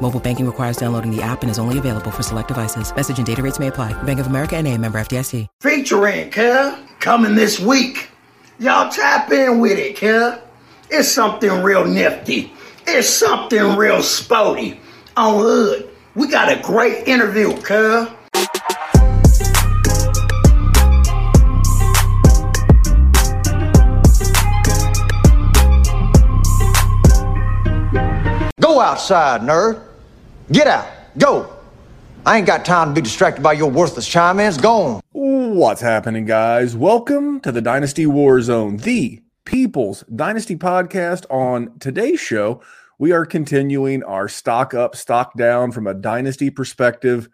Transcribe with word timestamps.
Mobile 0.00 0.20
banking 0.20 0.44
requires 0.46 0.76
downloading 0.76 1.14
the 1.14 1.22
app 1.22 1.42
and 1.42 1.50
is 1.50 1.58
only 1.58 1.78
available 1.78 2.10
for 2.10 2.22
select 2.22 2.48
devices. 2.48 2.94
Message 2.94 3.18
and 3.18 3.26
data 3.26 3.42
rates 3.42 3.58
may 3.58 3.68
apply. 3.68 3.92
Bank 4.02 4.20
of 4.20 4.26
America 4.26 4.56
and 4.56 4.66
a 4.66 4.76
member 4.76 4.98
FDIC. 4.98 5.46
featuring, 5.60 6.30
cuz, 6.30 6.74
coming 7.00 7.34
this 7.34 7.60
week. 7.60 8.10
Y'all 8.58 8.90
tap 8.90 9.30
in 9.32 9.60
with 9.60 9.78
it, 9.78 9.96
cuz. 9.96 10.38
It's 10.90 11.08
something 11.08 11.62
real 11.62 11.84
nifty. 11.84 12.52
It's 12.86 13.08
something 13.08 13.76
real 13.76 14.02
sporty. 14.02 14.80
On 15.16 15.38
Hood, 15.38 15.88
we 16.14 16.28
got 16.28 16.50
a 16.50 16.60
great 16.60 17.06
interview, 17.08 17.56
cuz. 17.62 18.08
Go 28.60 28.80
outside, 28.80 29.42
nerd. 29.42 29.93
Get 30.52 30.66
out. 30.66 30.86
Go. 31.16 31.50
I 32.26 32.36
ain't 32.36 32.46
got 32.46 32.66
time 32.66 32.90
to 32.90 32.94
be 32.94 33.00
distracted 33.00 33.42
by 33.42 33.54
your 33.54 33.70
worthless 33.70 34.06
chime-ins. 34.06 34.58
Go 34.58 34.82
on. 34.82 35.00
What's 35.12 35.80
happening, 35.80 36.26
guys? 36.26 36.76
Welcome 36.76 37.40
to 37.40 37.50
the 37.50 37.62
Dynasty 37.62 38.06
War 38.06 38.42
Zone, 38.42 38.76
the 38.76 39.22
People's 39.46 40.04
Dynasty 40.14 40.54
podcast. 40.54 41.24
On 41.30 41.78
today's 41.78 42.20
show, 42.20 42.60
we 42.98 43.10
are 43.10 43.24
continuing 43.24 44.02
our 44.02 44.28
stock 44.28 44.74
up, 44.74 44.94
stock 44.96 45.34
down 45.38 45.72
from 45.72 45.86
a 45.86 45.94
dynasty 45.94 46.50
perspective. 46.50 47.30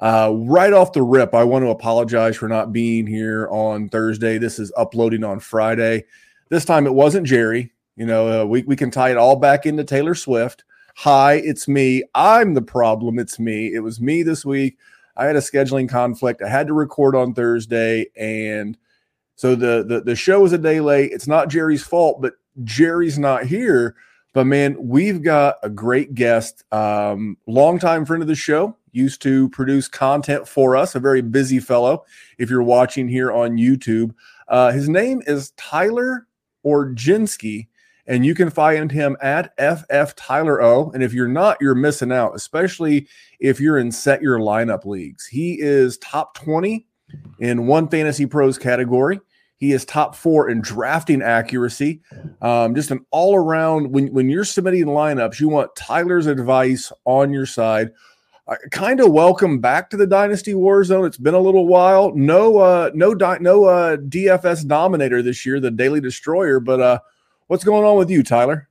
Uh, 0.00 0.32
right 0.34 0.72
off 0.72 0.92
the 0.92 1.02
rip, 1.02 1.36
I 1.36 1.44
want 1.44 1.64
to 1.64 1.70
apologize 1.70 2.36
for 2.36 2.48
not 2.48 2.72
being 2.72 3.06
here 3.06 3.48
on 3.52 3.88
Thursday. 3.88 4.36
This 4.36 4.58
is 4.58 4.72
uploading 4.76 5.22
on 5.22 5.38
Friday. 5.38 6.06
This 6.48 6.64
time 6.64 6.88
it 6.88 6.94
wasn't 6.94 7.28
Jerry. 7.28 7.72
You 7.94 8.06
know, 8.06 8.42
uh, 8.42 8.44
we, 8.46 8.64
we 8.64 8.74
can 8.74 8.90
tie 8.90 9.12
it 9.12 9.16
all 9.16 9.36
back 9.36 9.64
into 9.64 9.84
Taylor 9.84 10.16
Swift. 10.16 10.64
Hi, 11.02 11.34
it's 11.34 11.68
me. 11.68 12.02
I'm 12.16 12.54
the 12.54 12.60
problem. 12.60 13.20
It's 13.20 13.38
me. 13.38 13.72
It 13.72 13.84
was 13.84 14.00
me 14.00 14.24
this 14.24 14.44
week. 14.44 14.78
I 15.16 15.26
had 15.26 15.36
a 15.36 15.40
scheduling 15.40 15.88
conflict. 15.88 16.42
I 16.42 16.48
had 16.48 16.66
to 16.66 16.72
record 16.72 17.14
on 17.14 17.34
Thursday, 17.34 18.06
and 18.16 18.76
so 19.36 19.54
the 19.54 19.84
the, 19.84 20.00
the 20.00 20.16
show 20.16 20.44
is 20.44 20.52
a 20.52 20.58
day 20.58 20.80
late. 20.80 21.12
It's 21.12 21.28
not 21.28 21.50
Jerry's 21.50 21.84
fault, 21.84 22.20
but 22.20 22.32
Jerry's 22.64 23.16
not 23.16 23.44
here. 23.44 23.94
But 24.34 24.46
man, 24.46 24.76
we've 24.76 25.22
got 25.22 25.58
a 25.62 25.70
great 25.70 26.16
guest, 26.16 26.64
um, 26.72 27.36
longtime 27.46 28.04
friend 28.04 28.20
of 28.20 28.26
the 28.26 28.34
show, 28.34 28.76
used 28.90 29.22
to 29.22 29.50
produce 29.50 29.86
content 29.86 30.48
for 30.48 30.74
us, 30.74 30.96
a 30.96 31.00
very 31.00 31.22
busy 31.22 31.60
fellow. 31.60 32.04
If 32.38 32.50
you're 32.50 32.60
watching 32.64 33.06
here 33.06 33.30
on 33.30 33.56
YouTube, 33.56 34.16
uh, 34.48 34.72
his 34.72 34.88
name 34.88 35.22
is 35.28 35.52
Tyler 35.52 36.26
Orgenski, 36.66 37.67
and 38.08 38.24
you 38.24 38.34
can 38.34 38.48
find 38.48 38.90
him 38.90 39.16
at 39.20 39.52
FF 39.58 40.16
Tyler 40.16 40.62
O. 40.62 40.90
And 40.90 41.02
if 41.02 41.12
you're 41.12 41.28
not, 41.28 41.58
you're 41.60 41.74
missing 41.74 42.10
out, 42.10 42.34
especially 42.34 43.06
if 43.38 43.60
you're 43.60 43.78
in 43.78 43.92
set 43.92 44.22
your 44.22 44.38
lineup 44.38 44.86
leagues. 44.86 45.26
He 45.26 45.60
is 45.60 45.98
top 45.98 46.34
20 46.34 46.86
in 47.38 47.66
one 47.66 47.86
fantasy 47.88 48.24
pros 48.24 48.58
category. 48.58 49.20
He 49.58 49.72
is 49.72 49.84
top 49.84 50.14
four 50.14 50.48
in 50.48 50.62
drafting 50.62 51.20
accuracy. 51.20 52.00
Um, 52.40 52.74
just 52.74 52.90
an 52.90 53.04
all 53.10 53.34
around, 53.34 53.90
when, 53.90 54.06
when 54.12 54.30
you're 54.30 54.44
submitting 54.44 54.86
lineups, 54.86 55.38
you 55.38 55.48
want 55.48 55.74
Tyler's 55.76 56.26
advice 56.26 56.90
on 57.04 57.32
your 57.32 57.46
side. 57.46 57.90
Uh, 58.46 58.54
kind 58.70 59.00
of 59.00 59.12
welcome 59.12 59.58
back 59.58 59.90
to 59.90 59.96
the 59.98 60.06
Dynasty 60.06 60.54
War 60.54 60.82
Zone. 60.82 61.04
It's 61.04 61.18
been 61.18 61.34
a 61.34 61.40
little 61.40 61.66
while. 61.66 62.14
No, 62.14 62.58
uh, 62.58 62.90
no, 62.94 63.14
di- 63.14 63.38
no 63.40 63.64
uh, 63.64 63.96
DFS 63.96 64.66
dominator 64.66 65.22
this 65.22 65.44
year, 65.44 65.60
the 65.60 65.70
Daily 65.70 66.00
Destroyer. 66.00 66.60
But 66.60 66.80
uh, 66.80 67.00
what's 67.48 67.64
going 67.64 67.84
on 67.84 67.96
with 67.96 68.10
you, 68.10 68.22
Tyler? 68.22 68.68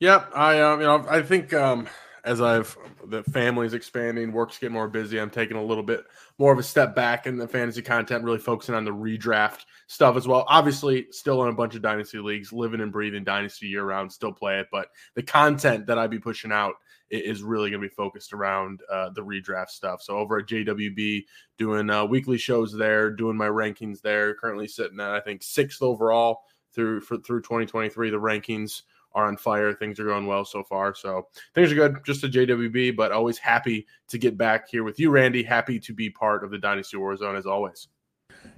Yep, 0.00 0.32
I 0.34 0.60
um, 0.60 0.80
you 0.80 0.86
know, 0.86 1.06
I 1.08 1.22
think 1.22 1.54
um, 1.54 1.88
as 2.24 2.40
I've 2.40 2.76
the 3.06 3.22
family's 3.22 3.74
expanding, 3.74 4.32
work's 4.32 4.58
getting 4.58 4.72
more 4.72 4.88
busy. 4.88 5.20
I'm 5.20 5.30
taking 5.30 5.56
a 5.56 5.62
little 5.62 5.84
bit 5.84 6.04
more 6.38 6.52
of 6.52 6.58
a 6.58 6.62
step 6.62 6.94
back 6.94 7.26
in 7.26 7.36
the 7.36 7.46
fantasy 7.46 7.82
content, 7.82 8.24
really 8.24 8.38
focusing 8.38 8.74
on 8.74 8.84
the 8.84 8.90
redraft 8.90 9.60
stuff 9.86 10.16
as 10.16 10.26
well. 10.26 10.44
Obviously, 10.48 11.06
still 11.10 11.42
in 11.44 11.50
a 11.50 11.54
bunch 11.54 11.74
of 11.74 11.82
dynasty 11.82 12.18
leagues, 12.18 12.52
living 12.52 12.80
and 12.80 12.92
breathing 12.92 13.24
dynasty 13.24 13.66
year 13.66 13.84
round, 13.84 14.10
still 14.10 14.32
play 14.32 14.58
it. 14.58 14.66
But 14.72 14.88
the 15.14 15.22
content 15.22 15.86
that 15.86 15.98
I 15.98 16.06
be 16.06 16.18
pushing 16.18 16.50
out 16.50 16.74
is 17.10 17.42
really 17.42 17.70
going 17.70 17.82
to 17.82 17.88
be 17.88 17.94
focused 17.94 18.32
around 18.32 18.80
uh, 18.90 19.10
the 19.10 19.20
redraft 19.20 19.68
stuff. 19.68 20.02
So 20.02 20.16
over 20.16 20.38
at 20.38 20.46
JWB, 20.46 21.24
doing 21.58 21.90
uh, 21.90 22.04
weekly 22.06 22.38
shows 22.38 22.72
there, 22.72 23.10
doing 23.10 23.36
my 23.36 23.48
rankings 23.48 24.00
there. 24.00 24.34
Currently 24.34 24.66
sitting 24.66 24.98
at 24.98 25.10
I 25.10 25.20
think 25.20 25.42
sixth 25.42 25.82
overall 25.82 26.40
through 26.74 27.00
for, 27.00 27.18
through 27.18 27.42
2023. 27.42 28.10
The 28.10 28.16
rankings 28.16 28.82
are 29.14 29.26
on 29.26 29.36
fire. 29.36 29.72
Things 29.72 30.00
are 30.00 30.04
going 30.04 30.26
well 30.26 30.44
so 30.44 30.62
far. 30.64 30.94
So 30.94 31.28
things 31.54 31.70
are 31.72 31.76
good. 31.76 32.04
Just 32.04 32.24
a 32.24 32.28
JWB, 32.28 32.96
but 32.96 33.12
always 33.12 33.38
happy 33.38 33.86
to 34.08 34.18
get 34.18 34.36
back 34.36 34.68
here 34.68 34.84
with 34.84 34.98
you, 34.98 35.10
Randy. 35.10 35.42
Happy 35.42 35.78
to 35.80 35.92
be 35.92 36.10
part 36.10 36.44
of 36.44 36.50
the 36.50 36.58
Dynasty 36.58 36.96
Warzone 36.96 37.38
as 37.38 37.46
always. 37.46 37.88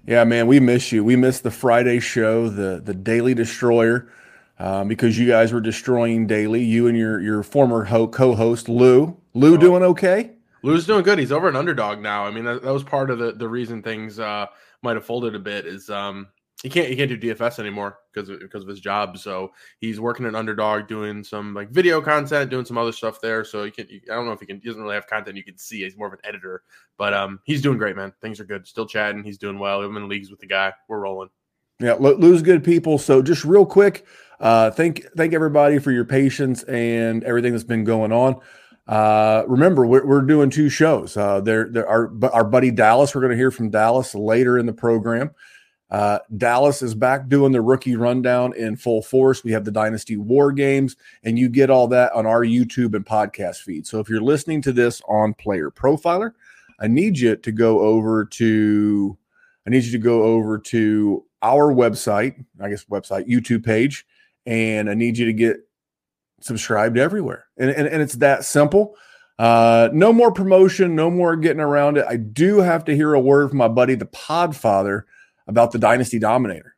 Yeah, 0.07 0.25
man, 0.25 0.47
we 0.47 0.61
miss 0.61 0.93
you. 0.93 1.05
We 1.05 1.17
miss 1.17 1.41
the 1.41 1.51
Friday 1.51 2.01
show, 2.01 2.49
the 2.49 2.81
the 2.83 2.95
Daily 2.95 3.35
Destroyer, 3.35 4.11
um, 4.59 4.89
because 4.89 5.19
you 5.19 5.27
guys 5.27 5.53
were 5.53 5.61
destroying 5.61 6.27
daily. 6.27 6.63
You 6.63 6.87
and 6.87 6.97
your 6.97 7.21
your 7.21 7.43
former 7.43 7.85
ho- 7.85 8.09
co-host 8.09 8.69
Lou. 8.69 9.17
Lou 9.35 9.59
doing 9.59 9.83
okay? 9.83 10.33
Lou's 10.63 10.87
doing 10.87 11.03
good. 11.03 11.19
He's 11.19 11.33
over 11.33 11.49
an 11.49 11.57
underdog 11.57 12.01
now. 12.01 12.25
I 12.25 12.31
mean, 12.31 12.45
that, 12.45 12.63
that 12.63 12.73
was 12.73 12.83
part 12.83 13.11
of 13.11 13.19
the, 13.19 13.33
the 13.33 13.49
reason 13.49 13.83
things 13.83 14.19
uh, 14.19 14.47
might 14.83 14.97
have 14.97 15.05
folded 15.05 15.35
a 15.35 15.39
bit. 15.39 15.67
Is 15.67 15.91
um, 15.91 16.29
he 16.63 16.71
can't 16.71 16.89
he 16.89 16.97
can't 16.97 17.11
do 17.11 17.19
DFS 17.19 17.59
anymore 17.59 17.99
because 18.13 18.31
because 18.31 18.63
of 18.63 18.69
his 18.69 18.81
job. 18.81 19.19
So 19.19 19.53
he's 19.79 20.01
working 20.01 20.25
an 20.25 20.35
underdog, 20.35 20.89
doing 20.89 21.23
some 21.23 21.53
like 21.53 21.71
video 21.71 22.01
content, 22.01 22.51
doing 22.51 22.65
some 22.65 22.79
other 22.79 22.93
stuff 22.93 23.21
there. 23.21 23.45
So 23.45 23.65
he 23.65 23.71
can 23.71 23.87
I 24.11 24.15
don't 24.15 24.25
know 24.25 24.33
if 24.33 24.41
he 24.41 24.47
can. 24.47 24.61
He 24.61 24.69
doesn't 24.69 24.83
really 24.83 24.95
have 24.95 25.07
content 25.07 25.37
you 25.37 25.45
can 25.45 25.59
see. 25.59 25.83
He's 25.83 25.97
more 25.97 26.07
of 26.07 26.15
an 26.15 26.21
editor, 26.25 26.63
but 26.97 27.13
um, 27.13 27.41
he's 27.45 27.61
doing 27.61 27.77
great, 27.77 27.95
man. 27.95 28.13
Things 28.23 28.41
are 28.41 28.45
good. 28.45 28.67
Still 28.67 28.87
chatting. 28.87 29.23
He's 29.23 29.39
doing 29.39 29.59
well. 29.59 29.83
I'm 29.83 29.97
in 29.97 30.09
leagues 30.09 30.31
with 30.31 30.41
the 30.41 30.47
guy. 30.47 30.73
We're 30.89 31.01
rolling. 31.01 31.29
Yeah, 31.79 31.95
Lou's 31.95 32.41
good 32.41 32.65
people. 32.65 32.97
So 32.97 33.21
just 33.21 33.45
real 33.45 33.67
quick, 33.67 34.07
uh, 34.41 34.71
thank 34.71 35.05
thank 35.15 35.35
everybody 35.35 35.79
for 35.79 35.93
your 35.93 36.07
patience 36.07 36.63
and 36.63 37.23
everything 37.25 37.53
that's 37.53 37.65
been 37.65 37.85
going 37.85 38.13
on. 38.13 38.41
Uh, 38.87 39.43
remember, 39.47 39.85
we're, 39.85 40.07
we're 40.07 40.23
doing 40.23 40.49
two 40.49 40.71
shows. 40.71 41.19
Uh, 41.19 41.41
there, 41.43 41.69
there 41.71 41.87
our 41.87 42.11
our 42.33 42.45
buddy 42.45 42.71
Dallas. 42.71 43.15
We're 43.15 43.21
going 43.21 43.33
to 43.33 43.37
hear 43.37 43.51
from 43.51 43.69
Dallas 43.69 44.15
later 44.15 44.59
in 44.59 44.65
the 44.65 44.73
program. 44.73 45.33
Uh, 45.91 46.19
Dallas 46.37 46.83
is 46.83 46.95
back 46.95 47.29
doing 47.29 47.53
the 47.53 47.61
rookie 47.61 47.97
rundown 47.97 48.55
in 48.55 48.77
full 48.77 49.03
force. 49.03 49.45
We 49.45 49.53
have 49.53 49.65
the 49.65 49.71
Dynasty 49.71 50.17
War 50.17 50.51
Games, 50.51 50.97
and 51.23 51.39
you 51.39 51.49
get 51.49 51.71
all 51.71 51.87
that 51.89 52.13
on 52.13 52.27
our 52.27 52.43
YouTube 52.43 52.95
and 52.95 53.07
podcast 53.07 53.63
feed. 53.63 53.87
So 53.87 54.01
if 54.01 54.09
you're 54.09 54.21
listening 54.21 54.63
to 54.63 54.73
this 54.73 55.01
on 55.09 55.35
Player 55.35 55.71
Profiler, 55.71 56.33
I 56.81 56.89
need 56.89 57.19
you 57.19 57.37
to 57.37 57.53
go 57.53 57.81
over 57.81 58.25
to 58.25 59.17
I 59.67 59.71
need 59.71 59.85
you 59.85 59.93
to 59.93 59.99
go 59.99 60.23
over 60.23 60.59
to 60.59 61.25
our 61.43 61.73
website, 61.73 62.45
I 62.61 62.69
guess 62.69 62.85
website, 62.85 63.29
YouTube 63.29 63.65
page, 63.65 64.07
and 64.45 64.89
I 64.89 64.95
need 64.95 65.19
you 65.19 65.27
to 65.27 65.33
get 65.33 65.57
subscribed 66.41 66.99
everywhere. 66.99 67.47
And, 67.57 67.71
and, 67.71 67.89
and 67.89 68.03
it's 68.03 68.15
that 68.17 68.45
simple. 68.45 68.97
Uh, 69.39 69.89
no 69.93 70.13
more 70.13 70.33
promotion, 70.33 70.95
no 70.95 71.11
more 71.11 71.37
getting 71.37 71.61
around 71.61 71.99
it. 71.99 72.07
I 72.09 72.17
do 72.17 72.59
have 72.59 72.85
to 72.87 72.95
hear 72.95 73.15
a 73.15 73.21
word 73.21 73.51
from 73.51 73.59
my 73.59 73.69
buddy, 73.69 73.95
the 73.95 74.07
Podfather, 74.07 75.03
about 75.47 75.73
the 75.73 75.79
Dynasty 75.79 76.19
Dominator. 76.19 76.77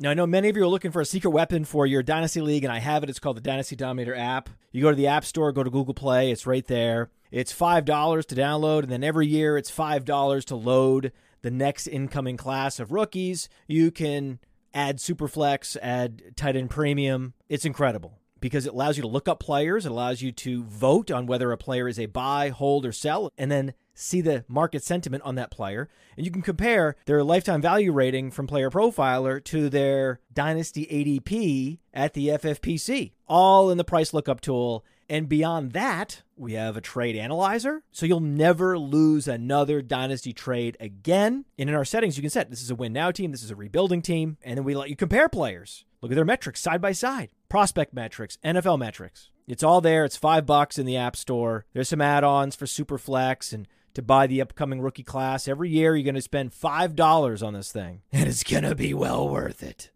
Now, 0.00 0.10
I 0.10 0.14
know 0.14 0.26
many 0.26 0.48
of 0.48 0.56
you 0.56 0.64
are 0.64 0.68
looking 0.68 0.90
for 0.90 1.00
a 1.00 1.06
secret 1.06 1.30
weapon 1.30 1.64
for 1.64 1.86
your 1.86 2.02
Dynasty 2.02 2.40
League, 2.40 2.64
and 2.64 2.72
I 2.72 2.80
have 2.80 3.04
it. 3.04 3.10
It's 3.10 3.20
called 3.20 3.36
the 3.36 3.40
Dynasty 3.40 3.76
Dominator 3.76 4.14
app. 4.14 4.50
You 4.72 4.82
go 4.82 4.90
to 4.90 4.96
the 4.96 5.06
App 5.06 5.24
Store, 5.24 5.52
go 5.52 5.62
to 5.62 5.70
Google 5.70 5.94
Play, 5.94 6.32
it's 6.32 6.46
right 6.46 6.66
there. 6.66 7.10
it's 7.30 7.52
$5 7.52 8.26
to 8.26 8.34
download, 8.34 8.82
and 8.82 8.90
then 8.90 9.04
every 9.04 9.26
year 9.26 9.56
it's 9.56 9.70
$5 9.70 10.44
to 10.46 10.56
load 10.56 11.12
the 11.42 11.50
next 11.50 11.86
incoming 11.86 12.36
class 12.36 12.80
of 12.80 12.90
rookies. 12.90 13.48
You 13.68 13.90
can 13.90 14.40
add 14.72 14.98
Superflex, 14.98 15.76
add 15.80 16.36
tight 16.36 16.56
end 16.56 16.70
premium. 16.70 17.34
It's 17.48 17.64
incredible 17.64 18.18
because 18.40 18.66
it 18.66 18.72
allows 18.72 18.96
you 18.96 19.02
to 19.02 19.08
look 19.08 19.28
up 19.28 19.40
players. 19.40 19.86
It 19.86 19.92
allows 19.92 20.22
you 20.22 20.32
to 20.32 20.64
vote 20.64 21.10
on 21.10 21.26
whether 21.26 21.52
a 21.52 21.56
player 21.56 21.88
is 21.88 21.98
a 21.98 22.06
buy, 22.06 22.50
hold, 22.50 22.84
or 22.84 22.92
sell, 22.92 23.30
and 23.38 23.50
then 23.50 23.74
see 23.94 24.20
the 24.20 24.44
market 24.48 24.82
sentiment 24.82 25.22
on 25.22 25.36
that 25.36 25.50
player. 25.50 25.88
And 26.16 26.26
you 26.26 26.32
can 26.32 26.42
compare 26.42 26.96
their 27.06 27.24
lifetime 27.24 27.62
value 27.62 27.92
rating 27.92 28.30
from 28.30 28.46
Player 28.46 28.70
Profiler 28.70 29.42
to 29.44 29.68
their 29.68 30.20
Dynasty 30.32 30.86
ADP 30.86 31.78
at 31.92 32.14
the 32.14 32.28
FFPC, 32.28 33.12
all 33.26 33.70
in 33.70 33.78
the 33.78 33.84
price 33.84 34.12
lookup 34.12 34.40
tool. 34.40 34.84
And 35.08 35.28
beyond 35.28 35.72
that, 35.72 36.22
we 36.36 36.54
have 36.54 36.76
a 36.76 36.80
trade 36.80 37.14
analyzer. 37.14 37.82
So 37.92 38.06
you'll 38.06 38.20
never 38.20 38.78
lose 38.78 39.28
another 39.28 39.82
dynasty 39.82 40.32
trade 40.32 40.76
again. 40.80 41.44
And 41.58 41.68
in 41.68 41.74
our 41.74 41.84
settings, 41.84 42.16
you 42.16 42.22
can 42.22 42.30
set 42.30 42.50
this 42.50 42.62
is 42.62 42.70
a 42.70 42.74
win 42.74 42.92
now 42.92 43.10
team, 43.10 43.30
this 43.30 43.42
is 43.42 43.50
a 43.50 43.56
rebuilding 43.56 44.02
team. 44.02 44.38
And 44.42 44.56
then 44.56 44.64
we 44.64 44.74
let 44.74 44.88
you 44.88 44.96
compare 44.96 45.28
players. 45.28 45.84
Look 46.00 46.10
at 46.10 46.14
their 46.16 46.24
metrics 46.24 46.60
side 46.60 46.80
by 46.80 46.92
side 46.92 47.30
prospect 47.54 47.94
metrics, 47.94 48.36
NFL 48.44 48.80
metrics. 48.80 49.30
It's 49.46 49.62
all 49.62 49.80
there. 49.80 50.04
It's 50.04 50.16
five 50.16 50.44
bucks 50.44 50.76
in 50.76 50.86
the 50.86 50.96
App 50.96 51.14
Store. 51.14 51.66
There's 51.72 51.88
some 51.88 52.00
add 52.00 52.24
ons 52.24 52.56
for 52.56 52.64
Superflex 52.64 53.52
and 53.52 53.68
to 53.94 54.02
buy 54.02 54.26
the 54.26 54.40
upcoming 54.40 54.80
rookie 54.80 55.02
class. 55.02 55.48
Every 55.48 55.70
year, 55.70 55.96
you're 55.96 56.04
going 56.04 56.14
to 56.14 56.22
spend 56.22 56.52
$5 56.52 57.46
on 57.46 57.54
this 57.54 57.72
thing, 57.72 58.02
and 58.12 58.28
it's 58.28 58.44
going 58.44 58.64
to 58.64 58.74
be 58.74 58.92
well 58.94 59.28
worth 59.28 59.62
it. 59.62 59.90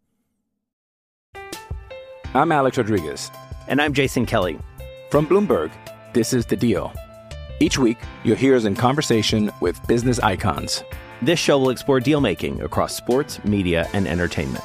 I'm 2.35 2.53
Alex 2.53 2.79
Rodriguez. 2.79 3.31
And 3.69 3.83
I'm 3.83 3.93
Jason 3.93 4.27
Kelly. 4.27 4.59
From 5.11 5.27
Bloomberg, 5.27 5.71
this 6.15 6.33
is 6.33 6.47
The 6.47 6.56
Deal. 6.56 6.93
Each 7.61 7.79
week, 7.79 7.99
you'll 8.25 8.37
hear 8.37 8.55
us 8.56 8.65
in 8.65 8.75
conversation 8.75 9.50
with 9.61 9.85
business 9.87 10.19
icons. 10.21 10.85
This 11.21 11.39
show 11.39 11.59
will 11.59 11.71
explore 11.71 12.01
deal 12.01 12.21
making 12.21 12.62
across 12.62 12.94
sports, 12.94 13.43
media, 13.44 13.89
and 13.93 14.06
entertainment. 14.06 14.65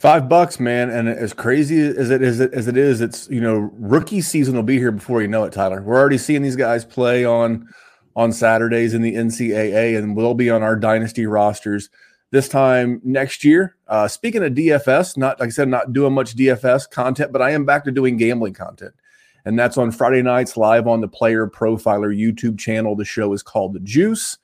Five 0.00 0.30
bucks, 0.30 0.58
man, 0.58 0.88
and 0.88 1.10
as 1.10 1.34
crazy 1.34 1.78
as 1.78 2.08
it 2.08 2.22
is, 2.22 2.40
as 2.40 2.66
it 2.66 2.78
is, 2.78 3.02
it's 3.02 3.28
you 3.28 3.42
know 3.42 3.70
rookie 3.74 4.22
season 4.22 4.56
will 4.56 4.62
be 4.62 4.78
here 4.78 4.92
before 4.92 5.20
you 5.20 5.28
know 5.28 5.44
it. 5.44 5.52
Tyler, 5.52 5.82
we're 5.82 5.98
already 5.98 6.16
seeing 6.16 6.40
these 6.40 6.56
guys 6.56 6.86
play 6.86 7.22
on 7.22 7.68
on 8.16 8.32
Saturdays 8.32 8.94
in 8.94 9.02
the 9.02 9.14
NCAA, 9.14 9.98
and 9.98 10.16
will 10.16 10.32
be 10.32 10.48
on 10.48 10.62
our 10.62 10.74
dynasty 10.74 11.26
rosters 11.26 11.90
this 12.30 12.48
time 12.48 13.02
next 13.04 13.44
year. 13.44 13.76
Uh, 13.88 14.08
speaking 14.08 14.42
of 14.42 14.54
DFS, 14.54 15.18
not 15.18 15.38
like 15.38 15.48
I 15.48 15.50
said, 15.50 15.68
not 15.68 15.92
doing 15.92 16.14
much 16.14 16.34
DFS 16.34 16.88
content, 16.90 17.30
but 17.30 17.42
I 17.42 17.50
am 17.50 17.66
back 17.66 17.84
to 17.84 17.90
doing 17.90 18.16
gambling 18.16 18.54
content, 18.54 18.94
and 19.44 19.58
that's 19.58 19.76
on 19.76 19.90
Friday 19.90 20.22
nights 20.22 20.56
live 20.56 20.86
on 20.86 21.02
the 21.02 21.08
Player 21.08 21.46
Profiler 21.46 22.18
YouTube 22.18 22.58
channel. 22.58 22.96
The 22.96 23.04
show 23.04 23.34
is 23.34 23.42
called 23.42 23.74
The 23.74 23.80
Juice. 23.80 24.38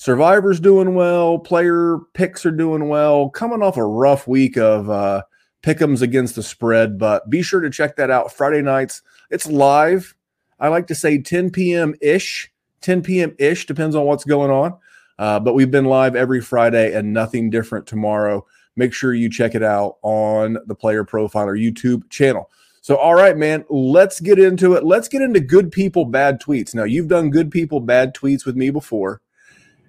Survivor's 0.00 0.60
doing 0.60 0.94
well. 0.94 1.38
Player 1.38 1.98
picks 2.14 2.46
are 2.46 2.50
doing 2.50 2.88
well. 2.88 3.28
Coming 3.28 3.62
off 3.62 3.76
a 3.76 3.84
rough 3.84 4.26
week 4.26 4.56
of 4.56 4.88
uh, 4.88 5.24
against 5.62 6.34
the 6.36 6.42
spread, 6.42 6.96
but 6.98 7.28
be 7.28 7.42
sure 7.42 7.60
to 7.60 7.68
check 7.68 7.96
that 7.96 8.10
out 8.10 8.32
Friday 8.32 8.62
nights. 8.62 9.02
It's 9.28 9.46
live. 9.46 10.14
I 10.58 10.68
like 10.68 10.86
to 10.86 10.94
say 10.94 11.18
10 11.18 11.50
p.m. 11.50 11.94
ish, 12.00 12.50
10 12.80 13.02
p.m. 13.02 13.36
ish, 13.38 13.66
depends 13.66 13.94
on 13.94 14.06
what's 14.06 14.24
going 14.24 14.50
on. 14.50 14.78
Uh, 15.18 15.38
but 15.38 15.52
we've 15.52 15.70
been 15.70 15.84
live 15.84 16.16
every 16.16 16.40
Friday 16.40 16.94
and 16.94 17.12
nothing 17.12 17.50
different 17.50 17.86
tomorrow. 17.86 18.46
Make 18.76 18.94
sure 18.94 19.12
you 19.12 19.28
check 19.28 19.54
it 19.54 19.62
out 19.62 19.98
on 20.00 20.56
the 20.64 20.74
Player 20.74 21.04
Profiler 21.04 21.62
YouTube 21.62 22.08
channel. 22.08 22.50
So, 22.80 22.96
all 22.96 23.16
right, 23.16 23.36
man, 23.36 23.66
let's 23.68 24.18
get 24.18 24.38
into 24.38 24.72
it. 24.72 24.82
Let's 24.82 25.08
get 25.08 25.20
into 25.20 25.40
good 25.40 25.70
people, 25.70 26.06
bad 26.06 26.40
tweets. 26.40 26.74
Now, 26.74 26.84
you've 26.84 27.08
done 27.08 27.28
good 27.28 27.50
people, 27.50 27.80
bad 27.80 28.14
tweets 28.14 28.46
with 28.46 28.56
me 28.56 28.70
before. 28.70 29.20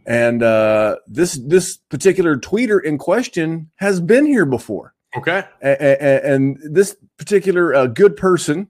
And 0.06 0.42
uh, 0.42 0.98
this 1.07 1.33
this 1.45 1.77
particular 1.77 2.38
tweeter 2.38 2.83
in 2.83 2.98
question 2.98 3.69
has 3.75 4.01
been 4.01 4.25
here 4.25 4.45
before. 4.45 4.94
Okay. 5.15 5.44
A- 5.62 5.77
a- 5.83 6.25
and 6.33 6.57
this 6.63 6.95
particular 7.18 7.74
uh, 7.74 7.88
good 7.88 8.15
person 8.18 8.68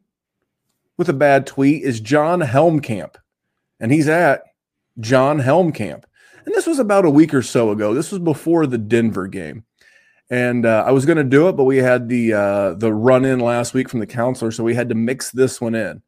with 0.97 1.07
a 1.09 1.13
bad 1.13 1.47
tweet 1.47 1.83
is 1.83 1.99
John 1.99 2.41
Helmkamp, 2.41 3.15
and 3.79 3.91
he's 3.91 4.09
at 4.09 4.43
John 4.99 5.39
Helmkamp. 5.39 6.03
And 6.45 6.55
this 6.55 6.67
was 6.67 6.79
about 6.79 7.05
a 7.05 7.09
week 7.09 7.33
or 7.33 7.41
so 7.43 7.71
ago. 7.71 7.93
This 7.93 8.11
was 8.11 8.19
before 8.19 8.65
the 8.67 8.77
Denver 8.79 9.27
game, 9.27 9.63
and 10.29 10.65
uh, 10.65 10.83
I 10.85 10.91
was 10.91 11.05
going 11.05 11.17
to 11.17 11.23
do 11.23 11.47
it, 11.47 11.53
but 11.53 11.63
we 11.65 11.77
had 11.77 12.09
the 12.09 12.33
uh, 12.33 12.73
the 12.73 12.91
run 12.93 13.23
in 13.23 13.39
last 13.39 13.73
week 13.73 13.87
from 13.89 13.99
the 13.99 14.07
counselor, 14.07 14.51
so 14.51 14.63
we 14.63 14.75
had 14.75 14.89
to 14.89 14.95
mix 14.95 15.31
this 15.31 15.61
one 15.61 15.75
in. 15.75 16.01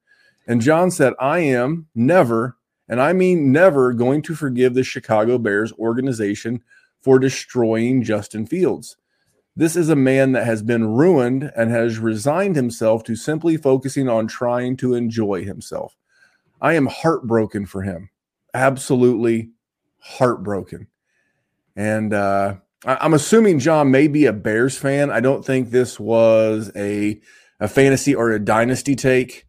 And 0.47 0.59
John 0.61 0.91
said, 0.91 1.13
"I 1.19 1.39
am 1.39 1.87
never." 1.95 2.57
And 2.93 3.01
I 3.01 3.11
mean, 3.11 3.51
never 3.51 3.91
going 3.91 4.21
to 4.21 4.35
forgive 4.35 4.75
the 4.75 4.83
Chicago 4.83 5.39
Bears 5.39 5.73
organization 5.79 6.61
for 7.01 7.17
destroying 7.17 8.03
Justin 8.03 8.45
Fields. 8.45 8.97
This 9.55 9.75
is 9.75 9.89
a 9.89 9.95
man 9.95 10.33
that 10.33 10.45
has 10.45 10.61
been 10.61 10.85
ruined 10.85 11.51
and 11.55 11.71
has 11.71 11.97
resigned 11.97 12.55
himself 12.55 13.03
to 13.05 13.15
simply 13.15 13.57
focusing 13.57 14.07
on 14.07 14.27
trying 14.27 14.77
to 14.77 14.93
enjoy 14.93 15.43
himself. 15.43 15.97
I 16.61 16.73
am 16.73 16.85
heartbroken 16.85 17.65
for 17.65 17.81
him. 17.81 18.11
Absolutely 18.53 19.49
heartbroken. 19.97 20.85
And 21.75 22.13
uh, 22.13 22.57
I- 22.85 23.03
am 23.03 23.15
assuming 23.15 23.57
John 23.57 23.89
may 23.89 24.07
be 24.07 24.27
a 24.27 24.33
Bears 24.33 24.77
fan. 24.77 25.09
I 25.09 25.19
don't 25.19 25.43
think 25.43 25.71
this 25.71 25.99
was 25.99 26.71
a, 26.75 27.19
a 27.59 27.67
fantasy 27.67 28.13
or 28.13 28.29
a 28.29 28.37
dynasty 28.37 28.95
take. 28.95 29.47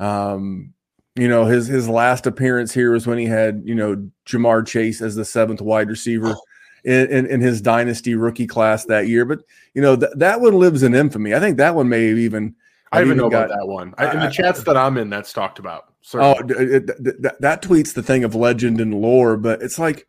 Um, 0.00 0.74
you 1.16 1.28
know, 1.28 1.44
his 1.44 1.66
his 1.66 1.88
last 1.88 2.26
appearance 2.26 2.72
here 2.72 2.92
was 2.92 3.06
when 3.06 3.18
he 3.18 3.26
had, 3.26 3.62
you 3.64 3.74
know, 3.74 4.08
Ja'Marr 4.26 4.66
Chase 4.66 5.00
as 5.00 5.14
the 5.14 5.24
seventh 5.24 5.60
wide 5.60 5.88
receiver 5.88 6.34
in, 6.84 7.08
in, 7.08 7.26
in 7.26 7.40
his 7.40 7.60
dynasty 7.60 8.14
rookie 8.14 8.46
class 8.46 8.84
that 8.86 9.08
year. 9.08 9.24
But 9.24 9.40
you 9.74 9.82
know, 9.82 9.96
th- 9.96 10.12
that 10.16 10.40
one 10.40 10.54
lives 10.54 10.82
in 10.82 10.94
infamy. 10.94 11.34
I 11.34 11.40
think 11.40 11.56
that 11.56 11.74
one 11.74 11.88
may 11.88 12.08
have 12.08 12.18
even 12.18 12.54
I 12.92 13.02
even 13.02 13.16
know 13.16 13.28
got, 13.28 13.46
about 13.46 13.58
that 13.58 13.66
one. 13.66 13.94
I, 13.98 14.12
in 14.12 14.20
the 14.20 14.30
chats 14.30 14.62
that 14.64 14.76
I'm 14.76 14.96
in, 14.98 15.10
that's 15.10 15.32
talked 15.32 15.58
about. 15.58 15.92
Oh, 16.14 16.32
it, 16.32 16.50
it, 16.50 17.22
that, 17.22 17.36
that 17.40 17.62
tweet's 17.62 17.92
the 17.92 18.02
thing 18.02 18.24
of 18.24 18.34
legend 18.34 18.80
and 18.80 18.94
lore, 18.94 19.36
but 19.36 19.62
it's 19.62 19.78
like 19.78 20.06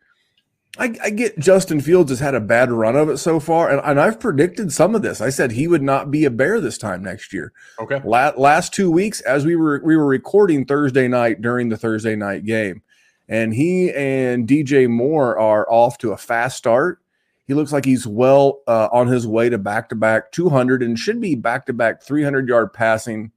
I, 0.78 0.94
I, 1.02 1.10
get 1.10 1.38
Justin 1.38 1.82
Fields 1.82 2.10
has 2.10 2.20
had 2.20 2.34
a 2.34 2.40
bad 2.40 2.72
run 2.72 2.96
of 2.96 3.10
it 3.10 3.18
so 3.18 3.38
far, 3.38 3.70
and, 3.70 3.80
and, 3.84 4.00
I've 4.00 4.18
predicted 4.18 4.72
some 4.72 4.94
of 4.94 5.02
this. 5.02 5.20
I 5.20 5.28
said 5.28 5.52
he 5.52 5.68
would 5.68 5.82
not 5.82 6.10
be 6.10 6.24
a 6.24 6.30
bear 6.30 6.62
this 6.62 6.78
time 6.78 7.02
next 7.02 7.30
year. 7.32 7.52
Okay. 7.78 8.00
La- 8.06 8.32
last 8.38 8.72
two 8.72 8.90
weeks, 8.90 9.20
as 9.20 9.44
we 9.44 9.54
were 9.54 9.82
we 9.84 9.96
were 9.96 10.06
recording 10.06 10.64
Thursday 10.64 11.08
night 11.08 11.42
during 11.42 11.68
the 11.68 11.76
Thursday 11.76 12.16
night 12.16 12.46
game, 12.46 12.82
and 13.28 13.52
he 13.52 13.92
and 13.92 14.48
DJ 14.48 14.88
Moore 14.88 15.38
are 15.38 15.70
off 15.70 15.98
to 15.98 16.12
a 16.12 16.16
fast 16.16 16.56
start. 16.56 17.00
He 17.46 17.52
looks 17.52 17.72
like 17.72 17.84
he's 17.84 18.06
well 18.06 18.60
uh, 18.66 18.88
on 18.92 19.08
his 19.08 19.26
way 19.26 19.50
to 19.50 19.58
back 19.58 19.90
to 19.90 19.94
back 19.94 20.32
200 20.32 20.82
and 20.82 20.98
should 20.98 21.20
be 21.20 21.34
back 21.34 21.66
to 21.66 21.74
back 21.74 22.02
300 22.02 22.48
yard 22.48 22.72
passing 22.72 23.30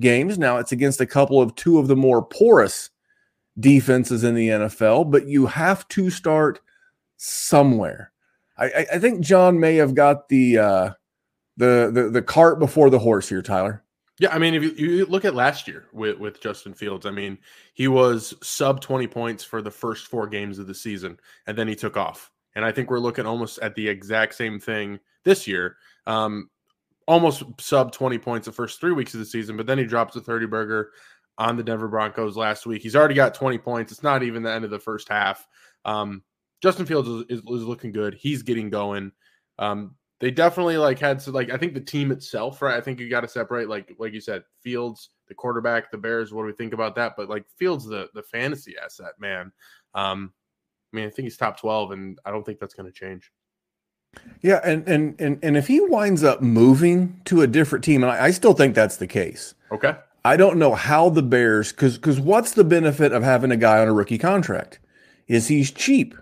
games. 0.00 0.38
Now 0.38 0.56
it's 0.56 0.72
against 0.72 1.00
a 1.00 1.06
couple 1.06 1.40
of 1.40 1.54
two 1.54 1.78
of 1.78 1.86
the 1.86 1.94
more 1.94 2.20
porous 2.20 2.90
defenses 3.60 4.24
in 4.24 4.34
the 4.34 4.48
NFL, 4.48 5.10
but 5.10 5.28
you 5.28 5.46
have 5.46 5.86
to 5.88 6.10
start 6.10 6.60
somewhere. 7.24 8.12
I, 8.56 8.86
I 8.92 8.98
think 8.98 9.20
John 9.20 9.58
may 9.58 9.76
have 9.76 9.94
got 9.94 10.28
the, 10.28 10.58
uh, 10.58 10.90
the 11.56 11.90
the 11.92 12.10
the 12.10 12.22
cart 12.22 12.58
before 12.58 12.90
the 12.90 12.98
horse 12.98 13.28
here, 13.28 13.42
Tyler. 13.42 13.82
Yeah, 14.20 14.32
I 14.32 14.38
mean, 14.38 14.54
if 14.54 14.62
you, 14.62 14.70
you, 14.70 15.06
look 15.06 15.24
at 15.24 15.34
last 15.34 15.66
year 15.66 15.86
with 15.92 16.18
with 16.18 16.40
Justin 16.40 16.74
Fields, 16.74 17.06
I 17.06 17.10
mean, 17.10 17.38
he 17.74 17.88
was 17.88 18.34
sub 18.42 18.80
twenty 18.80 19.06
points 19.06 19.42
for 19.42 19.62
the 19.62 19.70
first 19.70 20.06
four 20.06 20.26
games 20.26 20.58
of 20.58 20.66
the 20.66 20.74
season, 20.74 21.18
and 21.46 21.56
then 21.56 21.68
he 21.68 21.74
took 21.74 21.96
off. 21.96 22.30
And 22.54 22.64
I 22.64 22.70
think 22.70 22.90
we're 22.90 23.00
looking 23.00 23.26
almost 23.26 23.58
at 23.60 23.74
the 23.74 23.88
exact 23.88 24.34
same 24.34 24.60
thing 24.60 25.00
this 25.24 25.46
year. 25.46 25.76
Um, 26.06 26.50
almost 27.06 27.42
sub 27.60 27.92
20 27.92 28.18
points 28.18 28.46
the 28.46 28.52
first 28.52 28.80
three 28.80 28.92
weeks 28.92 29.12
of 29.14 29.20
the 29.20 29.26
season, 29.26 29.56
but 29.56 29.66
then 29.66 29.78
he 29.78 29.84
drops 29.84 30.14
a 30.16 30.20
30 30.20 30.46
burger 30.46 30.90
on 31.36 31.56
the 31.56 31.64
Denver 31.64 31.88
Broncos 31.88 32.36
last 32.36 32.64
week. 32.64 32.82
He's 32.82 32.94
already 32.94 33.14
got 33.14 33.34
20 33.34 33.58
points. 33.58 33.90
It's 33.90 34.04
not 34.04 34.22
even 34.22 34.44
the 34.44 34.52
end 34.52 34.64
of 34.64 34.70
the 34.70 34.78
first 34.78 35.08
half. 35.08 35.46
Um, 35.84 36.22
Justin 36.64 36.86
Fields 36.86 37.06
is, 37.06 37.24
is, 37.28 37.38
is, 37.40 37.64
looking 37.64 37.92
good. 37.92 38.14
He's 38.14 38.42
getting 38.42 38.70
going. 38.70 39.12
Um, 39.58 39.96
they 40.18 40.30
definitely 40.30 40.78
like 40.78 40.98
had 40.98 41.18
to 41.20 41.30
like 41.30 41.50
I 41.50 41.58
think 41.58 41.74
the 41.74 41.80
team 41.80 42.10
itself, 42.10 42.62
right? 42.62 42.74
I 42.74 42.80
think 42.80 42.98
you 42.98 43.10
got 43.10 43.20
to 43.20 43.28
separate 43.28 43.68
like 43.68 43.94
like 43.98 44.14
you 44.14 44.20
said, 44.22 44.44
Fields, 44.62 45.10
the 45.28 45.34
quarterback, 45.34 45.90
the 45.90 45.98
Bears. 45.98 46.32
What 46.32 46.40
do 46.40 46.46
we 46.46 46.52
think 46.54 46.72
about 46.72 46.94
that? 46.94 47.16
But 47.18 47.28
like 47.28 47.44
Fields, 47.58 47.84
the 47.84 48.08
the 48.14 48.22
fantasy 48.22 48.76
asset, 48.82 49.12
man. 49.18 49.52
Um, 49.94 50.32
I 50.90 50.96
mean, 50.96 51.06
I 51.06 51.10
think 51.10 51.24
he's 51.24 51.36
top 51.36 51.60
twelve, 51.60 51.90
and 51.90 52.18
I 52.24 52.30
don't 52.30 52.46
think 52.46 52.60
that's 52.60 52.72
going 52.72 52.90
to 52.90 52.98
change. 52.98 53.30
Yeah, 54.40 54.60
and 54.64 54.88
and 54.88 55.20
and 55.20 55.38
and 55.42 55.58
if 55.58 55.66
he 55.66 55.82
winds 55.82 56.24
up 56.24 56.40
moving 56.40 57.20
to 57.26 57.42
a 57.42 57.46
different 57.46 57.84
team, 57.84 58.02
and 58.02 58.10
I, 58.10 58.24
I 58.24 58.30
still 58.30 58.54
think 58.54 58.74
that's 58.74 58.96
the 58.96 59.06
case. 59.06 59.54
Okay. 59.70 59.94
I 60.24 60.38
don't 60.38 60.58
know 60.58 60.74
how 60.74 61.10
the 61.10 61.22
Bears, 61.22 61.72
because 61.72 61.98
because 61.98 62.18
what's 62.18 62.52
the 62.52 62.64
benefit 62.64 63.12
of 63.12 63.22
having 63.22 63.50
a 63.50 63.58
guy 63.58 63.80
on 63.80 63.88
a 63.88 63.92
rookie 63.92 64.16
contract? 64.16 64.78
Is 65.28 65.48
he's 65.48 65.70
cheap? 65.70 66.14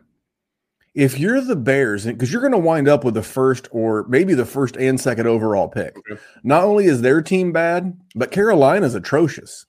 If 0.94 1.18
you're 1.18 1.40
the 1.40 1.56
Bears, 1.56 2.04
because 2.04 2.30
you're 2.30 2.42
going 2.42 2.52
to 2.52 2.58
wind 2.58 2.86
up 2.86 3.02
with 3.02 3.14
the 3.14 3.22
first 3.22 3.68
or 3.70 4.06
maybe 4.08 4.34
the 4.34 4.44
first 4.44 4.76
and 4.76 5.00
second 5.00 5.26
overall 5.26 5.68
pick. 5.68 5.96
Okay. 5.96 6.20
Not 6.42 6.64
only 6.64 6.84
is 6.84 7.00
their 7.00 7.22
team 7.22 7.52
bad, 7.52 7.98
but 8.14 8.30
Carolina's 8.30 8.94
atrocious. 8.94 9.66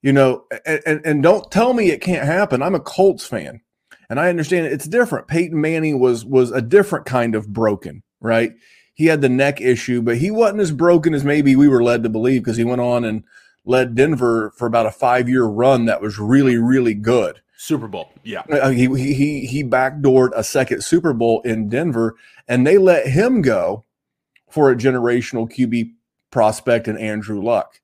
You 0.00 0.12
know, 0.12 0.44
and, 0.66 1.00
and 1.04 1.22
don't 1.22 1.50
tell 1.50 1.74
me 1.74 1.90
it 1.90 2.00
can't 2.00 2.24
happen. 2.24 2.62
I'm 2.62 2.74
a 2.74 2.80
Colts 2.80 3.26
fan. 3.26 3.60
And 4.08 4.18
I 4.18 4.28
understand 4.28 4.66
it's 4.66 4.88
different. 4.88 5.28
Peyton 5.28 5.60
Manning 5.60 5.98
was 5.98 6.24
was 6.24 6.50
a 6.50 6.60
different 6.60 7.06
kind 7.06 7.34
of 7.34 7.52
broken, 7.52 8.02
right? 8.20 8.52
He 8.94 9.06
had 9.06 9.22
the 9.22 9.28
neck 9.28 9.60
issue, 9.60 10.02
but 10.02 10.18
he 10.18 10.30
wasn't 10.30 10.60
as 10.60 10.70
broken 10.70 11.14
as 11.14 11.24
maybe 11.24 11.56
we 11.56 11.68
were 11.68 11.82
led 11.82 12.02
to 12.02 12.10
believe 12.10 12.42
because 12.42 12.58
he 12.58 12.64
went 12.64 12.80
on 12.80 13.04
and 13.04 13.24
led 13.64 13.94
Denver 13.94 14.52
for 14.56 14.66
about 14.66 14.86
a 14.86 14.90
five 14.90 15.28
year 15.28 15.44
run 15.44 15.86
that 15.86 16.02
was 16.02 16.18
really, 16.18 16.56
really 16.56 16.94
good. 16.94 17.40
Super 17.62 17.86
Bowl, 17.86 18.10
yeah. 18.24 18.40
Uh, 18.50 18.70
he 18.70 18.88
he 18.88 19.46
he 19.46 19.62
backdoored 19.62 20.30
a 20.34 20.42
second 20.42 20.82
Super 20.82 21.12
Bowl 21.12 21.40
in 21.42 21.68
Denver, 21.68 22.16
and 22.48 22.66
they 22.66 22.76
let 22.76 23.06
him 23.06 23.40
go 23.40 23.84
for 24.50 24.68
a 24.68 24.76
generational 24.76 25.48
QB 25.48 25.92
prospect 26.32 26.88
and 26.88 26.98
Andrew 26.98 27.40
Luck. 27.40 27.80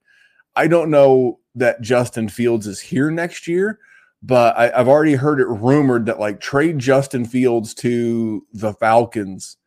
I 0.57 0.67
don't 0.67 0.91
know 0.91 1.39
that 1.55 1.81
Justin 1.81 2.29
Fields 2.29 2.67
is 2.67 2.81
here 2.81 3.09
next 3.13 3.47
year, 3.47 3.79
but 4.21 4.57
I, 4.59 4.77
have 4.77 4.89
already 4.89 5.15
heard 5.15 5.39
it 5.39 5.47
rumored 5.47 6.07
that 6.07 6.19
like 6.19 6.41
trade 6.41 6.81
Justin 6.81 7.25
Fields 7.25 7.73
to 7.75 8.45
the 8.53 8.73
Falcons 8.73 9.59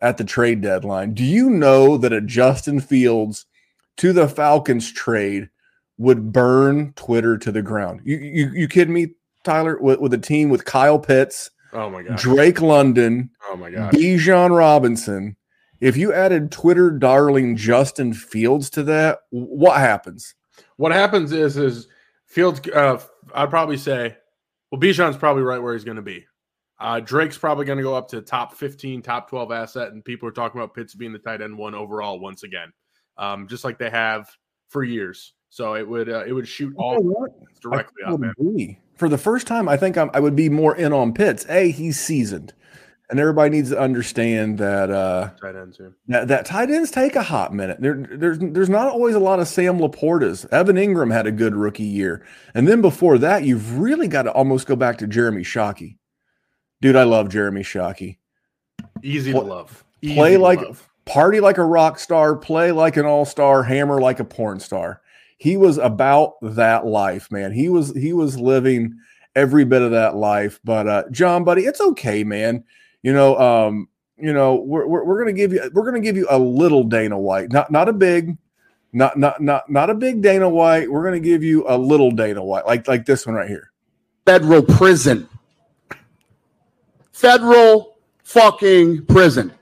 at 0.00 0.16
the 0.16 0.24
trade 0.24 0.62
deadline. 0.62 1.14
Do 1.14 1.22
you 1.22 1.48
know 1.48 1.96
that 1.98 2.12
a 2.12 2.20
Justin 2.20 2.80
Fields 2.80 3.46
to 3.98 4.12
the 4.12 4.28
Falcons 4.28 4.90
trade 4.92 5.48
would 5.96 6.32
burn 6.32 6.92
Twitter 6.94 7.38
to 7.38 7.52
the 7.52 7.62
ground? 7.62 8.00
You 8.02 8.16
you, 8.16 8.50
you 8.52 8.66
kidding 8.66 8.94
me, 8.94 9.14
Tyler? 9.44 9.78
With, 9.78 10.00
with 10.00 10.14
a 10.14 10.18
team 10.18 10.48
with 10.48 10.64
Kyle 10.64 10.98
Pitts, 10.98 11.50
oh 11.72 11.90
my 11.90 12.02
god, 12.02 12.18
Drake 12.18 12.60
London, 12.60 13.30
oh 13.48 13.56
my 13.56 13.70
god, 13.70 13.92
Bijan 13.92 14.56
Robinson. 14.56 15.36
If 15.80 15.96
you 15.96 16.12
added 16.12 16.50
Twitter 16.50 16.90
darling 16.90 17.56
Justin 17.56 18.14
Fields 18.14 18.70
to 18.70 18.82
that, 18.84 19.20
what 19.30 19.78
happens? 19.78 20.34
What 20.76 20.92
happens 20.92 21.32
is 21.32 21.56
is 21.56 21.88
Fields. 22.26 22.60
Uh, 22.68 22.98
I'd 23.34 23.50
probably 23.50 23.76
say, 23.76 24.16
well, 24.70 24.80
Bijan's 24.80 25.16
probably 25.16 25.42
right 25.42 25.62
where 25.62 25.74
he's 25.74 25.84
going 25.84 25.96
to 25.96 26.02
be. 26.02 26.24
Uh, 26.80 27.00
Drake's 27.00 27.38
probably 27.38 27.64
going 27.64 27.78
to 27.78 27.84
go 27.84 27.94
up 27.94 28.08
to 28.08 28.20
top 28.20 28.54
15, 28.54 29.00
top 29.02 29.30
12 29.30 29.52
asset, 29.52 29.92
and 29.92 30.04
people 30.04 30.28
are 30.28 30.32
talking 30.32 30.60
about 30.60 30.74
Pitts 30.74 30.94
being 30.94 31.12
the 31.12 31.18
tight 31.18 31.40
end 31.40 31.56
one 31.56 31.74
overall 31.74 32.18
once 32.18 32.42
again, 32.42 32.72
um, 33.16 33.46
just 33.46 33.64
like 33.64 33.78
they 33.78 33.90
have 33.90 34.28
for 34.68 34.82
years. 34.82 35.34
So 35.54 35.74
it 35.76 35.88
would 35.88 36.08
uh, 36.08 36.24
it 36.26 36.32
would 36.32 36.48
shoot 36.48 36.74
all 36.76 37.28
directly 37.60 38.02
up. 38.04 38.20
For 38.96 39.08
the 39.08 39.18
first 39.18 39.46
time, 39.46 39.68
I 39.68 39.76
think 39.76 39.96
I'm, 39.96 40.10
i 40.12 40.18
would 40.18 40.34
be 40.34 40.48
more 40.48 40.74
in 40.74 40.92
on 40.92 41.14
Pitts. 41.14 41.46
A, 41.48 41.70
he's 41.70 41.98
seasoned 42.00 42.52
and 43.08 43.20
everybody 43.20 43.50
needs 43.50 43.70
to 43.70 43.78
understand 43.78 44.58
that 44.58 44.90
uh 44.90 45.30
tight 45.40 45.54
ends 45.54 45.78
yeah. 45.80 45.90
that, 46.08 46.26
that 46.26 46.44
tight 46.44 46.70
ends 46.70 46.90
take 46.90 47.14
a 47.14 47.22
hot 47.22 47.54
minute. 47.54 47.80
There, 47.80 47.94
there's 47.94 48.40
there's 48.40 48.68
not 48.68 48.88
always 48.88 49.14
a 49.14 49.20
lot 49.20 49.38
of 49.38 49.46
Sam 49.46 49.78
Laportas. 49.78 50.44
Evan 50.52 50.74
Engram 50.74 51.12
had 51.12 51.28
a 51.28 51.30
good 51.30 51.54
rookie 51.54 51.84
year, 51.84 52.26
and 52.54 52.66
then 52.66 52.80
before 52.80 53.16
that, 53.18 53.44
you've 53.44 53.78
really 53.78 54.08
got 54.08 54.22
to 54.22 54.32
almost 54.32 54.66
go 54.66 54.74
back 54.74 54.98
to 54.98 55.06
Jeremy 55.06 55.42
Shockey. 55.42 55.98
Dude, 56.80 56.96
I 56.96 57.04
love 57.04 57.28
Jeremy 57.28 57.62
Shockey. 57.62 58.18
Easy 59.04 59.30
play, 59.30 59.40
to 59.40 59.46
love. 59.46 59.84
Easy 60.02 60.14
play 60.16 60.36
like 60.36 60.62
love. 60.62 60.88
party 61.04 61.38
like 61.38 61.58
a 61.58 61.64
rock 61.64 62.00
star. 62.00 62.34
Play 62.34 62.72
like 62.72 62.96
an 62.96 63.06
all 63.06 63.24
star. 63.24 63.62
Hammer 63.62 64.00
like 64.00 64.18
a 64.18 64.24
porn 64.24 64.58
star. 64.58 65.00
He 65.36 65.56
was 65.56 65.78
about 65.78 66.34
that 66.42 66.86
life, 66.86 67.30
man. 67.30 67.52
He 67.52 67.68
was 67.68 67.94
he 67.94 68.12
was 68.12 68.38
living 68.38 68.96
every 69.34 69.64
bit 69.64 69.82
of 69.82 69.90
that 69.90 70.16
life. 70.16 70.60
But 70.64 70.86
uh 70.86 71.04
John, 71.10 71.44
buddy, 71.44 71.62
it's 71.62 71.80
okay, 71.80 72.24
man 72.24 72.64
you 73.04 73.12
know, 73.12 73.38
um, 73.38 73.88
you 74.16 74.32
know, 74.32 74.54
we're, 74.54 74.86
we're, 74.86 75.04
we're 75.04 75.24
to 75.26 75.32
give 75.34 75.52
you 75.52 75.70
we're 75.74 75.92
to 75.92 76.00
give 76.00 76.16
you 76.16 76.26
a 76.30 76.38
little 76.38 76.82
Dana 76.82 77.18
White, 77.18 77.52
not 77.52 77.70
not 77.70 77.86
a 77.86 77.92
big, 77.92 78.38
not 78.94 79.18
not 79.18 79.42
not 79.42 79.68
not 79.68 79.90
a 79.90 79.94
big 79.94 80.22
Dana 80.22 80.48
White. 80.48 80.90
We're 80.90 81.10
to 81.12 81.20
give 81.20 81.42
you 81.42 81.66
a 81.68 81.76
little 81.76 82.10
Dana 82.10 82.42
White, 82.42 82.66
like 82.66 82.88
like 82.88 83.04
this 83.04 83.26
one 83.26 83.34
right 83.34 83.48
here. 83.48 83.70
Federal 84.24 84.62
prison. 84.62 85.28
Federal 87.12 87.98
fucking 88.22 89.04
prison. 89.04 89.52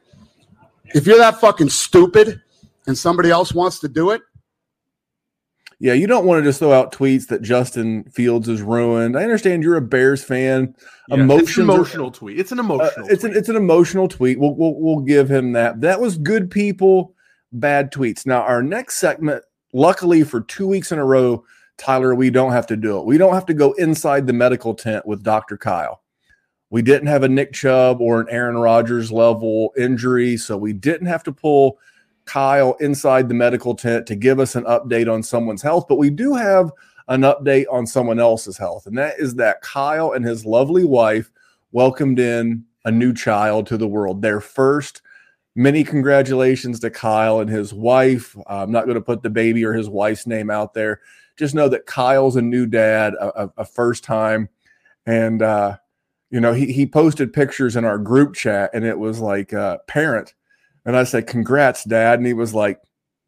If 0.94 1.04
you're 1.04 1.18
that 1.18 1.40
fucking 1.40 1.70
stupid 1.70 2.40
and 2.86 2.96
somebody 2.96 3.30
else 3.30 3.52
wants 3.52 3.80
to 3.80 3.88
do 3.88 4.10
it, 4.10 4.22
yeah, 5.82 5.94
you 5.94 6.06
don't 6.06 6.26
want 6.26 6.38
to 6.38 6.48
just 6.48 6.60
throw 6.60 6.72
out 6.72 6.92
tweets 6.92 7.26
that 7.26 7.42
Justin 7.42 8.04
Fields 8.04 8.48
is 8.48 8.62
ruined. 8.62 9.18
I 9.18 9.24
understand 9.24 9.64
you're 9.64 9.76
a 9.76 9.82
Bears 9.82 10.22
fan. 10.22 10.76
Yeah, 11.08 11.16
Emotions 11.16 11.48
it's 11.48 11.58
an 11.58 11.64
emotional 11.64 12.06
are, 12.06 12.12
tweet. 12.12 12.38
It's 12.38 12.52
an 12.52 12.60
uh, 12.60 12.62
emotional. 12.62 13.04
Uh, 13.04 13.08
it's 13.10 13.22
tweet. 13.22 13.32
an 13.32 13.38
it's 13.38 13.48
an 13.48 13.56
emotional 13.56 14.06
tweet. 14.06 14.38
We'll, 14.38 14.54
we'll 14.54 14.80
we'll 14.80 15.00
give 15.00 15.28
him 15.28 15.54
that. 15.54 15.80
That 15.80 16.00
was 16.00 16.18
good 16.18 16.52
people, 16.52 17.16
bad 17.50 17.92
tweets. 17.92 18.24
Now 18.24 18.42
our 18.42 18.62
next 18.62 18.98
segment, 18.98 19.42
luckily 19.72 20.22
for 20.22 20.42
two 20.42 20.68
weeks 20.68 20.92
in 20.92 21.00
a 21.00 21.04
row, 21.04 21.44
Tyler, 21.78 22.14
we 22.14 22.30
don't 22.30 22.52
have 22.52 22.68
to 22.68 22.76
do 22.76 22.98
it. 22.98 23.04
We 23.04 23.18
don't 23.18 23.34
have 23.34 23.46
to 23.46 23.54
go 23.54 23.72
inside 23.72 24.28
the 24.28 24.32
medical 24.32 24.74
tent 24.74 25.04
with 25.04 25.24
Dr. 25.24 25.56
Kyle. 25.56 26.00
We 26.70 26.82
didn't 26.82 27.08
have 27.08 27.24
a 27.24 27.28
Nick 27.28 27.54
Chubb 27.54 28.00
or 28.00 28.20
an 28.20 28.28
Aaron 28.30 28.56
Rodgers 28.56 29.10
level 29.10 29.72
injury, 29.76 30.36
so 30.36 30.56
we 30.56 30.74
didn't 30.74 31.08
have 31.08 31.24
to 31.24 31.32
pull 31.32 31.78
Kyle 32.32 32.72
inside 32.80 33.28
the 33.28 33.34
medical 33.34 33.74
tent 33.74 34.06
to 34.06 34.16
give 34.16 34.40
us 34.40 34.54
an 34.54 34.64
update 34.64 35.12
on 35.12 35.22
someone's 35.22 35.60
health, 35.60 35.84
but 35.86 35.98
we 35.98 36.08
do 36.08 36.32
have 36.32 36.72
an 37.08 37.20
update 37.22 37.66
on 37.70 37.86
someone 37.86 38.18
else's 38.18 38.56
health. 38.56 38.86
And 38.86 38.96
that 38.96 39.18
is 39.18 39.34
that 39.34 39.60
Kyle 39.60 40.12
and 40.12 40.24
his 40.24 40.46
lovely 40.46 40.84
wife 40.84 41.30
welcomed 41.72 42.18
in 42.18 42.64
a 42.86 42.90
new 42.90 43.12
child 43.12 43.66
to 43.66 43.76
the 43.76 43.86
world, 43.86 44.22
their 44.22 44.40
first. 44.40 45.02
Many 45.56 45.84
congratulations 45.84 46.80
to 46.80 46.88
Kyle 46.88 47.40
and 47.40 47.50
his 47.50 47.74
wife. 47.74 48.34
I'm 48.46 48.72
not 48.72 48.86
going 48.86 48.94
to 48.94 49.02
put 49.02 49.22
the 49.22 49.28
baby 49.28 49.62
or 49.62 49.74
his 49.74 49.90
wife's 49.90 50.26
name 50.26 50.48
out 50.48 50.72
there. 50.72 51.02
Just 51.38 51.54
know 51.54 51.68
that 51.68 51.84
Kyle's 51.84 52.36
a 52.36 52.42
new 52.42 52.64
dad, 52.64 53.12
a, 53.20 53.50
a 53.58 53.64
first 53.66 54.04
time. 54.04 54.48
And, 55.04 55.42
uh, 55.42 55.76
you 56.30 56.40
know, 56.40 56.54
he, 56.54 56.72
he 56.72 56.86
posted 56.86 57.34
pictures 57.34 57.76
in 57.76 57.84
our 57.84 57.98
group 57.98 58.34
chat 58.34 58.70
and 58.72 58.86
it 58.86 58.98
was 58.98 59.20
like, 59.20 59.52
uh, 59.52 59.76
parent 59.86 60.32
and 60.84 60.96
I 60.96 61.04
said, 61.04 61.26
"Congrats, 61.26 61.84
Dad," 61.84 62.18
and 62.18 62.26
he 62.26 62.32
was 62.32 62.54
like, 62.54 62.80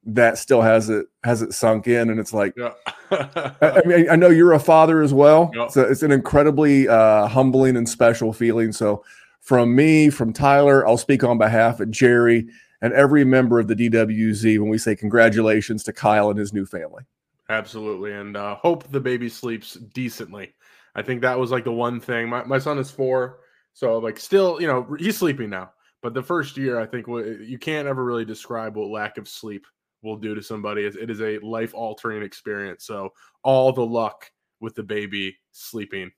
"That 0.04 0.38
still 0.38 0.62
has 0.62 0.88
it 0.88 1.06
has 1.22 1.42
it 1.42 1.52
sunk 1.52 1.86
in." 1.86 2.10
And 2.10 2.18
it's 2.18 2.32
like, 2.32 2.54
yeah. 2.56 2.72
I, 3.10 3.54
I, 3.62 3.82
mean, 3.86 4.10
I 4.10 4.16
know 4.16 4.28
you're 4.28 4.52
a 4.52 4.58
father 4.58 5.02
as 5.02 5.14
well, 5.14 5.50
yeah. 5.54 5.68
so 5.68 5.82
it's 5.82 6.02
an 6.02 6.10
incredibly 6.10 6.88
uh, 6.88 7.26
humbling 7.26 7.76
and 7.76 7.88
special 7.88 8.32
feeling. 8.32 8.72
So, 8.72 9.04
from 9.40 9.74
me, 9.74 10.10
from 10.10 10.32
Tyler, 10.32 10.86
I'll 10.86 10.96
speak 10.96 11.22
on 11.22 11.38
behalf 11.38 11.80
of 11.80 11.90
Jerry 11.90 12.46
and 12.80 12.92
every 12.92 13.24
member 13.24 13.60
of 13.60 13.68
the 13.68 13.74
DWZ 13.74 14.58
when 14.58 14.68
we 14.68 14.78
say 14.78 14.96
congratulations 14.96 15.84
to 15.84 15.92
Kyle 15.92 16.30
and 16.30 16.38
his 16.38 16.52
new 16.52 16.66
family. 16.66 17.04
Absolutely, 17.48 18.12
and 18.12 18.36
uh, 18.36 18.56
hope 18.56 18.90
the 18.90 19.00
baby 19.00 19.28
sleeps 19.28 19.74
decently. 19.74 20.54
I 20.94 21.02
think 21.02 21.20
that 21.22 21.38
was 21.38 21.50
like 21.50 21.64
the 21.64 21.72
one 21.72 22.00
thing. 22.00 22.28
My 22.28 22.44
my 22.44 22.58
son 22.58 22.78
is 22.78 22.90
four, 22.90 23.40
so 23.74 23.98
like 23.98 24.18
still, 24.18 24.60
you 24.60 24.66
know, 24.66 24.96
he's 24.98 25.18
sleeping 25.18 25.50
now. 25.50 25.70
But 26.04 26.12
the 26.12 26.22
first 26.22 26.58
year, 26.58 26.78
I 26.78 26.84
think 26.84 27.06
you 27.06 27.56
can't 27.58 27.88
ever 27.88 28.04
really 28.04 28.26
describe 28.26 28.76
what 28.76 28.90
lack 28.90 29.16
of 29.16 29.26
sleep 29.26 29.66
will 30.02 30.18
do 30.18 30.34
to 30.34 30.42
somebody. 30.42 30.84
It 30.84 31.08
is 31.08 31.22
a 31.22 31.38
life 31.38 31.72
altering 31.72 32.22
experience. 32.22 32.84
So 32.84 33.14
all 33.42 33.72
the 33.72 33.86
luck 33.86 34.30
with 34.60 34.74
the 34.74 34.82
baby 34.82 35.34
sleeping. 35.52 36.12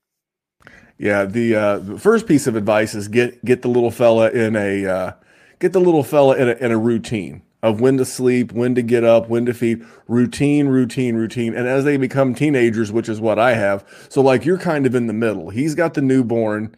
Yeah, 0.98 1.24
the, 1.24 1.54
uh, 1.54 1.78
the 1.78 2.00
first 2.00 2.26
piece 2.26 2.48
of 2.48 2.56
advice 2.56 2.96
is 2.96 3.06
get 3.06 3.44
get 3.44 3.62
the 3.62 3.68
little 3.68 3.92
fella 3.92 4.30
in 4.30 4.56
a 4.56 4.86
uh, 4.86 5.12
get 5.60 5.72
the 5.72 5.78
little 5.78 6.02
fella 6.02 6.36
in 6.36 6.48
a, 6.48 6.54
in 6.54 6.72
a 6.72 6.78
routine 6.78 7.42
of 7.62 7.80
when 7.80 7.96
to 7.98 8.04
sleep, 8.04 8.50
when 8.50 8.74
to 8.74 8.82
get 8.82 9.04
up, 9.04 9.28
when 9.28 9.46
to 9.46 9.54
feed, 9.54 9.86
routine, 10.08 10.66
routine, 10.66 11.14
routine. 11.14 11.54
And 11.54 11.68
as 11.68 11.84
they 11.84 11.96
become 11.96 12.34
teenagers, 12.34 12.90
which 12.90 13.08
is 13.08 13.20
what 13.20 13.38
I 13.38 13.54
have, 13.54 13.84
so 14.08 14.20
like 14.20 14.44
you're 14.44 14.58
kind 14.58 14.84
of 14.84 14.96
in 14.96 15.06
the 15.06 15.12
middle. 15.12 15.50
He's 15.50 15.76
got 15.76 15.94
the 15.94 16.02
newborn, 16.02 16.76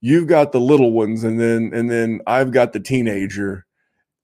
you've 0.00 0.26
got 0.26 0.52
the 0.52 0.60
little 0.60 0.92
ones 0.92 1.24
and 1.24 1.40
then 1.40 1.70
and 1.72 1.90
then 1.90 2.20
I've 2.26 2.50
got 2.50 2.72
the 2.72 2.80
teenager 2.80 3.66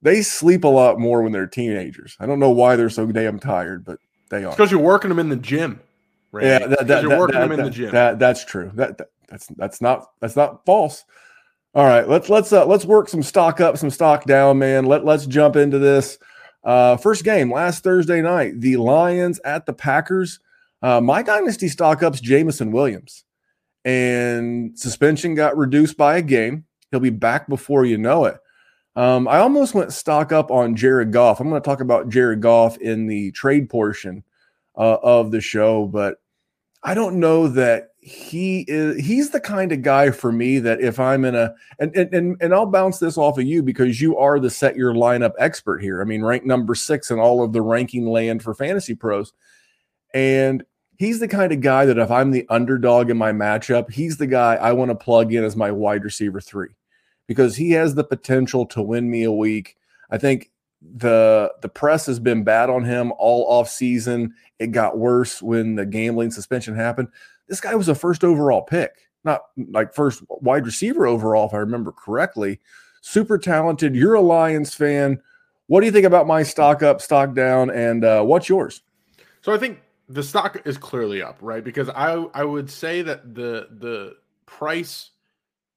they 0.02 0.20
sleep 0.20 0.64
a 0.64 0.68
lot 0.68 0.98
more 0.98 1.22
when 1.22 1.32
they're 1.32 1.46
teenagers. 1.46 2.16
I 2.18 2.26
don't 2.26 2.40
know 2.40 2.50
why 2.50 2.76
they're 2.76 2.90
so 2.90 3.06
damn 3.06 3.38
tired, 3.38 3.84
but 3.84 4.00
they 4.30 4.44
are. 4.44 4.50
Because 4.50 4.70
you're 4.70 4.80
working 4.80 5.08
them 5.08 5.20
in 5.20 5.28
the 5.28 5.36
gym. 5.36 5.80
Randy. 6.32 6.48
Yeah, 6.48 6.68
that, 6.68 6.86
that, 6.88 7.02
you're 7.02 7.10
that, 7.10 7.18
working 7.18 7.40
them 7.40 7.52
in 7.52 7.62
the 7.62 7.70
gym. 7.70 7.92
That, 7.92 8.18
that's 8.18 8.44
true. 8.44 8.72
That, 8.74 9.00
that's 9.28 9.46
that's 9.56 9.80
not 9.80 10.10
that's 10.20 10.36
not 10.36 10.64
false. 10.66 11.04
All 11.74 11.86
right, 11.86 12.06
let's 12.06 12.28
let's 12.28 12.52
uh, 12.52 12.66
let's 12.66 12.84
work 12.84 13.08
some 13.08 13.22
stock 13.22 13.60
up, 13.60 13.78
some 13.78 13.90
stock 13.90 14.24
down, 14.24 14.58
man. 14.58 14.84
Let 14.84 15.04
let's 15.04 15.26
jump 15.26 15.56
into 15.56 15.78
this. 15.78 16.18
Uh, 16.64 16.96
first 16.96 17.24
game 17.24 17.52
last 17.52 17.82
Thursday 17.82 18.20
night, 18.20 18.60
the 18.60 18.76
Lions 18.76 19.40
at 19.44 19.66
the 19.66 19.72
Packers. 19.72 20.40
Uh, 20.82 21.00
my 21.00 21.22
dynasty 21.22 21.68
stock 21.68 22.02
ups 22.02 22.20
Jameson 22.20 22.72
Williams, 22.72 23.24
and 23.84 24.78
suspension 24.78 25.34
got 25.34 25.56
reduced 25.56 25.96
by 25.96 26.16
a 26.16 26.22
game. 26.22 26.64
He'll 26.90 27.00
be 27.00 27.10
back 27.10 27.48
before 27.48 27.84
you 27.84 27.98
know 27.98 28.26
it. 28.26 28.38
Um, 28.94 29.26
I 29.26 29.38
almost 29.38 29.74
went 29.74 29.92
stock 29.92 30.32
up 30.32 30.50
on 30.50 30.76
Jared 30.76 31.12
Goff. 31.12 31.40
I'm 31.40 31.48
going 31.48 31.60
to 31.60 31.66
talk 31.66 31.80
about 31.80 32.10
Jared 32.10 32.42
Goff 32.42 32.76
in 32.78 33.06
the 33.06 33.32
trade 33.32 33.70
portion 33.70 34.22
uh, 34.76 34.98
of 35.02 35.30
the 35.30 35.40
show, 35.40 35.86
but 35.86 36.18
I 36.82 36.94
don't 36.94 37.18
know 37.20 37.48
that 37.48 37.88
he 38.00 38.64
is. 38.66 39.04
He's 39.04 39.30
the 39.30 39.40
kind 39.40 39.72
of 39.72 39.82
guy 39.82 40.10
for 40.10 40.32
me 40.32 40.58
that 40.58 40.80
if 40.80 40.98
I'm 40.98 41.24
in 41.24 41.36
a 41.36 41.54
and 41.78 41.94
and 41.96 42.12
and, 42.12 42.36
and 42.40 42.52
I'll 42.52 42.66
bounce 42.66 42.98
this 42.98 43.16
off 43.16 43.38
of 43.38 43.44
you 43.44 43.62
because 43.62 44.00
you 44.00 44.18
are 44.18 44.40
the 44.40 44.50
set 44.50 44.76
your 44.76 44.92
lineup 44.92 45.32
expert 45.38 45.78
here. 45.78 46.02
I 46.02 46.04
mean, 46.04 46.22
ranked 46.22 46.44
number 46.44 46.74
six 46.74 47.10
in 47.10 47.20
all 47.20 47.44
of 47.44 47.52
the 47.52 47.62
ranking 47.62 48.06
land 48.06 48.42
for 48.42 48.54
fantasy 48.54 48.96
pros, 48.96 49.32
and 50.12 50.64
he's 51.02 51.18
the 51.18 51.26
kind 51.26 51.52
of 51.52 51.60
guy 51.60 51.84
that 51.84 51.98
if 51.98 52.12
I'm 52.12 52.30
the 52.30 52.46
underdog 52.48 53.10
in 53.10 53.16
my 53.16 53.32
matchup, 53.32 53.90
he's 53.90 54.18
the 54.18 54.26
guy 54.28 54.54
I 54.54 54.70
want 54.70 54.92
to 54.92 54.94
plug 54.94 55.34
in 55.34 55.42
as 55.42 55.56
my 55.56 55.72
wide 55.72 56.04
receiver 56.04 56.40
three 56.40 56.68
because 57.26 57.56
he 57.56 57.72
has 57.72 57.96
the 57.96 58.04
potential 58.04 58.66
to 58.66 58.80
win 58.80 59.10
me 59.10 59.24
a 59.24 59.32
week. 59.32 59.76
I 60.10 60.18
think 60.18 60.52
the 60.80 61.52
the 61.60 61.68
press 61.68 62.06
has 62.06 62.20
been 62.20 62.44
bad 62.44 62.70
on 62.70 62.84
him 62.84 63.12
all 63.18 63.44
off 63.48 63.68
season. 63.68 64.32
It 64.60 64.68
got 64.68 64.96
worse 64.96 65.42
when 65.42 65.74
the 65.74 65.84
gambling 65.84 66.30
suspension 66.30 66.76
happened. 66.76 67.08
This 67.48 67.60
guy 67.60 67.74
was 67.74 67.88
a 67.88 67.96
first 67.96 68.22
overall 68.22 68.62
pick, 68.62 69.08
not 69.24 69.42
like 69.70 69.92
first 69.92 70.22
wide 70.28 70.66
receiver 70.66 71.04
overall, 71.04 71.48
if 71.48 71.54
I 71.54 71.58
remember 71.58 71.90
correctly. 71.90 72.60
Super 73.00 73.38
talented. 73.38 73.96
You're 73.96 74.14
a 74.14 74.20
Lions 74.20 74.72
fan. 74.72 75.20
What 75.66 75.80
do 75.80 75.86
you 75.86 75.92
think 75.92 76.06
about 76.06 76.28
my 76.28 76.44
stock 76.44 76.84
up, 76.84 77.02
stock 77.02 77.34
down, 77.34 77.70
and 77.70 78.04
uh, 78.04 78.22
what's 78.22 78.48
yours? 78.48 78.82
So 79.40 79.52
I 79.52 79.58
think 79.58 79.80
the 80.12 80.22
stock 80.22 80.62
is 80.66 80.76
clearly 80.76 81.22
up, 81.22 81.38
right? 81.40 81.64
Because 81.64 81.88
I 81.88 82.12
I 82.34 82.44
would 82.44 82.70
say 82.70 83.02
that 83.02 83.34
the 83.34 83.68
the 83.78 84.16
price 84.46 85.10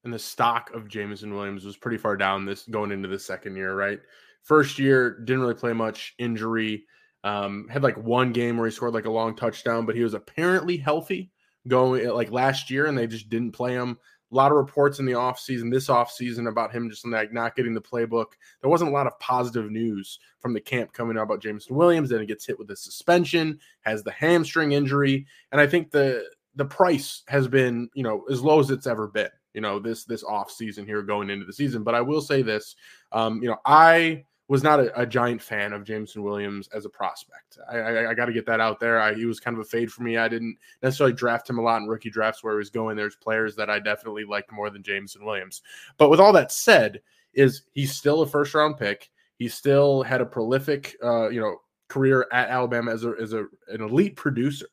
and 0.04 0.12
the 0.12 0.18
stock 0.18 0.70
of 0.72 0.88
Jameson 0.88 1.34
Williams 1.34 1.64
was 1.64 1.76
pretty 1.76 1.96
far 1.96 2.16
down 2.16 2.44
this 2.44 2.64
going 2.64 2.92
into 2.92 3.08
the 3.08 3.18
second 3.18 3.56
year, 3.56 3.74
right? 3.74 4.00
First 4.42 4.78
year 4.78 5.18
didn't 5.20 5.42
really 5.42 5.54
play 5.54 5.72
much, 5.72 6.14
injury. 6.18 6.84
Um, 7.24 7.66
had 7.68 7.82
like 7.82 7.96
one 7.96 8.32
game 8.32 8.56
where 8.56 8.68
he 8.68 8.72
scored 8.72 8.94
like 8.94 9.06
a 9.06 9.10
long 9.10 9.34
touchdown, 9.34 9.84
but 9.84 9.96
he 9.96 10.04
was 10.04 10.14
apparently 10.14 10.76
healthy 10.76 11.32
going 11.68 12.08
like 12.08 12.30
last 12.30 12.70
year, 12.70 12.86
and 12.86 12.96
they 12.96 13.06
just 13.06 13.28
didn't 13.28 13.52
play 13.52 13.72
him. 13.72 13.98
A 14.32 14.34
lot 14.34 14.50
of 14.50 14.58
reports 14.58 14.98
in 14.98 15.06
the 15.06 15.12
offseason, 15.12 15.70
this 15.70 15.86
offseason, 15.86 16.48
about 16.48 16.72
him 16.72 16.90
just 16.90 17.06
like 17.06 17.32
not 17.32 17.54
getting 17.54 17.74
the 17.74 17.80
playbook. 17.80 18.32
There 18.60 18.70
wasn't 18.70 18.90
a 18.90 18.94
lot 18.94 19.06
of 19.06 19.18
positive 19.20 19.70
news 19.70 20.18
from 20.40 20.52
the 20.52 20.60
camp 20.60 20.92
coming 20.92 21.16
out 21.16 21.22
about 21.22 21.40
Jameson 21.40 21.76
Williams. 21.76 22.10
Then 22.10 22.20
he 22.20 22.26
gets 22.26 22.44
hit 22.44 22.58
with 22.58 22.70
a 22.70 22.76
suspension, 22.76 23.60
has 23.82 24.02
the 24.02 24.10
hamstring 24.10 24.72
injury, 24.72 25.26
and 25.52 25.60
I 25.60 25.66
think 25.66 25.90
the 25.90 26.24
the 26.56 26.64
price 26.64 27.22
has 27.28 27.46
been, 27.46 27.88
you 27.94 28.02
know, 28.02 28.24
as 28.30 28.42
low 28.42 28.60
as 28.60 28.70
it's 28.70 28.86
ever 28.86 29.06
been 29.06 29.28
you 29.56 29.62
know 29.62 29.78
this 29.80 30.04
this 30.04 30.22
off 30.22 30.50
season 30.50 30.84
here 30.84 31.02
going 31.02 31.30
into 31.30 31.46
the 31.46 31.52
season. 31.52 31.82
But 31.82 31.94
I 31.94 32.02
will 32.02 32.20
say 32.20 32.42
this, 32.42 32.76
um, 33.10 33.42
you 33.42 33.48
know, 33.48 33.56
I 33.64 34.25
was 34.48 34.62
not 34.62 34.78
a, 34.78 35.00
a, 35.00 35.06
giant 35.06 35.42
fan 35.42 35.72
of 35.72 35.84
Jameson 35.84 36.22
Williams 36.22 36.68
as 36.72 36.84
a 36.84 36.88
prospect. 36.88 37.58
I, 37.68 37.78
I, 37.78 38.10
I 38.10 38.14
got 38.14 38.26
to 38.26 38.32
get 38.32 38.46
that 38.46 38.60
out 38.60 38.78
there. 38.78 39.00
I, 39.00 39.14
he 39.14 39.24
was 39.24 39.40
kind 39.40 39.56
of 39.56 39.60
a 39.60 39.64
fade 39.64 39.90
for 39.90 40.02
me. 40.02 40.18
I 40.18 40.28
didn't 40.28 40.56
necessarily 40.82 41.14
draft 41.14 41.50
him 41.50 41.58
a 41.58 41.62
lot 41.62 41.82
in 41.82 41.88
rookie 41.88 42.10
drafts 42.10 42.44
where 42.44 42.54
he 42.54 42.58
was 42.58 42.70
going. 42.70 42.96
There's 42.96 43.16
players 43.16 43.56
that 43.56 43.70
I 43.70 43.80
definitely 43.80 44.24
liked 44.24 44.52
more 44.52 44.70
than 44.70 44.84
Jameson 44.84 45.24
Williams. 45.24 45.62
But 45.98 46.10
with 46.10 46.20
all 46.20 46.32
that 46.34 46.52
said, 46.52 47.00
is 47.34 47.62
he's 47.74 47.94
still 47.94 48.22
a 48.22 48.26
first 48.26 48.54
round 48.54 48.78
pick. 48.78 49.10
He 49.38 49.48
still 49.48 50.02
had 50.02 50.20
a 50.20 50.26
prolific, 50.26 50.96
uh, 51.02 51.28
you 51.28 51.40
know, 51.40 51.56
career 51.88 52.26
at 52.32 52.48
Alabama 52.48 52.92
as 52.92 53.04
a 53.04 53.14
as 53.20 53.32
a 53.32 53.46
an 53.68 53.82
elite 53.82 54.16
producer, 54.16 54.68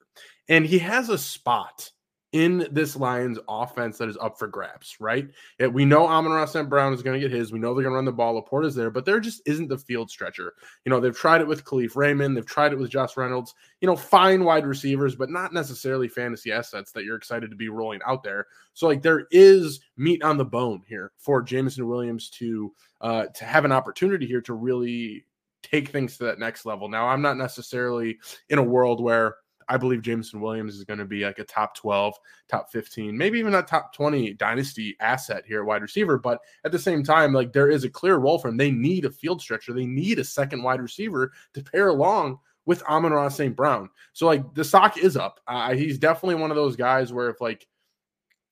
and 0.47 0.65
he 0.65 0.79
has 0.79 1.09
a 1.09 1.17
spot 1.17 1.91
in 2.33 2.67
this 2.71 2.95
Lions 2.95 3.37
offense 3.47 3.99
that 3.99 4.09
is 4.09 4.17
up 4.17 4.37
for 4.37 4.47
grabs, 4.47 4.97
right? 4.99 5.29
we 5.71 5.85
know 5.85 6.07
Amon-Ra 6.07 6.45
St. 6.45 6.67
Brown 6.67 6.91
is 6.91 7.03
going 7.03 7.19
to 7.19 7.25
get 7.27 7.35
his. 7.35 7.51
We 7.51 7.59
know 7.59 7.73
they're 7.73 7.83
going 7.83 7.93
to 7.93 7.95
run 7.95 8.05
the 8.05 8.11
ball. 8.11 8.41
LaPorta's 8.41 8.75
there, 8.75 8.89
but 8.89 9.05
there 9.05 9.19
just 9.19 9.41
isn't 9.45 9.69
the 9.69 9.77
field 9.77 10.09
stretcher. 10.09 10.53
You 10.83 10.89
know, 10.89 10.99
they've 10.99 11.15
tried 11.15 11.41
it 11.41 11.47
with 11.47 11.63
Kalif 11.63 11.95
Raymond. 11.95 12.35
They've 12.35 12.45
tried 12.45 12.73
it 12.73 12.79
with 12.79 12.89
Josh 12.89 13.15
Reynolds. 13.15 13.53
You 13.81 13.87
know, 13.87 13.95
fine 13.95 14.43
wide 14.43 14.65
receivers, 14.65 15.15
but 15.15 15.29
not 15.29 15.53
necessarily 15.53 16.07
fantasy 16.07 16.51
assets 16.51 16.91
that 16.91 17.03
you're 17.03 17.15
excited 17.15 17.51
to 17.51 17.55
be 17.55 17.69
rolling 17.69 18.01
out 18.05 18.23
there. 18.23 18.47
So, 18.73 18.87
like, 18.87 19.03
there 19.03 19.27
is 19.29 19.79
meat 19.95 20.23
on 20.23 20.37
the 20.37 20.45
bone 20.45 20.81
here 20.87 21.11
for 21.19 21.41
Jameson 21.41 21.87
Williams 21.87 22.29
to 22.31 22.73
uh, 23.01 23.25
to 23.27 23.45
have 23.45 23.63
an 23.63 23.71
opportunity 23.71 24.25
here 24.25 24.41
to 24.41 24.53
really 24.53 25.25
take 25.61 25.89
things 25.89 26.17
to 26.17 26.25
that 26.25 26.39
next 26.39 26.65
level. 26.65 26.89
Now, 26.89 27.07
I'm 27.07 27.21
not 27.21 27.37
necessarily 27.37 28.17
in 28.49 28.59
a 28.59 28.63
world 28.63 29.01
where 29.01 29.35
I 29.69 29.77
believe 29.77 30.01
Jameson 30.01 30.41
Williams 30.41 30.75
is 30.75 30.83
going 30.83 30.99
to 30.99 31.05
be 31.05 31.23
like 31.23 31.39
a 31.39 31.43
top 31.43 31.75
12, 31.75 32.15
top 32.47 32.71
15, 32.71 33.17
maybe 33.17 33.39
even 33.39 33.55
a 33.55 33.61
top 33.61 33.93
20 33.93 34.33
dynasty 34.33 34.95
asset 34.99 35.43
here 35.45 35.61
at 35.61 35.65
wide 35.65 35.81
receiver. 35.81 36.17
But 36.17 36.39
at 36.65 36.71
the 36.71 36.79
same 36.79 37.03
time, 37.03 37.33
like 37.33 37.53
there 37.53 37.69
is 37.69 37.83
a 37.83 37.89
clear 37.89 38.17
role 38.17 38.39
for 38.39 38.49
him. 38.49 38.57
They 38.57 38.71
need 38.71 39.05
a 39.05 39.11
field 39.11 39.41
stretcher, 39.41 39.73
they 39.73 39.85
need 39.85 40.19
a 40.19 40.23
second 40.23 40.63
wide 40.63 40.81
receiver 40.81 41.31
to 41.53 41.63
pair 41.63 41.87
along 41.89 42.39
with 42.65 42.83
Amon 42.83 43.11
Ross 43.11 43.35
St. 43.35 43.55
Brown. 43.55 43.89
So, 44.13 44.25
like, 44.25 44.53
the 44.53 44.63
stock 44.63 44.97
is 44.97 45.17
up. 45.17 45.39
Uh, 45.47 45.73
he's 45.73 45.97
definitely 45.97 46.35
one 46.35 46.49
of 46.49 46.55
those 46.55 46.75
guys 46.75 47.11
where 47.11 47.29
if, 47.29 47.41
like, 47.41 47.67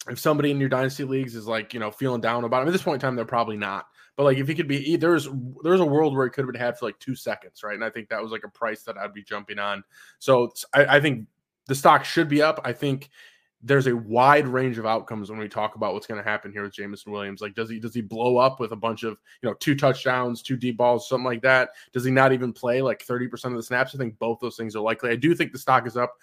if 0.10 0.20
somebody 0.20 0.52
in 0.52 0.60
your 0.60 0.70
dynasty 0.70 1.04
leagues 1.04 1.36
is 1.36 1.48
like, 1.48 1.74
you 1.74 1.80
know, 1.80 1.92
feeling 1.92 2.22
down 2.22 2.44
about 2.44 2.62
him 2.62 2.68
at 2.68 2.72
this 2.72 2.82
point 2.82 2.96
in 2.96 3.02
time, 3.02 3.16
they're 3.16 3.26
probably 3.26 3.58
not. 3.58 3.86
But 4.18 4.24
like 4.24 4.38
if 4.38 4.48
he 4.48 4.56
could 4.56 4.68
be 4.68 4.96
there's 4.98 5.28
there's 5.64 5.80
a 5.80 5.86
world 5.86 6.16
where 6.16 6.26
he 6.26 6.32
could 6.32 6.44
have 6.44 6.52
been 6.52 6.62
had 6.62 6.78
for 6.78 6.86
like 6.86 7.00
two 7.00 7.16
seconds, 7.16 7.64
right? 7.64 7.76
And 7.76 7.84
I 7.84 7.90
think 7.90 8.10
that 8.10 8.22
was 8.22 8.32
like 8.32 8.44
a 8.44 8.50
price 8.50 8.84
that 8.84 8.98
I'd 8.98 9.14
be 9.14 9.24
jumping 9.24 9.58
on. 9.58 9.84
So 10.20 10.52
I, 10.74 10.98
I 10.98 11.00
think 11.00 11.28
the 11.68 11.76
stock 11.76 12.04
should 12.04 12.28
be 12.28 12.42
up. 12.42 12.60
I 12.64 12.74
think 12.74 13.10
there's 13.64 13.88
a 13.88 13.96
wide 13.96 14.48
range 14.48 14.78
of 14.78 14.86
outcomes 14.86 15.30
when 15.30 15.40
we 15.40 15.48
talk 15.48 15.76
about 15.76 15.94
what's 15.94 16.08
going 16.08 16.22
to 16.22 16.28
happen 16.28 16.52
here 16.52 16.64
with 16.64 16.74
Jameson 16.74 17.12
Williams. 17.12 17.42
Like, 17.42 17.54
does 17.54 17.70
he 17.70 17.80
does 17.80 17.94
he 17.94 18.02
blow 18.02 18.38
up 18.38 18.60
with 18.60 18.72
a 18.72 18.76
bunch 18.76 19.04
of 19.04 19.18
you 19.42 19.50
know 19.50 19.56
two 19.56 19.76
touchdowns, 19.76 20.42
two 20.42 20.58
deep 20.58 20.78
balls, 20.78 21.08
something 21.08 21.26
like 21.26 21.44
that? 21.44 21.70
Does 21.94 22.04
he 22.04 22.12
not 22.12 22.34
even 22.34 22.54
play 22.54 22.82
like 22.82 23.06
30% 23.06 23.46
of 23.46 23.56
the 23.56 23.64
snaps? 23.64 23.94
I 23.94 24.00
think 24.00 24.18
both 24.18 24.40
those 24.40 24.58
things 24.58 24.76
are 24.76 24.82
likely. 24.82 25.12
I 25.12 25.16
do 25.16 25.36
think 25.36 25.52
the 25.52 25.60
stock 25.60 25.86
is 25.86 25.98
up 25.98 26.16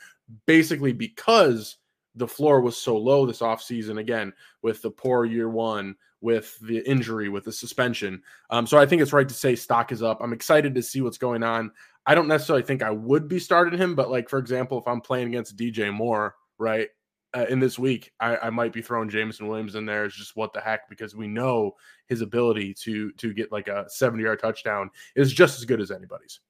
basically 0.46 0.92
because 0.92 1.77
the 2.16 2.29
floor 2.29 2.61
was 2.61 2.77
so 2.77 2.96
low 2.96 3.24
this 3.24 3.40
offseason 3.40 3.98
again 4.01 4.33
with 4.62 4.83
the 4.83 4.90
poor 4.90 5.24
year 5.24 5.48
one 5.48 5.94
with 6.21 6.59
the 6.61 6.79
injury 6.89 7.29
with 7.29 7.45
the 7.45 7.53
suspension 7.53 8.23
um, 8.51 8.67
so 8.67 8.79
i 8.79 8.87
think 8.87 9.01
it's 9.01 9.13
right 9.13 9.29
to 9.29 9.35
say 9.35 9.55
stock 9.55 9.93
is 9.93 10.03
up 10.03 10.19
i'm 10.21 10.33
excited 10.33 10.75
to 10.75 10.83
see 10.83 11.01
what's 11.01 11.19
going 11.19 11.43
on 11.43 11.71
i 12.07 12.15
don't 12.15 12.29
necessarily 12.29 12.63
think 12.63 12.83
i 12.83 12.91
would 12.91 13.29
be 13.29 13.39
starting 13.39 13.79
him 13.79 13.95
but 13.95 14.11
like 14.11 14.29
for 14.29 14.39
example 14.39 14.79
if 14.79 14.87
i'm 14.89 15.01
playing 15.01 15.29
against 15.29 15.57
dj 15.57 15.93
moore 15.93 16.35
right 16.59 16.89
uh, 17.37 17.45
in 17.51 17.61
this 17.61 17.79
week 17.79 18.13
I, 18.19 18.37
I 18.39 18.51
might 18.51 18.73
be 18.73 18.83
throwing 18.83 19.11
jameson 19.11 19.47
williams 19.47 19.75
in 19.75 19.87
there 19.87 20.05
as 20.05 20.15
just 20.15 20.35
what 20.35 20.53
the 20.53 20.61
heck 20.61 20.89
because 20.89 21.15
we 21.15 21.29
know 21.29 21.77
his 22.07 22.21
ability 22.21 22.75
to 22.83 23.13
to 23.13 23.33
get 23.33 23.53
like 23.53 23.69
a 23.69 23.85
70 23.89 24.23
yard 24.23 24.41
touchdown 24.41 24.91
is 25.15 25.33
just 25.33 25.59
as 25.59 25.65
good 25.65 25.81
as 25.81 25.91
anybody's 25.91 26.41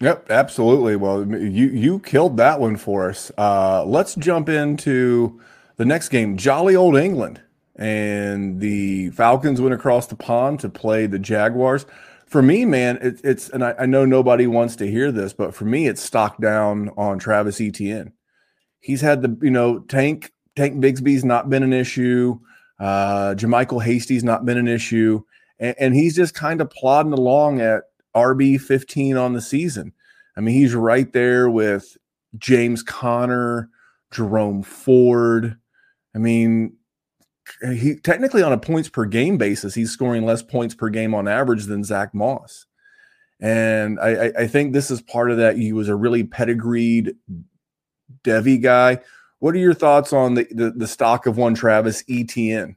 Yep, 0.00 0.30
absolutely. 0.30 0.96
Well, 0.96 1.26
you 1.26 1.68
you 1.68 2.00
killed 2.00 2.36
that 2.36 2.60
one 2.60 2.76
for 2.76 3.08
us. 3.08 3.30
Uh, 3.38 3.84
let's 3.84 4.14
jump 4.16 4.48
into 4.48 5.40
the 5.76 5.84
next 5.84 6.08
game. 6.08 6.36
Jolly 6.36 6.76
old 6.76 6.96
England 6.96 7.40
and 7.76 8.60
the 8.60 9.10
Falcons 9.10 9.60
went 9.60 9.74
across 9.74 10.06
the 10.06 10.16
pond 10.16 10.60
to 10.60 10.68
play 10.68 11.06
the 11.06 11.18
Jaguars. 11.18 11.86
For 12.26 12.42
me, 12.42 12.64
man, 12.64 12.98
it, 13.02 13.20
it's 13.24 13.48
and 13.50 13.64
I, 13.64 13.74
I 13.80 13.86
know 13.86 14.04
nobody 14.04 14.46
wants 14.46 14.76
to 14.76 14.90
hear 14.90 15.12
this, 15.12 15.32
but 15.32 15.54
for 15.54 15.64
me, 15.64 15.86
it's 15.86 16.02
stock 16.02 16.40
down 16.40 16.90
on 16.96 17.18
Travis 17.18 17.60
Etienne. 17.60 18.12
He's 18.80 19.00
had 19.00 19.22
the 19.22 19.36
you 19.42 19.50
know 19.50 19.80
Tank 19.80 20.32
Tank 20.56 20.82
Bigsby's 20.82 21.24
not 21.24 21.50
been 21.50 21.62
an 21.62 21.72
issue. 21.72 22.38
Uh, 22.78 23.34
JaMycal 23.36 23.82
Hasty's 23.82 24.24
not 24.24 24.44
been 24.44 24.58
an 24.58 24.68
issue, 24.68 25.22
and, 25.58 25.74
and 25.78 25.94
he's 25.94 26.16
just 26.16 26.34
kind 26.34 26.60
of 26.60 26.70
plodding 26.70 27.12
along 27.12 27.60
at 27.60 27.84
RB 28.14 28.60
15 28.60 29.16
on 29.16 29.32
the 29.32 29.40
season. 29.40 29.92
I 30.36 30.40
mean, 30.40 30.54
he's 30.54 30.74
right 30.74 31.12
there 31.12 31.48
with 31.48 31.96
James 32.38 32.82
Conner, 32.82 33.68
Jerome 34.10 34.62
Ford. 34.62 35.56
I 36.14 36.18
mean, 36.18 36.76
Uh, 37.62 37.70
he 37.70 37.96
technically 37.96 38.42
on 38.42 38.52
a 38.52 38.58
points 38.58 38.88
per 38.88 39.04
game 39.04 39.36
basis, 39.36 39.74
he's 39.74 39.90
scoring 39.90 40.24
less 40.24 40.42
points 40.42 40.74
per 40.74 40.88
game 40.88 41.14
on 41.14 41.28
average 41.28 41.64
than 41.64 41.84
Zack 41.84 42.14
Moss. 42.14 42.66
And 43.40 43.98
I, 44.00 44.32
I 44.38 44.46
think 44.46 44.72
this 44.72 44.90
is 44.90 45.02
part 45.02 45.30
of 45.30 45.36
that. 45.38 45.56
He 45.58 45.72
was 45.72 45.88
a 45.88 45.96
really 45.96 46.24
pedigreed 46.24 47.14
Devy 48.22 48.62
guy. 48.62 49.00
What 49.40 49.54
are 49.54 49.58
your 49.58 49.74
thoughts 49.74 50.12
on 50.12 50.34
the, 50.34 50.46
the, 50.50 50.70
the 50.70 50.86
stock 50.86 51.26
of 51.26 51.36
one 51.36 51.54
Travis 51.54 52.04
Etienne? 52.08 52.76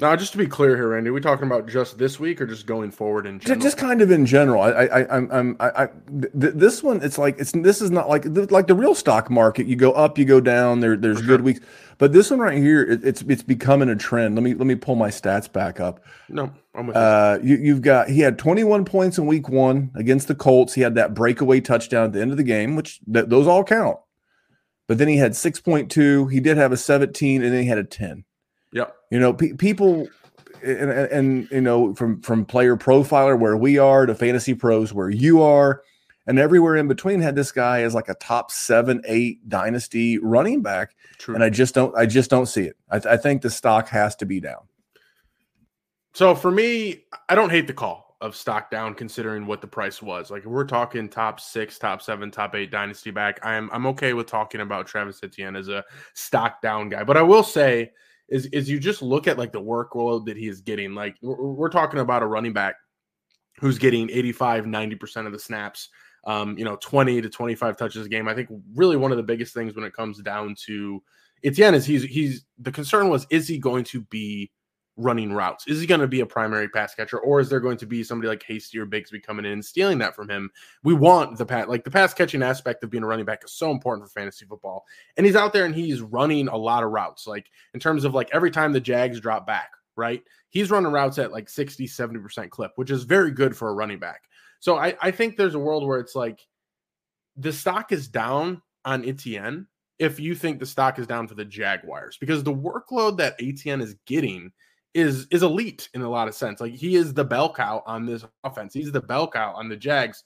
Now, 0.00 0.16
just 0.16 0.32
to 0.32 0.38
be 0.38 0.46
clear 0.46 0.76
here, 0.76 0.88
Randy, 0.88 1.10
are 1.10 1.12
we 1.12 1.20
talking 1.20 1.46
about 1.46 1.68
just 1.68 1.98
this 1.98 2.18
week 2.18 2.40
or 2.40 2.46
just 2.46 2.64
going 2.64 2.90
forward 2.90 3.26
in 3.26 3.38
general? 3.38 3.60
Just 3.60 3.76
kind 3.76 4.00
of 4.00 4.10
in 4.10 4.24
general. 4.24 4.62
I, 4.62 4.70
I, 4.70 5.16
I'm, 5.16 5.30
I'm, 5.30 5.56
I, 5.60 5.84
I 5.84 5.88
th- 6.20 6.54
this 6.54 6.82
one, 6.82 7.02
it's 7.02 7.18
like 7.18 7.38
it's 7.38 7.52
this 7.52 7.82
is 7.82 7.90
not 7.90 8.08
like 8.08 8.24
like 8.50 8.66
the 8.66 8.74
real 8.74 8.94
stock 8.94 9.30
market. 9.30 9.66
You 9.66 9.76
go 9.76 9.92
up, 9.92 10.18
you 10.18 10.24
go 10.24 10.40
down. 10.40 10.80
There, 10.80 10.96
there's 10.96 11.20
good 11.20 11.42
weeks, 11.42 11.60
but 11.98 12.12
this 12.12 12.30
one 12.30 12.40
right 12.40 12.56
here, 12.56 12.82
it, 12.82 13.04
it's 13.04 13.20
it's 13.22 13.42
becoming 13.42 13.90
a 13.90 13.96
trend. 13.96 14.36
Let 14.36 14.42
me 14.42 14.54
let 14.54 14.66
me 14.66 14.74
pull 14.74 14.96
my 14.96 15.10
stats 15.10 15.52
back 15.52 15.80
up. 15.80 16.00
No, 16.30 16.50
I'm 16.74 16.86
with 16.86 16.96
uh, 16.96 17.38
you. 17.42 17.56
You've 17.56 17.82
got 17.82 18.08
he 18.08 18.20
had 18.20 18.38
21 18.38 18.86
points 18.86 19.18
in 19.18 19.26
week 19.26 19.50
one 19.50 19.90
against 19.94 20.28
the 20.28 20.34
Colts. 20.34 20.74
He 20.74 20.80
had 20.80 20.94
that 20.94 21.12
breakaway 21.12 21.60
touchdown 21.60 22.06
at 22.06 22.12
the 22.12 22.22
end 22.22 22.30
of 22.30 22.38
the 22.38 22.42
game, 22.42 22.74
which 22.74 23.00
th- 23.12 23.26
those 23.26 23.46
all 23.46 23.64
count. 23.64 23.98
But 24.88 24.98
then 24.98 25.06
he 25.06 25.18
had 25.18 25.32
6.2. 25.32 26.32
He 26.32 26.40
did 26.40 26.56
have 26.56 26.72
a 26.72 26.76
17, 26.76 27.44
and 27.44 27.54
then 27.54 27.62
he 27.62 27.68
had 27.68 27.78
a 27.78 27.84
10. 27.84 28.24
Yep. 28.72 28.94
You 29.10 29.18
know, 29.18 29.32
pe- 29.32 29.52
people, 29.52 30.08
and, 30.62 30.90
and, 30.90 31.12
and 31.12 31.50
you 31.50 31.60
know, 31.60 31.94
from 31.94 32.20
from 32.22 32.44
player 32.44 32.76
profiler 32.76 33.38
where 33.38 33.56
we 33.56 33.78
are 33.78 34.06
to 34.06 34.14
fantasy 34.14 34.54
pros 34.54 34.92
where 34.92 35.10
you 35.10 35.42
are, 35.42 35.82
and 36.26 36.38
everywhere 36.38 36.76
in 36.76 36.86
between 36.86 37.20
had 37.20 37.34
this 37.34 37.50
guy 37.50 37.82
as 37.82 37.94
like 37.94 38.08
a 38.08 38.14
top 38.14 38.50
seven, 38.50 39.02
eight 39.06 39.48
dynasty 39.48 40.18
running 40.18 40.62
back. 40.62 40.94
True. 41.18 41.34
And 41.34 41.42
I 41.42 41.50
just 41.50 41.74
don't, 41.74 41.96
I 41.96 42.06
just 42.06 42.30
don't 42.30 42.46
see 42.46 42.62
it. 42.62 42.76
I, 42.88 42.98
th- 42.98 43.12
I 43.12 43.16
think 43.16 43.42
the 43.42 43.50
stock 43.50 43.88
has 43.88 44.16
to 44.16 44.26
be 44.26 44.40
down. 44.40 44.60
So 46.12 46.34
for 46.34 46.50
me, 46.50 47.04
I 47.28 47.34
don't 47.34 47.50
hate 47.50 47.66
the 47.66 47.72
call 47.72 48.16
of 48.20 48.36
stock 48.36 48.70
down 48.70 48.94
considering 48.94 49.46
what 49.46 49.60
the 49.60 49.66
price 49.66 50.02
was. 50.02 50.30
Like 50.30 50.42
if 50.42 50.48
we're 50.48 50.64
talking 50.64 51.08
top 51.08 51.40
six, 51.40 51.78
top 51.78 52.02
seven, 52.02 52.30
top 52.30 52.54
eight 52.54 52.70
dynasty 52.70 53.10
back, 53.10 53.38
I'm 53.42 53.70
I'm 53.72 53.86
okay 53.86 54.12
with 54.12 54.26
talking 54.26 54.60
about 54.60 54.86
Travis 54.86 55.20
Etienne 55.22 55.56
as 55.56 55.68
a 55.68 55.84
stock 56.14 56.60
down 56.60 56.88
guy. 56.88 57.04
But 57.04 57.16
I 57.16 57.22
will 57.22 57.42
say 57.42 57.92
is 58.30 58.46
is 58.46 58.70
you 58.70 58.78
just 58.78 59.02
look 59.02 59.26
at 59.26 59.38
like 59.38 59.52
the 59.52 59.60
workload 59.60 60.26
that 60.26 60.36
he 60.36 60.48
is 60.48 60.60
getting. 60.60 60.94
Like 60.94 61.16
we're, 61.20 61.34
we're 61.34 61.68
talking 61.68 62.00
about 62.00 62.22
a 62.22 62.26
running 62.26 62.52
back 62.52 62.76
who's 63.58 63.78
getting 63.78 64.08
85, 64.10 64.64
90% 64.64 65.26
of 65.26 65.32
the 65.32 65.38
snaps, 65.38 65.90
um, 66.24 66.56
you 66.56 66.64
know, 66.64 66.76
20 66.76 67.20
to 67.20 67.28
25 67.28 67.76
touches 67.76 68.06
a 68.06 68.08
game. 68.08 68.26
I 68.26 68.34
think 68.34 68.48
really 68.74 68.96
one 68.96 69.10
of 69.10 69.18
the 69.18 69.22
biggest 69.22 69.52
things 69.52 69.74
when 69.74 69.84
it 69.84 69.92
comes 69.92 70.20
down 70.22 70.54
to 70.66 71.02
Etienne 71.44 71.74
is 71.74 71.84
he's 71.84 72.04
he's 72.04 72.44
the 72.58 72.72
concern 72.72 73.08
was 73.08 73.26
is 73.30 73.48
he 73.48 73.58
going 73.58 73.84
to 73.84 74.02
be 74.02 74.50
running 74.96 75.32
routes? 75.32 75.66
Is 75.66 75.80
he 75.80 75.86
going 75.86 76.00
to 76.00 76.08
be 76.08 76.20
a 76.20 76.26
primary 76.26 76.68
pass 76.68 76.94
catcher, 76.94 77.18
or 77.18 77.40
is 77.40 77.48
there 77.48 77.60
going 77.60 77.78
to 77.78 77.86
be 77.86 78.02
somebody 78.02 78.28
like 78.28 78.42
Hasty 78.42 78.78
or 78.78 78.86
Bigsby 78.86 79.22
coming 79.22 79.44
in 79.44 79.52
and 79.52 79.64
stealing 79.64 79.98
that 79.98 80.14
from 80.14 80.28
him? 80.28 80.50
We 80.82 80.94
want 80.94 81.38
the 81.38 81.46
pass, 81.46 81.68
like 81.68 81.84
the 81.84 81.90
pass 81.90 82.14
catching 82.14 82.42
aspect 82.42 82.84
of 82.84 82.90
being 82.90 83.04
a 83.04 83.06
running 83.06 83.24
back 83.24 83.44
is 83.44 83.52
so 83.52 83.70
important 83.70 84.06
for 84.06 84.12
fantasy 84.12 84.44
football. 84.46 84.84
And 85.16 85.26
he's 85.26 85.36
out 85.36 85.52
there 85.52 85.64
and 85.64 85.74
he's 85.74 86.00
running 86.00 86.48
a 86.48 86.56
lot 86.56 86.84
of 86.84 86.90
routes, 86.90 87.26
like 87.26 87.50
in 87.74 87.80
terms 87.80 88.04
of 88.04 88.14
like 88.14 88.28
every 88.32 88.50
time 88.50 88.72
the 88.72 88.80
Jags 88.80 89.20
drop 89.20 89.46
back, 89.46 89.70
right? 89.96 90.22
He's 90.50 90.70
running 90.70 90.92
routes 90.92 91.18
at 91.18 91.32
like 91.32 91.48
60, 91.48 91.86
70% 91.86 92.50
clip, 92.50 92.72
which 92.76 92.90
is 92.90 93.04
very 93.04 93.30
good 93.30 93.56
for 93.56 93.70
a 93.70 93.74
running 93.74 93.98
back. 93.98 94.22
So 94.58 94.76
I, 94.76 94.96
I 95.00 95.10
think 95.10 95.36
there's 95.36 95.54
a 95.54 95.60
world 95.60 95.86
where 95.86 96.00
it's 96.00 96.14
like 96.14 96.46
the 97.36 97.52
stock 97.52 97.92
is 97.92 98.08
down 98.08 98.60
on 98.84 99.04
Etienne 99.04 99.66
if 99.98 100.18
you 100.18 100.34
think 100.34 100.58
the 100.58 100.66
stock 100.66 100.98
is 100.98 101.06
down 101.06 101.28
for 101.28 101.34
the 101.34 101.44
Jaguars 101.44 102.16
because 102.18 102.42
the 102.42 102.54
workload 102.54 103.18
that 103.18 103.36
Etienne 103.38 103.82
is 103.82 103.96
getting 104.06 104.50
is 104.94 105.26
is 105.30 105.42
elite 105.42 105.88
in 105.94 106.02
a 106.02 106.10
lot 106.10 106.28
of 106.28 106.34
sense. 106.34 106.60
Like 106.60 106.74
he 106.74 106.96
is 106.96 107.14
the 107.14 107.24
bell 107.24 107.52
cow 107.52 107.82
on 107.86 108.06
this 108.06 108.24
offense. 108.44 108.74
He's 108.74 108.92
the 108.92 109.00
bell 109.00 109.28
cow 109.28 109.52
on 109.54 109.68
the 109.68 109.76
Jags. 109.76 110.24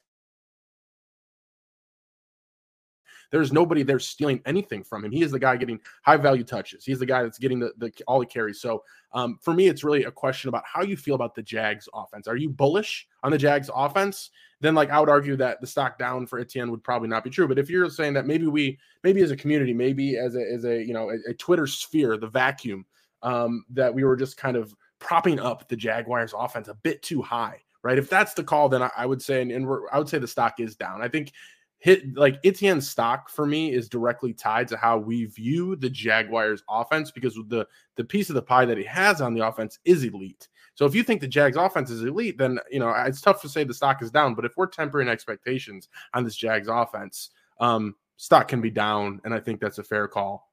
There's 3.31 3.53
nobody 3.53 3.83
there 3.83 3.99
stealing 3.99 4.41
anything 4.47 4.85
from 4.85 5.05
him. 5.05 5.11
He 5.11 5.23
is 5.23 5.33
the 5.33 5.41
guy 5.41 5.57
getting 5.57 5.81
high 6.03 6.17
value 6.17 6.45
touches. 6.45 6.85
He's 6.85 7.01
the 7.01 7.07
guy 7.07 7.25
that's 7.25 7.39
getting 7.39 7.59
the, 7.59 7.73
the 7.79 7.93
all 8.07 8.21
the 8.21 8.27
carries. 8.27 8.61
So 8.61 8.85
um, 9.13 9.39
for 9.43 9.53
me, 9.53 9.67
it's 9.67 9.83
really 9.83 10.05
a 10.05 10.11
question 10.11 10.49
about 10.49 10.63
how 10.73 10.83
you 10.83 10.97
feel 10.97 11.17
about 11.17 11.35
the 11.35 11.43
Jags 11.43 11.89
offense. 11.93 12.29
Are 12.29 12.37
you 12.37 12.49
bullish 12.49 13.09
on 13.25 13.33
the 13.33 13.39
Jags 13.39 13.69
offense? 13.75 14.31
Then 14.61 14.77
like 14.77 14.91
I 14.91 15.01
would 15.01 15.09
argue 15.09 15.37
that 15.37 15.61
the 15.61 15.67
stock 15.67 15.99
down 15.99 16.27
for 16.27 16.39
Etienne 16.39 16.71
would 16.71 16.85
probably 16.85 17.09
not 17.09 17.25
be 17.25 17.31
true. 17.31 17.49
But 17.49 17.59
if 17.59 17.69
you're 17.69 17.91
saying 17.91 18.15
that 18.15 18.27
maybe 18.27 18.47
we 18.47 18.79
maybe 19.03 19.21
as 19.21 19.33
a 19.33 19.37
community, 19.37 19.75
maybe 19.75 20.17
as 20.17 20.37
a 20.37 20.43
as 20.43 20.65
a 20.65 20.83
you 20.83 20.95
know 20.95 21.11
a, 21.11 21.31
a 21.31 21.35
Twitter 21.35 21.67
sphere, 21.67 22.17
the 22.17 22.29
vacuum, 22.29 22.87
um, 23.25 23.65
that 23.71 23.93
we 23.93 24.05
were 24.05 24.17
just 24.17 24.37
kind 24.37 24.57
of 24.57 24.75
propping 25.01 25.41
up 25.41 25.69
the 25.69 25.77
Jaguars 25.77 26.33
offense 26.39 26.69
a 26.69 26.75
bit 26.75 27.03
too 27.03 27.21
high, 27.21 27.61
right? 27.83 27.99
If 27.99 28.09
that's 28.09 28.35
the 28.35 28.45
call, 28.45 28.69
then 28.69 28.83
I, 28.83 28.91
I 28.97 29.07
would 29.07 29.21
say, 29.21 29.43
and, 29.43 29.51
and 29.51 29.67
I 29.93 29.99
would 29.99 30.09
say 30.09 30.19
the 30.19 30.29
stock 30.29 30.61
is 30.61 30.77
down. 30.77 31.03
I 31.03 31.09
think 31.09 31.33
hit 31.79 32.17
like 32.17 32.41
Etienne's 32.45 32.89
stock 32.89 33.29
for 33.29 33.45
me 33.45 33.73
is 33.73 33.89
directly 33.89 34.33
tied 34.33 34.69
to 34.69 34.77
how 34.77 34.97
we 34.97 35.27
view 35.27 35.77
the 35.77 35.91
Jaguars 35.91 36.63
offense 36.69 37.11
because 37.11 37.35
the 37.49 37.67
the 37.97 38.05
piece 38.05 38.29
of 38.31 38.35
the 38.35 38.43
pie 38.43 38.65
that 38.65 38.79
he 38.79 38.85
has 38.85 39.21
on 39.21 39.35
the 39.35 39.47
offense 39.47 39.79
is 39.85 40.05
elite. 40.05 40.49
So 40.77 40.87
if 40.87 40.95
you 40.95 41.03
think 41.03 41.21
the 41.21 41.29
Jags 41.29 41.57
offense 41.57 41.91
is 41.91 42.03
elite, 42.03 42.39
then 42.39 42.59
you 42.71 42.79
know 42.79 42.91
it's 42.91 43.21
tough 43.21 43.43
to 43.43 43.49
say 43.49 43.65
the 43.65 43.75
stock 43.75 44.03
is 44.03 44.11
down. 44.11 44.35
But 44.35 44.45
if 44.45 44.57
we're 44.57 44.67
tempering 44.67 45.09
expectations 45.09 45.89
on 46.15 46.25
this 46.25 46.37
Jags 46.37 46.69
offense, 46.69 47.31
um, 47.61 47.95
stock 48.17 48.49
can 48.49 48.61
be 48.61 48.71
down, 48.71 49.21
and 49.25 49.35
I 49.35 49.41
think 49.41 49.61
that's 49.61 49.79
a 49.79 49.85
fair 49.85 50.09
call. 50.09 50.51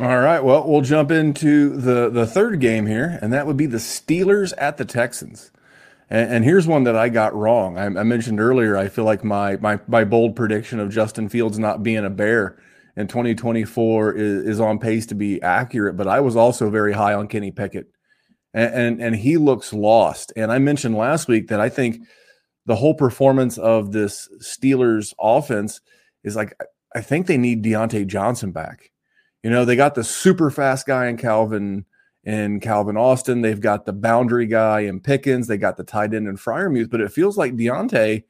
All 0.00 0.18
right. 0.18 0.42
Well, 0.42 0.68
we'll 0.68 0.80
jump 0.80 1.12
into 1.12 1.76
the 1.76 2.10
the 2.10 2.26
third 2.26 2.58
game 2.58 2.86
here, 2.86 3.16
and 3.22 3.32
that 3.32 3.46
would 3.46 3.56
be 3.56 3.66
the 3.66 3.78
Steelers 3.78 4.52
at 4.58 4.76
the 4.76 4.84
Texans. 4.84 5.52
And, 6.10 6.32
and 6.32 6.44
here's 6.44 6.66
one 6.66 6.84
that 6.84 6.96
I 6.96 7.08
got 7.08 7.34
wrong. 7.34 7.78
I, 7.78 7.84
I, 7.84 8.02
mentioned 8.02 8.40
earlier. 8.40 8.76
I 8.76 8.88
feel 8.88 9.04
like 9.04 9.22
my 9.22 9.56
my 9.58 9.78
my 9.86 10.02
bold 10.02 10.34
prediction 10.34 10.80
of 10.80 10.90
Justin 10.90 11.28
Fields 11.28 11.60
not 11.60 11.84
being 11.84 12.04
a 12.04 12.10
Bear 12.10 12.58
in 12.96 13.06
2024 13.06 14.14
is, 14.14 14.44
is 14.44 14.60
on 14.60 14.80
pace 14.80 15.06
to 15.06 15.14
be 15.14 15.40
accurate. 15.40 15.96
But 15.96 16.08
I 16.08 16.18
was 16.18 16.34
also 16.34 16.70
very 16.70 16.92
high 16.92 17.14
on 17.14 17.28
Kenny 17.28 17.52
Pickett, 17.52 17.86
and, 18.52 18.74
and 18.74 19.00
and 19.00 19.16
he 19.16 19.36
looks 19.36 19.72
lost. 19.72 20.32
And 20.34 20.50
I 20.50 20.58
mentioned 20.58 20.96
last 20.96 21.28
week 21.28 21.48
that 21.48 21.60
I 21.60 21.68
think 21.68 21.98
the 22.66 22.76
whole 22.76 22.94
performance 22.94 23.58
of 23.58 23.92
this 23.92 24.28
Steelers 24.40 25.14
offense 25.20 25.80
is 26.24 26.34
like 26.34 26.52
I 26.96 27.00
think 27.00 27.28
they 27.28 27.38
need 27.38 27.62
Diontae 27.62 28.08
Johnson 28.08 28.50
back. 28.50 28.90
You 29.44 29.50
know, 29.50 29.66
they 29.66 29.76
got 29.76 29.94
the 29.94 30.02
super 30.02 30.50
fast 30.50 30.86
guy 30.86 31.06
in 31.06 31.18
Calvin 31.18 31.84
in 32.24 32.60
Calvin 32.60 32.96
Austin. 32.96 33.42
They've 33.42 33.60
got 33.60 33.84
the 33.84 33.92
boundary 33.92 34.46
guy 34.46 34.80
in 34.80 35.00
Pickens. 35.00 35.46
They 35.46 35.58
got 35.58 35.76
the 35.76 35.84
tight 35.84 36.14
end 36.14 36.26
in 36.26 36.38
Freiermuth. 36.38 36.88
But 36.88 37.02
it 37.02 37.12
feels 37.12 37.36
like 37.36 37.54
Diontae 37.54 38.24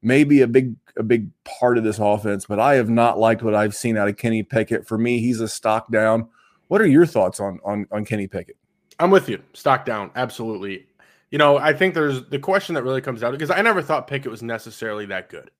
may 0.00 0.24
be 0.24 0.40
a 0.40 0.46
big 0.46 0.74
a 0.96 1.02
big 1.02 1.28
part 1.44 1.76
of 1.76 1.84
this 1.84 1.98
offense. 1.98 2.46
But 2.46 2.58
I 2.58 2.76
have 2.76 2.88
not 2.88 3.18
liked 3.18 3.42
what 3.42 3.54
I've 3.54 3.74
seen 3.74 3.98
out 3.98 4.08
of 4.08 4.16
Kenny 4.16 4.42
Pickett. 4.42 4.88
For 4.88 4.96
me, 4.96 5.20
he's 5.20 5.42
a 5.42 5.48
stock 5.48 5.92
down. 5.92 6.26
What 6.68 6.80
are 6.80 6.86
your 6.86 7.04
thoughts 7.04 7.38
on 7.38 7.60
on 7.62 7.86
on 7.92 8.06
Kenny 8.06 8.26
Pickett? 8.26 8.56
I'm 8.98 9.10
with 9.10 9.28
you. 9.28 9.42
Stock 9.52 9.84
down, 9.84 10.10
absolutely. 10.16 10.86
You 11.30 11.36
know, 11.36 11.58
I 11.58 11.74
think 11.74 11.92
there's 11.92 12.24
the 12.30 12.38
question 12.38 12.74
that 12.76 12.82
really 12.82 13.02
comes 13.02 13.22
out 13.22 13.32
because 13.32 13.50
I 13.50 13.60
never 13.60 13.82
thought 13.82 14.06
Pickett 14.06 14.30
was 14.30 14.42
necessarily 14.42 15.04
that 15.06 15.28
good. 15.28 15.50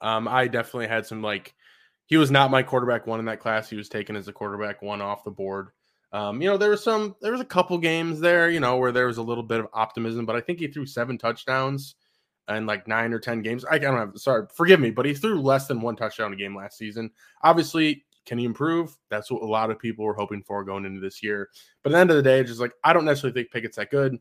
Um, 0.00 0.26
I 0.26 0.48
definitely 0.48 0.86
had 0.88 1.04
some 1.04 1.20
like 1.20 1.54
he 2.06 2.16
was 2.16 2.30
not 2.30 2.50
my 2.50 2.62
quarterback 2.62 3.06
one 3.06 3.20
in 3.20 3.26
that 3.26 3.40
class. 3.40 3.68
He 3.68 3.76
was 3.76 3.88
taken 3.88 4.16
as 4.16 4.28
a 4.28 4.32
quarterback 4.32 4.82
one 4.82 5.00
off 5.00 5.24
the 5.24 5.30
board. 5.30 5.68
Um, 6.12 6.40
you 6.40 6.48
know, 6.48 6.56
there 6.56 6.70
was 6.70 6.82
some, 6.82 7.16
there 7.20 7.32
was 7.32 7.40
a 7.40 7.44
couple 7.44 7.76
games 7.78 8.20
there, 8.20 8.48
you 8.48 8.60
know, 8.60 8.78
where 8.78 8.92
there 8.92 9.08
was 9.08 9.18
a 9.18 9.22
little 9.22 9.42
bit 9.42 9.60
of 9.60 9.66
optimism, 9.72 10.24
but 10.24 10.36
I 10.36 10.40
think 10.40 10.60
he 10.60 10.68
threw 10.68 10.86
seven 10.86 11.18
touchdowns 11.18 11.96
and 12.48 12.66
like 12.66 12.86
nine 12.86 13.12
or 13.12 13.18
10 13.18 13.42
games. 13.42 13.64
I 13.68 13.78
don't 13.78 13.96
have, 13.96 14.12
sorry, 14.16 14.46
forgive 14.54 14.80
me, 14.80 14.90
but 14.90 15.04
he 15.04 15.14
threw 15.14 15.40
less 15.40 15.66
than 15.66 15.80
one 15.80 15.96
touchdown 15.96 16.32
a 16.32 16.36
game 16.36 16.56
last 16.56 16.78
season. 16.78 17.10
Obviously, 17.42 18.04
can 18.24 18.38
he 18.38 18.44
improve? 18.44 18.96
That's 19.10 19.30
what 19.30 19.42
a 19.42 19.46
lot 19.46 19.70
of 19.70 19.78
people 19.78 20.04
were 20.04 20.14
hoping 20.14 20.42
for 20.42 20.64
going 20.64 20.84
into 20.84 21.00
this 21.00 21.22
year. 21.22 21.48
But 21.82 21.90
at 21.90 21.92
the 21.96 22.00
end 22.00 22.10
of 22.10 22.16
the 22.16 22.22
day, 22.22 22.42
just 22.44 22.60
like, 22.60 22.72
I 22.84 22.92
don't 22.92 23.04
necessarily 23.04 23.34
think 23.34 23.52
Pickett's 23.52 23.76
that 23.76 23.90
good. 23.90 24.18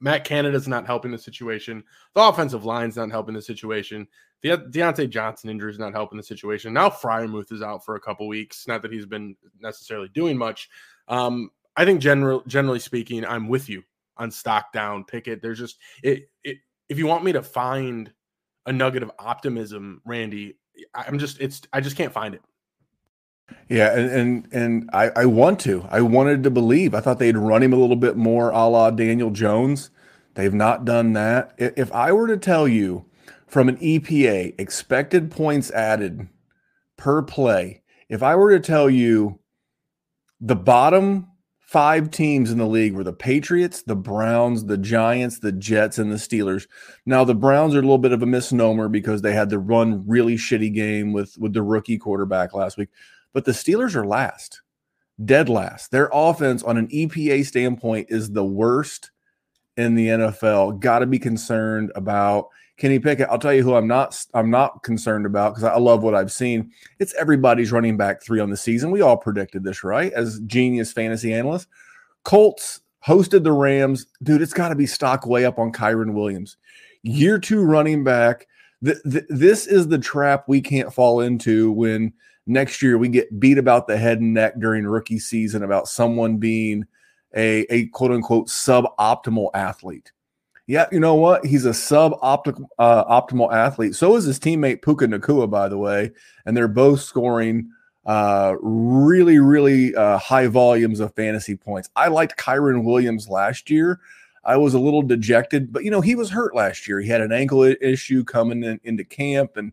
Matt 0.00 0.24
Canada's 0.24 0.66
not 0.66 0.86
helping 0.86 1.10
the 1.10 1.18
situation. 1.18 1.84
The 2.14 2.22
offensive 2.22 2.64
line's 2.64 2.96
not 2.96 3.10
helping 3.10 3.34
the 3.34 3.42
situation. 3.42 4.08
The 4.42 4.50
Diontae 4.50 5.10
Johnson 5.10 5.50
injury 5.50 5.70
is 5.70 5.78
not 5.78 5.92
helping 5.92 6.16
the 6.16 6.22
situation. 6.22 6.72
Now 6.72 6.88
Freiermuth 6.88 7.52
is 7.52 7.62
out 7.62 7.84
for 7.84 7.96
a 7.96 8.00
couple 8.00 8.26
weeks. 8.26 8.66
Not 8.66 8.80
that 8.82 8.92
he's 8.92 9.06
been 9.06 9.36
necessarily 9.60 10.08
doing 10.08 10.38
much. 10.38 10.68
Um, 11.08 11.50
I 11.76 11.84
think 11.84 12.00
general, 12.00 12.42
generally 12.46 12.78
speaking, 12.78 13.24
I'm 13.24 13.48
with 13.48 13.68
you 13.68 13.82
on 14.16 14.30
stock 14.30 14.72
down 14.72 15.04
Pickett. 15.04 15.42
There's 15.42 15.58
just 15.58 15.78
it, 16.02 16.30
it. 16.44 16.58
If 16.88 16.98
you 16.98 17.06
want 17.06 17.24
me 17.24 17.32
to 17.32 17.42
find 17.42 18.12
a 18.66 18.72
nugget 18.72 19.02
of 19.02 19.12
optimism, 19.18 20.00
Randy, 20.04 20.56
I'm 20.94 21.18
just 21.18 21.40
it's 21.40 21.62
I 21.72 21.80
just 21.80 21.96
can't 21.96 22.12
find 22.12 22.34
it. 22.34 22.42
Yeah, 23.68 23.96
and 23.96 24.10
and, 24.10 24.48
and 24.52 24.90
I, 24.92 25.10
I 25.14 25.26
want 25.26 25.60
to. 25.60 25.86
I 25.90 26.00
wanted 26.00 26.42
to 26.42 26.50
believe. 26.50 26.94
I 26.94 27.00
thought 27.00 27.18
they'd 27.18 27.36
run 27.36 27.62
him 27.62 27.72
a 27.72 27.76
little 27.76 27.96
bit 27.96 28.16
more 28.16 28.50
a 28.50 28.66
la 28.66 28.90
Daniel 28.90 29.30
Jones. 29.30 29.90
They've 30.34 30.54
not 30.54 30.84
done 30.84 31.12
that. 31.12 31.54
If 31.58 31.92
I 31.92 32.12
were 32.12 32.26
to 32.26 32.36
tell 32.36 32.66
you 32.66 33.06
from 33.46 33.68
an 33.68 33.76
EPA, 33.78 34.54
expected 34.58 35.30
points 35.30 35.70
added 35.70 36.28
per 36.96 37.22
play, 37.22 37.82
if 38.08 38.22
I 38.22 38.34
were 38.36 38.50
to 38.50 38.60
tell 38.60 38.90
you 38.90 39.38
the 40.40 40.56
bottom 40.56 41.28
five 41.70 42.10
teams 42.10 42.50
in 42.50 42.58
the 42.58 42.66
league 42.66 42.94
were 42.94 43.04
the 43.04 43.12
Patriots, 43.12 43.82
the 43.82 43.94
Browns, 43.94 44.64
the 44.64 44.76
Giants, 44.76 45.38
the 45.38 45.52
Jets, 45.52 45.98
and 45.98 46.10
the 46.10 46.16
Steelers. 46.16 46.66
Now 47.06 47.22
the 47.22 47.36
Browns 47.36 47.76
are 47.76 47.78
a 47.78 47.82
little 47.82 47.96
bit 47.96 48.10
of 48.10 48.22
a 48.22 48.26
misnomer 48.26 48.88
because 48.88 49.22
they 49.22 49.32
had 49.32 49.50
the 49.50 49.60
run 49.60 50.04
really 50.08 50.34
shitty 50.34 50.74
game 50.74 51.12
with 51.12 51.38
with 51.38 51.52
the 51.52 51.62
rookie 51.62 51.98
quarterback 51.98 52.54
last 52.54 52.76
week. 52.76 52.88
But 53.32 53.44
the 53.44 53.52
Steelers 53.52 53.94
are 53.94 54.06
last. 54.06 54.62
dead 55.24 55.48
last. 55.48 55.90
Their 55.90 56.08
offense, 56.12 56.62
on 56.62 56.76
an 56.78 56.88
EPA 56.88 57.44
standpoint, 57.44 58.06
is 58.10 58.30
the 58.32 58.44
worst 58.44 59.10
in 59.76 59.94
the 59.94 60.08
NFL. 60.08 60.80
Got 60.80 61.00
to 61.00 61.06
be 61.06 61.18
concerned 61.18 61.92
about 61.94 62.48
Kenny 62.78 62.98
Pickett. 62.98 63.28
I'll 63.30 63.38
tell 63.38 63.52
you 63.52 63.62
who 63.62 63.74
I'm 63.74 63.86
not. 63.86 64.18
I'm 64.32 64.50
not 64.50 64.82
concerned 64.82 65.26
about 65.26 65.54
because 65.54 65.64
I 65.64 65.76
love 65.76 66.02
what 66.02 66.14
I've 66.14 66.32
seen. 66.32 66.70
It's 66.98 67.14
everybody's 67.14 67.72
running 67.72 67.96
back 67.96 68.22
three 68.22 68.40
on 68.40 68.50
the 68.50 68.56
season. 68.56 68.90
We 68.90 69.02
all 69.02 69.16
predicted 69.18 69.62
this, 69.62 69.84
right? 69.84 70.12
As 70.14 70.40
genius 70.46 70.92
fantasy 70.92 71.32
analysts, 71.34 71.66
Colts 72.24 72.80
hosted 73.06 73.44
the 73.44 73.52
Rams. 73.52 74.06
Dude, 74.22 74.42
it's 74.42 74.54
got 74.54 74.70
to 74.70 74.74
be 74.74 74.86
stock 74.86 75.26
way 75.26 75.44
up 75.44 75.58
on 75.58 75.72
Kyren 75.72 76.14
Williams. 76.14 76.56
Year 77.02 77.38
two 77.38 77.62
running 77.62 78.04
back. 78.04 78.46
this 78.80 79.66
is 79.66 79.88
the 79.88 79.98
trap 79.98 80.44
we 80.48 80.62
can't 80.62 80.92
fall 80.92 81.20
into 81.20 81.70
when 81.72 82.14
next 82.46 82.82
year 82.82 82.98
we 82.98 83.08
get 83.08 83.40
beat 83.40 83.58
about 83.58 83.86
the 83.86 83.96
head 83.96 84.20
and 84.20 84.34
neck 84.34 84.54
during 84.58 84.86
rookie 84.86 85.18
season 85.18 85.62
about 85.62 85.88
someone 85.88 86.38
being 86.38 86.84
a, 87.34 87.60
a 87.72 87.86
quote 87.86 88.12
unquote 88.12 88.48
suboptimal 88.48 89.50
athlete. 89.54 90.12
Yeah, 90.66 90.86
you 90.92 91.00
know 91.00 91.16
what? 91.16 91.44
He's 91.44 91.64
a 91.64 91.70
suboptimal 91.70 92.66
uh, 92.78 93.04
optimal 93.04 93.52
athlete. 93.52 93.94
So 93.94 94.16
is 94.16 94.24
his 94.24 94.38
teammate 94.38 94.82
Puka 94.82 95.06
Nacua, 95.06 95.50
by 95.50 95.68
the 95.68 95.78
way, 95.78 96.12
and 96.46 96.56
they're 96.56 96.68
both 96.68 97.00
scoring 97.00 97.70
uh, 98.06 98.54
really, 98.60 99.38
really 99.38 99.94
uh, 99.94 100.18
high 100.18 100.46
volumes 100.46 101.00
of 101.00 101.14
fantasy 101.14 101.56
points. 101.56 101.90
I 101.96 102.08
liked 102.08 102.38
Kyren 102.38 102.84
Williams 102.84 103.28
last 103.28 103.68
year. 103.70 104.00
I 104.44 104.56
was 104.56 104.74
a 104.74 104.78
little 104.80 105.02
dejected, 105.02 105.72
but 105.72 105.84
you 105.84 105.90
know 105.90 106.00
he 106.00 106.14
was 106.14 106.30
hurt 106.30 106.54
last 106.54 106.88
year. 106.88 107.00
He 107.00 107.08
had 107.08 107.20
an 107.20 107.32
ankle 107.32 107.62
issue 107.62 108.24
coming 108.24 108.62
in, 108.62 108.80
into 108.84 109.04
camp 109.04 109.56
and 109.56 109.72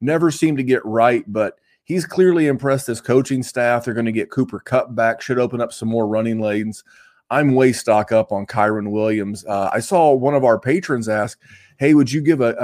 never 0.00 0.30
seemed 0.30 0.58
to 0.58 0.64
get 0.64 0.84
right. 0.84 1.24
But 1.26 1.58
he's 1.84 2.06
clearly 2.06 2.46
impressed 2.46 2.86
his 2.86 3.00
coaching 3.00 3.42
staff. 3.42 3.84
They're 3.84 3.94
going 3.94 4.06
to 4.06 4.12
get 4.12 4.30
Cooper 4.30 4.60
Kupp 4.60 4.94
back, 4.94 5.20
should 5.20 5.38
open 5.38 5.60
up 5.60 5.72
some 5.72 5.88
more 5.88 6.06
running 6.06 6.40
lanes. 6.40 6.82
I'm 7.30 7.54
way 7.54 7.72
stock 7.72 8.12
up 8.12 8.32
on 8.32 8.46
Kyren 8.46 8.90
Williams. 8.90 9.44
Uh, 9.46 9.70
I 9.72 9.80
saw 9.80 10.12
one 10.12 10.34
of 10.34 10.44
our 10.44 10.58
patrons 10.58 11.08
ask, 11.08 11.40
"Hey, 11.78 11.94
would 11.94 12.12
you 12.12 12.20
give 12.20 12.40
a, 12.40 12.54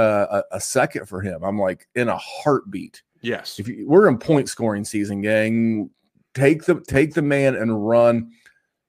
a, 0.51 0.57
a 0.57 0.61
second 0.61 1.07
for 1.07 1.21
him?" 1.21 1.43
I'm 1.43 1.59
like, 1.59 1.89
in 1.95 2.09
a 2.09 2.17
heartbeat. 2.17 3.03
Yes. 3.23 3.59
If 3.59 3.69
you, 3.69 3.87
we're 3.89 4.09
in 4.09 4.19
point 4.19 4.49
scoring 4.49 4.85
season, 4.85 5.23
gang, 5.23 5.91
take 6.35 6.65
the 6.65 6.81
take 6.81 7.15
the 7.15 7.23
man 7.23 7.55
and 7.55 7.87
run. 7.87 8.33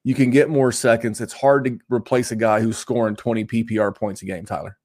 You 0.03 0.15
can 0.15 0.29
get 0.29 0.49
more 0.49 0.71
seconds. 0.71 1.21
It's 1.21 1.33
hard 1.33 1.65
to 1.65 1.79
replace 1.89 2.31
a 2.31 2.35
guy 2.35 2.59
who's 2.59 2.77
scoring 2.77 3.15
20 3.15 3.45
PPR 3.45 3.95
points 3.95 4.23
a 4.23 4.25
game, 4.25 4.45
Tyler. 4.45 4.77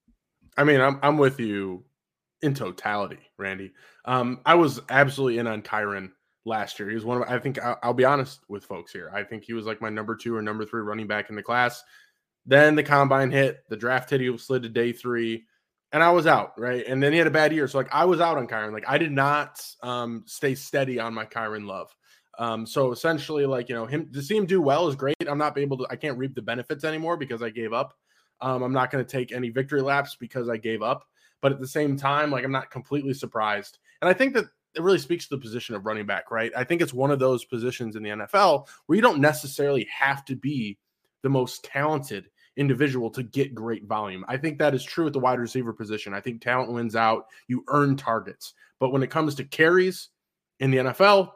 I 0.57 0.63
mean, 0.63 0.79
I'm 0.79 0.99
I'm 1.01 1.17
with 1.17 1.39
you 1.39 1.83
in 2.41 2.53
totality, 2.53 3.19
Randy. 3.37 3.73
Um, 4.05 4.41
I 4.45 4.55
was 4.55 4.81
absolutely 4.89 5.39
in 5.39 5.47
on 5.47 5.61
Kyren 5.61 6.11
last 6.45 6.79
year. 6.79 6.89
He 6.89 6.95
was 6.95 7.05
one 7.05 7.21
of 7.21 7.29
I 7.29 7.39
think 7.39 7.61
I'll, 7.61 7.79
I'll, 7.83 7.93
be 7.93 8.05
honest 8.05 8.41
with 8.47 8.63
folks 8.65 8.91
here. 8.91 9.11
I 9.13 9.23
think 9.23 9.43
he 9.43 9.53
was 9.53 9.65
like 9.65 9.81
my 9.81 9.89
number 9.89 10.15
two 10.15 10.35
or 10.35 10.41
number 10.41 10.65
three 10.65 10.81
running 10.81 11.07
back 11.07 11.29
in 11.29 11.35
the 11.35 11.43
class. 11.43 11.83
Then 12.45 12.75
the 12.75 12.83
combine 12.83 13.31
hit, 13.31 13.63
the 13.69 13.75
draft 13.75 14.09
hit, 14.09 14.21
he 14.21 14.37
slid 14.37 14.63
to 14.63 14.69
day 14.69 14.93
three, 14.93 15.45
and 15.91 16.01
I 16.01 16.11
was 16.11 16.27
out, 16.27 16.53
right? 16.57 16.85
And 16.87 17.03
then 17.03 17.11
he 17.11 17.17
had 17.17 17.27
a 17.27 17.31
bad 17.31 17.53
year. 17.53 17.67
So 17.67 17.77
like 17.77 17.93
I 17.93 18.05
was 18.05 18.21
out 18.21 18.37
on 18.37 18.47
Kyren. 18.47 18.71
Like 18.71 18.87
I 18.87 18.97
did 18.97 19.11
not 19.11 19.61
um 19.83 20.23
stay 20.25 20.55
steady 20.55 20.99
on 20.99 21.13
my 21.13 21.25
Kyren 21.25 21.65
love. 21.65 21.93
Um, 22.39 22.67
so 22.67 22.91
essentially, 22.91 23.45
like 23.45 23.67
you 23.67 23.75
know, 23.75 23.85
him 23.85 24.11
to 24.13 24.21
see 24.21 24.37
him 24.37 24.45
do 24.45 24.61
well 24.61 24.87
is 24.87 24.95
great. 24.95 25.15
I'm 25.27 25.39
not 25.39 25.57
able 25.57 25.77
to, 25.79 25.87
I 25.89 25.95
can't 25.95 26.17
reap 26.17 26.35
the 26.35 26.41
benefits 26.41 26.83
anymore 26.83 27.17
because 27.17 27.41
I 27.41 27.49
gave 27.49 27.73
up. 27.73 27.95
Um, 28.41 28.61
I'm 28.61 28.73
not 28.73 28.91
going 28.91 29.03
to 29.03 29.09
take 29.09 29.31
any 29.31 29.49
victory 29.49 29.81
laps 29.81 30.15
because 30.19 30.47
I 30.47 30.57
gave 30.57 30.83
up. 30.83 31.03
But 31.41 31.51
at 31.51 31.59
the 31.59 31.67
same 31.67 31.97
time, 31.97 32.31
like 32.31 32.43
I'm 32.43 32.51
not 32.51 32.71
completely 32.71 33.13
surprised. 33.13 33.79
And 34.01 34.09
I 34.09 34.13
think 34.13 34.33
that 34.33 34.45
it 34.75 34.81
really 34.81 34.99
speaks 34.99 35.27
to 35.27 35.35
the 35.35 35.41
position 35.41 35.75
of 35.75 35.85
running 35.85 36.05
back, 36.05 36.29
right? 36.31 36.51
I 36.55 36.63
think 36.63 36.81
it's 36.81 36.93
one 36.93 37.11
of 37.11 37.19
those 37.19 37.45
positions 37.45 37.95
in 37.95 38.03
the 38.03 38.09
NFL 38.09 38.67
where 38.85 38.95
you 38.95 39.01
don't 39.01 39.19
necessarily 39.19 39.87
have 39.91 40.23
to 40.25 40.35
be 40.35 40.77
the 41.23 41.29
most 41.29 41.63
talented 41.63 42.29
individual 42.57 43.09
to 43.11 43.23
get 43.23 43.55
great 43.55 43.85
volume. 43.85 44.25
I 44.27 44.37
think 44.37 44.57
that 44.57 44.73
is 44.73 44.83
true 44.83 45.07
at 45.07 45.13
the 45.13 45.19
wide 45.19 45.39
receiver 45.39 45.73
position. 45.73 46.13
I 46.13 46.21
think 46.21 46.41
talent 46.41 46.71
wins 46.71 46.95
out, 46.95 47.27
you 47.47 47.63
earn 47.67 47.95
targets. 47.95 48.53
But 48.79 48.91
when 48.91 49.03
it 49.03 49.09
comes 49.09 49.35
to 49.35 49.43
carries 49.43 50.09
in 50.59 50.71
the 50.71 50.77
NFL, 50.77 51.31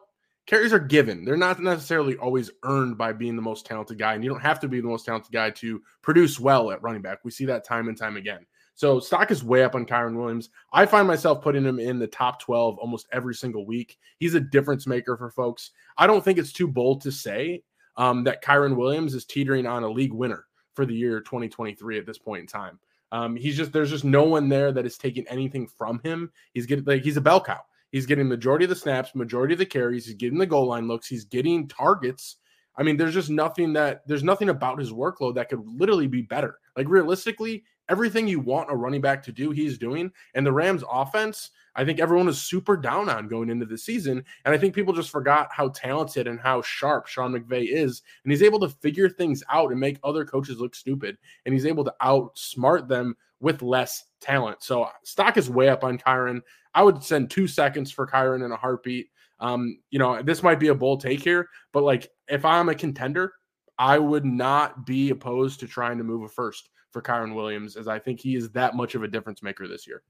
carries 0.46 0.74
are 0.74 0.80
given. 0.80 1.24
They're 1.24 1.38
not 1.38 1.60
necessarily 1.60 2.18
always 2.18 2.52
earned 2.64 2.98
by 2.98 3.14
being 3.14 3.36
the 3.36 3.42
most 3.42 3.66
talented 3.66 4.00
guy. 4.00 4.14
And 4.14 4.24
you 4.24 4.30
don't 4.30 4.42
have 4.42 4.60
to 4.62 4.68
be 4.68 4.82
the 4.82 4.88
most 4.88 5.06
talented 5.06 5.32
guy 5.32 5.52
to 5.52 5.82
produce 6.02 6.40
well 6.40 6.72
at 6.72 6.82
running 6.82 7.02
back. 7.02 7.20
We 7.24 7.32
see 7.32 7.46
that 7.46 7.64
time 7.64 7.88
and 7.88 7.98
time 7.98 8.18
again. 8.18 8.46
So 8.82 9.00
stock 9.00 9.30
is 9.30 9.44
way 9.44 9.64
up 9.64 9.76
on 9.76 9.86
Kyren 9.86 10.16
Williams. 10.16 10.50
I 10.74 10.88
find 10.88 11.08
myself 11.08 11.44
putting 11.44 11.64
him 11.64 11.78
in 11.78 12.00
the 12.00 12.08
top 12.08 12.40
12 12.42 12.80
almost 12.80 13.06
every 13.12 13.36
single 13.36 13.64
week. 13.64 14.00
He's 14.18 14.34
a 14.34 14.40
difference 14.40 14.88
maker 14.88 15.16
for 15.16 15.30
folks. 15.30 15.70
I 16.00 16.08
don't 16.08 16.26
think 16.26 16.40
it's 16.40 16.52
too 16.52 16.68
bold 16.68 17.02
to 17.02 17.12
say 17.12 17.62
um, 17.98 18.24
that 18.24 18.44
Kyren 18.44 18.76
Williams 18.76 19.14
is 19.14 19.24
teetering 19.24 19.68
on 19.68 19.84
a 19.84 19.88
league 19.88 20.14
winner 20.14 20.48
for 20.74 20.88
the 20.88 20.96
year 20.96 21.20
2023 21.20 22.00
at 22.00 22.08
this 22.08 22.18
point 22.18 22.42
in 22.42 22.48
time. 22.48 22.80
Um, 23.12 23.36
he's 23.36 23.56
just 23.56 23.72
there's 23.72 23.92
just 23.92 24.04
no 24.04 24.24
one 24.24 24.50
there 24.50 24.72
that 24.72 24.88
is 24.88 24.98
taking 24.98 25.28
anything 25.28 25.68
from 25.68 26.02
him. 26.04 26.32
He's 26.56 26.66
getting 26.66 26.86
like 26.86 27.04
he's 27.04 27.18
a 27.18 27.22
bell 27.22 27.40
cow. 27.40 27.60
He's 27.92 28.08
getting 28.08 28.28
majority 28.28 28.66
of 28.66 28.70
the 28.70 28.76
snaps, 28.76 29.14
majority 29.14 29.54
of 29.54 29.60
the 29.60 29.66
carries. 29.68 30.08
He's 30.08 30.16
getting 30.16 30.40
the 30.40 30.48
goal 30.48 30.66
line 30.66 30.88
looks. 30.88 31.08
He's 31.08 31.26
getting 31.26 31.68
targets. 31.68 32.38
I 32.78 32.84
mean, 32.84 32.98
there's 32.98 33.14
just 33.14 33.30
nothing 33.30 33.74
that 33.74 34.02
there's 34.08 34.24
nothing 34.24 34.50
about 34.50 34.80
his 34.80 34.92
workload 34.92 35.36
that 35.36 35.50
could 35.50 35.64
literally 35.68 36.08
be 36.08 36.24
better. 36.24 36.58
Like 36.76 36.90
realistically, 36.90 37.64
everything 37.92 38.26
you 38.26 38.40
want 38.40 38.72
a 38.72 38.76
running 38.76 39.02
back 39.02 39.22
to 39.22 39.34
do, 39.34 39.52
he's 39.52 39.78
doing. 39.78 40.10
And 40.34 40.46
the 40.46 40.54
Rams 40.54 40.82
offense, 40.90 41.50
I 41.76 41.84
think 41.84 42.00
everyone 42.00 42.30
is 42.30 42.42
super 42.42 42.78
down 42.78 43.10
on 43.10 43.28
going 43.28 43.50
into 43.50 43.66
the 43.66 43.78
season. 43.78 44.24
And 44.46 44.56
I 44.56 44.58
think 44.58 44.74
people 44.74 44.94
just 44.94 45.10
forgot 45.10 45.50
how 45.52 45.70
talented 45.70 46.26
and 46.26 46.40
how 46.40 46.62
sharp 46.62 47.08
Sean 47.08 47.34
McVay 47.34 47.68
is. 47.68 48.02
And 48.24 48.32
he's 48.32 48.44
able 48.44 48.62
to 48.62 48.70
figure 48.70 49.10
things 49.10 49.44
out 49.50 49.72
and 49.72 49.80
make 49.80 50.00
other 50.06 50.24
coaches 50.24 50.62
look 50.62 50.74
stupid. 50.74 51.18
And 51.46 51.54
he's 51.54 51.66
able 51.66 51.84
to 51.84 51.94
outsmart 52.02 52.88
them 52.88 53.18
with 53.42 53.62
less 53.62 54.06
talent. 54.22 54.64
So 54.64 54.88
stock 55.04 55.36
is 55.36 55.50
way 55.50 55.68
up 55.68 55.84
on 55.84 55.98
Kyren. 55.98 56.42
I 56.74 56.84
would 56.84 57.04
send 57.04 57.30
two 57.30 57.48
seconds 57.48 57.92
for 57.92 58.08
Kyren 58.08 58.46
in 58.46 58.54
a 58.54 58.58
heartbeat. 58.58 59.10
Um, 59.42 59.80
you 59.90 60.00
know, 60.00 60.22
this 60.22 60.44
might 60.44 60.60
be 60.60 60.70
a 60.70 60.76
bold 60.76 61.02
take 61.02 61.22
here, 61.22 61.50
but 61.74 61.84
like 61.84 62.10
if 62.30 62.46
I'm 62.46 62.70
a 62.70 62.76
contender, 62.76 63.34
I 63.78 63.98
would 63.98 64.24
not 64.24 64.86
be 64.86 65.10
opposed 65.10 65.60
to 65.60 65.68
trying 65.68 65.98
to 65.98 66.04
move 66.04 66.22
a 66.22 66.30
first 66.30 66.70
for 66.92 67.02
Kyren 67.02 67.36
Williams, 67.36 67.76
as 67.76 67.88
I 67.88 68.00
think 68.00 68.20
he 68.20 68.36
is 68.36 68.50
that 68.52 68.76
much 68.76 68.96
of 68.96 69.04
a 69.04 69.08
difference 69.08 69.42
maker 69.42 69.68
this 69.68 69.88
year. 69.88 70.04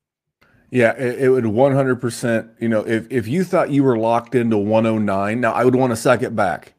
Yeah, 0.71 0.93
it, 0.93 1.23
it 1.23 1.29
would 1.29 1.43
100%. 1.43 2.49
You 2.59 2.69
know, 2.69 2.81
if, 2.87 3.07
if 3.11 3.27
you 3.27 3.43
thought 3.43 3.71
you 3.71 3.83
were 3.83 3.97
locked 3.97 4.35
into 4.35 4.57
109, 4.57 5.41
now 5.41 5.51
I 5.51 5.65
would 5.65 5.75
want 5.75 5.91
to 5.91 5.97
suck 5.97 6.21
it 6.23 6.35
back. 6.35 6.73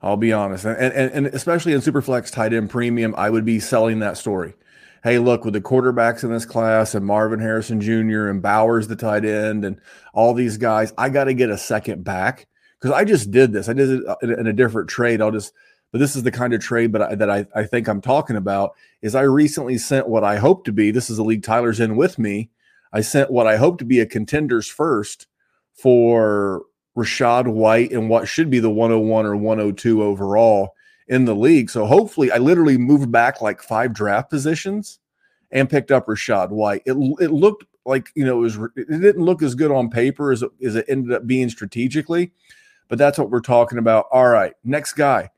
I'll 0.00 0.16
be 0.16 0.32
honest. 0.32 0.64
And, 0.64 0.76
and, 0.76 1.10
and 1.12 1.26
especially 1.28 1.72
in 1.72 1.80
Superflex 1.80 2.30
tight 2.30 2.52
end 2.52 2.70
premium, 2.70 3.14
I 3.16 3.30
would 3.30 3.44
be 3.44 3.58
selling 3.58 3.98
that 4.00 4.16
story. 4.16 4.54
Hey, 5.02 5.18
look, 5.18 5.44
with 5.44 5.54
the 5.54 5.60
quarterbacks 5.60 6.24
in 6.24 6.30
this 6.30 6.44
class 6.44 6.94
and 6.94 7.06
Marvin 7.06 7.40
Harrison 7.40 7.80
Jr. 7.80 8.28
and 8.28 8.42
Bowers, 8.42 8.88
the 8.88 8.96
tight 8.96 9.24
end, 9.24 9.64
and 9.64 9.80
all 10.12 10.34
these 10.34 10.56
guys, 10.56 10.92
I 10.98 11.08
got 11.08 11.24
to 11.24 11.34
get 11.34 11.50
a 11.50 11.58
second 11.58 12.04
back 12.04 12.46
because 12.78 12.94
I 12.94 13.04
just 13.04 13.30
did 13.30 13.52
this. 13.52 13.68
I 13.68 13.72
did 13.72 13.90
it 13.90 14.06
uh, 14.06 14.16
in 14.22 14.46
a 14.46 14.52
different 14.52 14.88
trade. 14.88 15.20
I'll 15.20 15.30
just 15.30 15.52
but 15.92 15.98
this 15.98 16.16
is 16.16 16.22
the 16.22 16.30
kind 16.30 16.52
of 16.52 16.60
trade 16.60 16.92
but 16.92 17.02
I, 17.02 17.14
that 17.14 17.30
I, 17.30 17.46
I 17.54 17.64
think 17.64 17.88
I'm 17.88 18.00
talking 18.00 18.36
about 18.36 18.72
is 19.02 19.14
I 19.14 19.22
recently 19.22 19.78
sent 19.78 20.08
what 20.08 20.24
I 20.24 20.36
hope 20.36 20.64
to 20.64 20.72
be 20.72 20.90
this 20.90 21.10
is 21.10 21.18
a 21.18 21.24
league 21.24 21.42
Tyler's 21.42 21.80
in 21.80 21.96
with 21.96 22.18
me 22.18 22.50
I 22.92 23.00
sent 23.00 23.30
what 23.30 23.46
I 23.46 23.56
hope 23.56 23.78
to 23.78 23.84
be 23.84 24.00
a 24.00 24.06
contenders 24.06 24.68
first 24.68 25.26
for 25.74 26.64
Rachaad 26.96 27.46
White 27.46 27.92
and 27.92 28.08
what 28.08 28.28
should 28.28 28.50
be 28.50 28.58
the 28.58 28.70
101 28.70 29.26
or 29.26 29.36
102 29.36 30.02
overall 30.02 30.74
in 31.06 31.24
the 31.24 31.34
league. 31.34 31.70
So 31.70 31.86
hopefully 31.86 32.30
I 32.30 32.38
literally 32.38 32.76
moved 32.76 33.10
back 33.12 33.40
like 33.40 33.62
five 33.62 33.94
draft 33.94 34.30
positions 34.30 34.98
and 35.50 35.70
picked 35.70 35.90
up 35.90 36.06
Rachaad 36.06 36.50
White. 36.50 36.82
It, 36.84 36.92
it 37.20 37.30
looked 37.30 37.64
like 37.86 38.10
you 38.14 38.24
know 38.24 38.38
it 38.38 38.40
was 38.40 38.56
it 38.76 39.00
didn't 39.00 39.24
look 39.24 39.42
as 39.42 39.54
good 39.54 39.70
on 39.70 39.88
paper 39.88 40.32
as 40.32 40.44
as 40.62 40.76
it 40.76 40.84
ended 40.88 41.12
up 41.12 41.26
being 41.26 41.48
strategically 41.48 42.32
but 42.88 42.98
that's 42.98 43.18
what 43.18 43.30
we're 43.30 43.40
talking 43.40 43.78
about. 43.78 44.06
All 44.10 44.28
right 44.28 44.52
next 44.62 44.92
guy 44.92 45.30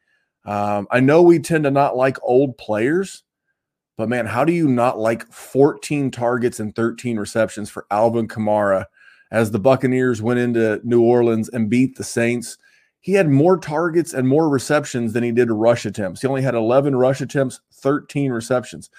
um, 0.45 0.87
I 0.91 1.01
know 1.01 1.23
we 1.23 1.39
tend 1.39 1.65
to 1.65 1.71
not 1.71 1.97
like 1.97 2.17
old 2.23 2.57
players, 2.57 3.23
but 3.97 4.09
man, 4.09 4.27
how 4.27 4.45
do 4.45 4.53
you 4.53 4.67
not 4.67 4.99
like 4.99 5.31
14 5.31 6.11
targets 6.11 6.61
and 6.61 6.75
13 6.75 7.19
receptions 7.19 7.69
for 7.69 7.87
Alvin 7.91 8.29
Kamara 8.29 8.87
as 9.31 9.51
the 9.51 9.59
Buccaneers 9.59 10.23
went 10.23 10.41
into 10.41 10.81
New 10.83 11.03
Orleans 11.03 11.51
and 11.51 11.69
beat 11.69 11.97
the 11.97 12.05
Saints? 12.05 12.57
He 13.01 13.13
had 13.13 13.29
more 13.29 13.59
targets 13.59 14.15
and 14.15 14.29
more 14.29 14.49
receptions 14.49 15.13
than 15.13 15.23
he 15.23 15.33
did 15.33 15.51
rush 15.51 15.87
attempts. 15.87 16.21
He 16.21 16.29
only 16.29 16.43
had 16.43 16.55
11 16.55 16.97
rush 16.97 17.21
attempts, 17.21 17.61
13 17.75 18.31
receptions. 18.33 18.91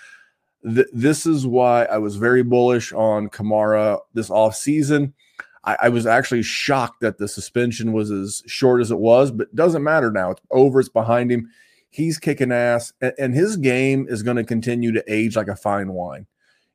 Th- 0.63 0.88
this 0.93 1.25
is 1.25 1.47
why 1.47 1.86
I 1.86 1.97
was 1.97 2.15
very 2.15 2.43
bullish 2.43 2.93
on 2.93 3.30
Kamara 3.30 3.99
this 4.13 4.30
offseason. 4.30 5.13
I, 5.63 5.78
I, 5.84 5.89
was 5.89 6.06
actually 6.06 6.43
shocked 6.43 7.02
that 7.02 7.17
the 7.17 7.28
suspension 7.28 7.93
was 7.93 8.10
as 8.10 8.41
short 8.47 8.82
as 8.82 8.91
it 8.91 9.00
was, 9.00 9.32
but 9.32 9.54
doesn't 9.56 9.84
matter 9.84 10.12
now. 10.12 10.32
It's 10.32 10.41
over, 10.50 10.80
it's 10.80 10.89
behind 10.89 11.32
him. 11.32 11.50
He's 11.89 12.17
kicking 12.17 12.52
ass, 12.52 12.93
and, 13.02 13.13
and 13.19 13.34
his 13.36 13.58
game 13.58 14.08
is 14.10 14.24
going 14.24 14.38
to 14.38 14.43
continue 14.43 14.91
to 14.93 15.04
age 15.08 15.36
like 15.36 15.47
a 15.47 15.56
fine 15.56 15.93
wine. 15.93 16.26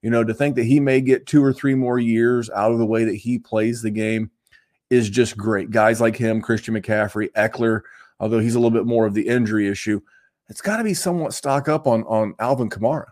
You 0.03 0.11
know, 0.11 0.23
to 0.23 0.35
think 0.35 0.57
that 0.57 0.65
he 0.65 0.79
may 0.79 1.01
get 1.01 1.27
two 1.27 1.43
or 1.43 1.53
three 1.53 1.75
more 1.75 1.99
years 1.99 2.49
out 2.51 2.71
of 2.71 2.79
the 2.79 2.87
way 2.87 3.05
that 3.05 3.17
he 3.17 3.39
plays 3.39 3.83
the 3.83 3.91
game 3.91 4.31
is 4.91 5.11
just 5.11 5.37
great. 5.37 5.71
Guys 5.71 6.01
like 6.01 6.17
him, 6.17 6.41
Christian 6.41 6.75
McCaffrey, 6.75 7.31
Ekeler, 7.33 7.81
although 8.21 8.39
he's 8.39 8.55
a 8.55 8.59
little 8.59 8.71
bit 8.71 8.87
more 8.87 9.07
of 9.07 9.15
the 9.15 9.27
injury 9.27 9.69
issue. 9.69 10.01
It's 10.49 10.61
got 10.61 10.77
to 10.77 10.85
be 10.85 10.95
somewhat 10.95 11.35
stock 11.35 11.69
up 11.69 11.89
on 11.89 12.05
on 12.05 12.35
Alvin 12.39 12.71
Kamara. 12.71 13.07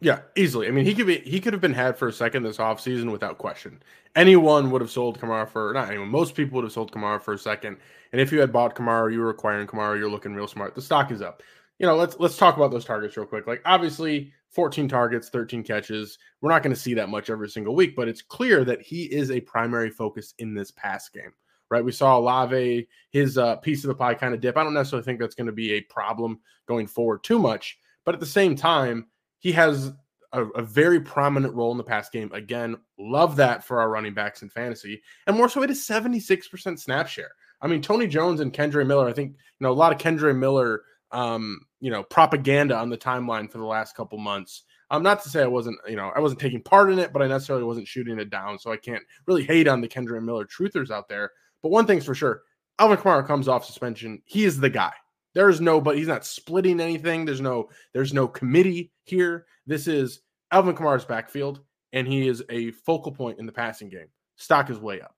Yeah, 0.00 0.20
easily. 0.34 0.66
I 0.66 0.72
mean, 0.72 0.84
he 0.84 0.94
could 0.94 1.06
be 1.06 1.18
he 1.18 1.40
could 1.40 1.52
have 1.52 1.62
been 1.62 1.72
had 1.72 1.96
for 1.96 2.08
a 2.08 2.12
second 2.12 2.42
this 2.42 2.56
offseason 2.56 3.12
without 3.12 3.38
question. 3.38 3.82
Anyone 4.16 4.70
would 4.70 4.80
have 4.80 4.90
sold 4.90 5.20
Kamara 5.20 5.48
for 5.48 5.72
not 5.72 5.88
anyone. 5.88 6.08
Most 6.08 6.34
people 6.34 6.56
would 6.56 6.64
have 6.64 6.72
sold 6.72 6.92
Kamara 6.92 7.22
for 7.22 7.34
a 7.34 7.38
second. 7.38 7.78
And 8.10 8.20
if 8.20 8.32
you 8.32 8.40
had 8.40 8.52
bought 8.52 8.74
Kamara, 8.74 9.12
you 9.12 9.20
were 9.20 9.30
acquiring 9.30 9.66
Kamara, 9.66 9.98
you're 9.98 10.10
looking 10.10 10.34
real 10.34 10.48
smart. 10.48 10.74
The 10.74 10.82
stock 10.82 11.12
is 11.12 11.22
up. 11.22 11.42
You 11.78 11.86
know, 11.86 11.96
let's 11.96 12.16
let's 12.18 12.36
talk 12.36 12.56
about 12.56 12.72
those 12.72 12.84
targets 12.84 13.16
real 13.16 13.26
quick. 13.26 13.46
Like 13.46 13.62
obviously, 13.64 14.32
14 14.50 14.88
targets, 14.88 15.28
13 15.28 15.62
catches. 15.62 16.18
We're 16.40 16.50
not 16.50 16.62
going 16.62 16.74
to 16.74 16.80
see 16.80 16.94
that 16.94 17.08
much 17.08 17.30
every 17.30 17.48
single 17.48 17.74
week, 17.74 17.96
but 17.96 18.08
it's 18.08 18.22
clear 18.22 18.64
that 18.64 18.82
he 18.82 19.04
is 19.04 19.30
a 19.30 19.40
primary 19.40 19.90
focus 19.90 20.34
in 20.38 20.52
this 20.52 20.70
pass 20.72 21.08
game. 21.08 21.32
Right? 21.70 21.84
We 21.84 21.92
saw 21.92 22.18
Olave, 22.18 22.86
his 23.10 23.38
uh, 23.38 23.56
piece 23.56 23.84
of 23.84 23.88
the 23.88 23.94
pie 23.94 24.14
kind 24.14 24.34
of 24.34 24.40
dip. 24.40 24.58
I 24.58 24.64
don't 24.64 24.74
necessarily 24.74 25.04
think 25.04 25.20
that's 25.20 25.34
going 25.34 25.46
to 25.46 25.52
be 25.52 25.72
a 25.72 25.80
problem 25.82 26.40
going 26.66 26.86
forward 26.86 27.22
too 27.22 27.38
much, 27.38 27.78
but 28.04 28.14
at 28.14 28.20
the 28.20 28.26
same 28.26 28.54
time, 28.54 29.06
he 29.42 29.50
has 29.52 29.92
a, 30.32 30.46
a, 30.46 30.62
very 30.62 31.00
prominent 31.00 31.52
role 31.52 31.72
in 31.72 31.76
the 31.76 31.84
pass 31.84 32.08
game. 32.08 32.30
Again, 32.32 32.76
love 32.96 33.34
that 33.36 33.64
for 33.64 33.80
our 33.80 33.90
running 33.90 34.14
backs 34.14 34.42
in 34.42 34.48
fantasy. 34.48 35.02
And 35.26 35.36
more 35.36 35.48
so, 35.48 35.62
it 35.62 35.70
is 35.70 35.84
76% 35.84 36.78
snap 36.78 37.08
share. 37.08 37.32
I 37.60 37.66
mean, 37.66 37.82
Tony 37.82 38.06
Jones 38.06 38.40
and 38.40 38.52
Kendre 38.52 38.86
Miller, 38.86 39.08
I 39.08 39.12
think, 39.12 39.32
you 39.32 39.64
know, 39.64 39.72
a 39.72 39.74
lot 39.74 39.92
of 39.92 39.98
Kendre 39.98 40.34
Miller, 40.34 40.82
um, 41.10 41.60
you 41.80 41.90
know, 41.90 42.04
propaganda 42.04 42.76
on 42.76 42.88
the 42.88 42.96
timeline 42.96 43.50
for 43.50 43.58
the 43.58 43.64
last 43.64 43.96
couple 43.96 44.16
months. 44.16 44.62
Um, 44.90 45.02
not 45.02 45.22
to 45.24 45.28
say 45.28 45.42
I 45.42 45.48
wasn't, 45.48 45.78
you 45.88 45.96
know, 45.96 46.12
I 46.14 46.20
wasn't 46.20 46.40
taking 46.40 46.62
part 46.62 46.92
in 46.92 47.00
it, 47.00 47.12
but 47.12 47.20
I 47.20 47.26
necessarily 47.26 47.64
wasn't 47.64 47.88
shooting 47.88 48.20
it 48.20 48.30
down. 48.30 48.60
So 48.60 48.70
I 48.70 48.76
can't 48.76 49.02
really 49.26 49.42
hate 49.42 49.66
on 49.66 49.80
the 49.80 49.88
Kendre 49.88 50.22
Miller 50.22 50.46
truthers 50.46 50.92
out 50.92 51.08
there. 51.08 51.32
But 51.62 51.70
one 51.70 51.86
thing's 51.86 52.04
for 52.04 52.14
sure, 52.14 52.42
Alvin 52.78 52.96
Kamara 52.96 53.26
comes 53.26 53.48
off 53.48 53.64
suspension. 53.64 54.22
He 54.24 54.44
is 54.44 54.60
the 54.60 54.70
guy. 54.70 54.92
There 55.34 55.48
is 55.48 55.60
no, 55.60 55.80
but 55.80 55.96
he's 55.96 56.08
not 56.08 56.24
splitting 56.26 56.80
anything. 56.80 57.24
There's 57.24 57.40
no, 57.40 57.68
there's 57.92 58.12
no 58.12 58.28
committee 58.28 58.92
here. 59.04 59.46
This 59.66 59.86
is 59.86 60.20
Alvin 60.50 60.74
Kamara's 60.74 61.04
backfield, 61.04 61.60
and 61.92 62.06
he 62.06 62.28
is 62.28 62.42
a 62.50 62.72
focal 62.72 63.12
point 63.12 63.38
in 63.38 63.46
the 63.46 63.52
passing 63.52 63.88
game. 63.88 64.08
Stock 64.36 64.70
is 64.70 64.78
way 64.78 65.00
up. 65.00 65.14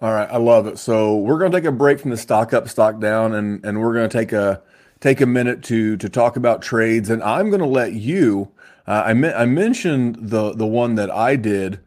All 0.00 0.12
right, 0.12 0.28
I 0.30 0.36
love 0.36 0.66
it. 0.68 0.78
So 0.78 1.16
we're 1.16 1.38
going 1.38 1.50
to 1.50 1.58
take 1.58 1.66
a 1.66 1.72
break 1.72 1.98
from 1.98 2.10
the 2.12 2.16
stock 2.16 2.52
up, 2.52 2.68
stock 2.68 3.00
down, 3.00 3.34
and 3.34 3.64
and 3.64 3.80
we're 3.80 3.94
going 3.94 4.08
to 4.08 4.18
take 4.18 4.32
a 4.32 4.62
take 5.00 5.20
a 5.20 5.26
minute 5.26 5.64
to 5.64 5.96
to 5.96 6.08
talk 6.08 6.36
about 6.36 6.62
trades. 6.62 7.10
And 7.10 7.22
I'm 7.22 7.48
going 7.48 7.60
to 7.60 7.66
let 7.66 7.94
you. 7.94 8.52
Uh, 8.86 9.02
I 9.06 9.14
me- 9.14 9.32
I 9.32 9.44
mentioned 9.46 10.16
the 10.20 10.52
the 10.52 10.66
one 10.66 10.94
that 10.94 11.10
I 11.10 11.34
did, 11.34 11.80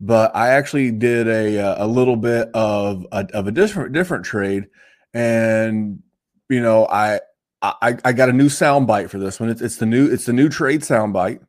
but 0.00 0.34
I 0.34 0.48
actually 0.48 0.92
did 0.92 1.28
a 1.28 1.82
a 1.82 1.86
little 1.86 2.16
bit 2.16 2.48
of 2.54 3.06
a, 3.12 3.26
of 3.34 3.46
a 3.46 3.52
different 3.52 3.92
different 3.92 4.24
trade, 4.24 4.68
and 5.12 6.02
you 6.48 6.60
know 6.60 6.86
I 6.86 7.20
I, 7.60 7.96
I 8.04 8.12
got 8.12 8.28
a 8.28 8.32
new 8.32 8.48
sound 8.48 8.86
bite 8.86 9.10
for 9.10 9.18
this 9.18 9.40
one. 9.40 9.48
It's, 9.48 9.60
it's 9.60 9.76
the 9.76 9.86
new 9.86 10.10
it's 10.10 10.26
the 10.26 10.32
new 10.32 10.48
trade 10.48 10.84
sound 10.84 11.12
bite 11.12 11.40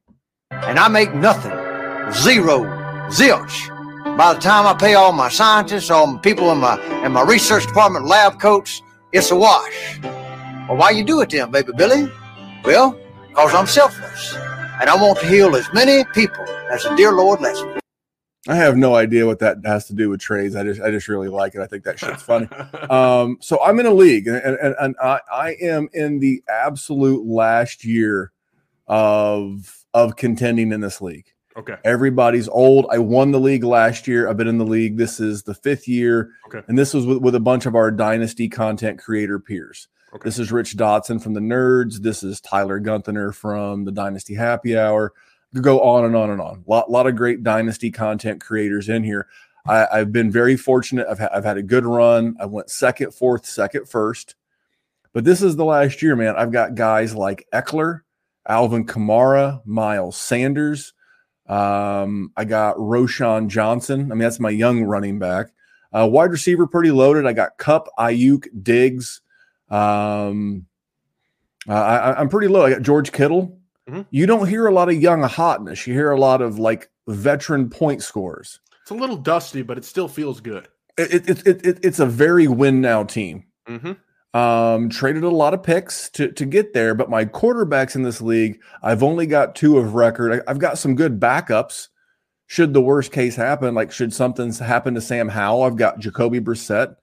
and 0.52 0.80
I 0.80 0.88
make 0.88 1.14
nothing. 1.14 1.52
Zero. 2.12 2.64
Zilch. 3.10 3.76
By 4.18 4.34
the 4.34 4.40
time 4.40 4.68
I 4.68 4.74
pay 4.74 4.96
all 4.96 5.12
my 5.12 5.30
scientists, 5.30 5.90
all 5.90 6.08
my 6.08 6.20
people 6.20 6.52
in 6.52 6.60
my 6.60 6.80
in 7.06 7.12
my 7.12 7.24
research 7.24 7.66
department, 7.68 8.06
lab 8.06 8.40
coats, 8.40 8.82
it's 9.14 9.32
a 9.32 9.36
wash. 9.36 10.00
Well, 10.04 10.78
why 10.78 10.92
you 10.92 11.04
do 11.04 11.22
it 11.22 11.30
then, 11.30 11.52
baby 11.52 11.72
Billy? 11.76 12.12
Well, 12.64 13.00
because 13.30 13.54
I'm 13.54 13.68
selfless. 13.68 14.36
And 14.80 14.90
I 14.90 14.96
want 14.96 15.20
to 15.20 15.28
heal 15.28 15.56
as 15.56 15.68
many 15.74 16.04
people 16.14 16.46
as 16.72 16.84
the 16.84 16.96
dear 16.96 17.12
Lord 17.12 17.42
lets 17.42 17.62
me. 17.64 17.79
I 18.50 18.56
have 18.56 18.76
no 18.76 18.96
idea 18.96 19.26
what 19.26 19.40
that 19.40 19.58
has 19.64 19.86
to 19.88 19.94
do 19.94 20.10
with 20.10 20.20
trades. 20.20 20.56
I 20.56 20.64
just 20.64 20.82
I 20.82 20.90
just 20.90 21.08
really 21.08 21.28
like 21.28 21.56
it. 21.56 21.62
I 21.62 21.68
think 21.68 21.84
that 21.84 22.00
shit's 22.00 22.24
funny. 22.24 22.48
um, 22.90 23.38
so 23.42 23.64
I'm 23.64 23.80
in 23.80 23.86
a 23.86 23.94
league, 23.94 24.28
and, 24.28 24.38
and, 24.38 24.76
and 24.80 24.96
I, 25.02 25.20
I 25.32 25.56
am 25.62 25.88
in 25.94 26.20
the 26.20 26.44
absolute 26.50 27.26
last 27.26 27.86
year 27.86 28.32
of 28.88 29.86
of 29.94 30.16
contending 30.16 30.72
in 30.72 30.82
this 30.82 31.00
league. 31.00 31.28
Okay. 31.58 31.76
Everybody's 31.84 32.48
old. 32.48 32.88
I 32.92 33.00
won 33.00 33.32
the 33.32 33.40
league 33.40 33.64
last 33.64 34.08
year. 34.08 34.30
I've 34.30 34.38
been 34.38 34.48
in 34.48 34.58
the 34.58 34.66
league. 34.66 34.98
This 34.98 35.20
is 35.20 35.44
the 35.44 35.54
fifth 35.54 35.88
year. 35.88 36.32
Okay. 36.48 36.62
And 36.68 36.78
this 36.78 36.94
was 36.94 37.06
with, 37.06 37.18
with 37.20 37.36
a 37.36 37.40
bunch 37.40 37.66
of 37.66 37.76
our 37.76 37.92
dynasty 37.92 38.48
content 38.48 39.00
creator 39.00 39.40
peers. 39.40 39.90
Okay. 40.14 40.22
This 40.24 40.40
is 40.40 40.52
Rich 40.52 40.78
Dotson 40.78 41.22
from 41.22 41.34
the 41.34 41.40
Nerds. 41.40 41.98
This 41.98 42.24
is 42.24 42.40
Tyler 42.40 42.80
Gunther 42.80 43.32
from 43.34 43.84
the 43.84 43.92
Dynasty 43.92 44.34
Happy 44.36 44.78
Hour. 44.78 45.14
Go 45.54 45.82
on 45.82 46.06
and 46.06 46.16
on 46.16 46.30
and 46.30 46.42
on. 46.42 46.64
A 46.66 46.70
lot, 46.70 46.92
lot 46.92 47.08
of 47.08 47.16
great 47.16 47.44
dynasty 47.44 47.90
content 47.90 48.42
creators 48.42 48.88
in 48.88 49.04
here. 49.04 49.28
I, 49.66 50.00
have 50.00 50.12
been 50.12 50.32
very 50.32 50.58
fortunate. 50.58 51.08
I've, 51.10 51.20
ha- 51.20 51.30
I've 51.34 51.44
had 51.44 51.58
a 51.58 51.64
good 51.64 51.86
run. 51.86 52.36
I 52.40 52.46
went 52.46 52.70
second, 52.70 53.14
fourth, 53.14 53.46
second, 53.46 53.88
first. 53.88 54.36
But 55.14 55.26
this 55.26 55.42
is 55.42 55.56
the 55.56 55.66
last 55.66 56.02
year, 56.02 56.16
man. 56.16 56.36
I've 56.36 56.52
got 56.52 56.76
guys 56.76 57.16
like 57.16 57.48
Ekeler, 57.54 58.02
Alvin 58.48 58.86
Kamara, 58.86 59.66
Miles 59.66 60.18
Sanders. 60.18 60.94
Um, 61.48 62.32
I 62.38 62.46
got 62.46 62.78
Roschon 62.78 63.48
Johnson. 63.48 64.12
I 64.12 64.16
mean, 64.16 64.20
that's 64.20 64.40
my 64.40 64.52
young 64.52 64.84
running 64.84 65.20
back. 65.20 65.48
Uh, 65.92 66.08
wide 66.10 66.32
receiver, 66.32 66.68
pretty 66.68 66.92
loaded. 66.92 67.26
I 67.26 67.34
got 67.34 67.58
Kupp, 67.58 67.90
Aiyuk, 67.98 68.48
Diggs. 68.62 69.22
Um, 69.70 70.68
I, 71.68 72.22
am 72.22 72.30
pretty 72.30 72.48
low. 72.48 72.66
I 72.66 72.72
got 72.72 72.82
George 72.82 73.12
Kittle. 73.12 73.59
Mm-hmm. 73.90 74.02
You 74.12 74.26
don't 74.26 74.48
hear 74.48 74.68
a 74.68 74.74
lot 74.74 74.90
of 74.90 75.02
young 75.02 75.24
hotness. 75.24 75.88
You 75.88 75.94
hear 75.94 76.12
a 76.12 76.20
lot 76.20 76.42
of 76.42 76.60
like 76.60 76.90
veteran 77.08 77.70
point 77.70 78.04
scores. 78.04 78.60
It's 78.84 78.92
a 78.92 78.94
little 78.94 79.18
dusty, 79.18 79.64
but 79.64 79.78
it 79.78 79.86
still 79.86 80.08
feels 80.08 80.42
good. 80.42 80.68
It, 80.98 81.30
it, 81.30 81.48
it, 81.48 81.66
it 81.66 81.80
it's 81.84 82.00
a 82.00 82.06
very 82.06 82.48
win 82.48 82.82
now 82.82 83.04
team. 83.04 83.46
Mm-hmm. 83.68 83.94
Um, 84.38 84.90
traded 84.90 85.24
a 85.24 85.30
lot 85.30 85.56
of 85.56 85.64
picks 85.64 86.08
to 86.12 86.32
to 86.34 86.46
get 86.46 86.74
there, 86.74 86.94
but 86.94 87.10
my 87.10 87.26
quarterbacks 87.26 87.96
in 87.96 88.04
this 88.04 88.22
league, 88.22 88.62
I've 88.84 89.02
only 89.02 89.26
got 89.26 89.56
two 89.56 89.80
of 89.80 89.96
record. 89.96 90.44
I, 90.46 90.52
have 90.52 90.60
got 90.60 90.78
some 90.78 90.96
good 90.96 91.20
backups. 91.20 91.88
Should 92.46 92.74
the 92.74 92.82
worst 92.82 93.12
case 93.12 93.36
happen, 93.36 93.74
like 93.74 93.92
should 93.92 94.14
something 94.14 94.54
happen 94.54 94.94
to 94.94 95.02
Sam 95.02 95.30
Howell, 95.30 95.64
I've 95.64 95.78
got 95.78 96.00
Jacoby 96.00 96.40
Brissett. 96.40 96.96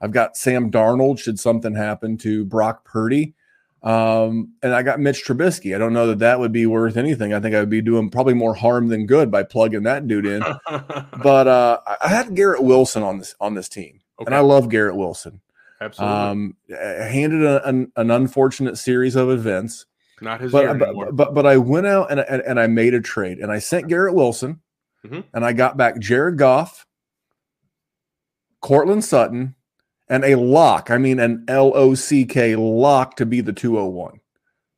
I've 0.00 0.12
got 0.12 0.36
Sam 0.36 0.70
Darnold. 0.70 1.18
Should 1.18 1.38
something 1.38 1.74
happen 1.74 2.16
to 2.18 2.46
Brock 2.46 2.84
Purdy, 2.86 3.34
um, 3.82 4.52
and 4.62 4.74
I 4.74 4.82
got 4.82 5.00
Mitch 5.00 5.24
Trubisky. 5.24 5.74
I 5.74 5.78
don't 5.78 5.92
know 5.92 6.08
that 6.08 6.18
that 6.18 6.38
would 6.38 6.52
be 6.52 6.66
worth 6.66 6.96
anything. 6.96 7.32
I 7.32 7.40
think 7.40 7.54
I 7.54 7.60
would 7.60 7.70
be 7.70 7.80
doing 7.80 8.10
probably 8.10 8.34
more 8.34 8.54
harm 8.54 8.88
than 8.88 9.06
good 9.06 9.30
by 9.30 9.42
plugging 9.42 9.84
that 9.84 10.06
dude 10.06 10.26
in. 10.26 10.42
but 10.68 11.48
uh, 11.48 11.80
I 12.00 12.08
had 12.08 12.34
Garrett 12.34 12.62
Wilson 12.62 13.02
on 13.02 13.18
this 13.18 13.34
on 13.40 13.54
this 13.54 13.68
team, 13.68 14.00
okay. 14.20 14.26
and 14.26 14.34
I 14.34 14.40
love 14.40 14.68
Garrett 14.68 14.96
Wilson. 14.96 15.40
Absolutely. 15.80 16.16
Um, 16.16 16.56
handed 16.68 17.42
a, 17.42 17.66
an, 17.66 17.90
an 17.96 18.10
unfortunate 18.10 18.76
series 18.76 19.16
of 19.16 19.30
events. 19.30 19.86
Not 20.20 20.42
his 20.42 20.52
but, 20.52 20.78
but, 20.78 21.16
but, 21.16 21.34
but 21.34 21.46
I 21.46 21.56
went 21.56 21.86
out 21.86 22.10
and, 22.10 22.20
and, 22.20 22.42
and 22.42 22.60
I 22.60 22.66
made 22.66 22.92
a 22.92 23.00
trade 23.00 23.38
and 23.38 23.50
I 23.50 23.58
sent 23.58 23.88
Garrett 23.88 24.14
Wilson 24.14 24.60
mm-hmm. 25.02 25.20
and 25.32 25.44
I 25.46 25.54
got 25.54 25.78
back 25.78 25.98
Jared 25.98 26.36
Goff, 26.36 26.86
Courtland 28.60 29.02
Sutton, 29.02 29.54
and 30.10 30.24
a 30.24 30.34
lock. 30.34 30.90
I 30.90 30.98
mean, 30.98 31.18
an 31.20 31.44
L 31.48 31.72
O 31.74 31.94
C 31.94 32.26
K 32.26 32.56
lock 32.56 33.16
to 33.16 33.24
be 33.24 33.40
the 33.40 33.52
201 33.52 34.20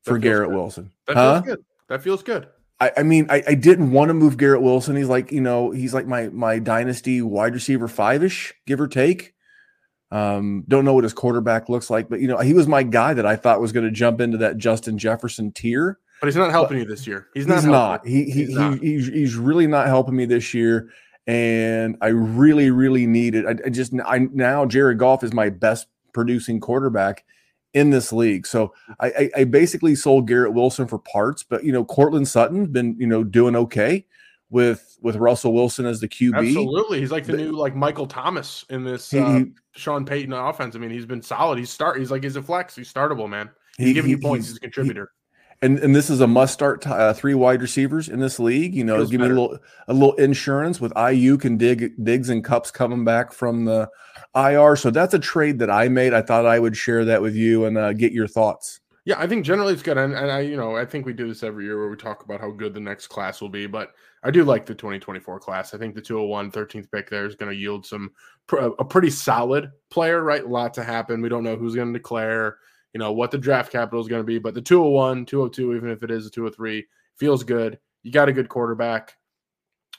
for 0.03 0.17
Garrett 0.19 0.49
good. 0.49 0.55
Wilson. 0.55 0.91
That 1.07 1.17
huh? 1.17 1.41
feels 1.41 1.55
good. 1.55 1.65
That 1.89 2.03
feels 2.03 2.23
good. 2.23 2.47
I, 2.79 2.91
I 2.97 3.03
mean, 3.03 3.27
I, 3.29 3.43
I 3.47 3.55
didn't 3.55 3.91
want 3.91 4.09
to 4.09 4.13
move 4.13 4.37
Garrett 4.37 4.61
Wilson. 4.61 4.95
He's 4.95 5.09
like, 5.09 5.31
you 5.31 5.41
know, 5.41 5.71
he's 5.71 5.93
like 5.93 6.07
my 6.07 6.29
my 6.29 6.59
dynasty 6.59 7.21
wide 7.21 7.53
receiver 7.53 7.87
five 7.87 8.23
ish, 8.23 8.53
give 8.65 8.79
or 8.79 8.87
take. 8.87 9.33
Um, 10.11 10.63
don't 10.67 10.85
know 10.85 10.93
what 10.93 11.03
his 11.03 11.13
quarterback 11.13 11.69
looks 11.69 11.89
like, 11.89 12.07
but 12.07 12.19
you 12.19 12.27
know, 12.27 12.37
he 12.37 12.53
was 12.53 12.67
my 12.67 12.83
guy 12.83 13.15
that 13.15 13.25
I 13.25 13.35
thought 13.35 13.59
was 13.59 13.71
going 13.71 13.85
to 13.85 13.91
jump 13.91 14.21
into 14.21 14.37
that 14.37 14.57
Justin 14.57 14.99
Jefferson 14.99 15.51
tier. 15.51 15.97
But 16.21 16.27
he's 16.27 16.35
not 16.35 16.51
helping 16.51 16.77
but 16.77 16.83
you 16.83 16.85
this 16.87 17.07
year. 17.07 17.27
He's 17.33 17.47
not. 17.47 17.55
He's 17.55 17.65
not. 17.65 18.07
He, 18.07 18.23
he, 18.25 18.31
he's, 18.31 18.49
not. 18.49 18.79
He, 18.79 18.93
he's, 18.93 19.07
he's 19.07 19.35
really 19.35 19.65
not 19.65 19.87
helping 19.87 20.15
me 20.15 20.25
this 20.25 20.53
year. 20.53 20.89
And 21.25 21.97
I 22.01 22.07
really, 22.07 22.69
really 22.69 23.07
needed. 23.07 23.45
I, 23.45 23.55
I 23.65 23.69
just 23.69 23.93
I 24.05 24.27
now 24.31 24.65
Jared 24.65 24.99
Goff 24.99 25.23
is 25.23 25.33
my 25.33 25.49
best 25.49 25.87
producing 26.13 26.59
quarterback 26.59 27.23
in 27.73 27.89
this 27.89 28.13
league. 28.13 28.45
So 28.45 28.73
I, 28.99 29.07
I, 29.07 29.29
I 29.37 29.43
basically 29.45 29.95
sold 29.95 30.27
Garrett 30.27 30.53
Wilson 30.53 30.87
for 30.87 30.99
parts, 30.99 31.43
but 31.43 31.63
you 31.63 31.71
know, 31.71 31.83
Courtland 31.85 32.27
Sutton 32.27 32.67
been 32.67 32.95
you 32.99 33.07
know 33.07 33.23
doing 33.23 33.55
okay 33.55 34.05
with 34.49 34.97
with 35.01 35.15
Russell 35.15 35.53
Wilson 35.53 35.85
as 35.85 35.99
the 35.99 36.07
QB. 36.07 36.37
Absolutely, 36.37 36.99
he's 36.99 37.11
like 37.11 37.25
the, 37.25 37.33
the 37.33 37.37
new 37.39 37.51
like 37.51 37.75
Michael 37.75 38.05
Thomas 38.05 38.65
in 38.69 38.83
this 38.83 39.09
he, 39.09 39.19
uh, 39.19 39.43
Sean 39.71 40.05
Payton 40.05 40.31
offense. 40.31 40.75
I 40.75 40.79
mean, 40.79 40.91
he's 40.91 41.05
been 41.05 41.21
solid. 41.21 41.57
He's 41.57 41.71
start. 41.71 41.97
He's 41.97 42.11
like 42.11 42.23
he's 42.23 42.35
a 42.35 42.43
flex. 42.43 42.75
He's 42.75 42.91
startable, 42.91 43.27
man. 43.27 43.49
He's 43.77 43.87
he, 43.87 43.93
giving 43.93 44.11
you 44.11 44.19
points. 44.19 44.45
He's, 44.45 44.53
he's, 44.53 44.57
a 44.57 44.61
contributor. 44.61 45.11
And 45.63 45.79
and 45.79 45.95
this 45.95 46.09
is 46.09 46.19
a 46.19 46.27
must 46.27 46.53
start. 46.53 46.85
Uh, 46.85 47.13
three 47.13 47.33
wide 47.33 47.61
receivers 47.61 48.09
in 48.09 48.19
this 48.19 48.37
league. 48.37 48.75
You 48.75 48.83
know, 48.83 48.97
Feels 48.97 49.11
give 49.11 49.21
better. 49.21 49.33
me 49.33 49.39
a 49.39 49.41
little 49.41 49.59
a 49.87 49.93
little 49.93 50.13
insurance 50.15 50.81
with 50.81 50.91
IU 50.97 51.37
can 51.37 51.57
Dig, 51.57 51.93
Diggs 52.03 52.29
and 52.29 52.43
Kupp's 52.43 52.69
coming 52.69 53.05
back 53.05 53.31
from 53.31 53.63
the 53.63 53.89
IR. 54.35 54.75
So 54.75 54.91
that's 54.91 55.13
a 55.13 55.19
trade 55.19 55.59
that 55.59 55.71
I 55.71 55.87
made. 55.87 56.13
I 56.13 56.21
thought 56.21 56.45
I 56.45 56.59
would 56.59 56.75
share 56.75 57.05
that 57.05 57.21
with 57.21 57.33
you 57.33 57.65
and 57.65 57.77
uh, 57.77 57.93
get 57.93 58.11
your 58.11 58.27
thoughts. 58.27 58.81
Yeah, 59.05 59.15
I 59.19 59.27
think 59.27 59.45
generally 59.45 59.73
it's 59.73 59.83
good, 59.83 59.97
and, 59.97 60.13
and 60.13 60.31
I, 60.31 60.39
you 60.39 60.55
know, 60.55 60.77
I 60.77 60.85
think 60.85 61.05
we 61.05 61.11
do 61.11 61.27
this 61.27 61.43
every 61.43 61.65
year 61.65 61.77
where 61.77 61.89
we 61.89 61.97
talk 61.97 62.23
about 62.23 62.39
how 62.39 62.51
good 62.51 62.73
the 62.73 62.79
next 62.79 63.07
class 63.07 63.41
will 63.41 63.49
be. 63.49 63.65
But 63.67 63.91
I 64.23 64.31
do 64.31 64.45
like 64.45 64.65
the 64.65 64.75
2024 64.75 65.39
class. 65.39 65.73
I 65.73 65.77
think 65.77 65.93
the 65.93 66.01
201 66.01 66.51
13th 66.51 66.89
pick 66.89 67.09
there 67.09 67.25
is 67.25 67.35
going 67.35 67.51
to 67.51 67.57
yield 67.57 67.85
some 67.85 68.11
a 68.51 68.85
pretty 68.85 69.09
solid 69.09 69.71
player. 69.89 70.23
Right, 70.23 70.43
a 70.43 70.47
lot 70.47 70.73
to 70.75 70.83
happen. 70.83 71.21
We 71.21 71.29
don't 71.29 71.43
know 71.43 71.57
who's 71.57 71.75
going 71.75 71.91
to 71.91 71.99
declare, 71.99 72.57
you 72.93 72.99
know, 72.99 73.11
what 73.11 73.31
the 73.31 73.37
draft 73.37 73.71
capital 73.71 73.99
is 73.99 74.07
going 74.07 74.21
to 74.21 74.25
be, 74.25 74.39
but 74.39 74.53
the 74.53 74.61
201, 74.61 75.25
202, 75.25 75.75
even 75.75 75.89
if 75.89 76.03
it 76.03 76.11
is 76.11 76.27
a 76.27 76.29
203, 76.29 76.85
feels 77.17 77.43
good. 77.43 77.79
You 78.03 78.11
got 78.11 78.29
a 78.29 78.33
good 78.33 78.49
quarterback, 78.49 79.15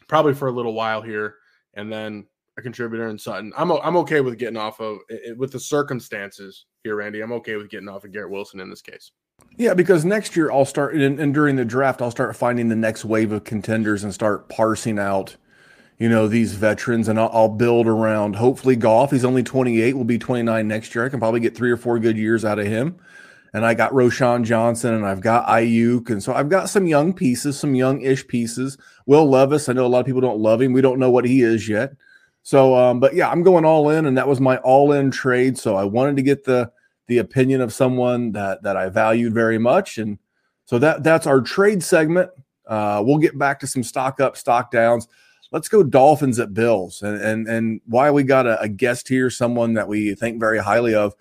probably 0.08 0.34
for 0.34 0.48
a 0.48 0.52
little 0.52 0.74
while 0.74 1.02
here, 1.02 1.36
and 1.74 1.92
then 1.92 2.26
a 2.56 2.62
contributor 2.62 3.08
in 3.08 3.18
Sutton. 3.18 3.52
I'm 3.56 3.72
I'm 3.72 3.96
okay 3.98 4.20
with 4.20 4.38
getting 4.38 4.56
off 4.56 4.80
of 4.80 4.98
it, 5.08 5.36
with 5.36 5.52
the 5.52 5.60
circumstances 5.60 6.66
here, 6.84 6.96
Randy. 6.96 7.20
I'm 7.20 7.32
okay 7.32 7.56
with 7.56 7.68
getting 7.68 7.88
off 7.88 8.04
of 8.04 8.12
Garrett 8.12 8.30
Wilson 8.30 8.60
in 8.60 8.70
this 8.70 8.82
case. 8.82 9.10
Yeah, 9.56 9.74
because 9.74 10.04
next 10.04 10.36
year 10.36 10.52
I'll 10.52 10.64
start 10.64 10.94
and, 10.94 11.18
and 11.18 11.34
during 11.34 11.56
the 11.56 11.64
draft 11.64 12.00
I'll 12.00 12.10
start 12.10 12.36
finding 12.36 12.68
the 12.68 12.76
next 12.76 13.04
wave 13.04 13.32
of 13.32 13.44
contenders 13.44 14.04
and 14.04 14.14
start 14.14 14.48
parsing 14.48 14.98
out, 14.98 15.36
you 15.98 16.08
know, 16.08 16.26
these 16.26 16.54
veterans, 16.54 17.08
and 17.08 17.18
I'll, 17.18 17.30
I'll 17.32 17.48
build 17.48 17.86
around. 17.86 18.36
Hopefully, 18.36 18.76
Goff 18.76 19.10
He's 19.10 19.24
only 19.24 19.42
28, 19.42 19.96
will 19.96 20.04
be 20.04 20.18
29 20.18 20.66
next 20.66 20.94
year. 20.94 21.04
I 21.04 21.08
can 21.08 21.20
probably 21.20 21.40
get 21.40 21.56
three 21.56 21.70
or 21.70 21.76
four 21.76 21.98
good 21.98 22.16
years 22.16 22.44
out 22.44 22.58
of 22.58 22.66
him. 22.66 22.96
And 23.52 23.64
I 23.64 23.74
got 23.74 23.92
Roschon 23.92 24.42
Johnson, 24.42 24.94
and 24.94 25.06
I've 25.06 25.20
got 25.20 25.46
Aiyuk, 25.46 26.10
and 26.10 26.20
so 26.20 26.34
I've 26.34 26.48
got 26.48 26.68
some 26.68 26.88
young 26.88 27.12
pieces, 27.12 27.56
some 27.56 27.76
young-ish 27.76 28.26
pieces. 28.26 28.76
Will 29.06 29.30
Levis, 29.30 29.68
I 29.68 29.74
know 29.74 29.86
a 29.86 29.88
lot 29.88 30.00
of 30.00 30.06
people 30.06 30.20
don't 30.20 30.40
love 30.40 30.60
him. 30.60 30.72
We 30.72 30.80
don't 30.80 30.98
know 30.98 31.10
what 31.10 31.24
he 31.24 31.42
is 31.42 31.68
yet. 31.68 31.92
So, 32.42 32.74
um, 32.74 32.98
but 32.98 33.14
yeah, 33.14 33.30
I'm 33.30 33.44
going 33.44 33.64
all 33.64 33.90
in, 33.90 34.06
and 34.06 34.18
that 34.18 34.26
was 34.26 34.40
my 34.40 34.56
all-in 34.58 35.12
trade. 35.12 35.56
So 35.56 35.76
I 35.76 35.84
wanted 35.84 36.16
to 36.16 36.22
get 36.22 36.44
the 36.44 36.70
the 37.06 37.18
opinion 37.18 37.60
of 37.60 37.72
someone 37.72 38.32
that 38.32 38.62
that 38.64 38.76
I 38.76 38.88
valued 38.88 39.32
very 39.32 39.58
much, 39.58 39.98
and 39.98 40.18
so 40.64 40.78
that 40.80 41.04
that's 41.04 41.26
our 41.26 41.40
trade 41.40 41.82
segment. 41.82 42.30
Uh, 42.66 43.02
we'll 43.04 43.18
get 43.18 43.38
back 43.38 43.60
to 43.60 43.66
some 43.66 43.82
stock 43.82 44.20
up, 44.20 44.36
stock 44.36 44.70
downs. 44.70 45.06
Let's 45.52 45.68
go 45.68 45.82
Dolphins 45.82 46.40
at 46.40 46.54
Bills, 46.54 47.02
and 47.02 47.20
and 47.20 47.46
and 47.48 47.80
why 47.86 48.10
we 48.10 48.22
got 48.24 48.46
a, 48.46 48.60
a 48.60 48.68
guest 48.68 49.08
here, 49.08 49.30
someone 49.30 49.74
that 49.74 49.88
we 49.88 50.14
think 50.14 50.40
very 50.40 50.58
highly 50.58 50.94
of. 50.94 51.14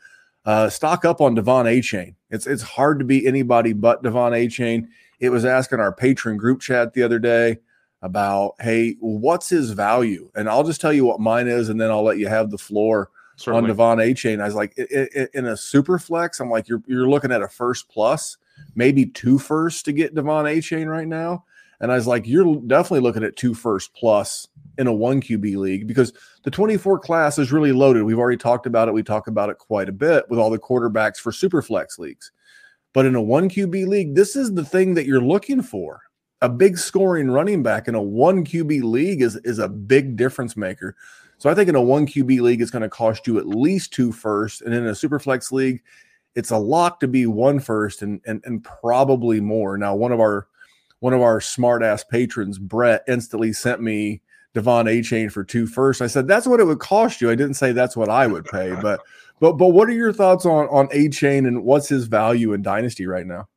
Uh, 0.45 0.69
stock 0.69 1.05
up 1.05 1.21
on 1.21 1.35
De'Von 1.37 1.65
Achane. 1.65 2.15
It's 2.29 2.47
it's 2.47 2.63
hard 2.63 2.99
to 2.99 3.05
be 3.05 3.25
anybody 3.25 3.71
but 3.73 4.03
De'Von 4.03 4.31
Achane. 4.31 4.87
It 5.19 5.29
was 5.29 5.45
asking 5.45 5.79
our 5.79 5.93
patron 5.93 6.35
group 6.35 6.59
chat 6.59 6.93
the 6.93 7.03
other 7.03 7.19
day 7.19 7.59
about, 8.01 8.55
hey, 8.59 8.97
what's 8.99 9.47
his 9.47 9.71
value? 9.71 10.29
And 10.35 10.49
I'll 10.49 10.65
just 10.65 10.81
tell 10.81 10.91
you 10.91 11.05
what 11.05 11.21
mine 11.21 11.47
is, 11.47 11.69
and 11.69 11.79
then 11.79 11.89
I'll 11.89 12.03
let 12.03 12.17
you 12.17 12.27
have 12.27 12.51
the 12.51 12.57
floor 12.57 13.09
Certainly. 13.37 13.71
on 13.71 13.77
De'Von 13.77 14.05
Achane. 14.05 14.41
I 14.41 14.45
was 14.45 14.55
like, 14.55 14.77
in 14.77 15.45
a 15.45 15.55
super 15.55 15.97
flex, 15.97 16.41
I'm 16.41 16.49
like, 16.49 16.67
you're 16.67 16.83
you're 16.87 17.07
looking 17.07 17.31
at 17.31 17.41
a 17.41 17.47
first 17.47 17.87
plus, 17.87 18.35
maybe 18.75 19.05
two 19.05 19.39
first 19.39 19.85
to 19.85 19.93
get 19.93 20.13
De'Von 20.13 20.43
Achane 20.43 20.89
right 20.89 21.07
now. 21.07 21.45
And 21.83 21.91
I 21.91 21.95
was 21.95 22.07
like, 22.07 22.25
you're 22.25 22.61
definitely 22.65 23.01
looking 23.01 23.25
at 23.25 23.35
two 23.35 23.53
first 23.53 23.93
plus 23.93 24.47
in 24.77 24.87
a 24.87 24.93
one 24.93 25.21
QB 25.21 25.57
league 25.57 25.85
because 25.85 26.13
the 26.43 26.49
24 26.49 26.97
class 26.97 27.37
is 27.37 27.51
really 27.51 27.73
loaded. 27.73 28.03
We've 28.03 28.17
already 28.17 28.37
talked 28.37 28.65
about 28.65 28.87
it. 28.87 28.93
We 28.93 29.03
talk 29.03 29.27
about 29.27 29.49
it 29.49 29.57
quite 29.57 29.89
a 29.89 29.91
bit 29.91 30.23
with 30.29 30.39
all 30.39 30.49
the 30.49 30.57
quarterbacks 30.57 31.17
for 31.17 31.33
super 31.33 31.61
flex 31.61 31.99
leagues. 31.99 32.31
But 32.93 33.05
in 33.05 33.15
a 33.15 33.21
one 33.21 33.49
QB 33.49 33.85
league, 33.87 34.15
this 34.15 34.37
is 34.37 34.53
the 34.53 34.63
thing 34.63 34.93
that 34.93 35.05
you're 35.05 35.19
looking 35.19 35.61
for 35.61 35.99
a 36.41 36.47
big 36.47 36.77
scoring 36.77 37.29
running 37.29 37.61
back 37.61 37.89
in 37.89 37.95
a 37.95 38.01
one 38.01 38.45
QB 38.45 38.83
league 38.83 39.21
is 39.21 39.35
is 39.43 39.59
a 39.59 39.67
big 39.67 40.15
difference 40.15 40.55
maker. 40.55 40.95
So 41.37 41.49
I 41.49 41.53
think 41.53 41.67
in 41.67 41.75
a 41.75 41.81
one 41.81 42.07
QB 42.07 42.39
league, 42.39 42.61
it's 42.61 42.71
going 42.71 42.83
to 42.83 42.89
cost 42.89 43.27
you 43.27 43.39
at 43.39 43.47
least 43.47 43.91
two 43.91 44.13
first, 44.13 44.61
and 44.61 44.73
in 44.73 44.87
a 44.87 44.95
super 44.95 45.19
flex 45.19 45.51
league, 45.51 45.83
it's 46.33 46.51
a 46.51 46.57
lock 46.57 47.01
to 47.01 47.09
be 47.09 47.25
one 47.25 47.59
first 47.59 48.01
and 48.01 48.21
and 48.25 48.41
and 48.45 48.63
probably 48.63 49.41
more. 49.41 49.77
Now, 49.77 49.95
one 49.95 50.13
of 50.13 50.21
our 50.21 50.47
one 51.03 51.11
of 51.11 51.21
our 51.21 51.41
smart 51.41 51.83
ass 51.83 52.01
patrons, 52.01 52.57
Brett, 52.57 53.03
instantly 53.09 53.51
sent 53.51 53.81
me 53.81 54.21
De'Von 54.55 54.85
Achane 54.85 55.29
for 55.29 55.43
two 55.43 55.67
first. 55.67 56.01
I 56.01 56.07
said 56.07 56.29
that's 56.29 56.47
what 56.47 56.61
it 56.61 56.63
would 56.63 56.79
cost 56.79 57.19
you. 57.19 57.29
I 57.29 57.35
didn't 57.35 57.55
say 57.55 57.73
that's 57.73 57.97
what 57.97 58.07
I 58.07 58.25
would 58.25 58.45
pay, 58.45 58.73
but 58.81 59.01
but 59.41 59.57
but 59.57 59.71
what 59.71 59.89
are 59.89 59.93
your 59.93 60.13
thoughts 60.13 60.45
on 60.45 60.69
on 60.69 60.87
Achane 60.87 61.45
and 61.45 61.65
what's 61.65 61.89
his 61.89 62.07
value 62.07 62.53
in 62.53 62.61
Dynasty 62.61 63.05
right 63.05 63.27
now? 63.27 63.49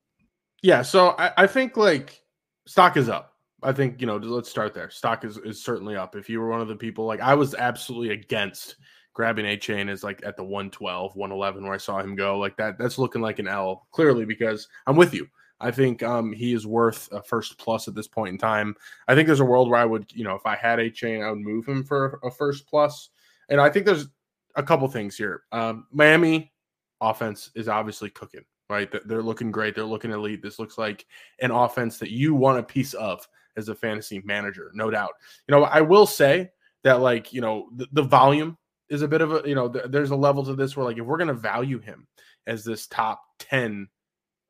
Yeah, 0.60 0.82
so 0.82 1.10
I, 1.10 1.30
I 1.36 1.46
think 1.46 1.76
like 1.76 2.20
stock 2.66 2.96
is 2.96 3.08
up. 3.08 3.34
I 3.62 3.72
think 3.72 4.00
you 4.00 4.08
know. 4.08 4.16
Let's 4.16 4.50
start 4.50 4.74
there. 4.74 4.90
Stock 4.90 5.24
is 5.24 5.38
is 5.38 5.62
certainly 5.62 5.94
up. 5.94 6.16
If 6.16 6.28
you 6.28 6.40
were 6.40 6.48
one 6.48 6.60
of 6.60 6.66
the 6.66 6.74
people 6.74 7.06
like 7.06 7.20
I 7.20 7.34
was 7.34 7.54
absolutely 7.54 8.10
against 8.10 8.74
grabbing 9.14 9.46
Achane 9.46 9.88
is 9.88 10.02
like 10.02 10.20
at 10.26 10.36
the 10.36 10.42
112, 10.42 11.14
111 11.14 11.62
where 11.62 11.74
I 11.74 11.78
saw 11.78 12.00
him 12.00 12.16
go 12.16 12.40
like 12.40 12.56
that. 12.56 12.76
That's 12.76 12.98
looking 12.98 13.22
like 13.22 13.38
an 13.38 13.46
L 13.46 13.86
clearly 13.92 14.24
because 14.24 14.66
I'm 14.88 14.96
with 14.96 15.14
you. 15.14 15.28
I 15.60 15.70
think 15.70 16.02
um, 16.02 16.32
he 16.32 16.52
is 16.52 16.66
worth 16.66 17.10
a 17.12 17.22
first 17.22 17.58
plus 17.58 17.88
at 17.88 17.94
this 17.94 18.08
point 18.08 18.32
in 18.32 18.38
time. 18.38 18.74
I 19.08 19.14
think 19.14 19.26
there's 19.26 19.40
a 19.40 19.44
world 19.44 19.70
where 19.70 19.80
I 19.80 19.84
would, 19.84 20.12
you 20.12 20.24
know, 20.24 20.34
if 20.34 20.44
I 20.44 20.56
had 20.56 20.78
Achane, 20.78 21.24
I 21.24 21.30
would 21.30 21.38
move 21.38 21.66
him 21.66 21.82
for 21.82 22.20
a 22.22 22.30
first 22.30 22.66
plus. 22.66 23.10
And 23.48 23.60
I 23.60 23.70
think 23.70 23.86
there's 23.86 24.08
a 24.54 24.62
couple 24.62 24.86
things 24.88 25.16
here. 25.16 25.44
Um, 25.52 25.86
Miami 25.90 26.52
offense 27.00 27.50
is 27.54 27.68
obviously 27.68 28.10
cooking 28.10 28.44
right? 28.68 28.92
They're 29.06 29.22
looking 29.22 29.50
great. 29.50 29.74
They're 29.74 29.84
looking 29.84 30.10
elite. 30.10 30.42
This 30.42 30.58
looks 30.58 30.78
like 30.78 31.06
an 31.40 31.50
offense 31.50 31.98
that 31.98 32.10
you 32.10 32.34
want 32.34 32.58
a 32.58 32.62
piece 32.62 32.94
of 32.94 33.26
as 33.56 33.68
a 33.68 33.74
fantasy 33.74 34.20
manager, 34.24 34.70
no 34.74 34.90
doubt. 34.90 35.12
You 35.48 35.54
know, 35.54 35.64
I 35.64 35.80
will 35.80 36.06
say 36.06 36.50
that, 36.84 37.00
like, 37.00 37.32
you 37.32 37.40
know, 37.40 37.68
the, 37.74 37.86
the 37.92 38.02
volume 38.02 38.58
is 38.88 39.02
a 39.02 39.08
bit 39.08 39.20
of 39.20 39.32
a, 39.32 39.48
you 39.48 39.54
know, 39.54 39.68
th- 39.68 39.86
there's 39.88 40.10
a 40.10 40.16
level 40.16 40.44
to 40.44 40.54
this 40.54 40.76
where, 40.76 40.84
like, 40.84 40.98
if 40.98 41.04
we're 41.04 41.16
going 41.16 41.28
to 41.28 41.34
value 41.34 41.78
him 41.78 42.06
as 42.46 42.64
this 42.64 42.86
top 42.86 43.22
10 43.38 43.88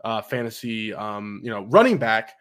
uh, 0.05 0.23
fantasy, 0.23 0.95
um, 0.95 1.41
you 1.43 1.51
know, 1.51 1.65
running 1.67 1.99
back, 1.99 2.35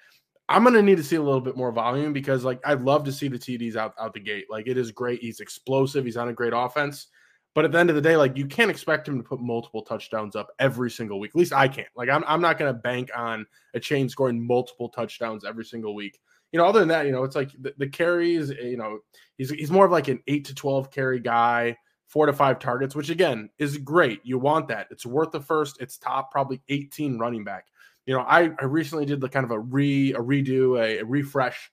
I'm 0.48 0.64
going 0.64 0.76
to 0.76 0.82
need 0.82 0.98
to 0.98 1.04
see 1.04 1.16
a 1.16 1.22
little 1.22 1.42
bit 1.42 1.58
more 1.58 1.72
volume 1.72 2.14
because, 2.14 2.44
like, 2.44 2.60
I'd 2.66 2.82
love 2.82 3.04
to 3.06 3.12
see 3.12 3.28
the 3.28 3.40
TDs 3.40 3.76
out, 3.76 3.94
out 4.00 4.14
the 4.14 4.20
gate. 4.20 4.46
Like, 4.50 4.68
it 4.68 4.78
is 4.78 4.92
great. 4.92 5.22
He's 5.22 5.40
explosive. 5.40 6.06
He's 6.06 6.18
on 6.18 6.30
a 6.30 6.34
great 6.34 6.54
offense. 6.56 7.08
But 7.56 7.64
at 7.64 7.72
the 7.72 7.80
end 7.80 7.90
of 7.90 7.96
the 7.96 8.02
day, 8.02 8.18
like 8.18 8.36
you 8.36 8.46
can't 8.46 8.70
expect 8.70 9.08
him 9.08 9.18
to 9.18 9.24
put 9.24 9.40
multiple 9.40 9.82
touchdowns 9.82 10.36
up 10.36 10.50
every 10.60 10.92
single 10.92 11.22
week. 11.22 11.32
At 11.32 11.38
least 11.38 11.54
I 11.54 11.70
can't. 11.70 11.88
Like 11.96 12.10
I'm, 12.10 12.24
I'm 12.28 12.42
not 12.42 12.60
going 12.60 12.72
to 12.72 12.78
bank 12.78 13.10
on 13.16 13.46
Achane 13.76 14.10
scoring 14.10 14.46
multiple 14.46 14.90
touchdowns 14.90 15.46
every 15.46 15.64
single 15.64 15.96
week. 15.96 16.20
You 16.52 16.60
know, 16.60 16.66
other 16.66 16.80
than 16.80 16.90
that, 16.90 17.06
you 17.06 17.14
know, 17.14 17.24
it's 17.24 17.36
like 17.36 17.52
the, 17.62 17.74
the 17.78 17.88
carries. 17.88 18.50
You 18.50 18.76
know, 18.76 19.00
he's 19.38 19.50
he's 19.52 19.72
more 19.72 19.86
of 19.86 19.92
like 19.92 20.10
an 20.10 20.22
eight 20.28 20.46
to 20.46 20.54
twelve 20.56 20.92
carry 20.92 21.22
guy, 21.22 21.78
four 22.08 22.26
to 22.26 22.34
five 22.34 22.60
targets, 22.60 22.96
which 22.96 23.10
again 23.10 23.50
is 23.58 23.78
great. 23.78 24.22
You 24.24 24.38
want 24.40 24.68
that. 24.70 24.88
It's 24.92 25.06
worth 25.06 25.32
the 25.32 25.42
first. 25.42 25.82
It's 25.82 25.98
top 25.98 26.32
probably 26.32 26.62
eighteen 26.70 27.18
running 27.18 27.44
back. 27.44 27.66
You 28.06 28.14
know, 28.14 28.22
I, 28.22 28.52
I 28.60 28.66
recently 28.66 29.06
did 29.06 29.20
the 29.20 29.30
kind 29.30 29.44
of 29.44 29.52
a 29.52 29.60
re 29.60 30.14
a 30.14 30.20
redo 30.20 30.80
a, 30.80 31.00
a 31.00 31.06
refresh 31.06 31.72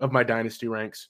of 0.00 0.12
my 0.12 0.22
dynasty 0.22 0.68
ranks 0.68 1.08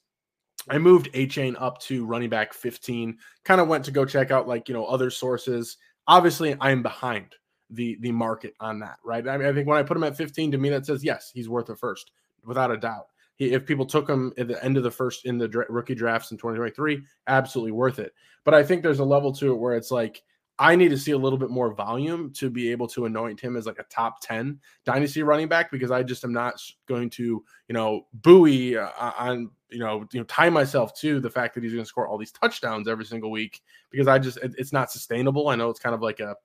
I 0.68 0.78
moved 0.78 1.12
Achane 1.12 1.56
up 1.60 1.78
to 1.82 2.06
running 2.06 2.30
back 2.30 2.54
15. 2.54 3.18
Kind 3.44 3.60
of 3.60 3.68
went 3.68 3.84
to 3.84 3.90
go 3.90 4.04
check 4.04 4.30
out 4.30 4.48
like 4.48 4.68
you 4.68 4.74
know 4.74 4.86
other 4.86 5.10
sources. 5.10 5.76
Obviously, 6.06 6.56
I'm 6.60 6.82
behind 6.82 7.34
the 7.70 7.98
the 8.00 8.12
market 8.12 8.54
on 8.60 8.78
that, 8.80 8.96
right? 9.04 9.26
I 9.26 9.36
mean, 9.36 9.48
I 9.48 9.52
think 9.52 9.68
when 9.68 9.78
I 9.78 9.82
put 9.82 9.96
him 9.96 10.04
at 10.04 10.16
15, 10.16 10.52
to 10.52 10.58
me 10.58 10.70
that 10.70 10.86
says 10.86 11.04
yes, 11.04 11.30
he's 11.32 11.48
worth 11.48 11.68
a 11.68 11.76
first 11.76 12.12
without 12.44 12.70
a 12.70 12.76
doubt. 12.76 13.06
He, 13.36 13.52
if 13.52 13.66
people 13.66 13.86
took 13.86 14.08
him 14.08 14.32
at 14.38 14.48
the 14.48 14.62
end 14.64 14.76
of 14.76 14.82
the 14.82 14.90
first 14.90 15.24
in 15.24 15.38
the 15.38 15.48
dra- 15.48 15.66
rookie 15.68 15.94
drafts 15.94 16.30
in 16.30 16.36
2023, 16.36 17.02
absolutely 17.26 17.72
worth 17.72 17.98
it. 17.98 18.12
But 18.44 18.54
I 18.54 18.62
think 18.62 18.82
there's 18.82 19.00
a 19.00 19.04
level 19.04 19.32
to 19.34 19.52
it 19.52 19.58
where 19.58 19.74
it's 19.74 19.90
like 19.90 20.22
I 20.58 20.76
need 20.76 20.90
to 20.90 20.98
see 20.98 21.10
a 21.10 21.18
little 21.18 21.38
bit 21.38 21.50
more 21.50 21.74
volume 21.74 22.32
to 22.34 22.48
be 22.48 22.70
able 22.70 22.86
to 22.88 23.06
anoint 23.06 23.40
him 23.40 23.56
as 23.56 23.66
like 23.66 23.80
a 23.80 23.84
top 23.84 24.20
10 24.20 24.60
dynasty 24.84 25.22
running 25.24 25.48
back 25.48 25.70
because 25.72 25.90
I 25.90 26.04
just 26.04 26.24
am 26.24 26.32
not 26.32 26.60
going 26.86 27.10
to, 27.10 27.22
you 27.22 27.72
know, 27.72 28.06
buoy 28.14 28.76
uh, 28.76 28.90
on, 29.18 29.50
you 29.70 29.80
know, 29.80 30.06
you 30.12 30.20
know, 30.20 30.24
tie 30.24 30.50
myself 30.50 30.94
to 31.00 31.18
the 31.18 31.30
fact 31.30 31.54
that 31.54 31.64
he's 31.64 31.72
going 31.72 31.82
to 31.82 31.88
score 31.88 32.06
all 32.06 32.18
these 32.18 32.30
touchdowns 32.30 32.86
every 32.86 33.04
single 33.04 33.32
week 33.32 33.62
because 33.90 34.06
I 34.06 34.20
just, 34.20 34.38
it, 34.38 34.54
it's 34.56 34.72
not 34.72 34.92
sustainable. 34.92 35.48
I 35.48 35.56
know 35.56 35.70
it's 35.70 35.80
kind 35.80 35.94
of 35.94 36.02
like 36.02 36.20
a 36.20 36.36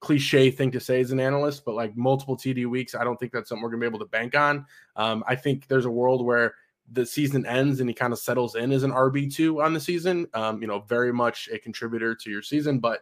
cliche 0.00 0.50
thing 0.50 0.70
to 0.70 0.80
say 0.80 1.00
as 1.00 1.10
an 1.10 1.20
analyst, 1.20 1.64
but 1.64 1.74
like 1.74 1.96
multiple 1.96 2.36
TD 2.36 2.66
weeks, 2.66 2.94
I 2.94 3.04
don't 3.04 3.18
think 3.18 3.32
that's 3.32 3.48
something 3.48 3.62
we're 3.62 3.70
going 3.70 3.80
to 3.80 3.90
be 3.90 3.94
able 3.94 4.04
to 4.04 4.10
bank 4.10 4.36
on. 4.36 4.66
Um, 4.96 5.24
I 5.26 5.34
think 5.34 5.66
there's 5.66 5.86
a 5.86 5.90
world 5.90 6.24
where 6.24 6.54
the 6.92 7.04
season 7.04 7.44
ends 7.46 7.80
and 7.80 7.88
he 7.88 7.94
kind 7.94 8.12
of 8.12 8.18
settles 8.18 8.54
in 8.54 8.72
as 8.72 8.82
an 8.82 8.92
RB2 8.92 9.62
on 9.62 9.74
the 9.74 9.80
season, 9.80 10.26
um, 10.34 10.62
you 10.62 10.68
know, 10.68 10.80
very 10.80 11.12
much 11.12 11.48
a 11.52 11.58
contributor 11.58 12.14
to 12.14 12.30
your 12.30 12.42
season, 12.42 12.78
but 12.78 13.00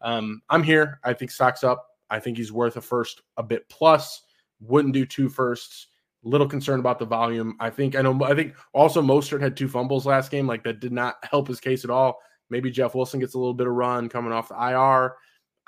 um, 0.00 0.42
I'm 0.48 0.62
here. 0.62 1.00
I 1.04 1.12
think 1.12 1.30
stock's 1.30 1.64
up. 1.64 1.86
I 2.10 2.18
think 2.20 2.36
he's 2.36 2.52
worth 2.52 2.76
a 2.76 2.80
first 2.80 3.22
a 3.36 3.42
bit 3.42 3.68
plus. 3.68 4.22
Wouldn't 4.60 4.94
do 4.94 5.04
two 5.04 5.28
firsts. 5.28 5.88
Little 6.24 6.48
concerned 6.48 6.80
about 6.80 6.98
the 6.98 7.04
volume. 7.04 7.56
I 7.60 7.70
think 7.70 7.94
I 7.94 8.02
know. 8.02 8.18
I 8.24 8.34
think 8.34 8.54
also 8.72 9.00
Mostert 9.00 9.40
had 9.40 9.56
two 9.56 9.68
fumbles 9.68 10.04
last 10.04 10.30
game. 10.30 10.46
Like 10.46 10.64
that 10.64 10.80
did 10.80 10.92
not 10.92 11.16
help 11.22 11.46
his 11.46 11.60
case 11.60 11.84
at 11.84 11.90
all. 11.90 12.18
Maybe 12.50 12.70
Jeff 12.70 12.94
Wilson 12.94 13.20
gets 13.20 13.34
a 13.34 13.38
little 13.38 13.54
bit 13.54 13.66
of 13.66 13.74
run 13.74 14.08
coming 14.08 14.32
off 14.32 14.48
the 14.48 14.56
IR. 14.56 15.14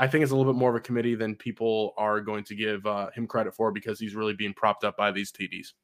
I 0.01 0.07
think 0.07 0.23
it's 0.23 0.33
a 0.33 0.37
little 0.37 0.51
bit 0.51 0.59
more 0.59 0.71
of 0.71 0.77
a 0.77 0.81
committee 0.81 1.15
than 1.15 1.37
people 1.37 1.93
are 1.99 2.23
going 2.23 2.43
to 2.45 2.55
give 2.55 2.87
uh, 2.87 3.11
him 3.11 3.27
credit 3.27 3.55
for 3.55 3.71
because 3.71 4.01
he's 4.01 4.15
really 4.15 4.33
being 4.33 4.55
propped 4.55 4.83
up 4.83 4.97
by 4.97 5.13
these 5.13 5.31
TDs. 5.31 5.75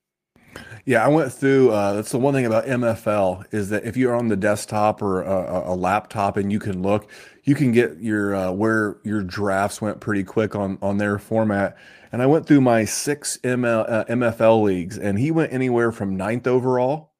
Yeah, 0.86 1.04
I 1.04 1.08
went 1.08 1.34
through. 1.34 1.70
Uh, 1.70 1.92
that's 1.92 2.12
the 2.12 2.18
one 2.18 2.32
thing 2.32 2.46
about 2.46 2.64
MFL 2.64 3.52
is 3.52 3.68
that 3.68 3.84
if 3.84 3.94
you're 3.94 4.14
on 4.14 4.28
the 4.28 4.36
desktop 4.36 5.02
or 5.02 5.20
a, 5.20 5.72
a 5.72 5.74
laptop 5.74 6.38
and 6.38 6.50
you 6.50 6.58
can 6.58 6.80
look, 6.80 7.10
you 7.44 7.54
can 7.54 7.72
get 7.72 7.98
your 8.00 8.34
uh, 8.34 8.52
where 8.52 8.96
your 9.04 9.22
drafts 9.22 9.82
went 9.82 10.00
pretty 10.00 10.24
quick 10.24 10.54
on 10.54 10.78
on 10.80 10.96
their 10.96 11.18
format. 11.18 11.76
And 12.10 12.22
I 12.22 12.26
went 12.26 12.46
through 12.46 12.62
my 12.62 12.86
six 12.86 13.36
ML, 13.44 13.84
uh, 13.86 14.04
MFL 14.06 14.62
leagues, 14.62 14.96
and 14.96 15.18
he 15.18 15.30
went 15.30 15.52
anywhere 15.52 15.92
from 15.92 16.16
ninth 16.16 16.46
overall 16.46 17.12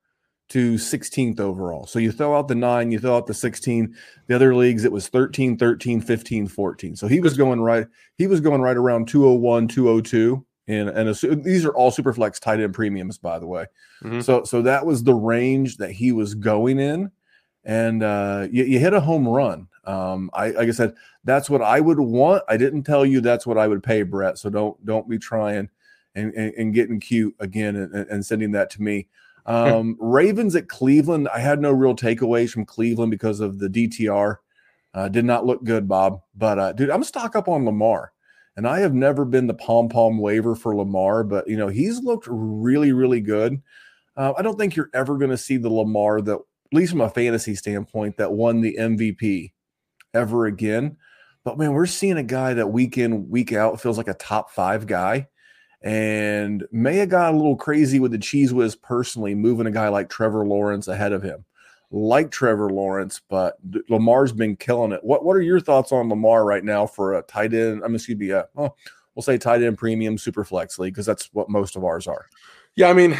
to 0.48 0.74
16th 0.74 1.40
overall. 1.40 1.86
So 1.86 1.98
you 1.98 2.12
throw 2.12 2.38
out 2.38 2.48
the 2.48 2.54
nine, 2.54 2.92
you 2.92 2.98
throw 2.98 3.16
out 3.16 3.26
the 3.26 3.34
16. 3.34 3.94
The 4.26 4.34
other 4.34 4.54
leagues, 4.54 4.84
it 4.84 4.92
was 4.92 5.08
13, 5.08 5.56
13, 5.56 6.00
15, 6.00 6.46
14. 6.46 6.96
So 6.96 7.08
he 7.08 7.20
was 7.20 7.36
going 7.36 7.60
right. 7.60 7.86
He 8.16 8.26
was 8.26 8.40
going 8.40 8.60
right 8.60 8.76
around 8.76 9.08
201, 9.08 9.68
202 9.68 10.44
and 10.68 10.88
and 10.88 11.44
these 11.44 11.64
are 11.64 11.74
all 11.74 11.90
superflex 11.90 12.40
tight 12.40 12.60
end 12.60 12.74
premiums, 12.74 13.18
by 13.18 13.38
the 13.38 13.46
way. 13.46 13.66
Mm-hmm. 14.02 14.20
So 14.20 14.44
so 14.44 14.62
that 14.62 14.84
was 14.84 15.04
the 15.04 15.14
range 15.14 15.76
that 15.76 15.92
he 15.92 16.12
was 16.12 16.34
going 16.34 16.78
in, 16.78 17.10
and 17.64 18.02
uh, 18.02 18.48
you, 18.50 18.64
you 18.64 18.78
hit 18.78 18.92
a 18.92 19.00
home 19.00 19.28
run. 19.28 19.68
Um, 19.84 20.30
I 20.34 20.50
like 20.50 20.68
I 20.68 20.72
said, 20.72 20.94
that's 21.24 21.48
what 21.48 21.62
I 21.62 21.80
would 21.80 22.00
want. 22.00 22.42
I 22.48 22.56
didn't 22.56 22.82
tell 22.82 23.06
you 23.06 23.20
that's 23.20 23.46
what 23.46 23.58
I 23.58 23.68
would 23.68 23.82
pay, 23.82 24.02
Brett. 24.02 24.38
So 24.38 24.50
don't 24.50 24.84
don't 24.84 25.08
be 25.08 25.18
trying 25.18 25.68
and 26.14 26.32
and, 26.34 26.52
and 26.54 26.74
getting 26.74 26.98
cute 26.98 27.34
again 27.38 27.76
and, 27.76 27.94
and 27.94 28.26
sending 28.26 28.52
that 28.52 28.70
to 28.70 28.82
me. 28.82 29.06
Um, 29.46 29.96
Ravens 30.00 30.54
at 30.56 30.68
Cleveland. 30.68 31.28
I 31.32 31.38
had 31.38 31.60
no 31.60 31.70
real 31.70 31.94
takeaways 31.94 32.50
from 32.50 32.66
Cleveland 32.66 33.10
because 33.10 33.40
of 33.40 33.58
the 33.58 33.68
DTR. 33.68 34.36
Uh, 34.92 35.08
did 35.08 35.24
not 35.24 35.46
look 35.46 35.62
good, 35.64 35.88
Bob. 35.88 36.20
But 36.34 36.58
uh, 36.58 36.72
dude, 36.72 36.90
I'm 36.90 37.04
stock 37.04 37.36
up 37.36 37.48
on 37.48 37.64
Lamar. 37.64 38.12
And 38.56 38.66
I 38.66 38.80
have 38.80 38.94
never 38.94 39.26
been 39.26 39.46
the 39.46 39.54
pom 39.54 39.88
pom 39.90 40.18
waiver 40.18 40.54
for 40.54 40.74
Lamar, 40.74 41.22
but 41.24 41.46
you 41.46 41.58
know 41.58 41.68
he's 41.68 42.02
looked 42.02 42.26
really, 42.26 42.92
really 42.92 43.20
good. 43.20 43.60
Uh, 44.16 44.32
I 44.36 44.40
don't 44.40 44.58
think 44.58 44.74
you're 44.74 44.90
ever 44.94 45.18
going 45.18 45.30
to 45.30 45.36
see 45.36 45.58
the 45.58 45.68
Lamar 45.68 46.22
that, 46.22 46.36
at 46.36 46.72
least 46.72 46.92
from 46.92 47.02
a 47.02 47.10
fantasy 47.10 47.54
standpoint, 47.54 48.16
that 48.16 48.32
won 48.32 48.62
the 48.62 48.76
MVP 48.80 49.52
ever 50.14 50.46
again. 50.46 50.96
But 51.44 51.58
man, 51.58 51.74
we're 51.74 51.86
seeing 51.86 52.16
a 52.16 52.22
guy 52.22 52.54
that 52.54 52.68
week 52.68 52.96
in, 52.96 53.28
week 53.28 53.52
out 53.52 53.80
feels 53.80 53.98
like 53.98 54.08
a 54.08 54.14
top 54.14 54.50
five 54.50 54.86
guy. 54.86 55.28
And 55.82 56.66
may 56.72 56.96
have 56.96 57.10
got 57.10 57.34
a 57.34 57.36
little 57.36 57.56
crazy 57.56 58.00
with 58.00 58.10
the 58.10 58.18
cheese 58.18 58.52
whiz 58.52 58.74
personally, 58.74 59.34
moving 59.34 59.66
a 59.66 59.70
guy 59.70 59.88
like 59.88 60.08
Trevor 60.08 60.44
Lawrence 60.46 60.88
ahead 60.88 61.12
of 61.12 61.22
him 61.22 61.44
like 61.90 62.30
Trevor 62.30 62.70
Lawrence, 62.70 63.20
but 63.28 63.56
Lamar's 63.88 64.32
been 64.32 64.56
killing 64.56 64.92
it. 64.92 65.04
What 65.04 65.24
What 65.24 65.36
are 65.36 65.42
your 65.42 65.60
thoughts 65.60 65.92
on 65.92 66.08
Lamar 66.08 66.44
right 66.44 66.64
now 66.64 66.86
for 66.86 67.14
a 67.14 67.22
tight 67.22 67.54
end? 67.54 67.82
I'm 67.84 67.94
excuse 67.94 68.18
me, 68.18 68.32
uh, 68.32 68.42
a, 68.42 68.46
oh, 68.56 68.74
we'll 69.14 69.22
say 69.22 69.38
tight 69.38 69.62
end 69.62 69.78
premium 69.78 70.18
super 70.18 70.44
flex 70.44 70.78
league 70.78 70.94
because 70.94 71.06
that's 71.06 71.30
what 71.32 71.48
most 71.48 71.76
of 71.76 71.84
ours 71.84 72.06
are. 72.06 72.26
Yeah, 72.74 72.90
I 72.90 72.92
mean, 72.92 73.16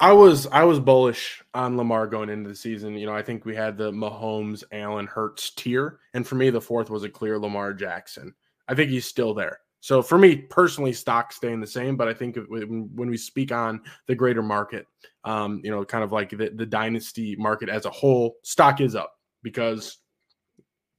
I 0.00 0.12
was 0.12 0.46
I 0.46 0.64
was 0.64 0.80
bullish 0.80 1.42
on 1.52 1.76
Lamar 1.76 2.06
going 2.06 2.30
into 2.30 2.48
the 2.48 2.56
season. 2.56 2.94
You 2.94 3.06
know, 3.06 3.14
I 3.14 3.22
think 3.22 3.44
we 3.44 3.54
had 3.54 3.76
the 3.76 3.90
Mahomes, 3.90 4.64
Allen, 4.72 5.06
Hurts 5.06 5.50
tier, 5.50 5.98
and 6.14 6.26
for 6.26 6.36
me, 6.36 6.50
the 6.50 6.60
fourth 6.60 6.90
was 6.90 7.04
a 7.04 7.10
clear 7.10 7.38
Lamar 7.38 7.74
Jackson. 7.74 8.34
I 8.66 8.74
think 8.74 8.90
he's 8.90 9.06
still 9.06 9.34
there. 9.34 9.58
So 9.84 10.00
for 10.00 10.16
me 10.16 10.36
personally, 10.36 10.94
stock 10.94 11.30
staying 11.30 11.60
the 11.60 11.66
same, 11.66 11.94
but 11.94 12.08
I 12.08 12.14
think 12.14 12.38
when 12.48 12.88
we 12.94 13.18
speak 13.18 13.52
on 13.52 13.82
the 14.06 14.14
greater 14.14 14.42
market, 14.42 14.86
um, 15.24 15.60
you 15.62 15.70
know, 15.70 15.84
kind 15.84 16.02
of 16.02 16.10
like 16.10 16.30
the, 16.30 16.48
the 16.54 16.64
dynasty 16.64 17.36
market 17.36 17.68
as 17.68 17.84
a 17.84 17.90
whole, 17.90 18.36
stock 18.44 18.80
is 18.80 18.94
up 18.94 19.12
because 19.42 19.98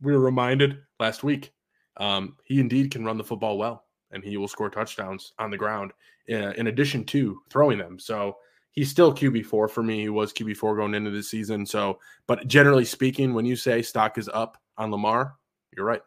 we 0.01 0.13
were 0.13 0.19
reminded 0.19 0.77
last 0.99 1.23
week 1.23 1.51
um, 1.97 2.37
he 2.43 2.59
indeed 2.59 2.91
can 2.91 3.03
run 3.03 3.17
the 3.17 3.23
football 3.23 3.57
well 3.57 3.85
and 4.11 4.23
he 4.23 4.37
will 4.37 4.47
score 4.47 4.69
touchdowns 4.69 5.33
on 5.39 5.49
the 5.49 5.57
ground 5.57 5.91
in, 6.27 6.43
uh, 6.43 6.53
in 6.55 6.67
addition 6.67 7.03
to 7.05 7.41
throwing 7.49 7.79
them. 7.79 7.97
So 7.97 8.37
he's 8.73 8.91
still 8.91 9.11
QB4 9.11 9.67
for 9.67 9.81
me. 9.81 10.01
He 10.01 10.09
was 10.09 10.31
QB4 10.31 10.75
going 10.75 10.93
into 10.93 11.09
the 11.09 11.23
season. 11.23 11.65
So, 11.65 11.97
but 12.27 12.47
generally 12.47 12.85
speaking, 12.85 13.33
when 13.33 13.45
you 13.45 13.55
say 13.55 13.81
stock 13.81 14.19
is 14.19 14.29
up 14.31 14.59
on 14.77 14.91
Lamar, 14.91 15.37
you're 15.75 15.87
right. 15.87 16.03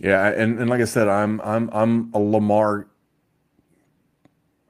Yeah, 0.00 0.28
and, 0.28 0.58
and 0.58 0.68
like 0.70 0.80
I 0.80 0.84
said, 0.84 1.08
I'm 1.08 1.40
I'm 1.42 1.70
I'm 1.72 2.10
a 2.14 2.18
Lamar. 2.18 2.88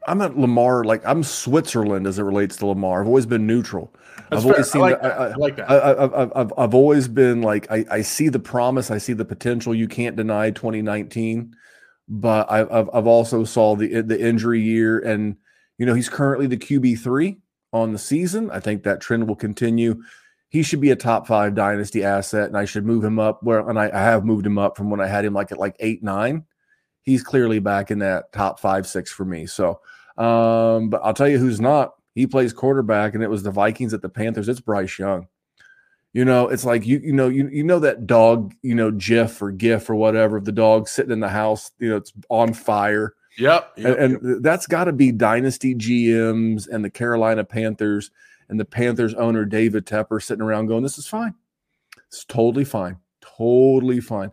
I'm 0.07 0.21
at 0.21 0.37
Lamar 0.37 0.85
like 0.85 1.07
I'm 1.07 1.23
Switzerland 1.23 2.07
as 2.07 2.19
it 2.19 2.23
relates 2.23 2.57
to 2.57 2.67
Lamar. 2.67 3.01
I've 3.01 3.07
always 3.07 3.27
been 3.27 3.47
neutral. 3.47 3.93
That's 4.31 4.45
I've 4.45 4.51
always 4.51 4.71
seen. 4.71 4.83
I 4.83 4.85
like, 4.85 5.03
that. 5.03 5.13
I, 5.13 5.25
I 5.27 5.35
like 5.35 5.57
that. 5.57 5.71
I, 5.71 6.03
have 6.03 6.33
I've 6.35 6.53
I've 6.59 6.75
always 6.75 7.09
been 7.09 7.43
like 7.43 7.71
I, 7.71 7.85
I 7.91 8.03
see 8.03 8.29
the 8.29 8.41
promise. 8.41 8.91
I 8.91 8.99
see 8.99 9.13
the 9.13 9.25
potential. 9.25 9.75
You 9.75 9.89
can't 9.89 10.17
deny 10.17 10.51
2019, 10.51 11.55
but 12.09 12.51
I've 12.51 12.71
I've, 12.73 12.91
I've 12.93 13.07
also 13.07 13.45
saw 13.45 13.77
the 13.77 14.03
the 14.03 14.21
injury 14.21 14.61
year, 14.61 14.99
and 14.99 15.37
you 15.79 15.87
know 15.87 15.95
he's 15.95 16.09
currently 16.09 16.47
the 16.47 16.57
QB 16.57 16.99
three 16.99 17.39
on 17.73 17.93
the 17.93 17.99
season. 17.99 18.51
I 18.51 18.61
think 18.61 18.83
that 18.83 19.01
trend 19.01 19.29
will 19.29 19.37
continue 19.37 20.03
he 20.53 20.63
should 20.63 20.83
be 20.83 20.91
a 20.91 20.97
top 20.97 21.27
five 21.27 21.55
dynasty 21.55 22.05
asset, 22.05 22.47
and 22.47 22.59
I 22.59 22.67
should 22.67 22.85
move 22.85 23.03
him 23.03 23.19
up. 23.19 23.43
Where 23.43 23.67
and 23.67 23.79
I, 23.79 23.87
I 23.87 24.03
have 24.03 24.23
moved 24.23 24.45
him 24.45 24.59
up 24.59 24.77
from 24.77 24.91
when 24.91 25.01
I 25.01 25.07
had 25.07 25.25
him 25.25 25.33
like 25.33 25.51
at 25.51 25.59
like 25.59 25.75
eight 25.81 26.03
nine. 26.03 26.45
He's 27.01 27.23
clearly 27.23 27.59
back 27.59 27.91
in 27.91 28.01
that 28.01 28.31
top 28.35 28.61
five 28.61 28.87
six 28.87 29.11
for 29.11 29.25
me. 29.25 29.47
So, 29.47 29.81
um, 30.19 30.91
but 30.91 31.01
I'll 31.03 31.15
tell 31.15 31.27
you 31.27 31.39
who's 31.39 31.59
not. 31.59 31.95
He 32.15 32.27
plays 32.27 32.53
quarterback, 32.53 33.15
and 33.15 33.25
it 33.25 33.31
was 33.31 33.43
the 33.43 33.51
Vikings 33.51 33.95
at 33.95 34.03
the 34.03 34.11
Panthers. 34.11 34.47
It's 34.47 34.61
Bryce 34.61 34.99
Young. 34.99 35.27
You 36.13 36.27
know, 36.27 36.49
it's 36.49 36.67
like 36.67 36.85
you 36.85 37.01
you 37.03 37.15
know 37.15 37.31
you 37.31 37.49
you 37.49 37.65
know 37.65 37.79
that 37.79 38.07
dog 38.07 38.53
you 38.61 38.75
know 38.75 38.91
GIF 38.91 39.41
or 39.41 39.53
GIF 39.53 39.89
or 39.89 39.95
whatever 39.95 40.39
the 40.39 40.53
dog 40.53 40.87
sitting 40.87 41.13
in 41.13 41.21
the 41.21 41.31
house. 41.31 41.71
You 41.79 41.89
know, 41.89 41.97
it's 41.97 42.13
on 42.29 42.53
fire. 42.53 43.15
Yep, 43.39 43.73
yep 43.79 43.87
and, 43.87 43.97
and 43.97 44.35
yep. 44.35 44.39
that's 44.43 44.67
got 44.67 44.85
to 44.85 44.93
be 44.93 45.13
dynasty 45.13 45.75
GMs 45.75 46.69
and 46.69 46.85
the 46.85 46.91
Carolina 46.91 47.43
Panthers 47.43 48.11
and 48.53 48.61
the 48.61 48.67
Panthers 48.67 49.15
owner 49.15 49.47
David 49.47 49.87
Tepper 49.87 50.23
sitting 50.23 50.43
around 50.43 50.67
going, 50.67 50.83
"This 50.83 50.99
is 50.99 51.07
fine. 51.07 51.35
It's 52.09 52.25
totally 52.25 52.65
fine. 52.65 52.99
Totally 53.23 54.01
fine." 54.01 54.31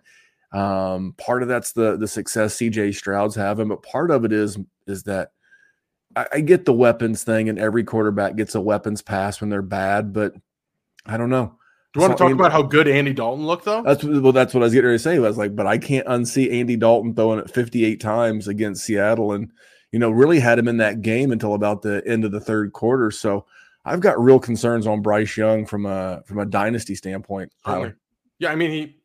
Um, 0.52 1.16
part 1.18 1.42
of 1.42 1.48
that's 1.48 1.72
the 1.72 1.96
the 1.96 2.08
success 2.08 2.56
CJ 2.58 2.94
Stroud's 2.94 3.36
having, 3.36 3.70
but 3.70 3.82
part 3.82 4.12
of 4.12 4.26
it 4.26 4.34
is 4.34 4.58
is 4.88 5.04
that 5.04 5.32
I, 6.18 6.26
I 6.34 6.40
get 6.42 6.66
the 6.66 6.74
weapons 6.74 7.24
thing, 7.24 7.48
and 7.48 7.58
every 7.58 7.86
quarterback 7.86 8.36
gets 8.36 8.56
a 8.56 8.62
weapons 8.62 9.02
pass 9.02 9.40
when 9.40 9.50
they're 9.50 9.62
bad, 9.62 10.12
but 10.12 10.34
I 11.06 11.16
don't 11.16 11.30
know. 11.30 11.56
Do 11.94 12.02
you 12.02 12.08
want 12.08 12.18
to 12.18 12.24
talk 12.24 12.34
about 12.34 12.52
how 12.52 12.62
good 12.62 12.90
Andy 12.90 13.14
Dalton 13.14 13.48
looked, 13.48 13.64
though? 13.64 13.82
That's 13.84 14.04
well, 14.04 14.34
that's 14.34 14.54
what 14.54 14.62
I 14.62 14.66
was 14.66 14.74
getting 14.74 14.88
ready 14.88 14.98
to 14.98 15.04
say. 15.04 15.16
I 15.16 15.20
was 15.20 15.38
like, 15.38 15.56
but 15.56 15.66
I 15.66 15.78
can't 15.78 16.06
unsee 16.08 16.52
Andy 16.52 16.76
Dalton 16.76 17.16
throwing 17.16 17.40
it 17.40 17.50
58 17.50 18.02
times 18.02 18.50
against 18.50 18.84
Seattle, 18.84 19.32
and 19.32 19.50
you 19.94 19.98
know, 19.98 20.12
really 20.12 20.42
had 20.42 20.60
him 20.60 20.68
in 20.68 20.78
that 20.78 21.02
game 21.02 21.32
until 21.32 21.54
about 21.54 21.84
the 21.84 22.04
end 22.06 22.26
of 22.26 22.32
the 22.32 22.42
third 22.42 22.74
quarter. 22.74 23.12
So 23.12 23.46
I've 23.90 24.02
got 24.02 24.22
real 24.22 24.40
concerns 24.40 24.86
on 24.86 25.02
Bryce 25.02 25.36
Young 25.36 25.66
from 25.66 25.86
a 25.86 26.22
from 26.26 26.40
a 26.40 26.46
dynasty 26.46 26.94
standpoint. 26.96 27.52
Tyler. 27.66 27.98
Yeah, 28.38 28.52
I 28.52 28.56
mean 28.56 28.72
he 28.72 28.98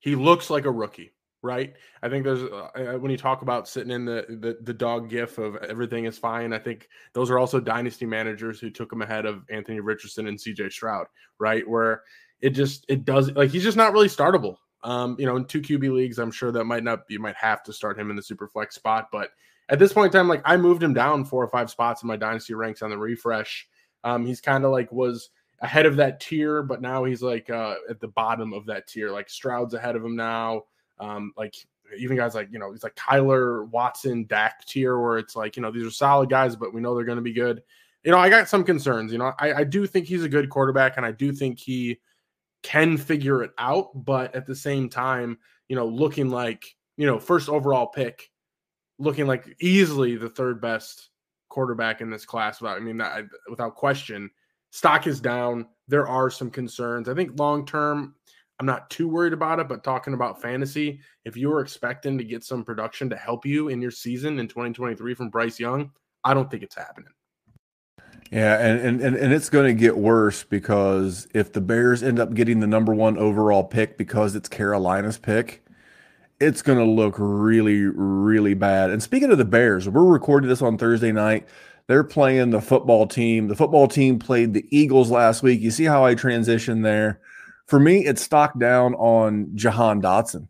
he 0.00 0.16
looks 0.16 0.50
like 0.50 0.64
a 0.64 0.70
rookie, 0.70 1.12
right? 1.40 1.74
I 2.02 2.08
think 2.08 2.24
there's 2.24 2.42
uh, 2.42 2.68
uh, 2.74 2.98
when 2.98 3.12
you 3.12 3.16
talk 3.16 3.42
about 3.42 3.68
sitting 3.68 3.92
in 3.92 4.04
the, 4.04 4.26
the 4.28 4.58
the 4.60 4.74
dog 4.74 5.08
gif 5.08 5.38
of 5.38 5.56
everything 5.56 6.04
is 6.06 6.18
fine. 6.18 6.52
I 6.52 6.58
think 6.58 6.88
those 7.12 7.30
are 7.30 7.38
also 7.38 7.60
dynasty 7.60 8.06
managers 8.06 8.58
who 8.58 8.70
took 8.70 8.92
him 8.92 9.02
ahead 9.02 9.24
of 9.24 9.44
Anthony 9.50 9.78
Richardson 9.78 10.26
and 10.26 10.40
C.J. 10.40 10.70
Stroud, 10.70 11.06
right? 11.38 11.66
Where 11.68 12.02
it 12.40 12.50
just 12.50 12.84
it 12.88 13.04
does 13.04 13.30
like 13.32 13.50
he's 13.50 13.62
just 13.62 13.76
not 13.76 13.92
really 13.92 14.08
startable. 14.08 14.56
Um, 14.82 15.16
you 15.18 15.26
know, 15.26 15.36
in 15.36 15.44
two 15.46 15.62
QB 15.62 15.94
leagues, 15.94 16.18
I'm 16.18 16.32
sure 16.32 16.50
that 16.50 16.64
might 16.64 16.82
not 16.82 17.00
you 17.08 17.20
might 17.20 17.36
have 17.36 17.62
to 17.62 17.72
start 17.72 17.98
him 17.98 18.10
in 18.10 18.16
the 18.16 18.22
super 18.22 18.48
flex 18.48 18.74
spot, 18.74 19.10
but 19.12 19.30
at 19.68 19.78
this 19.78 19.92
point 19.92 20.12
in 20.12 20.18
time, 20.18 20.28
like 20.28 20.42
I 20.44 20.56
moved 20.56 20.82
him 20.82 20.92
down 20.92 21.24
four 21.24 21.42
or 21.42 21.48
five 21.48 21.70
spots 21.70 22.02
in 22.02 22.08
my 22.08 22.16
dynasty 22.16 22.54
ranks 22.54 22.82
on 22.82 22.90
the 22.90 22.98
refresh 22.98 23.66
um, 24.04 24.24
he's 24.24 24.40
kind 24.40 24.64
of 24.64 24.70
like 24.70 24.92
was 24.92 25.30
ahead 25.60 25.86
of 25.86 25.96
that 25.96 26.20
tier, 26.20 26.62
but 26.62 26.82
now 26.82 27.04
he's 27.04 27.22
like 27.22 27.50
uh, 27.50 27.76
at 27.88 27.98
the 27.98 28.08
bottom 28.08 28.52
of 28.52 28.66
that 28.66 28.86
tier. 28.86 29.10
Like 29.10 29.28
Stroud's 29.28 29.74
ahead 29.74 29.96
of 29.96 30.04
him 30.04 30.14
now. 30.14 30.64
Um, 31.00 31.32
like 31.36 31.54
even 31.98 32.16
guys 32.16 32.34
like 32.34 32.48
you 32.52 32.58
know, 32.58 32.70
he's 32.70 32.84
like 32.84 32.94
Kyler 32.94 33.68
Watson, 33.70 34.26
Dak 34.26 34.64
tier, 34.66 34.98
where 35.00 35.18
it's 35.18 35.34
like 35.34 35.56
you 35.56 35.62
know 35.62 35.70
these 35.70 35.86
are 35.86 35.90
solid 35.90 36.28
guys, 36.30 36.54
but 36.54 36.72
we 36.72 36.80
know 36.80 36.94
they're 36.94 37.04
going 37.04 37.16
to 37.16 37.22
be 37.22 37.32
good. 37.32 37.62
You 38.04 38.10
know, 38.10 38.18
I 38.18 38.28
got 38.28 38.48
some 38.48 38.64
concerns. 38.64 39.10
You 39.10 39.18
know, 39.18 39.32
I, 39.38 39.54
I 39.54 39.64
do 39.64 39.86
think 39.86 40.06
he's 40.06 40.22
a 40.22 40.28
good 40.28 40.50
quarterback, 40.50 40.98
and 40.98 41.06
I 41.06 41.12
do 41.12 41.32
think 41.32 41.58
he 41.58 41.98
can 42.62 42.98
figure 42.98 43.42
it 43.42 43.52
out. 43.58 44.04
But 44.04 44.34
at 44.34 44.46
the 44.46 44.54
same 44.54 44.90
time, 44.90 45.38
you 45.68 45.76
know, 45.76 45.86
looking 45.86 46.28
like 46.28 46.76
you 46.98 47.06
know 47.06 47.18
first 47.18 47.48
overall 47.48 47.86
pick, 47.86 48.30
looking 48.98 49.26
like 49.26 49.56
easily 49.60 50.16
the 50.16 50.28
third 50.28 50.60
best 50.60 51.08
quarterback 51.54 52.00
in 52.00 52.10
this 52.10 52.24
class 52.24 52.60
without 52.60 52.76
I 52.76 52.80
mean 52.80 53.00
without 53.48 53.76
question. 53.76 54.28
Stock 54.70 55.06
is 55.06 55.20
down. 55.20 55.66
There 55.86 56.08
are 56.08 56.30
some 56.30 56.50
concerns. 56.50 57.08
I 57.08 57.14
think 57.14 57.38
long 57.38 57.64
term 57.64 58.16
I'm 58.58 58.66
not 58.66 58.90
too 58.90 59.08
worried 59.08 59.32
about 59.32 59.60
it, 59.60 59.68
but 59.68 59.82
talking 59.82 60.14
about 60.14 60.40
fantasy, 60.40 61.00
if 61.24 61.36
you 61.36 61.48
were 61.48 61.60
expecting 61.60 62.16
to 62.18 62.24
get 62.24 62.44
some 62.44 62.64
production 62.64 63.10
to 63.10 63.16
help 63.16 63.44
you 63.44 63.68
in 63.68 63.82
your 63.82 63.90
season 63.90 64.38
in 64.38 64.46
2023 64.46 65.14
from 65.14 65.28
Bryce 65.28 65.58
Young, 65.58 65.90
I 66.22 66.34
don't 66.34 66.50
think 66.50 66.62
it's 66.62 66.76
happening. 66.76 67.10
Yeah, 68.30 68.58
and 68.58 69.00
and 69.02 69.16
and 69.16 69.32
it's 69.32 69.50
going 69.50 69.66
to 69.66 69.78
get 69.78 69.96
worse 69.96 70.44
because 70.44 71.28
if 71.34 71.52
the 71.52 71.60
Bears 71.60 72.02
end 72.02 72.18
up 72.18 72.34
getting 72.34 72.60
the 72.60 72.66
number 72.66 72.94
1 72.94 73.18
overall 73.18 73.62
pick 73.62 73.98
because 73.98 74.34
it's 74.34 74.48
Carolina's 74.48 75.18
pick, 75.18 75.63
it's 76.40 76.62
going 76.62 76.78
to 76.78 76.84
look 76.84 77.14
really, 77.18 77.84
really 77.84 78.54
bad. 78.54 78.90
And 78.90 79.02
speaking 79.02 79.30
of 79.30 79.38
the 79.38 79.44
Bears, 79.44 79.88
we're 79.88 80.04
recording 80.04 80.48
this 80.48 80.62
on 80.62 80.78
Thursday 80.78 81.12
night. 81.12 81.46
They're 81.86 82.04
playing 82.04 82.50
the 82.50 82.60
football 82.60 83.06
team. 83.06 83.48
The 83.48 83.56
football 83.56 83.88
team 83.88 84.18
played 84.18 84.54
the 84.54 84.66
Eagles 84.70 85.10
last 85.10 85.42
week. 85.42 85.60
You 85.60 85.70
see 85.70 85.84
how 85.84 86.04
I 86.04 86.14
transition 86.14 86.82
there. 86.82 87.20
For 87.66 87.78
me, 87.78 88.04
it's 88.04 88.22
stock 88.22 88.58
down 88.58 88.94
on 88.94 89.50
Jahan 89.54 90.00
Dotson. 90.02 90.48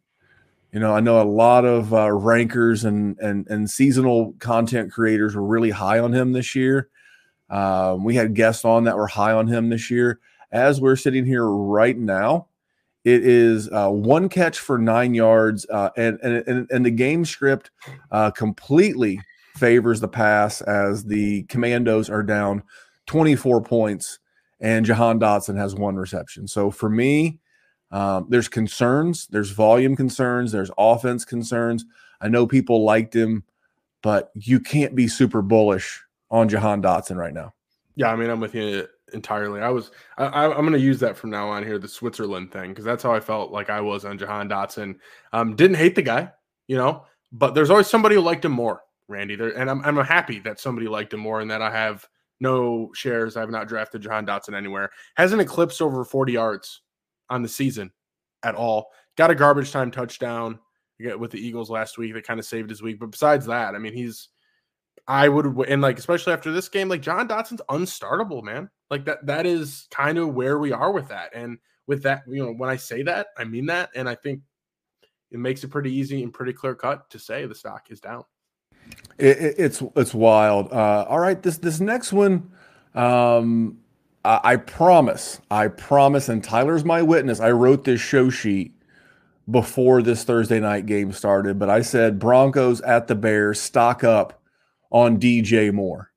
You 0.72 0.80
know, 0.80 0.92
I 0.92 1.00
know 1.00 1.20
a 1.20 1.24
lot 1.24 1.64
of 1.64 1.94
uh, 1.94 2.10
rankers 2.10 2.84
and 2.84 3.16
and 3.20 3.46
and 3.48 3.70
seasonal 3.70 4.34
content 4.40 4.92
creators 4.92 5.36
were 5.36 5.44
really 5.44 5.70
high 5.70 6.00
on 6.00 6.12
him 6.12 6.32
this 6.32 6.56
year. 6.56 6.88
Um, 7.48 8.02
we 8.02 8.16
had 8.16 8.34
guests 8.34 8.64
on 8.64 8.84
that 8.84 8.96
were 8.96 9.06
high 9.06 9.32
on 9.32 9.46
him 9.46 9.68
this 9.68 9.90
year. 9.90 10.18
As 10.50 10.80
we're 10.80 10.96
sitting 10.96 11.24
here 11.24 11.46
right 11.46 11.96
now, 11.96 12.48
it 13.04 13.26
is 13.26 13.70
uh, 13.70 13.90
one 13.90 14.28
catch 14.28 14.58
for 14.58 14.78
nine 14.78 15.14
yards, 15.14 15.66
uh, 15.70 15.90
and, 15.96 16.18
and 16.20 16.68
and 16.70 16.86
the 16.86 16.90
game 16.90 17.24
script 17.24 17.70
uh, 18.10 18.30
completely 18.30 19.20
favors 19.56 20.00
the 20.00 20.08
pass 20.08 20.60
as 20.62 21.04
the 21.04 21.44
Commandos 21.44 22.10
are 22.10 22.22
down 22.22 22.62
24 23.06 23.62
points, 23.62 24.18
and 24.60 24.86
Jahan 24.86 25.20
Dotson 25.20 25.56
has 25.56 25.74
one 25.74 25.96
reception. 25.96 26.48
So 26.48 26.70
for 26.70 26.88
me, 26.88 27.38
um, 27.90 28.26
there's 28.28 28.48
concerns, 28.48 29.28
there's 29.28 29.50
volume 29.50 29.94
concerns, 29.96 30.50
there's 30.50 30.70
offense 30.78 31.24
concerns. 31.24 31.84
I 32.20 32.28
know 32.28 32.46
people 32.46 32.84
liked 32.84 33.14
him, 33.14 33.44
but 34.02 34.30
you 34.34 34.60
can't 34.60 34.94
be 34.94 35.08
super 35.08 35.42
bullish 35.42 36.02
on 36.30 36.48
Jahan 36.48 36.82
Dotson 36.82 37.16
right 37.16 37.34
now. 37.34 37.52
Yeah, 37.96 38.10
I 38.10 38.16
mean, 38.16 38.30
I'm 38.30 38.40
with 38.40 38.54
you 38.54 38.88
entirely. 39.14 39.60
I 39.60 39.70
was, 39.70 39.90
I, 40.18 40.24
I, 40.26 40.44
am 40.58 40.62
going 40.62 40.72
to 40.72 40.78
use 40.78 41.00
that 41.00 41.16
from 41.16 41.30
now 41.30 41.48
on 41.48 41.64
here, 41.64 41.78
the 41.78 41.88
Switzerland 41.88 42.52
thing, 42.52 42.70
because 42.70 42.84
that's 42.84 43.02
how 43.02 43.12
I 43.12 43.20
felt 43.20 43.52
like 43.52 43.70
I 43.70 43.80
was 43.80 44.04
on 44.04 44.18
Jahan 44.18 44.48
Dotson. 44.48 44.96
Um, 45.32 45.56
didn't 45.56 45.76
hate 45.76 45.94
the 45.94 46.02
guy, 46.02 46.30
you 46.66 46.76
know, 46.76 47.04
but 47.32 47.54
there's 47.54 47.70
always 47.70 47.86
somebody 47.86 48.14
who 48.14 48.20
liked 48.20 48.44
him 48.44 48.52
more, 48.52 48.82
Randy. 49.08 49.36
There, 49.36 49.56
and 49.56 49.70
I'm, 49.70 49.84
I'm 49.84 49.96
happy 50.04 50.40
that 50.40 50.60
somebody 50.60 50.88
liked 50.88 51.14
him 51.14 51.20
more, 51.20 51.40
and 51.40 51.50
that 51.50 51.62
I 51.62 51.70
have 51.70 52.06
no 52.40 52.90
shares. 52.94 53.36
I 53.36 53.40
have 53.40 53.50
not 53.50 53.68
drafted 53.68 54.02
Jahan 54.02 54.26
Dotson 54.26 54.54
anywhere. 54.54 54.90
Hasn't 55.16 55.40
eclipsed 55.40 55.80
over 55.80 56.04
40 56.04 56.32
yards 56.32 56.82
on 57.30 57.42
the 57.42 57.48
season 57.48 57.90
at 58.42 58.54
all. 58.54 58.88
Got 59.16 59.30
a 59.30 59.34
garbage 59.34 59.72
time 59.72 59.90
touchdown 59.90 60.58
with 61.18 61.30
the 61.30 61.38
Eagles 61.38 61.70
last 61.70 61.98
week 61.98 62.14
that 62.14 62.26
kind 62.26 62.40
of 62.40 62.46
saved 62.46 62.70
his 62.70 62.82
week. 62.82 62.98
But 63.00 63.10
besides 63.10 63.46
that, 63.46 63.74
I 63.74 63.78
mean, 63.78 63.94
he's 63.94 64.28
I 65.06 65.28
would 65.28 65.46
and 65.68 65.82
like 65.82 65.98
especially 65.98 66.32
after 66.32 66.52
this 66.52 66.68
game, 66.68 66.88
like 66.88 67.02
John 67.02 67.28
Dotson's 67.28 67.60
unstartable, 67.68 68.42
man. 68.42 68.70
Like 68.90 69.04
that 69.06 69.26
that 69.26 69.46
is 69.46 69.86
kind 69.90 70.18
of 70.18 70.34
where 70.34 70.58
we 70.58 70.72
are 70.72 70.92
with 70.92 71.08
that. 71.08 71.34
And 71.34 71.58
with 71.86 72.02
that, 72.04 72.22
you 72.26 72.44
know, 72.44 72.52
when 72.52 72.70
I 72.70 72.76
say 72.76 73.02
that, 73.02 73.28
I 73.36 73.44
mean 73.44 73.66
that. 73.66 73.90
And 73.94 74.08
I 74.08 74.14
think 74.14 74.40
it 75.30 75.38
makes 75.38 75.64
it 75.64 75.68
pretty 75.68 75.92
easy 75.92 76.22
and 76.22 76.32
pretty 76.32 76.52
clear 76.52 76.74
cut 76.74 77.10
to 77.10 77.18
say 77.18 77.46
the 77.46 77.54
stock 77.54 77.90
is 77.90 78.00
down. 78.00 78.24
It, 79.18 79.38
it, 79.38 79.54
it's 79.58 79.82
it's 79.96 80.14
wild. 80.14 80.72
Uh, 80.72 81.06
all 81.08 81.18
right, 81.18 81.42
this 81.42 81.58
this 81.58 81.80
next 81.80 82.12
one, 82.12 82.50
um, 82.94 83.78
I, 84.24 84.56
promise, 84.56 85.40
I 85.50 85.68
promise, 85.68 86.30
and 86.30 86.42
Tyler's 86.42 86.84
my 86.84 87.02
witness. 87.02 87.40
I 87.40 87.50
wrote 87.50 87.84
this 87.84 88.00
show 88.00 88.30
sheet 88.30 88.74
before 89.50 90.00
this 90.00 90.24
Thursday 90.24 90.60
night 90.60 90.86
game 90.86 91.12
started, 91.12 91.58
but 91.58 91.68
I 91.68 91.82
said 91.82 92.18
Broncos 92.18 92.80
at 92.80 93.06
the 93.06 93.14
Bears, 93.14 93.60
stock 93.60 94.02
up 94.02 94.42
on 94.90 95.18
DJ 95.18 95.72
Moore. 95.72 96.10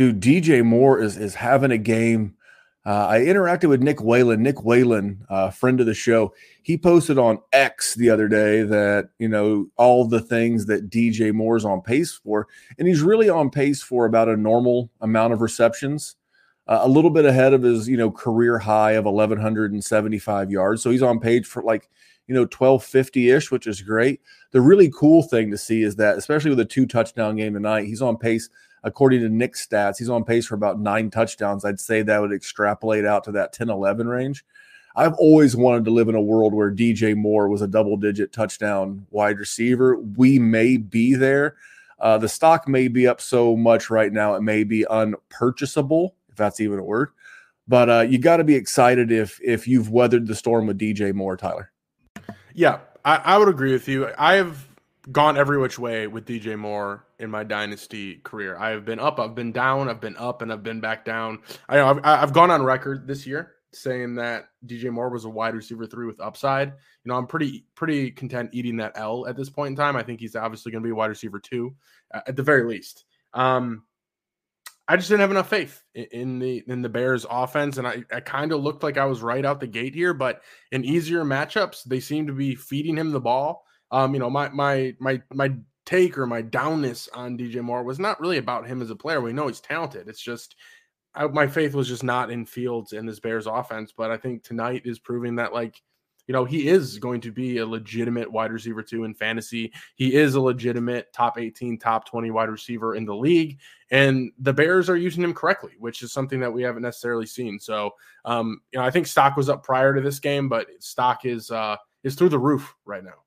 Dude, 0.00 0.18
DJ 0.18 0.64
Moore 0.64 0.98
is 0.98 1.18
is 1.18 1.34
having 1.34 1.70
a 1.70 1.76
game. 1.76 2.34
Uh, 2.86 3.06
I 3.06 3.18
interacted 3.18 3.68
with 3.68 3.82
Nick 3.82 4.02
Whalen. 4.02 4.42
Nick 4.42 4.64
Whalen, 4.64 5.26
uh, 5.28 5.50
friend 5.50 5.78
of 5.78 5.84
the 5.84 5.92
show, 5.92 6.32
he 6.62 6.78
posted 6.78 7.18
on 7.18 7.38
X 7.52 7.96
the 7.96 8.08
other 8.08 8.26
day 8.26 8.62
that 8.62 9.10
you 9.18 9.28
know 9.28 9.66
all 9.76 10.06
the 10.06 10.22
things 10.22 10.64
that 10.64 10.88
DJ 10.88 11.34
Moore's 11.34 11.66
on 11.66 11.82
pace 11.82 12.12
for, 12.12 12.48
and 12.78 12.88
he's 12.88 13.02
really 13.02 13.28
on 13.28 13.50
pace 13.50 13.82
for 13.82 14.06
about 14.06 14.30
a 14.30 14.38
normal 14.38 14.88
amount 15.02 15.34
of 15.34 15.42
receptions 15.42 16.16
uh, 16.66 16.78
a 16.80 16.88
little 16.88 17.10
bit 17.10 17.26
ahead 17.26 17.52
of 17.52 17.62
his 17.62 17.86
you 17.86 17.98
know 17.98 18.10
career 18.10 18.58
high 18.58 18.92
of 18.92 19.04
1175 19.04 20.50
yards 20.50 20.82
so 20.82 20.90
he's 20.90 21.02
on 21.02 21.20
page 21.20 21.44
for 21.44 21.62
like 21.62 21.90
you 22.26 22.34
know 22.34 22.46
1250-ish 22.46 23.50
which 23.50 23.66
is 23.66 23.82
great 23.82 24.20
the 24.52 24.60
really 24.60 24.90
cool 24.96 25.22
thing 25.22 25.50
to 25.50 25.58
see 25.58 25.82
is 25.82 25.96
that 25.96 26.16
especially 26.16 26.48
with 26.48 26.60
a 26.60 26.64
two 26.64 26.86
touchdown 26.86 27.36
game 27.36 27.52
tonight 27.52 27.86
he's 27.86 28.00
on 28.00 28.16
pace 28.16 28.48
according 28.84 29.20
to 29.20 29.28
nick's 29.28 29.66
stats 29.66 29.98
he's 29.98 30.10
on 30.10 30.24
pace 30.24 30.46
for 30.46 30.54
about 30.54 30.80
nine 30.80 31.10
touchdowns 31.10 31.64
i'd 31.64 31.80
say 31.80 32.02
that 32.02 32.20
would 32.20 32.32
extrapolate 32.32 33.04
out 33.04 33.24
to 33.24 33.32
that 33.32 33.54
10-11 33.54 34.06
range 34.06 34.44
i've 34.96 35.14
always 35.14 35.56
wanted 35.56 35.84
to 35.84 35.90
live 35.90 36.08
in 36.08 36.14
a 36.14 36.20
world 36.20 36.54
where 36.54 36.70
dj 36.70 37.16
moore 37.16 37.48
was 37.48 37.62
a 37.62 37.68
double 37.68 37.96
digit 37.96 38.32
touchdown 38.32 39.06
wide 39.10 39.38
receiver 39.38 39.96
we 40.16 40.38
may 40.38 40.76
be 40.76 41.14
there 41.14 41.56
uh, 42.00 42.16
the 42.16 42.28
stock 42.28 42.66
may 42.66 42.88
be 42.88 43.06
up 43.06 43.20
so 43.20 43.54
much 43.54 43.90
right 43.90 44.12
now 44.12 44.34
it 44.34 44.40
may 44.40 44.64
be 44.64 44.86
unpurchasable 44.88 46.12
if 46.30 46.36
that's 46.36 46.60
even 46.60 46.78
a 46.78 46.82
word. 46.82 47.10
But 47.68 47.90
uh, 47.90 48.00
you 48.00 48.18
got 48.18 48.38
to 48.38 48.44
be 48.44 48.54
excited 48.54 49.12
if 49.12 49.40
if 49.44 49.68
you've 49.68 49.90
weathered 49.90 50.26
the 50.26 50.34
storm 50.34 50.66
with 50.66 50.78
DJ 50.78 51.14
Moore, 51.14 51.36
Tyler. 51.36 51.70
Yeah, 52.54 52.80
I, 53.04 53.16
I 53.16 53.38
would 53.38 53.48
agree 53.48 53.72
with 53.72 53.86
you. 53.86 54.08
I 54.18 54.34
have 54.34 54.66
gone 55.12 55.36
every 55.36 55.58
which 55.58 55.78
way 55.78 56.06
with 56.06 56.26
DJ 56.26 56.58
Moore 56.58 57.06
in 57.18 57.30
my 57.30 57.44
dynasty 57.44 58.16
career. 58.16 58.56
I 58.58 58.70
have 58.70 58.84
been 58.84 59.00
up, 59.00 59.18
I've 59.18 59.34
been 59.34 59.52
down, 59.52 59.88
I've 59.88 60.00
been 60.00 60.16
up, 60.16 60.42
and 60.42 60.52
I've 60.52 60.62
been 60.62 60.80
back 60.80 61.04
down. 61.04 61.40
I 61.68 61.76
know 61.76 61.86
I've, 61.88 62.00
I've 62.04 62.32
gone 62.32 62.50
on 62.50 62.62
record 62.62 63.06
this 63.06 63.26
year 63.26 63.52
saying 63.72 64.16
that 64.16 64.46
DJ 64.66 64.90
Moore 64.90 65.10
was 65.10 65.24
a 65.24 65.28
wide 65.28 65.54
receiver 65.54 65.86
three 65.86 66.06
with 66.06 66.20
upside. 66.20 66.68
You 66.68 67.08
know, 67.08 67.14
I'm 67.14 67.26
pretty 67.26 67.66
pretty 67.74 68.10
content 68.10 68.50
eating 68.52 68.76
that 68.78 68.92
L 68.96 69.26
at 69.26 69.36
this 69.36 69.50
point 69.50 69.70
in 69.70 69.76
time. 69.76 69.96
I 69.96 70.02
think 70.02 70.20
he's 70.20 70.36
obviously 70.36 70.72
going 70.72 70.82
to 70.82 70.86
be 70.86 70.92
a 70.92 70.94
wide 70.94 71.06
receiver 71.06 71.38
two 71.38 71.74
at 72.12 72.36
the 72.36 72.42
very 72.42 72.64
least. 72.64 73.04
Um, 73.32 73.84
I 74.88 74.96
just 74.96 75.08
didn't 75.08 75.20
have 75.20 75.30
enough 75.30 75.48
faith 75.48 75.82
in 75.94 76.40
the 76.40 76.64
in 76.66 76.82
the 76.82 76.88
Bears 76.88 77.24
offense, 77.30 77.78
and 77.78 77.86
I, 77.86 78.02
I 78.12 78.20
kind 78.20 78.50
of 78.50 78.60
looked 78.60 78.82
like 78.82 78.98
I 78.98 79.04
was 79.04 79.22
right 79.22 79.44
out 79.44 79.60
the 79.60 79.68
gate 79.68 79.94
here. 79.94 80.12
But 80.12 80.42
in 80.72 80.84
easier 80.84 81.24
matchups, 81.24 81.84
they 81.84 82.00
seem 82.00 82.26
to 82.26 82.32
be 82.32 82.56
feeding 82.56 82.96
him 82.96 83.12
the 83.12 83.20
ball. 83.20 83.64
Um, 83.90 84.14
you 84.14 84.20
know, 84.20 84.30
my 84.30 84.48
my 84.50 84.94
my 84.98 85.22
my 85.32 85.52
take 85.86 86.16
or 86.18 86.26
my 86.26 86.42
downness 86.42 87.08
on 87.14 87.36
DJ 87.36 87.62
Moore 87.62 87.82
was 87.82 87.98
not 87.98 88.20
really 88.20 88.38
about 88.38 88.66
him 88.66 88.82
as 88.82 88.90
a 88.90 88.96
player. 88.96 89.20
We 89.20 89.32
know 89.32 89.48
he's 89.48 89.60
talented. 89.60 90.08
It's 90.08 90.22
just 90.22 90.56
I, 91.14 91.26
my 91.26 91.46
faith 91.46 91.74
was 91.74 91.88
just 91.88 92.04
not 92.04 92.30
in 92.30 92.46
Fields 92.46 92.92
in 92.92 93.06
this 93.06 93.20
Bears 93.20 93.46
offense. 93.46 93.92
But 93.96 94.10
I 94.10 94.16
think 94.16 94.42
tonight 94.42 94.82
is 94.84 94.98
proving 94.98 95.36
that 95.36 95.52
like 95.52 95.82
you 96.30 96.32
know, 96.32 96.44
he 96.44 96.68
is 96.68 97.00
going 97.00 97.20
to 97.22 97.32
be 97.32 97.58
a 97.58 97.66
legitimate 97.66 98.30
wide 98.30 98.52
receiver 98.52 98.84
too 98.84 99.02
in 99.02 99.14
fantasy. 99.14 99.72
He 99.96 100.14
is 100.14 100.36
a 100.36 100.40
legitimate 100.40 101.12
top 101.12 101.38
18, 101.40 101.76
top 101.76 102.06
20 102.06 102.30
wide 102.30 102.48
receiver 102.48 102.94
in 102.94 103.04
the 103.04 103.16
league. 103.16 103.58
And 103.90 104.30
the 104.38 104.52
Bears 104.52 104.88
are 104.88 104.96
using 104.96 105.24
him 105.24 105.34
correctly, 105.34 105.72
which 105.80 106.02
is 106.02 106.12
something 106.12 106.38
that 106.38 106.52
we 106.52 106.62
haven't 106.62 106.82
necessarily 106.82 107.26
seen. 107.26 107.58
So, 107.58 107.90
um, 108.24 108.60
you 108.72 108.78
know, 108.78 108.84
I 108.84 108.92
think 108.92 109.08
stock 109.08 109.36
was 109.36 109.48
up 109.48 109.64
prior 109.64 109.92
to 109.92 110.00
this 110.00 110.20
game, 110.20 110.48
but 110.48 110.68
stock 110.78 111.24
is 111.24 111.50
uh, 111.50 111.76
is 112.04 112.14
through 112.14 112.28
the 112.28 112.38
roof 112.38 112.76
right 112.84 113.02
now. 113.02 113.24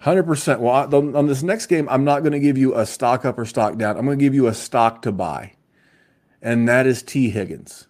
Hundred 0.00 0.24
percent. 0.24 0.60
Well, 0.60 0.94
on 0.94 1.26
this 1.26 1.42
next 1.42 1.66
game, 1.66 1.88
I'm 1.88 2.04
not 2.04 2.20
going 2.20 2.32
to 2.32 2.40
give 2.40 2.56
you 2.56 2.74
a 2.76 2.86
stock 2.86 3.24
up 3.24 3.38
or 3.38 3.44
stock 3.44 3.76
down. 3.76 3.96
I'm 3.96 4.06
going 4.06 4.18
to 4.18 4.24
give 4.24 4.34
you 4.34 4.46
a 4.46 4.54
stock 4.54 5.02
to 5.02 5.12
buy, 5.12 5.54
and 6.40 6.68
that 6.68 6.86
is 6.86 7.02
Tee 7.02 7.30
Higgins 7.30 7.86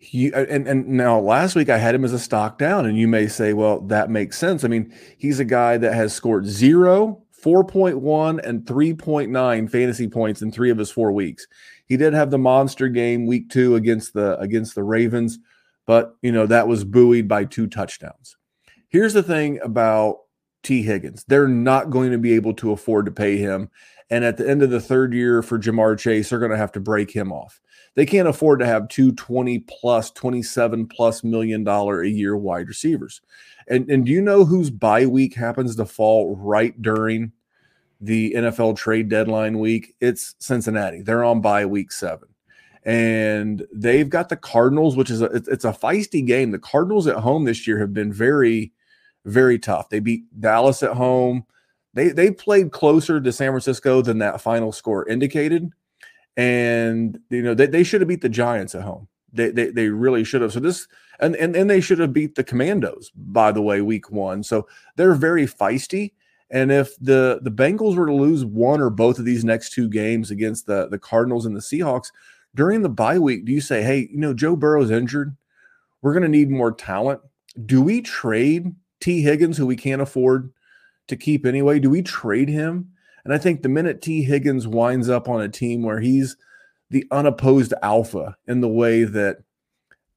he 0.00 0.32
uh, 0.32 0.46
and, 0.48 0.66
and 0.66 0.88
now 0.88 1.20
last 1.20 1.54
week 1.54 1.68
I 1.68 1.76
had 1.76 1.94
him 1.94 2.04
as 2.04 2.12
a 2.14 2.18
stock 2.18 2.58
down, 2.58 2.86
and 2.86 2.98
you 2.98 3.06
may 3.06 3.28
say, 3.28 3.52
well, 3.52 3.80
that 3.82 4.10
makes 4.10 4.38
sense. 4.38 4.64
I 4.64 4.68
mean, 4.68 4.92
he's 5.18 5.38
a 5.38 5.44
guy 5.44 5.76
that 5.76 5.92
has 5.92 6.14
scored 6.14 6.46
zero, 6.46 7.22
4.1, 7.44 8.42
and 8.42 8.64
3.9 8.64 9.70
fantasy 9.70 10.08
points 10.08 10.40
in 10.40 10.50
three 10.50 10.70
of 10.70 10.78
his 10.78 10.90
four 10.90 11.12
weeks. 11.12 11.46
He 11.84 11.98
did 11.98 12.14
have 12.14 12.30
the 12.30 12.38
monster 12.38 12.88
game 12.88 13.26
week 13.26 13.50
two 13.50 13.76
against 13.76 14.14
the 14.14 14.38
against 14.38 14.74
the 14.74 14.82
Ravens, 14.82 15.38
but 15.86 16.16
you 16.22 16.32
know, 16.32 16.46
that 16.46 16.66
was 16.66 16.82
buoyed 16.82 17.28
by 17.28 17.44
two 17.44 17.66
touchdowns. 17.66 18.36
Here's 18.88 19.12
the 19.12 19.22
thing 19.22 19.60
about 19.62 20.20
Tee 20.62 20.82
Higgins. 20.82 21.24
They're 21.24 21.48
not 21.48 21.90
going 21.90 22.10
to 22.10 22.18
be 22.18 22.32
able 22.34 22.54
to 22.54 22.72
afford 22.72 23.06
to 23.06 23.12
pay 23.12 23.36
him. 23.36 23.70
And 24.10 24.24
at 24.24 24.36
the 24.36 24.48
end 24.48 24.62
of 24.62 24.70
the 24.70 24.80
third 24.80 25.14
year 25.14 25.42
for 25.42 25.58
Ja'Marr 25.58 25.98
Chase, 25.98 26.30
they're 26.30 26.38
going 26.38 26.50
to 26.50 26.56
have 26.56 26.72
to 26.72 26.80
break 26.80 27.10
him 27.10 27.32
off. 27.32 27.60
They 27.94 28.06
can't 28.06 28.28
afford 28.28 28.60
to 28.60 28.66
have 28.66 28.88
two 28.88 29.12
20 29.12 29.60
plus, 29.60 30.10
27 30.10 30.86
plus 30.86 31.24
million 31.24 31.64
dollar 31.64 32.02
a 32.02 32.08
year 32.08 32.36
wide 32.36 32.68
receivers. 32.68 33.20
And, 33.68 33.88
and 33.90 34.04
do 34.06 34.12
you 34.12 34.20
know 34.20 34.44
whose 34.44 34.70
bye 34.70 35.06
week 35.06 35.34
happens 35.34 35.76
to 35.76 35.86
fall 35.86 36.36
right 36.36 36.80
during 36.80 37.32
the 38.00 38.32
NFL 38.36 38.76
trade 38.76 39.08
deadline 39.08 39.58
week? 39.58 39.94
It's 40.00 40.34
Cincinnati. 40.38 41.02
They're 41.02 41.24
on 41.24 41.40
bye 41.40 41.66
week 41.66 41.92
seven. 41.92 42.28
And 42.84 43.66
they've 43.72 44.08
got 44.08 44.28
the 44.28 44.36
Cardinals, 44.36 44.96
which 44.96 45.10
is 45.10 45.20
a 45.20 45.26
it's 45.26 45.64
a 45.64 45.72
feisty 45.72 46.26
game. 46.26 46.50
The 46.50 46.58
Cardinals 46.58 47.06
at 47.06 47.16
home 47.16 47.44
this 47.44 47.66
year 47.66 47.78
have 47.78 47.92
been 47.92 48.12
very, 48.12 48.72
very 49.24 49.58
tough. 49.58 49.88
They 49.88 50.00
beat 50.00 50.24
Dallas 50.40 50.82
at 50.82 50.92
home 50.92 51.44
they 51.94 52.08
they 52.10 52.30
played 52.30 52.72
closer 52.72 53.20
to 53.20 53.32
San 53.32 53.50
Francisco 53.50 54.02
than 54.02 54.18
that 54.18 54.40
final 54.40 54.72
score 54.72 55.08
indicated. 55.08 55.70
And 56.36 57.18
you 57.30 57.42
know, 57.42 57.54
they, 57.54 57.66
they 57.66 57.84
should 57.84 58.00
have 58.00 58.08
beat 58.08 58.20
the 58.20 58.28
Giants 58.28 58.74
at 58.74 58.82
home. 58.82 59.08
They, 59.32 59.50
they 59.50 59.70
they 59.70 59.88
really 59.88 60.24
should 60.24 60.42
have. 60.42 60.52
So 60.52 60.60
this 60.60 60.86
and, 61.18 61.34
and 61.36 61.56
and 61.56 61.68
they 61.68 61.80
should 61.80 61.98
have 61.98 62.12
beat 62.12 62.34
the 62.34 62.44
Commandos, 62.44 63.10
by 63.14 63.52
the 63.52 63.62
way, 63.62 63.80
week 63.80 64.10
one. 64.10 64.42
So 64.42 64.68
they're 64.96 65.14
very 65.14 65.46
feisty. 65.46 66.12
And 66.50 66.70
if 66.72 66.96
the 66.98 67.40
the 67.42 67.50
Bengals 67.50 67.96
were 67.96 68.06
to 68.06 68.14
lose 68.14 68.44
one 68.44 68.80
or 68.80 68.90
both 68.90 69.18
of 69.18 69.24
these 69.24 69.44
next 69.44 69.72
two 69.72 69.88
games 69.88 70.30
against 70.30 70.66
the 70.66 70.88
the 70.88 70.98
Cardinals 70.98 71.46
and 71.46 71.56
the 71.56 71.60
Seahawks 71.60 72.10
during 72.54 72.82
the 72.82 72.88
bye 72.88 73.18
week, 73.18 73.44
do 73.44 73.52
you 73.52 73.60
say, 73.60 73.82
"Hey, 73.82 74.08
you 74.10 74.18
know, 74.18 74.34
Joe 74.34 74.56
Burrow's 74.56 74.90
injured. 74.90 75.36
We're 76.02 76.12
going 76.12 76.22
to 76.22 76.28
need 76.28 76.50
more 76.50 76.72
talent." 76.72 77.20
Do 77.66 77.82
we 77.82 78.00
trade 78.00 78.72
Tee 79.00 79.22
Higgins, 79.22 79.56
who 79.56 79.66
we 79.66 79.76
can't 79.76 80.02
afford 80.02 80.52
to 81.08 81.16
keep 81.16 81.46
anyway? 81.46 81.78
Do 81.80 81.90
we 81.90 82.02
trade 82.02 82.48
him? 82.48 82.90
And 83.24 83.34
I 83.34 83.38
think 83.38 83.62
the 83.62 83.68
minute 83.68 84.00
Tee 84.02 84.22
Higgins 84.22 84.66
winds 84.66 85.08
up 85.08 85.28
on 85.28 85.40
a 85.40 85.48
team 85.48 85.82
where 85.82 86.00
he's 86.00 86.36
the 86.90 87.06
unopposed 87.10 87.74
alpha 87.82 88.36
in 88.46 88.60
the 88.60 88.68
way 88.68 89.04
that 89.04 89.38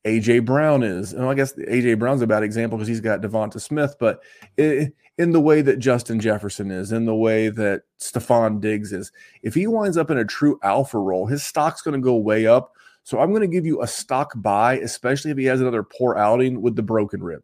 AJ 0.05 0.45
Brown 0.45 0.83
is. 0.83 1.13
And 1.13 1.25
I 1.25 1.33
guess 1.33 1.53
AJ 1.53 1.99
Brown's 1.99 2.21
a 2.21 2.27
bad 2.27 2.43
example 2.43 2.77
because 2.77 2.87
he's 2.87 3.01
got 3.01 3.21
DeVonta 3.21 3.61
Smith, 3.61 3.95
but 3.99 4.21
in 4.57 4.91
the 5.17 5.39
way 5.39 5.61
that 5.61 5.79
Justin 5.79 6.19
Jefferson 6.19 6.71
is, 6.71 6.91
in 6.91 7.05
the 7.05 7.15
way 7.15 7.49
that 7.49 7.83
Stefon 7.99 8.59
Diggs 8.59 8.91
is, 8.91 9.11
if 9.43 9.53
he 9.53 9.67
winds 9.67 9.97
up 9.97 10.09
in 10.09 10.17
a 10.17 10.25
true 10.25 10.59
alpha 10.63 10.97
role, 10.97 11.27
his 11.27 11.43
stock's 11.43 11.81
going 11.81 11.93
to 11.93 12.03
go 12.03 12.15
way 12.15 12.47
up. 12.47 12.73
So 13.03 13.19
I'm 13.19 13.29
going 13.29 13.41
to 13.41 13.47
give 13.47 13.65
you 13.65 13.81
a 13.81 13.87
stock 13.87 14.33
buy, 14.37 14.79
especially 14.79 15.31
if 15.31 15.37
he 15.37 15.45
has 15.45 15.61
another 15.61 15.83
poor 15.83 16.17
outing 16.17 16.61
with 16.61 16.75
the 16.75 16.83
broken 16.83 17.21
rib. 17.21 17.43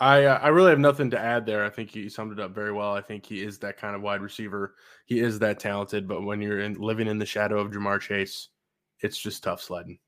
I 0.00 0.24
uh, 0.24 0.38
I 0.38 0.48
really 0.48 0.70
have 0.70 0.78
nothing 0.78 1.10
to 1.10 1.18
add 1.18 1.44
there. 1.44 1.64
I 1.64 1.68
think 1.68 1.94
you 1.94 2.08
summed 2.08 2.32
it 2.32 2.40
up 2.40 2.54
very 2.54 2.72
well. 2.72 2.94
I 2.94 3.02
think 3.02 3.26
he 3.26 3.42
is 3.42 3.58
that 3.58 3.76
kind 3.76 3.94
of 3.94 4.00
wide 4.00 4.22
receiver. 4.22 4.74
He 5.04 5.20
is 5.20 5.38
that 5.40 5.60
talented, 5.60 6.08
but 6.08 6.22
when 6.22 6.40
you're 6.40 6.60
in, 6.60 6.74
living 6.74 7.06
in 7.06 7.18
the 7.18 7.26
shadow 7.26 7.60
of 7.60 7.70
Ja'Marr 7.70 8.00
Chase, 8.00 8.48
it's 9.00 9.18
just 9.18 9.42
tough 9.42 9.60
sledding. 9.60 9.98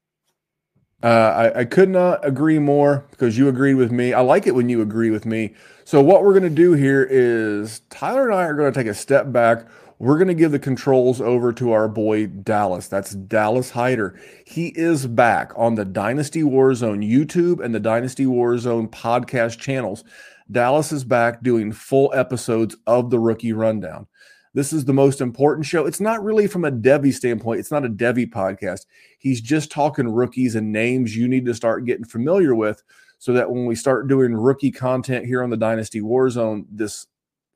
Uh, 1.03 1.51
I, 1.55 1.61
I, 1.61 1.65
could 1.65 1.89
not 1.89 2.25
agree 2.25 2.61
more 2.61 3.05
because 3.11 3.37
you 3.37 3.49
agreed 3.49 3.75
with 3.75 3.91
me. 3.91 4.13
I 4.13 4.21
like 4.21 4.47
it 4.47 4.55
when 4.55 4.69
you 4.69 4.81
agree 4.83 5.11
with 5.11 5.27
me. 5.27 5.53
So, 5.85 6.01
what 6.01 6.23
we're 6.23 6.31
going 6.31 6.45
to 6.45 6.49
do 6.49 6.75
here 6.75 7.05
is 7.11 7.81
Tyler 7.91 8.31
and 8.31 8.39
I 8.39 8.45
are 8.45 8.55
going 8.55 8.73
to 8.73 8.79
take 8.79 8.87
a 8.87 8.95
step 8.95 9.33
back. 9.33 9.67
We're 10.03 10.19
going 10.19 10.27
to 10.27 10.35
give 10.35 10.51
the 10.51 10.59
controls 10.59 11.21
over 11.21 11.53
to 11.53 11.71
our 11.71 11.87
boy 11.87 12.27
Dallas. 12.27 12.89
That's 12.89 13.13
Dallas 13.13 13.71
Hyder. 13.71 14.19
He 14.45 14.73
is 14.75 15.07
back 15.07 15.53
on 15.55 15.77
the 15.77 15.85
Dynasty 15.85 16.43
Warzone 16.43 17.09
YouTube 17.09 17.65
and 17.65 17.73
the 17.73 17.79
Dynasty 17.79 18.27
Warzone 18.27 18.91
podcast 18.91 19.61
channels. 19.61 20.03
Dallas 20.51 20.91
is 20.91 21.05
back 21.05 21.45
doing 21.45 21.71
full 21.71 22.13
episodes 22.17 22.77
of 22.89 23.11
the 23.11 23.21
rookie 23.21 23.53
rundown. 23.53 24.09
This 24.55 24.73
is 24.73 24.87
the 24.87 24.93
most 24.93 25.21
important 25.21 25.67
show. 25.67 25.87
It's 25.87 26.01
not 26.01 26.25
really 26.25 26.49
from 26.49 26.65
a 26.65 26.73
devy 26.73 27.13
standpoint. 27.13 27.61
It's 27.61 27.71
not 27.71 27.87
a 27.87 27.89
devy 27.89 28.29
podcast. 28.29 28.87
He's 29.21 29.41
just 29.41 29.71
talking 29.71 30.09
rookies 30.09 30.57
and 30.57 30.73
names 30.73 31.17
you 31.17 31.29
need 31.29 31.47
to 31.47 31.55
start 31.55 31.87
getting 31.87 32.07
familiar 32.07 32.57
with 32.57 32.83
so 33.21 33.33
that 33.35 33.53
when 33.53 33.67
we 33.67 33.77
start 33.77 34.09
doing 34.09 34.35
rookie 34.35 34.73
content 34.73 35.27
here 35.27 35.45
on 35.45 35.51
the 35.51 35.57
Dynasty 35.57 36.01
Warzone 36.01 36.65
this, 36.73 37.07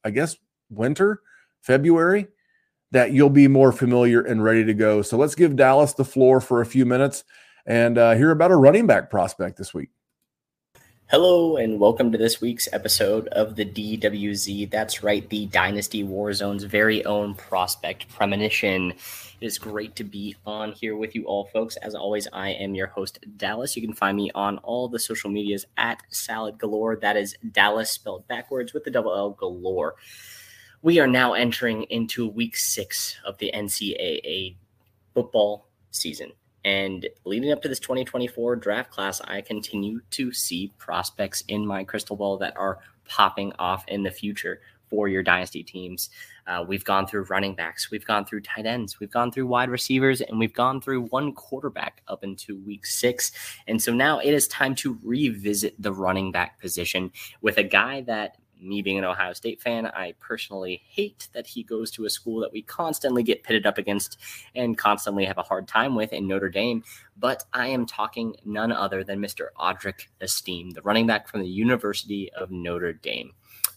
I 0.05 0.11
guess, 0.11 0.37
winter, 0.71 1.23
February, 1.61 2.29
that 2.93 3.13
you'll 3.13 3.31
be 3.31 3.49
more 3.49 3.73
familiar 3.73 4.21
and 4.21 4.43
ready 4.43 4.65
to 4.65 4.75
go. 4.75 5.03
So 5.03 5.17
let's 5.17 5.35
give 5.35 5.57
Dallas 5.57 5.93
the 5.93 6.05
floor 6.05 6.41
for 6.41 6.61
a 6.61 6.67
few 6.67 6.87
minutes 6.87 7.25
and 7.67 7.99
uh, 7.99 8.15
hear 8.15 8.31
about 8.31 8.53
a 8.53 8.57
running 8.57 8.87
back 8.87 9.11
prospect 9.11 9.59
this 9.59 9.75
week. 9.75 9.91
Hello 11.09 11.57
and 11.57 11.79
welcome 11.79 12.11
to 12.11 12.19
this 12.19 12.41
week's 12.41 12.69
episode 12.73 13.29
of 13.29 13.55
the 13.55 13.65
DWZ. 13.65 14.69
That's 14.69 15.05
right, 15.05 15.29
the 15.29 15.47
Dynasty 15.47 16.03
Warzone's 16.03 16.65
very 16.65 17.05
own 17.05 17.35
prospect 17.35 18.09
premonition. 18.09 18.91
It 18.91 19.47
is 19.47 19.57
great 19.57 19.95
to 19.97 20.05
be 20.05 20.35
on 20.45 20.73
here 20.73 20.97
with 20.97 21.15
you 21.15 21.25
all, 21.27 21.45
folks. 21.45 21.77
As 21.77 21.95
always, 21.95 22.27
I 22.33 22.51
am 22.51 22.75
your 22.75 22.89
host, 22.89 23.21
Dallas. 23.37 23.77
You 23.77 23.83
can 23.83 23.95
find 23.95 24.17
me 24.17 24.33
on 24.35 24.59
all 24.59 24.89
the 24.89 24.99
social 24.99 25.31
medias 25.31 25.65
at 25.77 26.03
Salad 26.11 26.59
Galore. 26.59 26.97
That 26.97 27.17
is 27.17 27.37
Dallas 27.53 27.91
spelled 27.91 28.27
backwards 28.27 28.73
with 28.73 28.83
the 28.83 28.91
double 28.91 29.15
L 29.15 29.31
galore. 29.31 29.95
We 30.83 31.01
are 31.01 31.07
now 31.07 31.33
entering 31.33 31.85
into 31.85 32.29
week 32.29 32.57
six 32.57 33.17
of 33.25 33.39
the 33.39 33.51
NCAA 33.55 34.57
football 35.15 35.69
season. 35.91 36.33
And 36.65 37.09
leading 37.25 37.53
up 37.53 37.63
to 37.63 37.69
this 37.69 37.79
2024 37.81 38.57
draft 38.57 38.91
class, 38.91 39.21
I 39.23 39.41
continue 39.41 40.01
to 40.11 40.33
see 40.33 40.73
prospects 40.79 41.43
in 41.49 41.67
my 41.67 41.85
crystal 41.85 42.17
ball 42.17 42.39
that 42.39 42.57
are 42.57 42.81
popping 43.09 43.53
off 43.59 43.85
in 43.89 44.03
the 44.03 44.11
future 44.11 44.61
for 44.89 45.09
your 45.09 45.23
dynasty 45.23 45.63
teams. 45.63 46.11
Uh, 46.47 46.65
we've 46.67 46.85
gone 46.85 47.07
through 47.07 47.25
running 47.25 47.55
backs, 47.55 47.91
we've 47.91 48.05
gone 48.05 48.25
through 48.25 48.41
tight 48.41 48.67
ends, 48.67 49.01
we've 49.01 49.11
gone 49.11 49.33
through 49.33 49.47
wide 49.47 49.69
receivers, 49.69 50.21
and 50.21 50.39
we've 50.39 50.53
gone 50.53 50.81
through 50.81 51.03
one 51.07 51.33
quarterback 51.33 52.03
up 52.09 52.23
into 52.23 52.57
week 52.65 52.87
six. 52.87 53.33
And 53.67 53.81
so 53.81 53.93
now 53.93 54.21
it 54.21 54.33
is 54.33 54.47
time 54.49 54.75
to 54.77 54.99
revisit 55.03 55.81
the 55.81 55.93
running 55.93 56.31
back 56.31 56.61
position 56.61 57.11
with 57.41 57.59
a 57.59 57.65
guy 57.65 58.03
that 58.03 58.37
me 58.61 58.83
being 58.83 58.99
an 58.99 59.05
Ohio 59.05 59.33
State 59.33 59.61
fan, 59.61 59.87
I 59.87 60.15
personally 60.21 60.83
hate 60.89 61.29
that 61.33 61.47
he 61.47 61.63
goes 61.63 61.91
to 61.93 62.05
a 62.05 62.11
school 62.11 62.41
that 62.41 62.53
we 62.53 62.63
constantly 62.63 63.23
get 63.23 63.43
pitted 63.43 63.67
up 63.67 63.79
against 63.79 64.19
and 64.55 64.77
constantly 64.77 65.25
have 65.25 65.39
a 65.39 65.43
hard 65.43 65.69
time 65.69 65.95
with 65.95 66.13
in 66.13 66.27
Notre 66.27 66.49
Dame. 66.49 66.83
But 67.17 67.45
I 67.53 67.69
am 67.69 67.87
talking 67.87 68.37
none 68.45 68.73
other 68.73 69.05
than 69.05 69.21
Mr. 69.21 69.49
Audric 69.59 70.07
Estime, 70.21 70.71
the 70.71 70.83
running 70.83 71.07
back 71.07 71.29
from 71.29 71.41
the 71.41 71.49
University 71.49 72.31
of 72.33 72.51
Notre 72.51 72.93
Dame. 72.93 73.33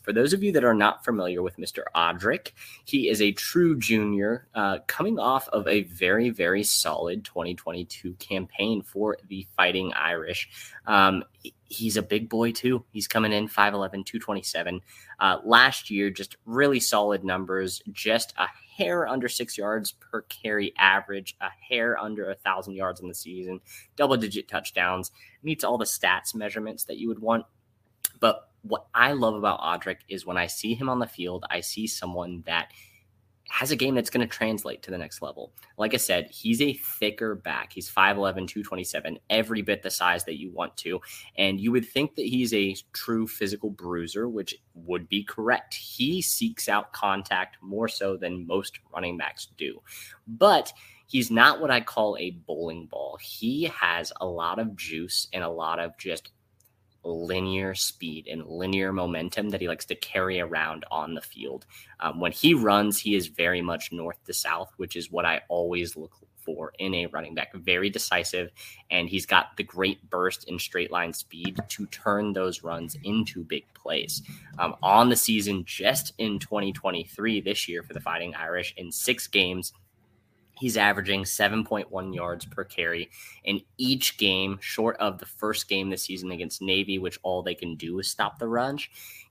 For 0.09 0.13
those 0.13 0.33
of 0.33 0.41
you 0.41 0.51
that 0.53 0.63
are 0.63 0.73
not 0.73 1.05
familiar 1.05 1.43
with 1.43 1.57
Mr. 1.57 1.83
Audric, 1.95 2.53
he 2.83 3.09
is 3.09 3.21
a 3.21 3.31
true 3.31 3.77
junior 3.77 4.47
uh, 4.55 4.79
coming 4.87 5.19
off 5.19 5.47
of 5.49 5.67
a 5.67 5.83
very, 5.83 6.31
very 6.31 6.63
solid 6.63 7.23
2022 7.23 8.15
campaign 8.15 8.81
for 8.81 9.19
the 9.27 9.45
Fighting 9.55 9.93
Irish. 9.93 10.49
Um, 10.87 11.25
he's 11.65 11.95
a 11.95 12.01
big 12.01 12.27
boy, 12.27 12.53
too. 12.53 12.83
He's 12.89 13.07
coming 13.07 13.31
in 13.31 13.47
5'11, 13.47 14.03
227. 14.03 14.81
Uh, 15.19 15.37
last 15.45 15.91
year, 15.91 16.09
just 16.09 16.37
really 16.43 16.79
solid 16.79 17.23
numbers, 17.23 17.83
just 17.91 18.33
a 18.39 18.47
hair 18.77 19.07
under 19.07 19.29
six 19.29 19.59
yards 19.59 19.91
per 19.91 20.23
carry 20.23 20.73
average, 20.75 21.37
a 21.39 21.49
hair 21.69 21.99
under 21.99 22.31
a 22.31 22.35
thousand 22.35 22.73
yards 22.73 22.99
in 22.99 23.07
the 23.07 23.13
season, 23.13 23.61
double 23.95 24.17
digit 24.17 24.47
touchdowns, 24.47 25.11
meets 25.43 25.63
all 25.63 25.77
the 25.77 25.85
stats 25.85 26.33
measurements 26.33 26.85
that 26.85 26.97
you 26.97 27.09
would 27.09 27.19
want. 27.19 27.45
But 28.19 28.48
what 28.61 28.87
I 28.93 29.13
love 29.13 29.35
about 29.35 29.61
Audric 29.61 29.97
is 30.07 30.25
when 30.25 30.37
I 30.37 30.47
see 30.47 30.73
him 30.73 30.89
on 30.89 30.99
the 30.99 31.07
field, 31.07 31.45
I 31.49 31.61
see 31.61 31.87
someone 31.87 32.43
that 32.45 32.71
has 33.49 33.71
a 33.71 33.75
game 33.75 33.95
that's 33.95 34.11
going 34.11 34.25
to 34.25 34.31
translate 34.31 34.83
to 34.83 34.91
the 34.91 34.97
next 34.97 35.21
level. 35.21 35.51
Like 35.77 35.95
I 35.95 35.97
said, 35.97 36.29
he's 36.31 36.61
a 36.61 36.73
thicker 36.73 37.33
back. 37.33 37.73
He's 37.73 37.89
5'11, 37.89 38.47
227, 38.47 39.17
every 39.29 39.63
bit 39.63 39.81
the 39.81 39.89
size 39.89 40.23
that 40.25 40.39
you 40.39 40.51
want 40.51 40.77
to. 40.77 41.01
And 41.35 41.59
you 41.59 41.71
would 41.71 41.87
think 41.87 42.15
that 42.15 42.27
he's 42.27 42.53
a 42.53 42.75
true 42.93 43.25
physical 43.25 43.71
bruiser, 43.71 44.29
which 44.29 44.55
would 44.75 45.09
be 45.09 45.23
correct. 45.23 45.73
He 45.73 46.21
seeks 46.21 46.69
out 46.69 46.93
contact 46.93 47.57
more 47.61 47.87
so 47.87 48.17
than 48.17 48.45
most 48.45 48.79
running 48.93 49.17
backs 49.17 49.47
do. 49.57 49.81
But 50.27 50.71
he's 51.07 51.31
not 51.31 51.59
what 51.59 51.71
I 51.71 51.81
call 51.81 52.17
a 52.19 52.31
bowling 52.31 52.85
ball. 52.85 53.17
He 53.19 53.63
has 53.63 54.13
a 54.21 54.27
lot 54.27 54.59
of 54.59 54.75
juice 54.75 55.27
and 55.33 55.43
a 55.43 55.49
lot 55.49 55.79
of 55.79 55.97
just 55.97 56.29
linear 57.03 57.73
speed 57.75 58.27
and 58.27 58.45
linear 58.45 58.91
momentum 58.91 59.49
that 59.49 59.61
he 59.61 59.67
likes 59.67 59.85
to 59.85 59.95
carry 59.95 60.39
around 60.39 60.85
on 60.91 61.13
the 61.13 61.21
field. 61.21 61.65
Um, 61.99 62.19
when 62.19 62.31
he 62.31 62.53
runs, 62.53 62.99
he 62.99 63.15
is 63.15 63.27
very 63.27 63.61
much 63.61 63.91
north 63.91 64.23
to 64.25 64.33
south, 64.33 64.71
which 64.77 64.95
is 64.95 65.11
what 65.11 65.25
I 65.25 65.41
always 65.49 65.95
look 65.95 66.11
for 66.49 66.73
in 66.79 66.93
a 66.93 67.05
running 67.07 67.35
back. 67.35 67.53
Very 67.53 67.89
decisive, 67.89 68.51
and 68.89 69.09
he's 69.09 69.25
got 69.25 69.55
the 69.57 69.63
great 69.63 70.09
burst 70.09 70.47
and 70.47 70.59
straight 70.59 70.91
line 70.91 71.13
speed 71.13 71.59
to 71.69 71.85
turn 71.87 72.33
those 72.33 72.63
runs 72.63 72.97
into 73.03 73.43
big 73.43 73.65
plays. 73.73 74.21
Um, 74.57 74.75
on 74.81 75.09
the 75.09 75.15
season, 75.15 75.63
just 75.65 76.13
in 76.17 76.39
2023, 76.39 77.41
this 77.41 77.67
year 77.67 77.83
for 77.83 77.93
the 77.93 78.01
Fighting 78.01 78.35
Irish, 78.35 78.73
in 78.77 78.91
six 78.91 79.27
games, 79.27 79.73
He's 80.59 80.77
averaging 80.77 81.23
7.1 81.23 82.13
yards 82.13 82.45
per 82.45 82.63
carry 82.65 83.09
in 83.45 83.61
each 83.77 84.17
game, 84.17 84.57
short 84.61 84.97
of 84.97 85.17
the 85.17 85.25
first 85.25 85.69
game 85.69 85.89
this 85.89 86.03
season 86.03 86.31
against 86.31 86.61
Navy, 86.61 86.99
which 86.99 87.19
all 87.23 87.41
they 87.41 87.55
can 87.55 87.75
do 87.75 87.99
is 87.99 88.09
stop 88.09 88.39
the 88.39 88.47
run. 88.47 88.77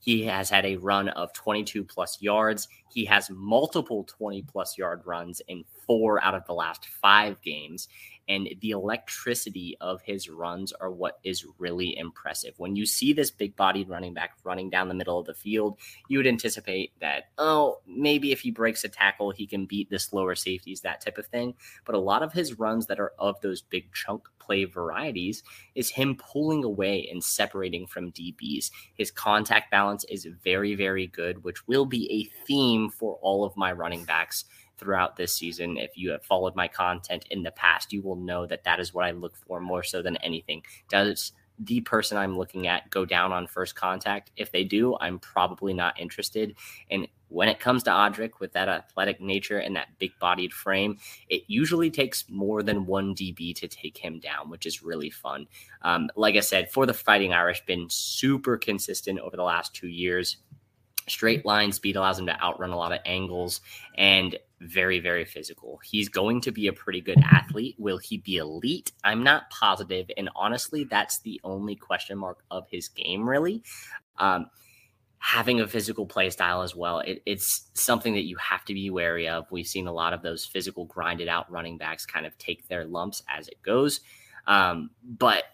He 0.00 0.24
has 0.24 0.48
had 0.48 0.64
a 0.64 0.76
run 0.76 1.08
of 1.10 1.32
22 1.34 1.84
plus 1.84 2.22
yards. 2.22 2.68
He 2.90 3.04
has 3.04 3.28
multiple 3.30 4.04
20 4.04 4.42
plus 4.42 4.78
yard 4.78 5.02
runs 5.04 5.42
in 5.48 5.64
four 5.86 6.24
out 6.24 6.34
of 6.34 6.46
the 6.46 6.54
last 6.54 6.86
five 6.86 7.40
games 7.42 7.88
and 8.28 8.48
the 8.60 8.70
electricity 8.70 9.76
of 9.80 10.02
his 10.02 10.28
runs 10.28 10.72
are 10.72 10.90
what 10.90 11.18
is 11.24 11.46
really 11.58 11.96
impressive. 11.96 12.54
When 12.58 12.76
you 12.76 12.86
see 12.86 13.12
this 13.12 13.30
big 13.30 13.56
bodied 13.56 13.88
running 13.88 14.14
back 14.14 14.32
running 14.44 14.70
down 14.70 14.88
the 14.88 14.94
middle 14.94 15.18
of 15.18 15.26
the 15.26 15.34
field, 15.34 15.78
you 16.08 16.18
would 16.18 16.26
anticipate 16.26 16.92
that, 17.00 17.24
oh, 17.38 17.80
maybe 17.86 18.32
if 18.32 18.40
he 18.40 18.50
breaks 18.50 18.84
a 18.84 18.88
tackle, 18.88 19.30
he 19.30 19.46
can 19.46 19.66
beat 19.66 19.90
the 19.90 19.98
slower 19.98 20.34
safeties, 20.34 20.82
that 20.82 21.00
type 21.00 21.18
of 21.18 21.26
thing. 21.26 21.54
But 21.84 21.94
a 21.94 22.00
lot 22.00 22.22
of 22.22 22.32
his 22.32 22.58
runs 22.58 22.86
that 22.86 23.00
are 23.00 23.12
of 23.18 23.40
those 23.40 23.62
big 23.62 23.92
chunk 23.92 24.28
play 24.38 24.64
varieties 24.64 25.42
is 25.74 25.90
him 25.90 26.16
pulling 26.16 26.64
away 26.64 27.08
and 27.10 27.22
separating 27.22 27.86
from 27.86 28.12
DBs. 28.12 28.70
His 28.94 29.10
contact 29.10 29.70
balance 29.70 30.04
is 30.04 30.26
very, 30.42 30.74
very 30.74 31.06
good, 31.06 31.44
which 31.44 31.66
will 31.68 31.86
be 31.86 32.10
a 32.10 32.46
theme 32.46 32.88
for 32.88 33.18
all 33.20 33.44
of 33.44 33.56
my 33.56 33.72
running 33.72 34.04
backs 34.04 34.44
throughout 34.78 35.16
this 35.16 35.34
season. 35.34 35.76
If 35.76 35.96
you 35.96 36.10
have 36.10 36.24
followed 36.24 36.54
my 36.56 36.68
content 36.68 37.26
in 37.30 37.42
the 37.42 37.50
past, 37.50 37.92
you 37.92 38.02
will 38.02 38.16
know 38.16 38.46
that 38.46 38.64
that 38.64 38.80
is 38.80 38.94
what 38.94 39.04
I 39.04 39.10
look 39.10 39.36
for 39.36 39.60
more 39.60 39.82
so 39.82 40.02
than 40.02 40.16
anything. 40.18 40.62
Does 40.88 41.32
the 41.58 41.80
person 41.80 42.16
I'm 42.16 42.38
looking 42.38 42.66
at 42.66 42.88
go 42.90 43.04
down 43.04 43.32
on 43.32 43.46
first 43.46 43.74
contact. 43.74 44.30
If 44.36 44.52
they 44.52 44.64
do, 44.64 44.96
I'm 45.00 45.18
probably 45.18 45.74
not 45.74 45.98
interested. 46.00 46.54
And 46.90 47.08
when 47.28 47.48
it 47.48 47.60
comes 47.60 47.82
to 47.82 47.90
Audric 47.90 48.40
with 48.40 48.52
that 48.52 48.68
athletic 48.68 49.20
nature 49.20 49.58
and 49.58 49.76
that 49.76 49.98
big 49.98 50.12
bodied 50.18 50.52
frame, 50.52 50.98
it 51.28 51.42
usually 51.46 51.90
takes 51.90 52.24
more 52.30 52.62
than 52.62 52.86
one 52.86 53.14
DB 53.14 53.54
to 53.56 53.68
take 53.68 53.98
him 53.98 54.18
down, 54.18 54.48
which 54.48 54.66
is 54.66 54.82
really 54.82 55.10
fun. 55.10 55.46
Um, 55.82 56.08
like 56.16 56.36
I 56.36 56.40
said, 56.40 56.70
for 56.70 56.86
the 56.86 56.94
Fighting 56.94 57.32
Irish, 57.32 57.64
been 57.66 57.88
super 57.90 58.56
consistent 58.56 59.18
over 59.18 59.36
the 59.36 59.42
last 59.42 59.74
two 59.74 59.88
years. 59.88 60.38
Straight 61.08 61.44
line 61.44 61.72
speed 61.72 61.96
allows 61.96 62.18
him 62.18 62.26
to 62.26 62.42
outrun 62.42 62.70
a 62.70 62.76
lot 62.76 62.92
of 62.92 63.00
angles 63.04 63.60
and 63.96 64.36
very, 64.60 64.98
very 65.00 65.24
physical. 65.24 65.80
He's 65.84 66.08
going 66.08 66.40
to 66.42 66.52
be 66.52 66.66
a 66.66 66.72
pretty 66.72 67.00
good 67.00 67.22
athlete. 67.24 67.76
Will 67.78 67.98
he 67.98 68.18
be 68.18 68.36
elite? 68.36 68.92
I'm 69.04 69.22
not. 69.22 69.44
And 70.16 70.30
honestly, 70.34 70.84
that's 70.84 71.20
the 71.20 71.40
only 71.44 71.76
question 71.76 72.18
mark 72.18 72.42
of 72.50 72.66
his 72.70 72.88
game, 72.88 73.28
really. 73.28 73.62
Um, 74.18 74.50
having 75.18 75.60
a 75.60 75.66
physical 75.66 76.06
play 76.06 76.30
style 76.30 76.62
as 76.62 76.74
well, 76.74 77.00
it, 77.00 77.22
it's 77.26 77.70
something 77.74 78.14
that 78.14 78.24
you 78.24 78.36
have 78.36 78.64
to 78.64 78.74
be 78.74 78.90
wary 78.90 79.28
of. 79.28 79.46
We've 79.50 79.66
seen 79.66 79.86
a 79.86 79.92
lot 79.92 80.12
of 80.12 80.22
those 80.22 80.44
physical, 80.44 80.84
grinded 80.86 81.28
out 81.28 81.50
running 81.50 81.78
backs 81.78 82.06
kind 82.06 82.26
of 82.26 82.36
take 82.38 82.68
their 82.68 82.84
lumps 82.84 83.22
as 83.28 83.48
it 83.48 83.62
goes. 83.62 84.00
Um, 84.46 84.90
but 85.04 85.44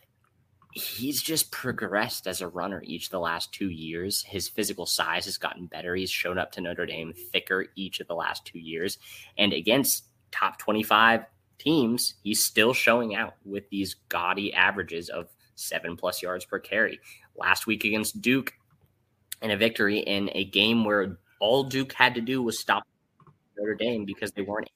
he's 0.74 1.22
just 1.22 1.52
progressed 1.52 2.26
as 2.26 2.40
a 2.40 2.48
runner 2.48 2.82
each 2.84 3.06
of 3.06 3.10
the 3.10 3.20
last 3.20 3.52
two 3.52 3.70
years. 3.70 4.22
His 4.24 4.48
physical 4.48 4.86
size 4.86 5.24
has 5.24 5.38
gotten 5.38 5.66
better. 5.66 5.94
He's 5.94 6.10
shown 6.10 6.36
up 6.36 6.50
to 6.52 6.60
Notre 6.60 6.84
Dame 6.84 7.14
thicker 7.32 7.66
each 7.76 8.00
of 8.00 8.08
the 8.08 8.14
last 8.14 8.44
two 8.44 8.58
years. 8.58 8.98
And 9.38 9.52
against 9.52 10.06
top 10.32 10.58
25 10.58 11.26
teams, 11.58 12.14
he's 12.24 12.44
still 12.44 12.74
showing 12.74 13.14
out 13.14 13.34
with 13.44 13.70
these 13.70 13.94
gaudy 14.08 14.52
averages 14.52 15.08
of 15.08 15.28
seven 15.54 15.96
plus 15.96 16.20
yards 16.22 16.44
per 16.44 16.58
carry. 16.58 16.98
Last 17.36 17.68
week 17.68 17.84
against 17.84 18.20
Duke, 18.20 18.52
in 19.42 19.52
a 19.52 19.56
victory 19.56 19.98
in 19.98 20.28
a 20.32 20.44
game 20.44 20.84
where 20.84 21.18
all 21.38 21.64
Duke 21.64 21.92
had 21.92 22.14
to 22.16 22.20
do 22.20 22.42
was 22.42 22.58
stop 22.58 22.82
Notre 23.56 23.74
Dame 23.74 24.04
because 24.04 24.32
they 24.32 24.42
weren't 24.42 24.70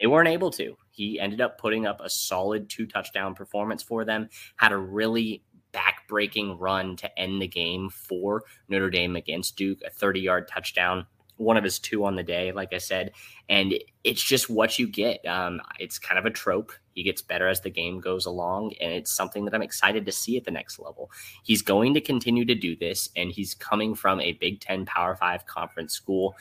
they 0.00 0.06
weren't 0.06 0.28
able 0.28 0.50
to. 0.52 0.76
He 0.90 1.20
ended 1.20 1.40
up 1.40 1.58
putting 1.58 1.86
up 1.86 2.00
a 2.00 2.10
solid 2.10 2.68
two 2.68 2.86
touchdown 2.86 3.34
performance 3.34 3.82
for 3.82 4.04
them, 4.04 4.28
had 4.56 4.72
a 4.72 4.76
really 4.76 5.42
back-breaking 5.72 6.58
run 6.58 6.96
to 6.96 7.18
end 7.18 7.40
the 7.40 7.46
game 7.46 7.90
for 7.90 8.42
Notre 8.68 8.90
Dame 8.90 9.16
against 9.16 9.56
Duke, 9.56 9.80
a 9.86 9.90
30-yard 9.90 10.48
touchdown, 10.48 11.06
one 11.36 11.56
of 11.56 11.64
his 11.64 11.78
two 11.78 12.04
on 12.04 12.16
the 12.16 12.22
day, 12.22 12.52
like 12.52 12.72
I 12.72 12.78
said. 12.78 13.12
And 13.48 13.74
it's 14.04 14.22
just 14.22 14.50
what 14.50 14.78
you 14.78 14.88
get. 14.88 15.24
Um, 15.26 15.60
it's 15.78 15.98
kind 15.98 16.18
of 16.18 16.26
a 16.26 16.30
trope. 16.30 16.72
He 16.92 17.02
gets 17.02 17.22
better 17.22 17.46
as 17.46 17.60
the 17.60 17.70
game 17.70 18.00
goes 18.00 18.26
along, 18.26 18.74
and 18.80 18.92
it's 18.92 19.14
something 19.14 19.44
that 19.44 19.54
I'm 19.54 19.62
excited 19.62 20.06
to 20.06 20.12
see 20.12 20.36
at 20.36 20.44
the 20.44 20.50
next 20.50 20.78
level. 20.78 21.10
He's 21.44 21.62
going 21.62 21.94
to 21.94 22.00
continue 22.00 22.44
to 22.46 22.54
do 22.54 22.76
this, 22.76 23.08
and 23.16 23.30
he's 23.30 23.54
coming 23.54 23.94
from 23.94 24.20
a 24.20 24.32
Big 24.32 24.60
Ten 24.60 24.86
Power 24.86 25.14
Five 25.14 25.46
conference 25.46 25.94
school 25.94 26.36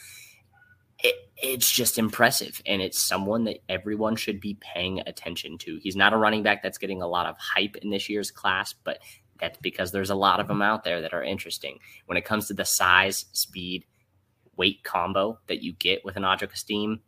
it, 1.03 1.15
it's 1.37 1.71
just 1.71 1.97
impressive. 1.97 2.61
And 2.65 2.81
it's 2.81 3.01
someone 3.01 3.45
that 3.45 3.59
everyone 3.69 4.15
should 4.15 4.39
be 4.39 4.57
paying 4.59 5.01
attention 5.05 5.57
to. 5.59 5.79
He's 5.81 5.95
not 5.95 6.13
a 6.13 6.17
running 6.17 6.43
back 6.43 6.61
that's 6.61 6.77
getting 6.77 7.01
a 7.01 7.07
lot 7.07 7.25
of 7.25 7.37
hype 7.37 7.75
in 7.77 7.89
this 7.89 8.09
year's 8.09 8.31
class, 8.31 8.73
but 8.73 8.99
that's 9.39 9.57
because 9.59 9.91
there's 9.91 10.09
a 10.09 10.15
lot 10.15 10.39
of 10.39 10.47
them 10.47 10.61
out 10.61 10.83
there 10.83 11.01
that 11.01 11.13
are 11.13 11.23
interesting. 11.23 11.79
When 12.05 12.17
it 12.17 12.25
comes 12.25 12.47
to 12.47 12.53
the 12.53 12.65
size, 12.65 13.25
speed, 13.31 13.85
weight 14.57 14.83
combo 14.83 15.39
that 15.47 15.63
you 15.63 15.73
get 15.73 16.03
with 16.03 16.17
an 16.17 16.23
Audric 16.23 16.51
Estime, 16.51 16.99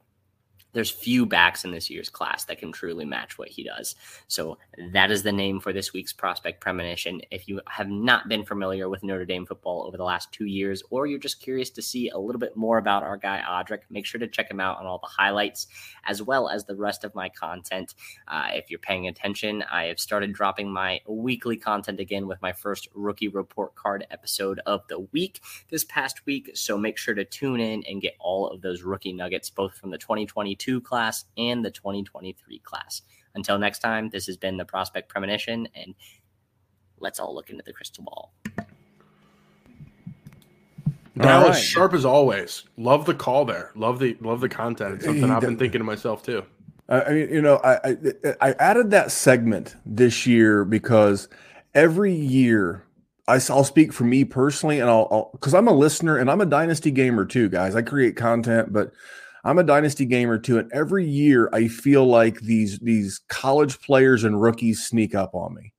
there's 0.73 0.89
few 0.89 1.25
backs 1.25 1.65
in 1.65 1.71
this 1.71 1.89
year's 1.89 2.09
class 2.09 2.45
that 2.45 2.59
can 2.59 2.71
truly 2.71 3.05
match 3.05 3.37
what 3.37 3.49
he 3.49 3.63
does. 3.63 3.95
So 4.27 4.57
that 4.93 5.11
is 5.11 5.23
the 5.23 5.31
name 5.31 5.59
for 5.59 5.73
this 5.73 5.93
week's 5.93 6.13
prospect 6.13 6.61
premonition. 6.61 7.21
If 7.31 7.47
you 7.47 7.61
have 7.67 7.89
not 7.89 8.27
been 8.29 8.45
familiar 8.45 8.89
with 8.89 9.03
Notre 9.03 9.25
Dame 9.25 9.45
football 9.45 9.83
over 9.85 9.97
the 9.97 10.03
last 10.03 10.31
two 10.31 10.45
years, 10.45 10.83
or 10.89 11.07
you're 11.07 11.19
just 11.19 11.41
curious 11.41 11.69
to 11.71 11.81
see 11.81 12.09
a 12.09 12.17
little 12.17 12.39
bit 12.39 12.55
more 12.55 12.77
about 12.77 13.03
our 13.03 13.17
guy 13.17 13.43
Audric, 13.47 13.79
make 13.89 14.05
sure 14.05 14.19
to 14.19 14.27
check 14.27 14.49
him 14.49 14.59
out 14.59 14.79
on 14.79 14.85
all 14.85 14.99
the 14.99 15.07
highlights 15.07 15.67
as 16.05 16.21
well 16.21 16.49
as 16.49 16.65
the 16.65 16.75
rest 16.75 17.03
of 17.03 17.13
my 17.15 17.29
content. 17.29 17.95
Uh, 18.27 18.49
if 18.53 18.69
you're 18.69 18.79
paying 18.79 19.07
attention, 19.07 19.63
I 19.71 19.85
have 19.85 19.99
started 19.99 20.33
dropping 20.33 20.71
my 20.71 21.01
weekly 21.07 21.57
content 21.57 21.99
again 21.99 22.27
with 22.27 22.41
my 22.41 22.53
first 22.53 22.87
rookie 22.93 23.27
report 23.27 23.75
card 23.75 24.05
episode 24.11 24.59
of 24.65 24.87
the 24.87 24.99
week 25.11 25.41
this 25.69 25.83
past 25.85 26.25
week. 26.25 26.51
So 26.53 26.77
make 26.77 26.97
sure 26.97 27.13
to 27.13 27.25
tune 27.25 27.59
in 27.59 27.83
and 27.87 28.01
get 28.01 28.15
all 28.19 28.47
of 28.47 28.61
those 28.61 28.83
rookie 28.83 29.13
nuggets, 29.13 29.49
both 29.49 29.75
from 29.75 29.91
the 29.91 29.97
2020 29.97 30.55
2022 30.61 30.81
class 30.81 31.25
and 31.37 31.65
the 31.65 31.71
2023 31.71 32.59
class. 32.59 33.01
Until 33.35 33.57
next 33.57 33.79
time, 33.79 34.09
this 34.09 34.25
has 34.27 34.37
been 34.37 34.57
the 34.57 34.65
Prospect 34.65 35.09
Premonition, 35.09 35.67
and 35.75 35.95
let's 36.99 37.19
all 37.19 37.33
look 37.33 37.49
into 37.49 37.63
the 37.65 37.73
crystal 37.73 38.03
ball. 38.03 38.33
Dallas 41.17 41.57
right. 41.57 41.63
sharp 41.63 41.93
as 41.93 42.05
always. 42.05 42.63
Love 42.77 43.05
the 43.05 43.13
call 43.13 43.45
there. 43.45 43.71
Love 43.75 43.99
the 43.99 44.17
love 44.21 44.39
the 44.39 44.49
content. 44.49 44.95
It's 44.95 45.05
something 45.05 45.29
I've 45.29 45.41
been 45.41 45.57
thinking 45.57 45.79
to 45.79 45.85
myself 45.85 46.23
too. 46.23 46.43
I 46.87 47.11
mean, 47.11 47.29
you 47.29 47.41
know, 47.41 47.57
I, 47.57 47.89
I 47.89 47.97
I 48.41 48.51
added 48.53 48.91
that 48.91 49.11
segment 49.11 49.75
this 49.85 50.25
year 50.25 50.63
because 50.63 51.27
every 51.73 52.13
year 52.13 52.85
I, 53.27 53.39
will 53.49 53.63
speak 53.63 53.93
for 53.93 54.03
me 54.03 54.23
personally, 54.23 54.79
and 54.79 54.89
I'll 54.89 55.29
because 55.33 55.53
I'm 55.53 55.67
a 55.67 55.73
listener 55.73 56.17
and 56.17 56.31
I'm 56.31 56.41
a 56.41 56.45
dynasty 56.45 56.91
gamer 56.91 57.25
too, 57.25 57.49
guys. 57.49 57.75
I 57.75 57.81
create 57.81 58.15
content, 58.15 58.71
but 58.71 58.91
I'm 59.43 59.57
a 59.57 59.63
dynasty 59.63 60.05
gamer 60.05 60.37
too, 60.37 60.59
and 60.59 60.71
every 60.71 61.05
year 61.07 61.49
I 61.51 61.67
feel 61.67 62.05
like 62.05 62.39
these 62.41 62.79
these 62.79 63.19
college 63.27 63.81
players 63.81 64.23
and 64.23 64.41
rookies 64.41 64.85
sneak 64.85 65.15
up 65.15 65.33
on 65.33 65.55
me, 65.55 65.73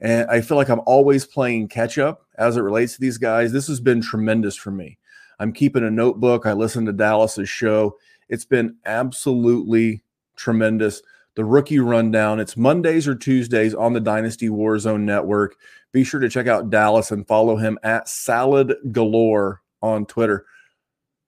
and 0.00 0.28
I 0.30 0.40
feel 0.42 0.56
like 0.56 0.68
I'm 0.68 0.82
always 0.86 1.24
playing 1.24 1.68
catch 1.68 1.98
up 1.98 2.26
as 2.36 2.56
it 2.56 2.62
relates 2.62 2.94
to 2.94 3.00
these 3.00 3.18
guys. 3.18 3.52
This 3.52 3.68
has 3.68 3.80
been 3.80 4.02
tremendous 4.02 4.56
for 4.56 4.70
me. 4.70 4.98
I'm 5.38 5.52
keeping 5.52 5.84
a 5.84 5.90
notebook. 5.90 6.44
I 6.44 6.52
listen 6.52 6.84
to 6.86 6.92
Dallas's 6.92 7.48
show. 7.48 7.96
It's 8.28 8.44
been 8.44 8.76
absolutely 8.84 10.02
tremendous. 10.36 11.02
The 11.36 11.44
rookie 11.44 11.78
rundown. 11.78 12.40
It's 12.40 12.56
Mondays 12.56 13.08
or 13.08 13.14
Tuesdays 13.14 13.74
on 13.74 13.94
the 13.94 14.00
Dynasty 14.00 14.48
Warzone 14.48 15.02
Network. 15.02 15.56
Be 15.92 16.04
sure 16.04 16.20
to 16.20 16.28
check 16.28 16.46
out 16.46 16.70
Dallas 16.70 17.10
and 17.10 17.26
follow 17.26 17.56
him 17.56 17.78
at 17.82 18.08
Salad 18.08 18.74
Galore 18.92 19.62
on 19.80 20.04
Twitter. 20.06 20.44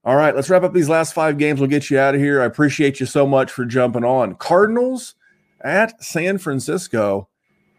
All 0.05 0.17
right, 0.17 0.35
let's 0.35 0.51
wrap 0.51 0.65
up 0.65 0.73
these 0.73 0.89
last 0.89 1.15
five 1.15 1.39
games. 1.39 1.61
We'll 1.61 1.71
get 1.71 1.89
you 1.89 1.99
out 1.99 2.17
of 2.17 2.21
here. 2.21 2.43
I 2.43 2.47
appreciate 2.47 2.99
you 2.99 3.07
so 3.07 3.25
much 3.25 3.53
for 3.53 3.65
jumping 3.65 4.03
on. 4.05 4.35
Cardinals 4.35 5.15
at 5.63 6.03
San 6.03 6.39
Francisco. 6.39 7.29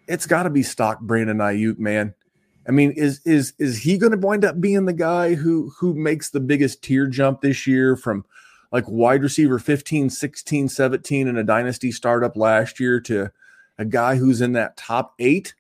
It's 0.07 0.25
got 0.25 0.43
to 0.43 0.49
be 0.49 0.63
stock 0.63 1.01
Brandon 1.01 1.37
Aiyuk, 1.37 1.77
man. 1.79 2.13
I 2.65 2.71
mean, 2.71 2.91
is 2.91 3.19
is 3.25 3.53
is 3.59 3.79
he 3.79 3.97
going 3.97 4.13
to 4.13 4.17
wind 4.17 4.45
up 4.45 4.61
being 4.61 4.85
the 4.85 4.93
guy 4.93 5.35
who 5.35 5.73
who 5.77 5.93
makes 5.93 6.29
the 6.29 6.39
biggest 6.39 6.81
tier 6.81 7.07
jump 7.07 7.41
this 7.41 7.67
year 7.67 7.97
from 7.97 8.23
like 8.71 8.85
wide 8.87 9.21
receiver 9.21 9.59
15, 9.59 10.09
16, 10.09 10.69
17 10.69 11.27
in 11.27 11.37
a 11.37 11.43
dynasty 11.43 11.91
startup 11.91 12.37
last 12.37 12.79
year 12.79 13.01
to 13.01 13.31
a 13.77 13.83
guy 13.83 14.15
who's 14.15 14.39
in 14.39 14.53
that 14.53 14.77
top 14.77 15.13
8? 15.19 15.53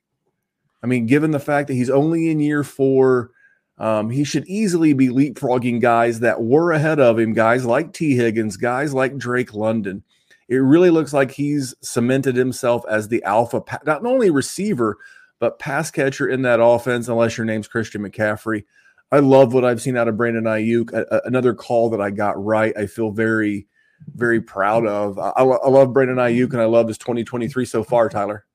I 0.81 0.87
mean, 0.87 1.07
given 1.07 1.31
the 1.31 1.39
fact 1.39 1.67
that 1.67 1.75
he's 1.75 1.89
only 1.89 2.29
in 2.29 2.39
year 2.39 2.63
4, 2.63 3.31
um, 3.77 4.09
he 4.09 4.23
should 4.23 4.47
easily 4.47 4.93
be 4.93 5.07
leapfrogging 5.09 5.81
guys 5.81 6.19
that 6.19 6.41
were 6.41 6.71
ahead 6.71 6.99
of 6.99 7.19
him, 7.19 7.33
guys 7.33 7.65
like 7.65 7.93
Tee 7.93 8.15
Higgins, 8.15 8.57
guys 8.57 8.93
like 8.93 9.17
Drake 9.17 9.53
London. 9.53 10.03
It 10.47 10.57
really 10.57 10.89
looks 10.89 11.13
like 11.13 11.31
he's 11.31 11.73
cemented 11.81 12.35
himself 12.35 12.83
as 12.89 13.07
the 13.07 13.23
alpha, 13.23 13.63
not 13.85 14.05
only 14.05 14.29
receiver, 14.29 14.97
but 15.39 15.57
pass 15.57 15.89
catcher 15.89 16.27
in 16.27 16.43
that 16.43 16.61
offense, 16.61 17.07
unless 17.07 17.37
your 17.37 17.45
name's 17.45 17.67
Christian 17.67 18.01
McCaffrey. 18.03 18.63
I 19.11 19.19
love 19.19 19.53
what 19.53 19.65
I've 19.65 19.81
seen 19.81 19.97
out 19.97 20.07
of 20.07 20.17
Brandon 20.17 20.43
Aiyuk. 20.43 20.93
A- 20.93 21.15
a- 21.15 21.21
another 21.25 21.53
call 21.53 21.89
that 21.91 22.01
I 22.01 22.11
got 22.11 22.41
right. 22.43 22.75
I 22.77 22.87
feel 22.87 23.11
very, 23.11 23.67
very 24.15 24.41
proud 24.41 24.85
of. 24.85 25.17
I, 25.17 25.29
I 25.29 25.69
love 25.69 25.93
Brandon 25.93 26.17
Aiyuk 26.17 26.51
and 26.53 26.61
I 26.61 26.65
love 26.65 26.87
his 26.87 26.97
2023 26.97 27.65
so 27.65 27.83
far, 27.83 28.09
Tyler. 28.09 28.45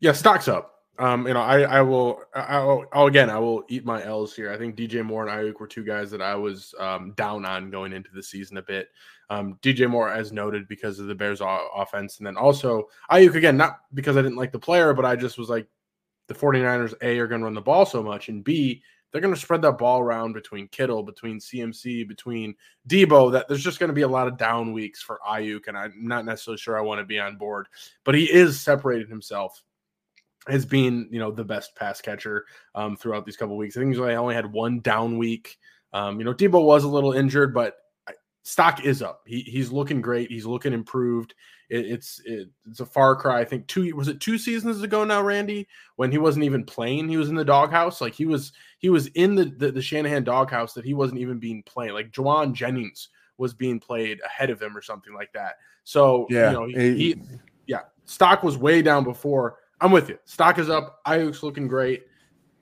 Yeah, 0.00 0.12
stocks 0.12 0.48
up 0.48 0.75
um, 0.98 1.26
you 1.26 1.34
know, 1.34 1.40
I 1.40 1.62
I 1.62 1.82
will 1.82 2.22
I'll, 2.34 2.84
I'll, 2.92 3.06
again 3.06 3.30
I 3.30 3.38
will 3.38 3.64
eat 3.68 3.84
my 3.84 4.02
L's 4.04 4.34
here. 4.34 4.52
I 4.52 4.56
think 4.56 4.76
DJ 4.76 5.04
Moore 5.04 5.26
and 5.26 5.30
Aiyuk 5.30 5.60
were 5.60 5.66
two 5.66 5.84
guys 5.84 6.10
that 6.10 6.22
I 6.22 6.34
was 6.34 6.74
um, 6.78 7.12
down 7.16 7.44
on 7.44 7.70
going 7.70 7.92
into 7.92 8.10
the 8.14 8.22
season 8.22 8.56
a 8.56 8.62
bit. 8.62 8.88
Um, 9.28 9.58
DJ 9.62 9.88
Moore, 9.90 10.08
as 10.08 10.32
noted, 10.32 10.68
because 10.68 10.98
of 10.98 11.06
the 11.06 11.14
Bears' 11.14 11.42
offense, 11.42 12.18
and 12.18 12.26
then 12.26 12.36
also 12.36 12.88
Aiyuk 13.10 13.34
again, 13.34 13.56
not 13.56 13.80
because 13.94 14.16
I 14.16 14.22
didn't 14.22 14.38
like 14.38 14.52
the 14.52 14.58
player, 14.58 14.94
but 14.94 15.04
I 15.04 15.16
just 15.16 15.38
was 15.38 15.48
like 15.48 15.66
the 16.28 16.34
49ers 16.34 16.94
A 17.02 17.18
are 17.18 17.26
going 17.26 17.40
to 17.40 17.46
run 17.46 17.54
the 17.54 17.60
ball 17.60 17.86
so 17.86 18.02
much, 18.02 18.28
and 18.28 18.44
B 18.44 18.82
they're 19.16 19.20
going 19.20 19.34
to 19.34 19.40
spread 19.40 19.62
that 19.62 19.78
ball 19.78 20.00
around 20.00 20.32
between 20.32 20.68
Kittle, 20.68 21.02
between 21.02 21.38
CMC, 21.38 22.06
between 22.06 22.54
Deebo. 22.88 23.32
That 23.32 23.48
there's 23.48 23.62
just 23.62 23.78
going 23.78 23.88
to 23.88 23.94
be 23.94 24.02
a 24.02 24.08
lot 24.08 24.28
of 24.28 24.36
down 24.36 24.72
weeks 24.72 25.00
for 25.00 25.20
Aiyuk, 25.26 25.68
and 25.68 25.76
I'm 25.76 25.94
not 25.96 26.24
necessarily 26.24 26.58
sure 26.58 26.76
I 26.76 26.82
want 26.82 26.98
to 27.00 27.06
be 27.06 27.18
on 27.18 27.36
board. 27.36 27.68
But 28.04 28.14
he 28.14 28.30
is 28.30 28.60
separated 28.60 29.08
himself 29.08 29.62
has 30.48 30.64
been 30.64 31.08
you 31.10 31.18
know 31.18 31.30
the 31.30 31.44
best 31.44 31.74
pass 31.76 32.00
catcher 32.00 32.44
um, 32.74 32.96
throughout 32.96 33.24
these 33.26 33.36
couple 33.36 33.56
weeks. 33.56 33.76
I 33.76 33.80
think 33.80 33.92
he's 33.92 34.00
only 34.00 34.34
had 34.34 34.50
one 34.50 34.80
down 34.80 35.18
week. 35.18 35.58
Um, 35.92 36.18
you 36.18 36.24
know, 36.24 36.34
Deebo 36.34 36.64
was 36.64 36.84
a 36.84 36.88
little 36.88 37.12
injured, 37.12 37.54
but 37.54 37.76
stock 38.46 38.84
is 38.84 39.02
up. 39.02 39.22
He, 39.26 39.40
he's 39.40 39.72
looking 39.72 40.00
great. 40.00 40.30
He's 40.30 40.46
looking 40.46 40.72
improved. 40.72 41.34
It, 41.68 41.86
it's 41.86 42.20
it, 42.24 42.48
it's 42.70 42.78
a 42.78 42.86
far 42.86 43.16
cry. 43.16 43.40
I 43.40 43.44
think 43.44 43.66
two 43.66 43.94
was 43.96 44.06
it 44.06 44.20
two 44.20 44.38
seasons 44.38 44.82
ago 44.82 45.04
now, 45.04 45.20
Randy, 45.20 45.66
when 45.96 46.12
he 46.12 46.18
wasn't 46.18 46.44
even 46.44 46.64
playing. 46.64 47.08
He 47.08 47.16
was 47.16 47.28
in 47.28 47.34
the 47.34 47.44
doghouse. 47.44 48.00
Like 48.00 48.14
he 48.14 48.24
was 48.24 48.52
he 48.78 48.88
was 48.88 49.08
in 49.08 49.34
the 49.34 49.46
the, 49.46 49.72
the 49.72 49.82
Shanahan 49.82 50.22
doghouse 50.22 50.74
that 50.74 50.84
he 50.84 50.94
wasn't 50.94 51.20
even 51.20 51.38
being 51.38 51.64
played. 51.64 51.90
Like 51.90 52.12
Jauan 52.12 52.52
Jennings 52.52 53.08
was 53.36 53.52
being 53.52 53.80
played 53.80 54.20
ahead 54.24 54.50
of 54.50 54.62
him 54.62 54.76
or 54.76 54.82
something 54.82 55.12
like 55.12 55.32
that. 55.32 55.56
So 55.82 56.26
yeah, 56.30 56.50
you 56.50 56.56
know 56.56 56.66
he, 56.66 56.94
he 56.94 57.22
yeah 57.66 57.80
stock 58.04 58.44
was 58.44 58.56
way 58.56 58.80
down 58.80 59.02
before. 59.02 59.56
I'm 59.80 59.90
with 59.90 60.08
you. 60.08 60.18
Stock 60.24 60.58
is 60.58 60.70
up. 60.70 61.04
Aiyuk's 61.04 61.42
looking 61.42 61.68
great. 61.68 62.04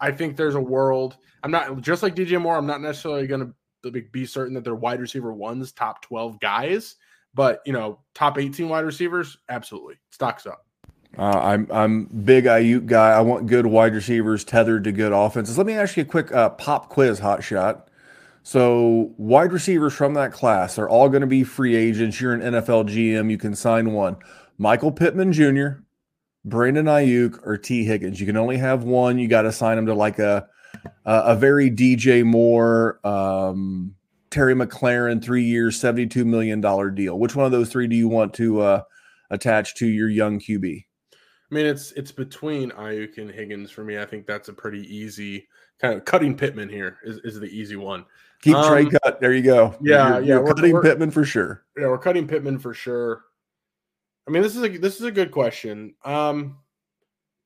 I 0.00 0.10
think 0.10 0.36
there's 0.36 0.54
a 0.54 0.60
world. 0.60 1.16
I'm 1.42 1.50
not 1.50 1.80
just 1.80 2.02
like 2.02 2.14
DJ 2.14 2.40
Moore. 2.40 2.56
I'm 2.56 2.66
not 2.66 2.80
necessarily 2.80 3.26
going 3.26 3.54
to 3.82 3.90
be 3.90 4.26
certain 4.26 4.54
that 4.54 4.64
they're 4.64 4.74
wide 4.74 5.00
receiver 5.00 5.32
ones, 5.32 5.72
top 5.72 6.02
12 6.02 6.40
guys, 6.40 6.96
but 7.34 7.60
you 7.66 7.72
know, 7.72 8.00
top 8.14 8.38
18 8.38 8.68
wide 8.68 8.84
receivers, 8.84 9.38
absolutely. 9.48 9.96
Stocks 10.10 10.46
up. 10.46 10.66
Uh, 11.16 11.38
I'm 11.38 11.68
I'm 11.70 12.04
big 12.06 12.44
Aiyuk 12.44 12.86
guy. 12.86 13.10
I 13.10 13.20
want 13.20 13.46
good 13.46 13.66
wide 13.66 13.94
receivers 13.94 14.42
tethered 14.42 14.82
to 14.84 14.92
good 14.92 15.12
offenses. 15.12 15.56
Let 15.56 15.66
me 15.66 15.74
ask 15.74 15.96
you 15.96 16.02
a 16.02 16.06
quick 16.06 16.32
uh, 16.32 16.50
pop 16.50 16.88
quiz, 16.88 17.20
hot 17.20 17.44
shot. 17.44 17.88
So 18.42 19.14
wide 19.16 19.52
receivers 19.52 19.94
from 19.94 20.14
that 20.14 20.32
class 20.32 20.76
are 20.76 20.88
all 20.88 21.08
going 21.08 21.20
to 21.20 21.26
be 21.26 21.44
free 21.44 21.76
agents. 21.76 22.20
You're 22.20 22.34
an 22.34 22.40
NFL 22.40 22.88
GM. 22.88 23.30
You 23.30 23.38
can 23.38 23.54
sign 23.54 23.92
one. 23.92 24.16
Michael 24.58 24.92
Pittman 24.92 25.32
Jr., 25.32 25.83
Brandon 26.44 26.86
Aiyuk 26.86 27.46
or 27.46 27.56
Tee 27.56 27.84
Higgins. 27.84 28.20
You 28.20 28.26
can 28.26 28.36
only 28.36 28.56
have 28.58 28.84
one. 28.84 29.18
You 29.18 29.28
got 29.28 29.42
to 29.42 29.52
sign 29.52 29.76
them 29.76 29.86
to 29.86 29.94
like 29.94 30.18
a 30.18 30.48
a, 31.04 31.36
very 31.36 31.70
DJ 31.70 32.24
Moore, 32.24 33.00
um, 33.06 33.94
Terry 34.30 34.54
McLaurin, 34.54 35.22
three 35.22 35.44
years, 35.44 35.80
$72 35.80 36.24
million 36.24 36.60
deal. 36.94 37.18
Which 37.18 37.36
one 37.36 37.46
of 37.46 37.52
those 37.52 37.70
three 37.70 37.86
do 37.86 37.96
you 37.96 38.08
want 38.08 38.34
to 38.34 38.60
uh, 38.60 38.82
attach 39.30 39.76
to 39.76 39.86
your 39.86 40.08
young 40.08 40.38
QB? 40.38 40.84
I 41.12 41.54
mean, 41.54 41.66
it's 41.66 41.92
it's 41.92 42.10
between 42.10 42.70
Aiyuk 42.72 43.18
and 43.18 43.30
Higgins 43.30 43.70
for 43.70 43.84
me. 43.84 43.98
I 43.98 44.06
think 44.06 44.26
that's 44.26 44.48
a 44.48 44.52
pretty 44.52 44.82
easy 44.92 45.46
kind 45.80 45.94
of 45.94 46.04
cutting 46.04 46.36
Pittman 46.36 46.68
here 46.68 46.98
is, 47.04 47.18
is 47.18 47.38
the 47.38 47.46
easy 47.46 47.76
one. 47.76 48.04
Keep 48.42 48.56
um, 48.56 48.68
Trey 48.68 48.86
cut. 48.86 49.20
There 49.20 49.32
you 49.32 49.42
go. 49.42 49.76
Yeah, 49.80 50.08
you're, 50.08 50.20
yeah. 50.20 50.26
You're 50.26 50.42
we're, 50.42 50.54
cutting 50.54 50.72
we're, 50.72 50.82
Pittman 50.82 51.10
for 51.10 51.24
sure. 51.24 51.64
Yeah, 51.78 51.88
we're 51.88 51.98
cutting 51.98 52.26
Pittman 52.26 52.58
for 52.58 52.74
sure. 52.74 53.24
I 54.26 54.30
mean, 54.30 54.42
this 54.42 54.56
is 54.56 54.62
a 54.62 54.68
this 54.68 54.96
is 54.96 55.02
a 55.02 55.10
good 55.10 55.30
question. 55.30 55.94
Um, 56.04 56.58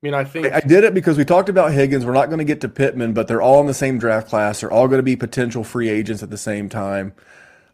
I 0.03 0.07
mean, 0.07 0.14
I 0.14 0.24
think 0.24 0.53
I 0.53 0.61
did 0.61 0.85
it 0.85 0.95
because 0.95 1.18
we 1.18 1.24
talked 1.24 1.49
about 1.49 1.72
Higgins. 1.72 2.07
We're 2.07 2.12
not 2.12 2.26
going 2.26 2.39
to 2.39 2.45
get 2.45 2.61
to 2.61 2.68
Pittman, 2.68 3.14
but 3.14 3.26
they're 3.26 3.43
all 3.43 3.61
in 3.61 3.66
the 3.66 3.74
same 3.74 3.99
draft 3.99 4.29
class. 4.29 4.61
They're 4.61 4.70
all 4.70 4.87
going 4.87 5.01
to 5.01 5.05
be 5.05 5.16
potential 5.16 5.64
free 5.64 5.89
agents 5.89 6.22
at 6.22 6.31
the 6.31 6.39
same 6.39 6.68
time. 6.68 7.14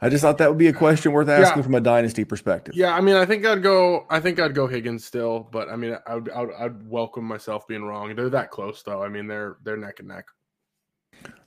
I 0.00 0.08
just 0.08 0.22
thought 0.22 0.38
that 0.38 0.48
would 0.48 0.58
be 0.58 0.66
a 0.68 0.72
question 0.72 1.12
worth 1.12 1.28
asking 1.28 1.58
yeah. 1.58 1.62
from 1.62 1.74
a 1.74 1.80
dynasty 1.80 2.24
perspective. 2.24 2.74
Yeah, 2.74 2.94
I 2.94 3.00
mean, 3.00 3.16
I 3.16 3.24
think 3.24 3.44
I'd 3.46 3.62
go. 3.62 4.06
I 4.10 4.20
think 4.20 4.40
I'd 4.40 4.54
go 4.54 4.66
Higgins 4.66 5.04
still, 5.04 5.48
but 5.52 5.68
I 5.68 5.76
mean, 5.76 5.96
I 6.06 6.14
would, 6.14 6.30
I 6.30 6.40
would, 6.40 6.54
I'd 6.54 6.88
welcome 6.88 7.24
myself 7.24 7.66
being 7.68 7.84
wrong. 7.84 8.14
They're 8.14 8.30
that 8.30 8.50
close, 8.50 8.82
though. 8.82 9.02
I 9.02 9.08
mean, 9.08 9.26
they're 9.26 9.56
they're 9.62 9.76
neck 9.76 10.00
and 10.00 10.08
neck. 10.08 10.26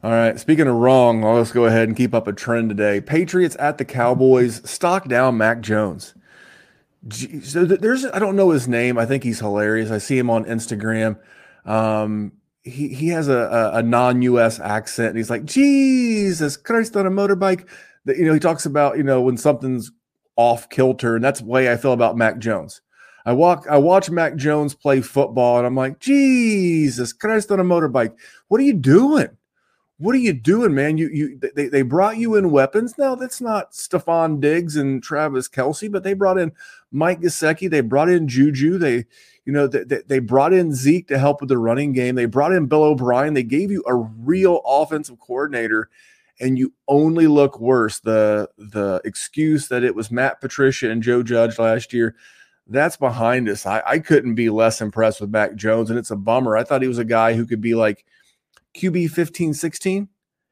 All 0.03 0.11
right. 0.11 0.39
Speaking 0.39 0.67
of 0.67 0.75
wrong, 0.75 1.21
let's 1.21 1.51
go 1.51 1.65
ahead 1.65 1.87
and 1.87 1.97
keep 1.97 2.13
up 2.13 2.27
a 2.27 2.33
trend 2.33 2.69
today. 2.69 3.01
Patriots 3.01 3.55
at 3.59 3.77
the 3.77 3.85
Cowboys. 3.85 4.67
Stock 4.69 5.07
down. 5.07 5.37
Mac 5.37 5.61
Jones. 5.61 6.13
So 7.43 7.65
there's 7.65 8.05
I 8.05 8.19
don't 8.19 8.35
know 8.35 8.49
his 8.49 8.67
name. 8.67 8.97
I 8.97 9.05
think 9.05 9.23
he's 9.23 9.39
hilarious. 9.39 9.91
I 9.91 9.97
see 9.97 10.17
him 10.17 10.29
on 10.29 10.45
Instagram. 10.45 11.17
Um, 11.65 12.33
he 12.63 12.89
he 12.89 13.09
has 13.09 13.27
a, 13.27 13.37
a, 13.37 13.77
a 13.77 13.83
non-U.S. 13.83 14.59
accent, 14.59 15.09
and 15.09 15.17
he's 15.17 15.29
like 15.29 15.45
Jesus 15.45 16.57
Christ 16.57 16.97
on 16.97 17.05
a 17.05 17.11
motorbike. 17.11 17.67
That 18.05 18.17
you 18.17 18.25
know 18.25 18.33
he 18.33 18.39
talks 18.39 18.65
about 18.65 18.97
you 18.97 19.03
know 19.03 19.21
when 19.21 19.37
something's 19.37 19.91
off 20.35 20.69
kilter, 20.69 21.15
and 21.15 21.23
that's 21.23 21.39
the 21.39 21.45
way 21.45 21.71
I 21.71 21.77
feel 21.77 21.93
about 21.93 22.17
Mac 22.17 22.39
Jones. 22.39 22.81
I 23.25 23.33
walk 23.33 23.67
I 23.69 23.77
watch 23.77 24.09
Mac 24.09 24.35
Jones 24.35 24.73
play 24.73 25.01
football, 25.01 25.57
and 25.57 25.67
I'm 25.67 25.75
like 25.75 25.99
Jesus 25.99 27.13
Christ 27.13 27.51
on 27.51 27.59
a 27.59 27.63
motorbike. 27.63 28.15
What 28.47 28.59
are 28.59 28.65
you 28.65 28.73
doing? 28.73 29.29
what 29.99 30.13
are 30.13 30.19
you 30.19 30.33
doing, 30.33 30.75
man? 30.75 30.97
You 30.97 31.09
you 31.09 31.39
they, 31.55 31.67
they 31.67 31.81
brought 31.81 32.17
you 32.17 32.35
in 32.35 32.51
weapons. 32.51 32.97
Now 32.97 33.15
that's 33.15 33.41
not 33.41 33.71
Stefon 33.71 34.39
Diggs 34.39 34.75
and 34.75 35.01
Travis 35.01 35.49
Kelce, 35.49 35.91
but 35.91 36.03
they 36.03 36.13
brought 36.13 36.37
in 36.37 36.51
Mike 36.91 37.21
Gesicki. 37.21 37.69
They 37.69 37.81
brought 37.81 38.09
in 38.09 38.27
Juju. 38.27 38.77
They 38.77 39.05
you 39.45 39.53
know 39.53 39.67
they, 39.67 40.01
they 40.07 40.19
brought 40.19 40.53
in 40.53 40.73
Zeke 40.73 41.07
to 41.07 41.19
help 41.19 41.41
with 41.41 41.49
the 41.49 41.57
running 41.57 41.93
game. 41.93 42.15
They 42.15 42.25
brought 42.25 42.53
in 42.53 42.67
Bill 42.67 42.83
O'Brien. 42.83 43.33
They 43.33 43.43
gave 43.43 43.71
you 43.71 43.83
a 43.87 43.95
real 43.95 44.61
offensive 44.65 45.19
coordinator, 45.19 45.89
and 46.39 46.57
you 46.57 46.73
only 46.87 47.27
look 47.27 47.59
worse. 47.59 47.99
The 47.99 48.49
the 48.57 49.01
excuse 49.05 49.67
that 49.67 49.83
it 49.83 49.95
was 49.95 50.11
Matt 50.11 50.41
Patricia 50.41 50.89
and 50.89 51.03
Joe 51.03 51.23
Judge 51.23 51.59
last 51.59 51.93
year. 51.93 52.15
That's 52.69 52.97
behind 52.97 53.47
us. 53.47 53.65
I, 53.65 53.81
I 53.85 53.99
couldn't 53.99 54.35
be 54.35 54.49
less 54.49 54.81
impressed 54.81 55.21
with 55.21 55.29
Mac 55.29 55.55
Jones, 55.55 55.89
and 55.89 55.97
it's 55.97 56.11
a 56.11 56.17
bummer. 56.17 56.57
I 56.57 56.65
thought 56.65 56.81
he 56.81 56.87
was 56.89 56.97
a 56.97 57.05
guy 57.05 57.33
who 57.33 57.45
could 57.45 57.61
be 57.61 57.75
like– 57.75 58.05
QB 58.77 59.09
15, 59.11 59.53
16 59.53 60.07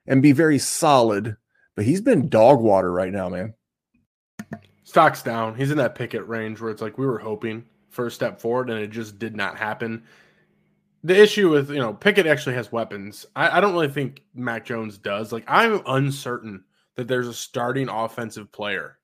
and 0.07 0.21
be 0.21 0.31
very 0.31 0.59
solid. 0.59 1.37
But 1.75 1.85
he's 1.85 2.01
been 2.01 2.29
dog 2.29 2.59
water 2.61 2.91
right 2.91 3.11
now, 3.11 3.29
man. 3.29 3.53
Stock's 4.85 5.21
down. 5.21 5.55
He's 5.55 5.71
in 5.71 5.77
that 5.79 5.95
Pickett 5.95 6.25
range 6.27 6.61
where 6.61 6.71
it's 6.71 6.81
like 6.81 6.97
we 6.97 7.05
were 7.05 7.19
hoping 7.19 7.65
for 7.89 8.05
a 8.05 8.11
step 8.11 8.39
forward 8.39 8.69
and 8.69 8.79
it 8.79 8.91
just 8.91 9.19
did 9.19 9.35
not 9.35 9.57
happen. 9.57 10.03
The 11.03 11.19
issue 11.19 11.49
with, 11.49 11.69
you 11.69 11.79
know, 11.79 11.93
Pickett 11.93 12.27
actually 12.27 12.55
has 12.55 12.71
weapons. 12.71 13.25
I, 13.35 13.57
I 13.57 13.61
don't 13.61 13.73
really 13.73 13.89
think 13.89 14.23
Mac 14.33 14.63
Jones 14.63 14.97
does. 14.97 15.33
Like, 15.33 15.43
I'm 15.47 15.81
uncertain 15.85 16.63
that 16.95 17.07
there's 17.07 17.27
a 17.27 17.33
starting 17.33 17.89
offensive 17.89 18.51
player 18.51 18.99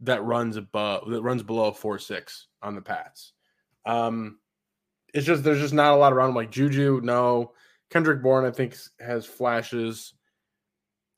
that 0.00 0.24
runs 0.24 0.56
above 0.56 1.08
that 1.10 1.22
runs 1.22 1.42
below 1.42 1.72
four 1.72 1.98
six 1.98 2.46
on 2.62 2.74
the 2.74 2.80
Pats. 2.80 3.32
Um, 3.84 4.38
it's 5.14 5.26
just 5.26 5.42
there's 5.42 5.60
just 5.60 5.74
not 5.74 5.94
a 5.94 5.96
lot 5.96 6.12
around 6.12 6.30
him. 6.30 6.34
Like 6.36 6.50
Juju, 6.50 7.00
no. 7.02 7.52
Kendrick 7.90 8.22
Bourne, 8.22 8.44
I 8.44 8.50
think, 8.50 8.76
has 9.00 9.26
flashes. 9.26 10.14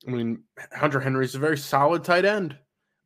I 0.06 0.10
mean, 0.10 0.42
Hunter 0.72 1.00
Henry's 1.00 1.34
a 1.34 1.38
very 1.38 1.58
solid 1.58 2.04
tight 2.04 2.24
end, 2.24 2.56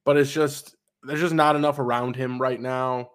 but 0.04 0.16
it's 0.16 0.32
just 0.32 0.76
there's 1.02 1.20
just 1.20 1.34
not 1.34 1.56
enough 1.56 1.78
around 1.78 2.16
him 2.16 2.40
right 2.40 2.60
now. 2.60 3.10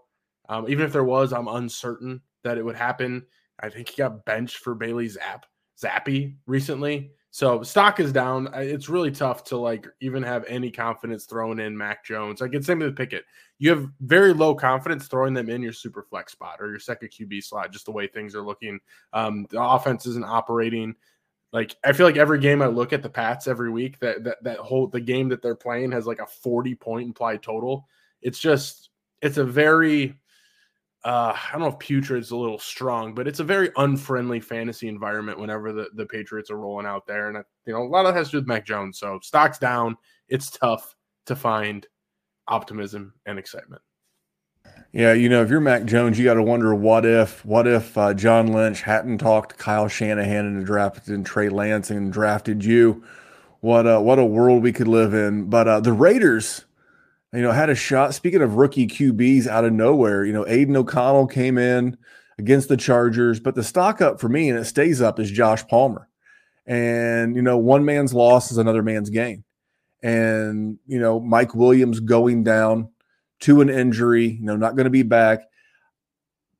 Um, 0.49 0.67
even 0.69 0.85
if 0.85 0.93
there 0.93 1.03
was, 1.03 1.33
I'm 1.33 1.47
uncertain 1.47 2.21
that 2.43 2.57
it 2.57 2.65
would 2.65 2.75
happen. 2.75 3.25
I 3.59 3.69
think 3.69 3.89
he 3.89 3.97
got 3.97 4.25
benched 4.25 4.57
for 4.57 4.75
Bailey 4.75 5.07
Zapp 5.07 5.45
Zappe 5.81 6.35
recently. 6.45 7.11
So 7.29 7.61
stock 7.61 7.99
is 7.99 8.11
down. 8.11 8.49
It's 8.53 8.89
really 8.89 9.11
tough 9.11 9.43
to 9.45 9.57
like 9.57 9.87
even 10.01 10.23
have 10.23 10.43
any 10.47 10.71
confidence 10.71 11.25
throwing 11.25 11.59
in 11.59 11.77
Mac 11.77 12.03
Jones. 12.03 12.41
Like 12.41 12.53
it's 12.53 12.65
same 12.65 12.79
with 12.79 12.95
Pickett. 12.95 13.25
You 13.59 13.69
have 13.71 13.89
very 14.01 14.33
low 14.33 14.55
confidence 14.55 15.07
throwing 15.07 15.33
them 15.33 15.49
in 15.49 15.61
your 15.61 15.73
super 15.73 16.03
flex 16.03 16.31
spot 16.31 16.57
or 16.59 16.69
your 16.69 16.79
second 16.79 17.09
QB 17.09 17.43
slot, 17.43 17.71
just 17.71 17.85
the 17.85 17.91
way 17.91 18.07
things 18.07 18.33
are 18.33 18.41
looking. 18.41 18.79
Um, 19.13 19.45
the 19.49 19.61
offense 19.61 20.05
isn't 20.07 20.25
operating. 20.25 20.95
Like 21.53 21.75
I 21.85 21.93
feel 21.93 22.05
like 22.05 22.17
every 22.17 22.39
game 22.39 22.61
I 22.61 22.67
look 22.67 22.93
at 22.93 23.03
the 23.03 23.09
Pats 23.09 23.47
every 23.47 23.71
week, 23.71 23.99
that 23.99 24.23
that 24.23 24.43
that 24.43 24.57
whole 24.59 24.87
the 24.87 24.99
game 24.99 25.29
that 25.29 25.41
they're 25.41 25.55
playing 25.55 25.91
has 25.91 26.05
like 26.05 26.19
a 26.19 26.27
40 26.27 26.75
point 26.75 27.07
implied 27.07 27.41
total. 27.41 27.87
It's 28.21 28.39
just 28.39 28.89
it's 29.21 29.37
a 29.37 29.45
very 29.45 30.15
uh, 31.07 31.33
I 31.33 31.51
don't 31.53 31.61
know 31.61 31.67
if 31.67 31.79
putrid 31.79 32.21
is 32.21 32.31
a 32.31 32.35
little 32.35 32.59
strong, 32.59 33.13
but 33.13 33.27
it's 33.27 33.39
a 33.39 33.43
very 33.43 33.71
unfriendly 33.77 34.41
fantasy 34.41 34.89
environment 34.89 35.39
whenever 35.39 35.71
the, 35.71 35.87
the 35.93 36.05
Patriots 36.05 36.51
are 36.51 36.57
rolling 36.57 36.85
out 36.85 37.07
there. 37.07 37.29
And, 37.29 37.43
you 37.65 37.71
know, 37.71 37.81
a 37.81 37.87
lot 37.87 38.05
of 38.05 38.13
that 38.13 38.17
has 38.17 38.27
to 38.27 38.31
do 38.31 38.37
with 38.39 38.47
Mac 38.47 38.65
Jones. 38.65 38.99
So 38.99 39.19
stock's 39.21 39.57
down. 39.57 39.95
It's 40.27 40.49
tough 40.49 40.95
to 41.27 41.35
find 41.35 41.87
optimism 42.47 43.13
and 43.25 43.39
excitement. 43.39 43.81
Yeah, 44.97 45.13
you 45.13 45.29
know, 45.29 45.43
if 45.43 45.51
you're 45.51 45.59
Mac 45.59 45.85
Jones, 45.85 46.17
you 46.17 46.25
got 46.25 46.33
to 46.33 46.41
wonder 46.41 46.73
what 46.73 47.05
if, 47.05 47.45
what 47.45 47.67
if 47.67 47.95
uh, 47.99 48.15
John 48.15 48.47
Lynch 48.47 48.81
hadn't 48.81 49.19
talked 49.19 49.55
Kyle 49.59 49.87
Shanahan 49.87 50.47
into 50.47 50.65
drafting 50.65 51.23
Trey 51.23 51.49
Lance 51.49 51.91
and 51.91 52.11
drafted 52.11 52.65
you? 52.65 53.03
What 53.59 53.85
a 53.85 54.01
what 54.01 54.17
a 54.17 54.25
world 54.25 54.63
we 54.63 54.73
could 54.73 54.87
live 54.87 55.13
in. 55.13 55.51
But 55.51 55.67
uh, 55.67 55.81
the 55.81 55.93
Raiders, 55.93 56.65
you 57.31 57.43
know, 57.43 57.51
had 57.51 57.69
a 57.69 57.75
shot. 57.75 58.15
Speaking 58.15 58.41
of 58.41 58.55
rookie 58.55 58.87
QBs 58.87 59.45
out 59.45 59.65
of 59.65 59.73
nowhere, 59.73 60.25
you 60.25 60.33
know, 60.33 60.47
Aidan 60.47 60.75
O'Connell 60.75 61.27
came 61.27 61.59
in 61.59 61.95
against 62.39 62.67
the 62.67 62.75
Chargers, 62.75 63.39
but 63.39 63.53
the 63.53 63.63
stock 63.63 64.01
up 64.01 64.19
for 64.19 64.29
me 64.29 64.49
and 64.49 64.57
it 64.57 64.65
stays 64.65 64.99
up 64.99 65.19
is 65.19 65.29
Josh 65.29 65.63
Palmer. 65.67 66.09
And, 66.65 67.35
you 67.35 67.43
know, 67.43 67.59
one 67.59 67.85
man's 67.85 68.15
loss 68.15 68.51
is 68.51 68.57
another 68.57 68.81
man's 68.81 69.11
gain. 69.11 69.43
And, 70.01 70.79
you 70.87 70.99
know, 70.99 71.19
Mike 71.19 71.53
Williams 71.53 71.99
going 71.99 72.43
down 72.43 72.89
to 73.41 73.61
an 73.61 73.69
injury, 73.69 74.27
you 74.27 74.45
know, 74.45 74.55
not 74.55 74.75
going 74.75 74.85
to 74.85 74.89
be 74.89 75.03
back. 75.03 75.41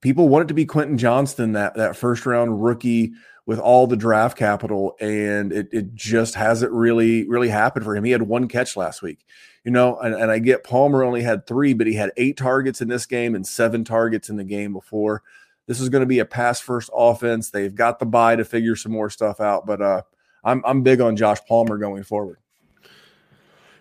People 0.01 0.29
want 0.29 0.43
it 0.43 0.47
to 0.49 0.53
be 0.53 0.65
Quentin 0.65 0.97
Johnston, 0.97 1.53
that 1.53 1.75
that 1.75 1.95
first 1.95 2.25
round 2.25 2.63
rookie 2.63 3.13
with 3.45 3.59
all 3.59 3.87
the 3.87 3.95
draft 3.95 4.37
capital, 4.37 4.95
and 4.99 5.53
it, 5.53 5.69
it 5.71 5.95
just 5.95 6.35
hasn't 6.35 6.71
really, 6.71 7.27
really 7.27 7.47
happened 7.47 7.85
for 7.85 7.95
him. 7.95 8.03
He 8.03 8.11
had 8.11 8.23
one 8.23 8.47
catch 8.47 8.75
last 8.75 9.01
week 9.01 9.25
you 9.67 9.71
know, 9.71 9.99
and, 9.99 10.15
and 10.15 10.31
I 10.31 10.39
get 10.39 10.63
Palmer 10.63 11.03
only 11.03 11.21
had 11.21 11.45
three, 11.45 11.73
but 11.73 11.87
he 11.87 11.93
had 11.93 12.13
eight 12.15 12.37
targets 12.37 12.79
in 12.79 12.87
this 12.87 13.05
game 13.05 13.35
and 13.35 13.45
seven 13.45 13.83
targets 13.83 14.29
in 14.29 14.37
the 14.37 14.45
game 14.45 14.71
before. 14.71 15.23
This 15.65 15.81
is 15.81 15.89
going 15.89 16.03
to 16.03 16.07
be 16.07 16.19
a 16.19 16.25
pass 16.25 16.61
first 16.61 16.89
offense. 16.95 17.49
They've 17.49 17.75
got 17.75 17.99
the 17.99 18.05
bye 18.05 18.37
to 18.37 18.45
figure 18.45 18.77
some 18.77 18.93
more 18.93 19.09
stuff 19.09 19.41
out, 19.41 19.65
but 19.65 19.81
uh, 19.81 20.03
I'm 20.41 20.63
I'm 20.65 20.83
big 20.83 21.01
on 21.01 21.17
Josh 21.17 21.39
Palmer 21.49 21.77
going 21.77 22.03
forward. 22.03 22.37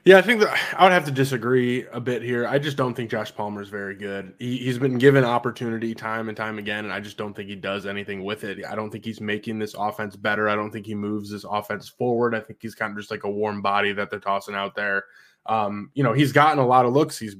Yeah, 0.06 0.18
I 0.18 0.22
think 0.22 0.38
that 0.40 0.56
I 0.78 0.84
would 0.84 0.92
have 0.92 1.04
to 1.06 1.10
disagree 1.10 1.84
a 1.88 1.98
bit 1.98 2.22
here. 2.22 2.46
I 2.46 2.60
just 2.60 2.76
don't 2.76 2.94
think 2.94 3.10
Josh 3.10 3.34
Palmer 3.34 3.60
is 3.60 3.68
very 3.68 3.96
good. 3.96 4.34
He, 4.38 4.58
he's 4.58 4.78
been 4.78 4.98
given 4.98 5.24
opportunity 5.24 5.96
time 5.96 6.28
and 6.28 6.36
time 6.36 6.60
again, 6.60 6.84
and 6.84 6.94
I 6.94 7.00
just 7.00 7.16
don't 7.16 7.34
think 7.34 7.48
he 7.48 7.56
does 7.56 7.86
anything 7.86 8.22
with 8.22 8.44
it. 8.44 8.64
I 8.64 8.76
don't 8.76 8.88
think 8.88 9.04
he's 9.04 9.20
making 9.20 9.58
this 9.58 9.74
offense 9.76 10.14
better. 10.14 10.48
I 10.48 10.54
don't 10.54 10.70
think 10.70 10.86
he 10.86 10.94
moves 10.94 11.28
this 11.28 11.42
offense 11.42 11.88
forward. 11.88 12.36
I 12.36 12.40
think 12.40 12.60
he's 12.62 12.76
kind 12.76 12.92
of 12.92 12.98
just 12.98 13.10
like 13.10 13.24
a 13.24 13.30
warm 13.30 13.62
body 13.62 13.92
that 13.94 14.08
they're 14.08 14.20
tossing 14.20 14.54
out 14.54 14.76
there. 14.76 15.02
Um, 15.46 15.90
you 15.94 16.04
know, 16.04 16.12
he's 16.12 16.30
gotten 16.30 16.60
a 16.60 16.66
lot 16.66 16.86
of 16.86 16.92
looks. 16.92 17.18
He's 17.18 17.34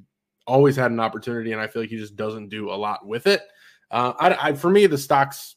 always 0.49 0.75
had 0.75 0.91
an 0.91 0.99
opportunity, 0.99 1.53
and 1.53 1.61
I 1.61 1.69
feel 1.69 1.83
like 1.83 1.91
he 1.91 1.99
just 1.99 2.17
doesn't 2.17 2.49
do 2.49 2.71
a 2.71 2.75
lot 2.75 3.07
with 3.07 3.29
it. 3.29 3.43
Uh, 3.93 4.13
I, 4.19 4.49
I, 4.49 4.53
for 4.55 4.71
me, 4.71 4.89
the 4.89 4.99
stocks 4.99 5.55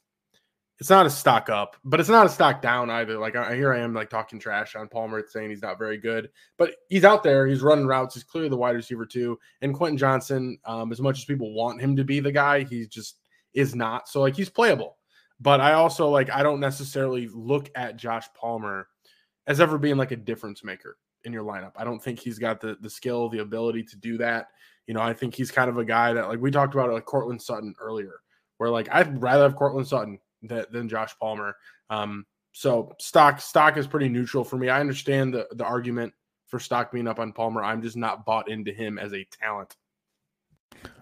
it's 0.80 0.90
not 0.90 1.06
a 1.06 1.10
stock 1.10 1.50
up, 1.50 1.76
but 1.84 2.00
it's 2.00 2.10
not 2.10 2.26
a 2.26 2.30
stock 2.30 2.62
down 2.62 2.90
either. 2.90 3.18
Like 3.18 3.36
I, 3.36 3.54
here 3.54 3.74
I 3.74 3.80
am 3.80 3.94
like 3.94 4.10
talking 4.10 4.40
trash 4.40 4.76
on 4.76 4.88
Palmer, 4.88 5.26
saying 5.28 5.50
he's 5.50 5.62
not 5.62 5.78
very 5.78 5.98
good, 5.98 6.30
but 6.58 6.76
he's 6.88 7.04
out 7.04 7.22
there. 7.22 7.46
He's 7.48 7.62
running 7.62 7.86
routes. 7.86 8.16
He's 8.16 8.24
clearly 8.24 8.50
the 8.50 8.58
wide 8.58 8.76
receiver 8.76 9.06
too. 9.06 9.38
And 9.62 9.74
Quentin 9.74 9.98
Johnston, 9.98 10.58
um, 10.66 10.94
as 10.94 11.02
much 11.02 11.20
as 11.20 11.26
people 11.26 11.54
want 11.54 11.82
him 11.82 11.98
to 11.98 12.06
be 12.06 12.22
the 12.22 12.32
guy, 12.32 12.64
he 12.64 12.88
just 12.88 13.20
is 13.54 13.76
not. 13.76 14.08
So 14.08 14.22
like 14.22 14.38
he's 14.38 14.50
playable. 14.50 14.98
But 15.42 15.60
I 15.60 15.74
also 15.74 16.08
like 16.08 16.30
I 16.30 16.44
don't 16.44 16.62
necessarily 16.62 17.28
look 17.34 17.70
at 17.76 17.98
Josh 17.98 18.28
Palmer 18.34 18.88
as 19.48 19.60
ever 19.60 19.78
being 19.78 19.98
like 19.98 20.12
a 20.12 20.18
difference 20.18 20.64
maker 20.64 20.98
in 21.26 21.34
your 21.34 21.44
lineup. 21.44 21.74
I 21.76 21.84
don't 21.84 22.02
think 22.02 22.20
he's 22.20 22.40
got 22.40 22.62
the 22.62 22.78
the 22.80 22.90
skill, 22.90 23.28
the 23.28 23.40
ability 23.40 23.84
to 23.84 23.98
do 23.98 24.18
that. 24.20 24.48
You 24.88 24.94
know, 24.94 25.02
I 25.02 25.14
think 25.14 25.36
he's 25.36 25.52
kind 25.52 25.70
of 25.70 25.78
a 25.78 25.86
guy 25.86 26.14
that 26.14 26.30
like 26.30 26.40
we 26.40 26.52
talked 26.52 26.74
about 26.74 26.90
like 26.90 27.06
Courtland 27.06 27.42
Sutton 27.42 27.76
earlier, 27.82 28.22
where 28.58 28.70
like 28.70 28.88
I'd 28.92 29.22
rather 29.22 29.44
have 29.44 29.58
Courtland 29.58 29.88
Sutton 29.88 30.20
that, 30.44 30.72
than 30.72 30.90
Josh 30.90 31.16
Palmer. 31.20 31.56
Um, 31.90 32.26
so 32.52 32.94
stock 33.00 33.42
stock 33.42 33.78
is 33.78 33.88
pretty 33.88 34.10
neutral 34.10 34.44
for 34.44 34.58
me. 34.58 34.70
I 34.70 34.80
understand 34.80 35.34
the 35.34 35.48
the 35.52 35.64
argument 35.64 36.14
for 36.48 36.60
stock 36.60 36.92
being 36.92 37.08
up 37.08 37.20
on 37.20 37.32
Palmer. 37.32 37.64
I'm 37.64 37.82
just 37.82 37.96
not 37.96 38.26
bought 38.26 38.50
into 38.50 38.72
him 38.72 38.98
as 38.98 39.14
a 39.14 39.26
talent. 39.40 39.76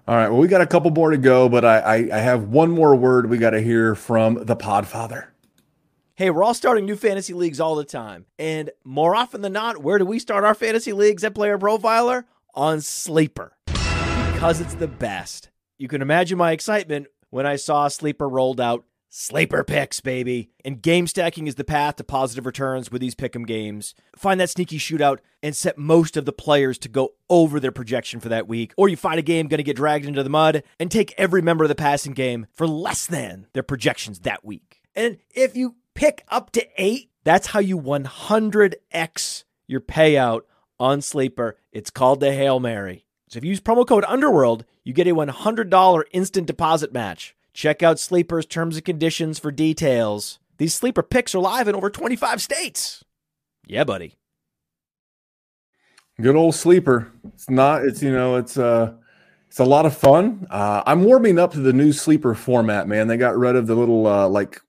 All 0.07 0.15
right. 0.15 0.29
Well, 0.29 0.39
we 0.39 0.47
got 0.47 0.61
a 0.61 0.67
couple 0.67 0.91
more 0.91 1.11
to 1.11 1.17
go, 1.17 1.49
but 1.49 1.65
I 1.65 1.79
I, 1.79 1.95
I 2.13 2.19
have 2.19 2.49
one 2.49 2.71
more 2.71 2.95
word 2.95 3.29
we 3.29 3.38
got 3.38 3.51
to 3.51 3.61
hear 3.61 3.95
from 3.95 4.45
the 4.45 4.55
Podfather. 4.55 5.27
Hey, 6.15 6.31
we're 6.31 6.43
all 6.43 6.53
starting 6.53 6.85
new 6.85 6.95
fantasy 6.95 7.33
leagues 7.33 7.59
all 7.59 7.75
the 7.75 7.85
time, 7.85 8.25
and 8.39 8.71
more 8.83 9.15
often 9.15 9.41
than 9.41 9.53
not, 9.53 9.83
where 9.83 9.99
do 9.99 10.05
we 10.05 10.17
start 10.17 10.43
our 10.43 10.55
fantasy 10.55 10.91
leagues 10.91 11.23
at 11.23 11.35
Player 11.35 11.57
Profiler? 11.57 12.23
On 12.55 12.81
Sleeper, 12.81 13.55
because 13.67 14.59
it's 14.59 14.73
the 14.73 14.88
best. 14.88 15.51
You 15.77 15.88
can 15.88 16.01
imagine 16.01 16.39
my 16.39 16.53
excitement 16.53 17.05
when 17.29 17.45
I 17.45 17.55
saw 17.55 17.88
Sleeper 17.88 18.27
rolled 18.27 18.59
out 18.59 18.83
Sleeper 19.09 19.63
picks, 19.63 20.01
baby. 20.01 20.49
And 20.65 20.81
game 20.81 21.07
stacking 21.07 21.47
is 21.47 21.55
the 21.55 21.63
path 21.63 21.95
to 21.95 22.03
positive 22.03 22.45
returns 22.45 22.91
with 22.91 23.01
these 23.01 23.15
pick'em 23.15 23.47
games. 23.47 23.95
Find 24.15 24.39
that 24.39 24.49
sneaky 24.49 24.77
shootout 24.77 25.19
and 25.41 25.55
set 25.55 25.77
most 25.77 26.17
of 26.17 26.25
the 26.25 26.33
players 26.33 26.77
to 26.79 26.89
go 26.89 27.13
over 27.29 27.59
their 27.59 27.71
projection 27.71 28.19
for 28.19 28.29
that 28.29 28.47
week. 28.47 28.73
Or 28.75 28.89
you 28.89 28.97
find 28.97 29.17
a 29.17 29.23
game 29.23 29.47
going 29.47 29.59
to 29.59 29.63
get 29.63 29.77
dragged 29.77 30.05
into 30.05 30.23
the 30.23 30.29
mud 30.29 30.63
and 30.79 30.91
take 30.91 31.13
every 31.17 31.41
member 31.41 31.63
of 31.63 31.69
the 31.69 31.75
passing 31.75 32.13
game 32.13 32.47
for 32.53 32.67
less 32.67 33.05
than 33.05 33.47
their 33.53 33.63
projections 33.63 34.19
that 34.19 34.43
week. 34.43 34.81
And 34.93 35.17
if 35.33 35.55
you 35.55 35.75
pick 35.93 36.23
up 36.27 36.51
to 36.51 36.67
eight, 36.77 37.09
that's 37.23 37.47
how 37.47 37.59
you 37.59 37.79
100x 37.79 39.43
your 39.67 39.81
payout 39.81 40.41
on 40.79 41.01
Sleeper. 41.01 41.57
It's 41.71 41.91
called 41.91 42.19
the 42.19 42.33
Hail 42.33 42.59
Mary. 42.59 43.05
So 43.29 43.37
if 43.37 43.43
you 43.43 43.51
use 43.51 43.61
promo 43.61 43.87
code 43.87 44.05
Underworld, 44.05 44.65
you 44.83 44.93
get 44.93 45.07
a 45.07 45.15
$100 45.15 46.03
instant 46.11 46.47
deposit 46.47 46.93
match. 46.93 47.35
Check 47.57 47.81
out 47.81 47.97
Sleeper's 47.97 48.45
terms 48.45 48.75
and 48.75 48.85
conditions 48.85 49.39
for 49.39 49.49
details. 49.49 50.37
These 50.59 50.75
Sleeper 50.75 51.01
picks 51.01 51.33
are 51.33 51.39
live 51.39 51.67
in 51.67 51.73
over 51.73 51.89
25 51.89 52.39
states. 52.39 53.03
Yeah, 53.65 53.83
buddy. 53.83 54.13
Good 56.21 56.35
old 56.35 56.53
Sleeper. 56.53 57.11
It's 57.33 57.49
not, 57.49 57.83
it's, 57.83 58.03
you 58.03 58.11
know, 58.11 58.35
it's, 58.35 58.59
uh, 58.59 58.93
it's 59.47 59.57
a 59.57 59.65
lot 59.65 59.87
of 59.87 59.97
fun. 59.97 60.45
Uh, 60.51 60.83
I'm 60.85 61.03
warming 61.03 61.39
up 61.39 61.51
to 61.53 61.59
the 61.59 61.73
new 61.73 61.93
Sleeper 61.93 62.35
format, 62.35 62.87
man. 62.87 63.07
They 63.07 63.17
got 63.17 63.35
rid 63.35 63.55
of 63.55 63.65
the 63.65 63.73
little, 63.73 64.05
uh, 64.05 64.29
like, 64.29 64.61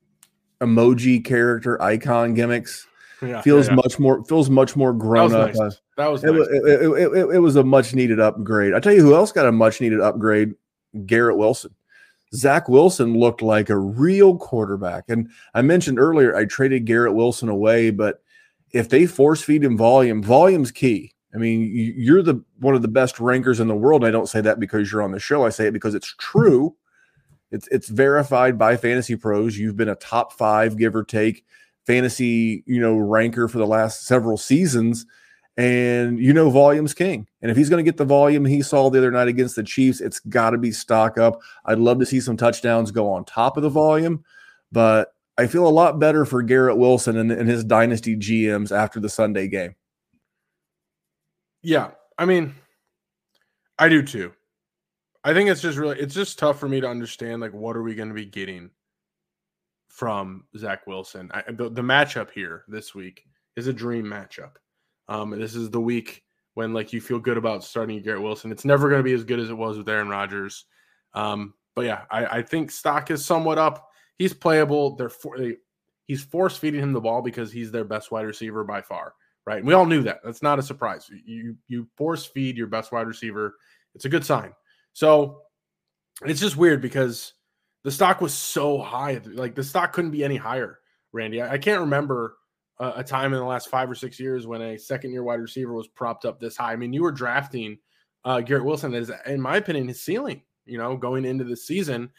emoji 0.62 1.22
character 1.22 1.80
icon 1.82 2.32
gimmicks. 2.32 2.86
Yeah, 3.20 3.42
feels 3.42 3.66
yeah, 3.66 3.72
yeah. 3.72 3.76
much 3.76 3.98
more 3.98 4.24
feels 4.26 4.48
much 4.48 4.76
more 4.76 4.92
grown 4.92 5.32
that 5.32 5.40
up. 5.40 5.46
Nice. 5.48 5.58
Uh, 5.58 5.70
that 5.96 6.06
was 6.06 6.22
it, 6.22 6.30
nice. 6.30 6.46
it, 6.46 6.82
it, 6.82 7.18
it, 7.18 7.34
it 7.34 7.38
was 7.40 7.56
a 7.56 7.64
much 7.64 7.92
needed 7.92 8.20
upgrade. 8.20 8.74
I 8.74 8.78
tell 8.78 8.92
you 8.92 9.02
who 9.02 9.16
else 9.16 9.32
got 9.32 9.44
a 9.44 9.50
much 9.50 9.80
needed 9.80 10.00
upgrade? 10.00 10.54
Garrett 11.04 11.36
Wilson. 11.36 11.74
Zach 12.34 12.68
Wilson 12.68 13.18
looked 13.18 13.42
like 13.42 13.70
a 13.70 13.78
real 13.78 14.36
quarterback. 14.36 15.04
And 15.08 15.30
I 15.54 15.62
mentioned 15.62 15.98
earlier, 15.98 16.36
I 16.36 16.44
traded 16.44 16.84
Garrett 16.84 17.14
Wilson 17.14 17.48
away, 17.48 17.90
but 17.90 18.22
if 18.72 18.88
they 18.88 19.06
force 19.06 19.42
feed 19.42 19.64
him 19.64 19.76
volume, 19.76 20.22
volume's 20.22 20.70
key. 20.70 21.14
I 21.34 21.38
mean, 21.38 21.70
you're 21.72 22.22
the 22.22 22.42
one 22.58 22.74
of 22.74 22.82
the 22.82 22.88
best 22.88 23.20
rankers 23.20 23.60
in 23.60 23.68
the 23.68 23.74
world. 23.74 24.04
I 24.04 24.10
don't 24.10 24.28
say 24.28 24.40
that 24.40 24.60
because 24.60 24.90
you're 24.90 25.02
on 25.02 25.12
the 25.12 25.20
show. 25.20 25.44
I 25.44 25.50
say 25.50 25.66
it 25.66 25.72
because 25.72 25.94
it's 25.94 26.14
true. 26.18 26.74
It's 27.50 27.68
it's 27.68 27.88
verified 27.88 28.58
by 28.58 28.76
Fantasy 28.76 29.14
Pros. 29.14 29.56
You've 29.56 29.76
been 29.76 29.90
a 29.90 29.94
top 29.94 30.32
five, 30.32 30.76
give 30.76 30.96
or 30.96 31.04
take, 31.04 31.44
fantasy 31.86 32.62
you 32.66 32.80
know 32.80 32.96
ranker 32.96 33.46
for 33.46 33.58
the 33.58 33.66
last 33.66 34.06
several 34.06 34.36
seasons 34.36 35.06
and 35.58 36.20
you 36.20 36.32
know 36.32 36.48
volume's 36.48 36.94
king. 36.94 37.26
And 37.42 37.50
if 37.50 37.56
he's 37.56 37.68
going 37.68 37.84
to 37.84 37.88
get 37.88 37.98
the 37.98 38.04
volume 38.04 38.44
he 38.44 38.62
saw 38.62 38.88
the 38.88 38.98
other 38.98 39.10
night 39.10 39.26
against 39.26 39.56
the 39.56 39.64
Chiefs, 39.64 40.00
it's 40.00 40.20
got 40.20 40.50
to 40.50 40.58
be 40.58 40.70
stock 40.70 41.18
up. 41.18 41.40
I'd 41.64 41.80
love 41.80 41.98
to 41.98 42.06
see 42.06 42.20
some 42.20 42.36
touchdowns 42.36 42.92
go 42.92 43.10
on 43.10 43.24
top 43.24 43.56
of 43.56 43.64
the 43.64 43.68
volume, 43.68 44.24
but 44.70 45.12
I 45.36 45.48
feel 45.48 45.66
a 45.66 45.68
lot 45.68 45.98
better 45.98 46.24
for 46.24 46.42
Garrett 46.42 46.78
Wilson 46.78 47.16
and, 47.16 47.32
and 47.32 47.48
his 47.48 47.64
dynasty 47.64 48.16
GMs 48.16 48.74
after 48.74 49.00
the 49.00 49.08
Sunday 49.08 49.48
game. 49.48 49.74
Yeah, 51.62 51.90
I 52.16 52.24
mean, 52.24 52.54
I 53.78 53.88
do 53.88 54.02
too. 54.02 54.32
I 55.24 55.34
think 55.34 55.50
it's 55.50 55.60
just 55.60 55.76
really 55.76 55.98
it's 55.98 56.14
just 56.14 56.38
tough 56.38 56.60
for 56.60 56.68
me 56.68 56.80
to 56.80 56.88
understand 56.88 57.42
like 57.42 57.52
what 57.52 57.76
are 57.76 57.82
we 57.82 57.96
going 57.96 58.08
to 58.08 58.14
be 58.14 58.24
getting 58.24 58.70
from 59.88 60.44
Zach 60.56 60.86
Wilson. 60.86 61.32
I, 61.34 61.42
the, 61.50 61.68
the 61.68 61.82
matchup 61.82 62.30
here 62.30 62.62
this 62.68 62.94
week 62.94 63.24
is 63.56 63.66
a 63.66 63.72
dream 63.72 64.04
matchup 64.04 64.52
um, 65.08 65.30
this 65.30 65.54
is 65.54 65.70
the 65.70 65.80
week 65.80 66.22
when 66.54 66.72
like 66.72 66.92
you 66.92 67.00
feel 67.00 67.18
good 67.18 67.38
about 67.38 67.64
starting 67.64 68.02
Garrett 68.02 68.22
Wilson. 68.22 68.52
It's 68.52 68.64
never 68.64 68.88
going 68.88 68.98
to 68.98 69.04
be 69.04 69.12
as 69.12 69.24
good 69.24 69.38
as 69.40 69.50
it 69.50 69.56
was 69.56 69.78
with 69.78 69.88
Aaron 69.88 70.08
Rodgers. 70.08 70.64
Um, 71.14 71.54
but 71.74 71.84
yeah, 71.84 72.02
I, 72.10 72.26
I, 72.38 72.42
think 72.42 72.70
stock 72.70 73.10
is 73.10 73.24
somewhat 73.24 73.58
up. 73.58 73.88
He's 74.18 74.34
playable. 74.34 74.96
They're 74.96 75.08
for, 75.08 75.38
they, 75.38 75.56
he's 76.06 76.24
force 76.24 76.56
feeding 76.56 76.82
him 76.82 76.92
the 76.92 77.00
ball 77.00 77.22
because 77.22 77.52
he's 77.52 77.70
their 77.70 77.84
best 77.84 78.10
wide 78.10 78.26
receiver 78.26 78.64
by 78.64 78.82
far, 78.82 79.14
right? 79.46 79.58
And 79.58 79.66
we 79.66 79.74
all 79.74 79.86
knew 79.86 80.02
that. 80.02 80.18
That's 80.24 80.42
not 80.42 80.58
a 80.58 80.62
surprise. 80.62 81.08
You 81.24 81.56
you 81.68 81.86
force 81.96 82.26
feed 82.26 82.56
your 82.56 82.66
best 82.66 82.90
wide 82.90 83.06
receiver. 83.06 83.54
It's 83.94 84.04
a 84.04 84.08
good 84.08 84.24
sign. 84.24 84.52
So 84.92 85.42
it's 86.26 86.40
just 86.40 86.56
weird 86.56 86.82
because 86.82 87.34
the 87.84 87.92
stock 87.92 88.20
was 88.20 88.34
so 88.34 88.78
high. 88.78 89.20
Like 89.24 89.54
the 89.54 89.62
stock 89.62 89.92
couldn't 89.92 90.10
be 90.10 90.24
any 90.24 90.36
higher, 90.36 90.80
Randy. 91.12 91.40
I, 91.40 91.52
I 91.52 91.58
can't 91.58 91.80
remember 91.80 92.36
a, 92.80 93.04
time 93.04 93.32
in 93.32 93.38
the 93.38 93.44
last 93.44 93.68
five 93.68 93.90
or 93.90 93.94
six 93.94 94.20
years 94.20 94.46
when 94.46 94.62
a 94.62 94.78
second 94.78 95.12
year 95.12 95.22
wide 95.22 95.40
receiver 95.40 95.72
was 95.72 95.88
propped 95.88 96.24
up 96.24 96.38
this 96.38 96.56
high. 96.56 96.72
I 96.72 96.76
mean, 96.76 96.92
you 96.92 97.02
were 97.02 97.12
drafting 97.12 97.78
uh, 98.24 98.40
Garrett 98.40 98.64
Wilson 98.64 98.92
that 98.92 99.02
is, 99.02 99.12
in 99.26 99.40
my 99.40 99.56
opinion, 99.56 99.88
his 99.88 100.02
ceiling, 100.02 100.42
you 100.64 100.78
know, 100.78 100.96
going 100.96 101.24
into 101.24 101.44
the 101.44 101.56
season. 101.56 102.10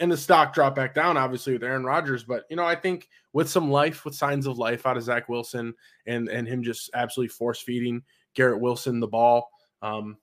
And 0.00 0.12
the 0.12 0.16
stock 0.16 0.54
dropped 0.54 0.76
back 0.76 0.94
down, 0.94 1.16
obviously, 1.16 1.52
with 1.52 1.64
Aaron 1.64 1.84
Rodgers. 1.84 2.22
But, 2.22 2.44
you 2.50 2.56
know, 2.56 2.64
I 2.64 2.76
think 2.76 3.08
with 3.32 3.48
some 3.48 3.70
life, 3.70 4.04
with 4.04 4.14
signs 4.14 4.46
of 4.46 4.56
life 4.56 4.86
out 4.86 4.96
of 4.96 5.02
Zach 5.02 5.28
Wilson 5.28 5.74
and 6.06 6.28
and 6.28 6.46
him 6.46 6.62
just 6.62 6.90
absolutely 6.94 7.30
force 7.30 7.60
feeding 7.60 8.02
Garrett 8.34 8.60
Wilson 8.60 9.00
the 9.00 9.08
ball, 9.08 9.48
um, 9.82 10.16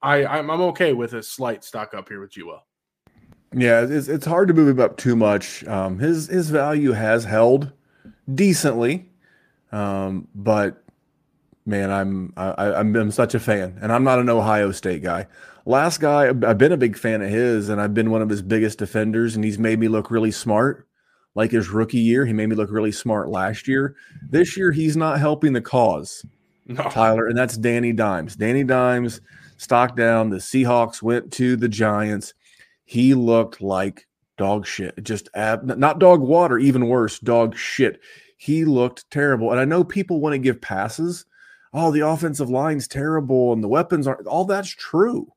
I, 0.00 0.24
I'm, 0.24 0.48
I'm 0.50 0.60
okay 0.60 0.92
with 0.92 1.14
a 1.14 1.22
slight 1.22 1.64
stock 1.64 1.92
up 1.92 2.08
here 2.08 2.20
with 2.20 2.30
G 2.30 2.44
Well. 2.44 2.64
Yeah, 3.52 3.80
it's, 3.80 4.08
it's 4.08 4.26
hard 4.26 4.48
to 4.48 4.54
move 4.54 4.68
him 4.68 4.80
up 4.80 4.96
too 4.96 5.16
much. 5.16 5.66
Um, 5.66 5.98
his 5.98 6.28
his 6.28 6.50
value 6.50 6.92
has 6.92 7.24
held 7.24 7.72
decently, 8.32 9.08
um, 9.72 10.28
but 10.34 10.82
man, 11.66 11.90
I'm 11.90 12.32
I, 12.36 12.72
I'm, 12.72 12.96
I'm 12.96 13.10
such 13.10 13.34
a 13.34 13.40
fan, 13.40 13.78
and 13.80 13.92
I'm 13.92 14.04
not 14.04 14.18
an 14.18 14.28
Ohio 14.28 14.72
State 14.72 15.02
guy. 15.02 15.26
Last 15.66 16.00
guy, 16.00 16.28
I've 16.28 16.58
been 16.58 16.72
a 16.72 16.78
big 16.78 16.96
fan 16.96 17.20
of 17.20 17.28
his, 17.28 17.68
and 17.68 17.80
I've 17.80 17.92
been 17.92 18.10
one 18.10 18.22
of 18.22 18.30
his 18.30 18.40
biggest 18.40 18.78
defenders, 18.78 19.36
and 19.36 19.44
he's 19.44 19.58
made 19.58 19.78
me 19.78 19.88
look 19.88 20.10
really 20.10 20.30
smart. 20.30 20.86
Like 21.34 21.50
his 21.52 21.68
rookie 21.68 21.98
year, 21.98 22.24
he 22.26 22.32
made 22.32 22.48
me 22.48 22.56
look 22.56 22.70
really 22.70 22.90
smart 22.90 23.28
last 23.28 23.68
year. 23.68 23.94
This 24.28 24.56
year, 24.56 24.72
he's 24.72 24.96
not 24.96 25.20
helping 25.20 25.52
the 25.52 25.60
cause, 25.60 26.24
no. 26.66 26.82
Tyler, 26.84 27.26
and 27.26 27.36
that's 27.36 27.56
Danny 27.56 27.92
Dimes. 27.92 28.34
Danny 28.34 28.64
Dimes, 28.64 29.20
stock 29.58 29.94
down. 29.94 30.30
The 30.30 30.38
Seahawks 30.38 31.02
went 31.02 31.32
to 31.34 31.54
the 31.54 31.68
Giants. 31.68 32.32
He 32.84 33.14
looked 33.14 33.60
like 33.60 34.07
dog 34.38 34.66
shit. 34.66 35.02
Just 35.04 35.28
ab- 35.34 35.64
not 35.64 35.98
dog 35.98 36.20
water, 36.20 36.58
even 36.58 36.88
worse, 36.88 37.18
dog 37.18 37.56
shit. 37.56 38.00
He 38.38 38.64
looked 38.64 39.10
terrible. 39.10 39.50
And 39.50 39.60
I 39.60 39.64
know 39.64 39.84
people 39.84 40.20
want 40.20 40.32
to 40.34 40.38
give 40.38 40.60
passes. 40.60 41.26
Oh, 41.74 41.90
the 41.90 42.06
offensive 42.06 42.48
line's 42.48 42.88
terrible 42.88 43.52
and 43.52 43.62
the 43.62 43.68
weapons 43.68 44.06
aren't 44.06 44.26
all 44.26 44.44
that's 44.44 44.70
true. 44.70 45.30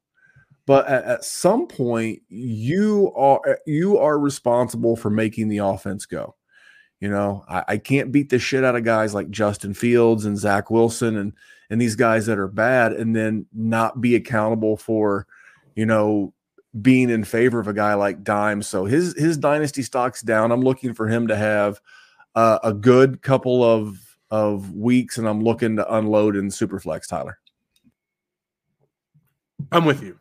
But 0.65 0.87
at, 0.87 1.03
at 1.03 1.25
some 1.25 1.67
point, 1.67 2.21
you 2.29 3.11
are 3.15 3.41
uh, 3.45 3.55
you 3.65 3.97
are 3.97 4.19
responsible 4.19 4.95
for 4.95 5.09
making 5.09 5.49
the 5.49 5.57
offense 5.57 6.05
go. 6.05 6.35
You 6.99 7.09
know, 7.09 7.43
I, 7.49 7.63
I 7.67 7.77
can't 7.77 8.11
beat 8.11 8.29
the 8.29 8.37
shit 8.37 8.63
out 8.63 8.75
of 8.75 8.83
guys 8.83 9.13
like 9.13 9.31
Justin 9.31 9.73
Fields 9.73 10.23
and 10.23 10.37
Zach 10.37 10.69
Wilson 10.69 11.17
and 11.17 11.33
and 11.71 11.81
these 11.81 11.95
guys 11.95 12.25
that 12.27 12.37
are 12.37 12.47
bad, 12.47 12.93
and 12.93 13.15
then 13.15 13.47
not 13.53 14.01
be 14.01 14.15
accountable 14.15 14.77
for, 14.77 15.25
you 15.75 15.85
know, 15.85 16.33
being 16.79 17.09
in 17.09 17.23
favor 17.23 17.59
of 17.59 17.67
a 17.67 17.73
guy 17.73 17.93
like 17.95 18.23
Dime. 18.23 18.61
So 18.61 18.85
his 18.85 19.13
his 19.17 19.37
dynasty 19.37 19.83
stock's 19.83 20.21
down. 20.21 20.51
I'm 20.51 20.61
looking 20.61 20.93
for 20.93 21.07
him 21.07 21.27
to 21.27 21.35
have 21.35 21.81
uh, 22.35 22.59
a 22.63 22.73
good 22.73 23.21
couple 23.21 23.63
of 23.63 24.17
of 24.29 24.73
weeks, 24.73 25.17
and 25.17 25.27
I'm 25.27 25.43
looking 25.43 25.75
to 25.75 25.95
unload 25.95 26.35
in 26.35 26.47
Superflex. 26.47 27.07
Tyler, 27.07 27.37
I'm 29.71 29.85
with 29.85 30.01
you. 30.01 30.17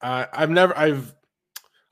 Uh, 0.00 0.26
I've 0.32 0.50
never 0.50 0.76
I've 0.76 1.14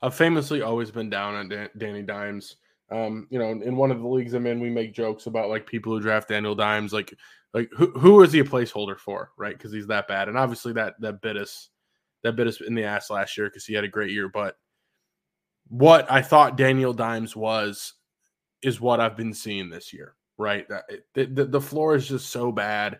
I've 0.01 0.15
famously 0.15 0.61
always 0.61 0.91
been 0.91 1.09
down 1.09 1.35
on 1.35 1.49
Dan- 1.49 1.69
Danny 1.77 2.01
Dimes. 2.01 2.57
Um, 2.91 3.27
you 3.29 3.37
know, 3.37 3.51
in 3.51 3.75
one 3.75 3.91
of 3.91 4.01
the 4.01 4.07
leagues 4.07 4.33
I'm 4.33 4.47
in, 4.47 4.59
we 4.59 4.69
make 4.69 4.93
jokes 4.93 5.27
about 5.27 5.49
like 5.49 5.67
people 5.67 5.93
who 5.93 6.01
draft 6.01 6.29
Daniel 6.29 6.55
Dimes, 6.55 6.91
like 6.91 7.13
like 7.53 7.69
who 7.75 7.91
who 7.91 8.21
is 8.23 8.33
he 8.33 8.39
a 8.39 8.43
placeholder 8.43 8.97
for, 8.97 9.31
right? 9.37 9.57
Because 9.57 9.71
he's 9.71 9.87
that 9.87 10.07
bad, 10.07 10.27
and 10.27 10.37
obviously 10.37 10.73
that 10.73 10.99
that 10.99 11.21
bit 11.21 11.37
us 11.37 11.69
that 12.23 12.35
bit 12.35 12.47
us 12.47 12.61
in 12.61 12.75
the 12.75 12.83
ass 12.83 13.09
last 13.09 13.37
year 13.37 13.47
because 13.47 13.65
he 13.65 13.73
had 13.73 13.83
a 13.83 13.89
great 13.89 14.11
year. 14.11 14.29
But 14.29 14.55
what 15.69 16.11
I 16.11 16.21
thought 16.21 16.57
Daniel 16.57 16.93
Dimes 16.93 17.35
was 17.35 17.93
is 18.61 18.81
what 18.81 18.99
I've 18.99 19.15
been 19.15 19.33
seeing 19.33 19.69
this 19.69 19.93
year, 19.93 20.15
right? 20.37 20.67
The, 21.13 21.25
the, 21.25 21.45
the 21.45 21.61
floor 21.61 21.95
is 21.95 22.07
just 22.07 22.29
so 22.29 22.51
bad. 22.51 22.99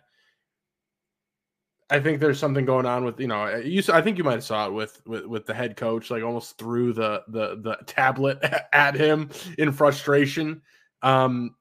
I 1.92 2.00
think 2.00 2.20
there's 2.20 2.40
something 2.40 2.66
going 2.66 2.86
on 2.86 3.04
with 3.04 3.20
you 3.20 3.28
know 3.28 3.56
you. 3.56 3.82
I 3.92 4.02
think 4.02 4.20
you 4.20 4.24
might 4.24 4.34
have 4.34 4.44
saw 4.44 4.68
it 4.68 4.74
with 4.74 5.02
with, 5.08 5.26
with 5.26 5.46
the 5.48 5.56
head 5.56 5.76
coach, 5.76 6.12
like 6.12 6.24
almost 6.24 6.58
threw 6.60 6.94
the 6.94 7.24
the 7.30 7.60
the 7.62 7.78
tablet 7.88 8.38
at 8.74 8.96
him 8.96 9.32
in 9.58 9.72
frustration. 9.72 10.62
Um, 11.02 11.56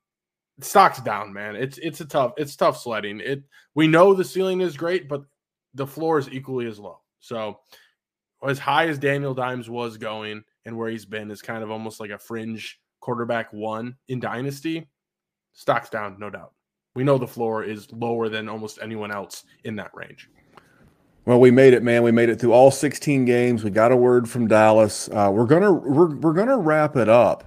stock's 0.61 1.01
down, 1.01 1.33
man. 1.33 1.57
It's 1.57 1.79
it's 1.79 2.03
a 2.03 2.05
tough 2.05 2.33
it's 2.37 2.57
tough 2.57 2.79
sledding. 2.79 3.21
It 3.21 3.43
we 3.75 3.87
know 3.87 4.13
the 4.13 4.25
ceiling 4.25 4.61
is 4.61 4.77
great, 4.77 5.09
but 5.09 5.23
the 5.73 5.87
floor 5.87 6.19
is 6.19 6.29
equally 6.31 6.67
as 6.67 6.79
low. 6.79 7.01
So 7.21 7.61
as 8.47 8.59
high 8.59 8.89
as 8.89 8.99
Daniel 8.99 9.35
Dimes 9.35 9.69
was 9.69 9.97
going 9.97 10.45
and 10.65 10.77
where 10.77 10.91
he's 10.91 11.05
been 11.05 11.31
is 11.31 11.43
kind 11.43 11.63
of 11.63 11.71
almost 11.71 12.01
like 12.01 12.11
a 12.11 12.19
fringe 12.19 12.79
quarterback 13.01 13.53
one 13.53 13.97
in 14.09 14.21
dynasty. 14.21 14.89
Stock's 15.53 15.91
down, 15.91 16.17
no 16.19 16.31
doubt. 16.31 16.53
We 16.95 17.05
know 17.05 17.19
the 17.19 17.27
floor 17.27 17.65
is 17.65 17.91
lower 17.93 18.29
than 18.29 18.49
almost 18.49 18.79
anyone 18.83 19.11
else 19.11 19.45
in 19.65 19.77
that 19.77 19.91
range. 19.95 20.29
Well, 21.25 21.41
we 21.41 21.51
made 21.51 21.75
it, 21.75 21.83
man. 21.83 22.03
We 22.03 22.11
made 22.11 22.29
it 22.29 22.41
through 22.41 22.53
all 22.53 22.71
16 22.71 23.25
games. 23.25 23.63
We 23.63 23.71
got 23.71 23.93
a 23.93 23.97
word 23.97 24.29
from 24.29 24.47
Dallas. 24.47 25.09
Uh, 25.13 25.31
we're 25.33 25.47
gonna 25.47 25.73
we're, 25.73 26.17
we're 26.17 26.33
gonna 26.33 26.57
wrap 26.57 26.97
it 26.97 27.09
up. 27.09 27.45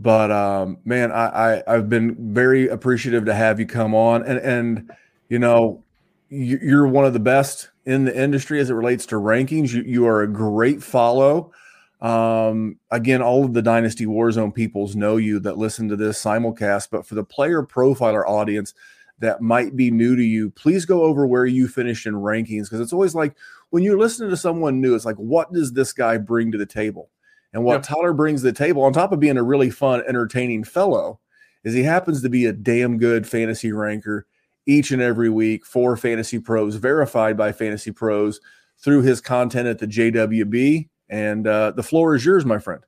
But 0.00 0.30
um, 0.30 0.78
man, 0.84 1.12
I, 1.12 1.62
I 1.66 1.74
have 1.74 1.88
been 1.88 2.32
very 2.32 2.68
appreciative 2.68 3.26
to 3.26 3.34
have 3.34 3.60
you 3.60 3.66
come 3.66 3.94
on, 3.94 4.22
and 4.24 4.38
and 4.38 4.90
you 5.28 5.38
know, 5.38 5.84
you're 6.30 6.86
one 6.86 7.04
of 7.04 7.12
the 7.12 7.20
best 7.20 7.70
in 7.84 8.04
the 8.04 8.16
industry 8.16 8.60
as 8.60 8.70
it 8.70 8.74
relates 8.74 9.06
to 9.06 9.16
rankings. 9.16 9.72
You 9.72 9.82
you 9.82 10.06
are 10.06 10.22
a 10.22 10.28
great 10.28 10.82
follow. 10.82 11.52
Um, 12.00 12.78
again, 12.90 13.22
all 13.22 13.44
of 13.44 13.54
the 13.54 13.62
Dynasty 13.62 14.06
Warzone 14.06 14.52
peoples 14.52 14.96
know 14.96 15.18
you 15.18 15.38
that 15.40 15.56
listen 15.56 15.88
to 15.88 15.96
this 15.96 16.22
simulcast, 16.22 16.88
but 16.90 17.06
for 17.06 17.14
the 17.14 17.24
player 17.24 17.62
profiler 17.62 18.26
audience 18.26 18.74
that 19.20 19.40
might 19.40 19.76
be 19.76 19.90
new 19.90 20.16
to 20.16 20.22
you, 20.22 20.50
please 20.50 20.84
go 20.84 21.04
over 21.04 21.26
where 21.26 21.46
you 21.46 21.68
finished 21.68 22.06
in 22.06 22.14
rankings 22.14 22.64
because 22.64 22.80
it's 22.80 22.92
always 22.92 23.14
like 23.14 23.36
when 23.70 23.84
you're 23.84 23.98
listening 23.98 24.30
to 24.30 24.36
someone 24.36 24.80
new, 24.80 24.96
it's 24.96 25.04
like, 25.04 25.16
what 25.16 25.52
does 25.52 25.72
this 25.72 25.92
guy 25.92 26.18
bring 26.18 26.50
to 26.50 26.58
the 26.58 26.66
table? 26.66 27.08
And 27.52 27.64
what 27.64 27.74
yep. 27.74 27.82
Tyler 27.84 28.12
brings 28.12 28.40
to 28.40 28.46
the 28.46 28.52
table, 28.52 28.82
on 28.82 28.92
top 28.92 29.12
of 29.12 29.20
being 29.20 29.36
a 29.36 29.42
really 29.42 29.70
fun, 29.70 30.02
entertaining 30.08 30.64
fellow, 30.64 31.20
is 31.62 31.72
he 31.72 31.84
happens 31.84 32.22
to 32.22 32.28
be 32.28 32.46
a 32.46 32.52
damn 32.52 32.98
good 32.98 33.28
fantasy 33.28 33.70
ranker 33.70 34.26
each 34.66 34.90
and 34.90 35.02
every 35.02 35.28
week 35.28 35.66
for 35.66 35.96
Fantasy 35.96 36.38
Pros, 36.38 36.76
verified 36.76 37.36
by 37.36 37.52
Fantasy 37.52 37.90
Pros 37.90 38.40
through 38.78 39.02
his 39.02 39.20
content 39.20 39.68
at 39.68 39.78
the 39.78 39.86
JWB. 39.86 40.88
And 41.08 41.46
uh, 41.46 41.72
the 41.72 41.82
floor 41.82 42.14
is 42.14 42.24
yours, 42.24 42.44
my 42.44 42.58
friend. 42.58 42.82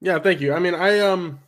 Yeah, 0.00 0.18
thank 0.18 0.40
you. 0.40 0.52
I 0.52 0.58
mean, 0.58 0.74
I 0.74 1.00
um, 1.00 1.38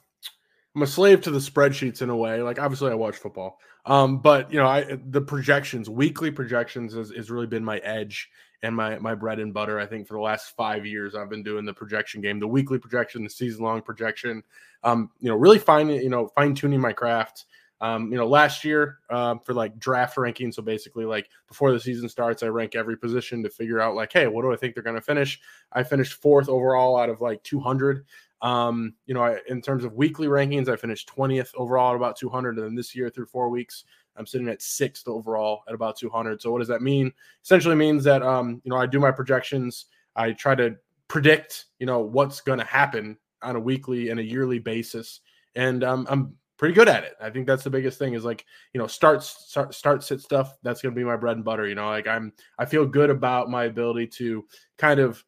I'm 0.75 0.83
a 0.83 0.87
slave 0.87 1.21
to 1.23 1.31
the 1.31 1.39
spreadsheets 1.39 2.03
in 2.03 2.11
a 2.11 2.17
way. 2.17 2.43
Like, 2.43 2.61
obviously, 2.61 2.91
I 2.91 2.95
watch 2.95 3.17
football, 3.17 3.59
um, 3.87 4.19
but 4.19 4.53
you 4.53 4.59
know, 4.59 4.67
I 4.67 4.99
the 5.09 5.21
projections, 5.21 5.89
weekly 5.89 6.31
projections, 6.31 6.95
has, 6.95 7.11
has 7.11 7.31
really 7.31 7.47
been 7.47 7.65
my 7.65 7.79
edge 7.79 8.29
and 8.63 8.75
my 8.75 8.99
my 8.99 9.15
bread 9.15 9.39
and 9.39 9.55
butter. 9.55 9.79
I 9.81 9.87
think 9.87 10.07
for 10.07 10.15
the 10.15 10.23
last 10.23 10.57
five 10.57 10.85
years, 10.85 11.15
I've 11.15 11.31
been 11.31 11.43
doing 11.43 11.65
the 11.65 11.75
projection 11.75 12.21
game, 12.21 12.39
the 12.39 12.47
weekly 12.47 12.79
projection, 12.79 13.25
the 13.25 13.31
season 13.31 13.65
long 13.65 13.83
projection. 13.83 14.43
Um, 14.83 15.11
you 15.21 15.29
know, 15.29 15.37
really 15.37 15.59
fine, 15.59 15.89
you 15.89 16.09
know, 16.09 16.29
fine 16.29 16.55
tuning 16.55 16.81
my 16.81 16.93
craft. 16.93 17.47
Um, 17.83 18.13
you 18.13 18.19
know, 18.19 18.27
last 18.27 18.63
year 18.63 18.99
uh, 19.09 19.37
for 19.39 19.55
like 19.55 19.79
draft 19.79 20.19
ranking. 20.19 20.53
So 20.53 20.61
basically, 20.61 21.07
like 21.07 21.31
before 21.49 21.73
the 21.73 21.81
season 21.81 22.09
starts, 22.09 22.43
I 22.43 22.49
rank 22.49 22.75
every 22.75 22.97
position 22.97 23.43
to 23.43 23.49
figure 23.49 23.81
out 23.81 23.95
like, 23.95 24.13
hey, 24.13 24.27
what 24.27 24.43
do 24.43 24.53
I 24.53 24.57
think 24.57 24.75
they're 24.75 24.83
going 24.85 24.97
to 24.97 25.03
finish? 25.03 25.41
I 25.73 25.83
finished 25.83 26.21
fourth 26.21 26.49
overall 26.49 26.99
out 26.99 27.09
of 27.09 27.23
like 27.23 27.43
200. 27.43 28.05
Um, 28.43 28.95
you 29.07 29.15
know, 29.15 29.23
I, 29.23 29.39
in 29.49 29.63
terms 29.63 29.85
of 29.85 29.95
weekly 29.95 30.27
rankings, 30.27 30.69
I 30.69 30.77
finished 30.77 31.11
20th 31.15 31.53
overall 31.57 31.91
at 31.91 31.97
about 31.97 32.17
200. 32.17 32.57
And 32.57 32.67
then 32.67 32.75
this 32.75 32.95
year 32.95 33.09
through 33.09 33.27
four 33.27 33.49
weeks, 33.49 33.85
I'm 34.17 34.27
sitting 34.27 34.49
at 34.49 34.63
sixth 34.63 35.09
overall 35.09 35.63
at 35.69 35.75
about 35.75 35.97
200. 35.97 36.41
So 36.43 36.53
what 36.53 36.59
does 36.59 36.69
that 36.69 36.83
mean? 36.83 37.13
Essentially 37.43 37.75
means 37.75 38.05
that 38.05 38.23
um, 38.23 38.61
you 38.65 38.71
know 38.71 38.77
I 38.77 38.87
do 38.87 39.01
my 39.01 39.11
projections. 39.11 39.87
I 40.17 40.33
try 40.33 40.55
to 40.57 40.77
predict 41.09 41.67
you 41.79 41.87
know 41.87 42.01
what's 42.01 42.41
going 42.41 42.59
to 42.59 42.65
happen 42.65 43.17
on 43.43 43.57
a 43.57 43.61
weekly 43.61 44.11
and 44.11 44.21
a 44.21 44.25
yearly 44.25 44.59
basis, 44.59 45.21
and 45.55 45.83
um, 45.83 46.07
I'm 46.11 46.35
pretty 46.61 46.75
good 46.75 46.91
at 46.91 47.05
it. 47.05 47.15
I 47.19 47.31
think 47.31 47.47
that's 47.47 47.65
the 47.65 47.71
biggest 47.71 47.99
thing 47.99 48.13
is 48.13 48.23
like 48.23 48.45
you 48.75 48.79
know 48.79 48.87
start 48.87 49.23
start 49.23 49.75
start 49.75 50.05
sit 50.05 50.21
stuff. 50.21 50.59
That's 50.63 50.83
going 50.83 50.95
to 50.95 50.99
be 50.99 51.05
my 51.05 51.17
bread 51.17 51.37
and 51.37 51.45
butter. 51.45 51.67
You 51.67 51.75
know, 51.75 51.89
like 51.89 52.07
I'm 52.07 52.35
I 52.59 52.67
feel 52.67 52.85
good 52.85 53.09
about 53.09 53.49
my 53.49 53.65
ability 53.65 54.09
to 54.19 54.45
kind 54.77 55.01
of 55.01 55.25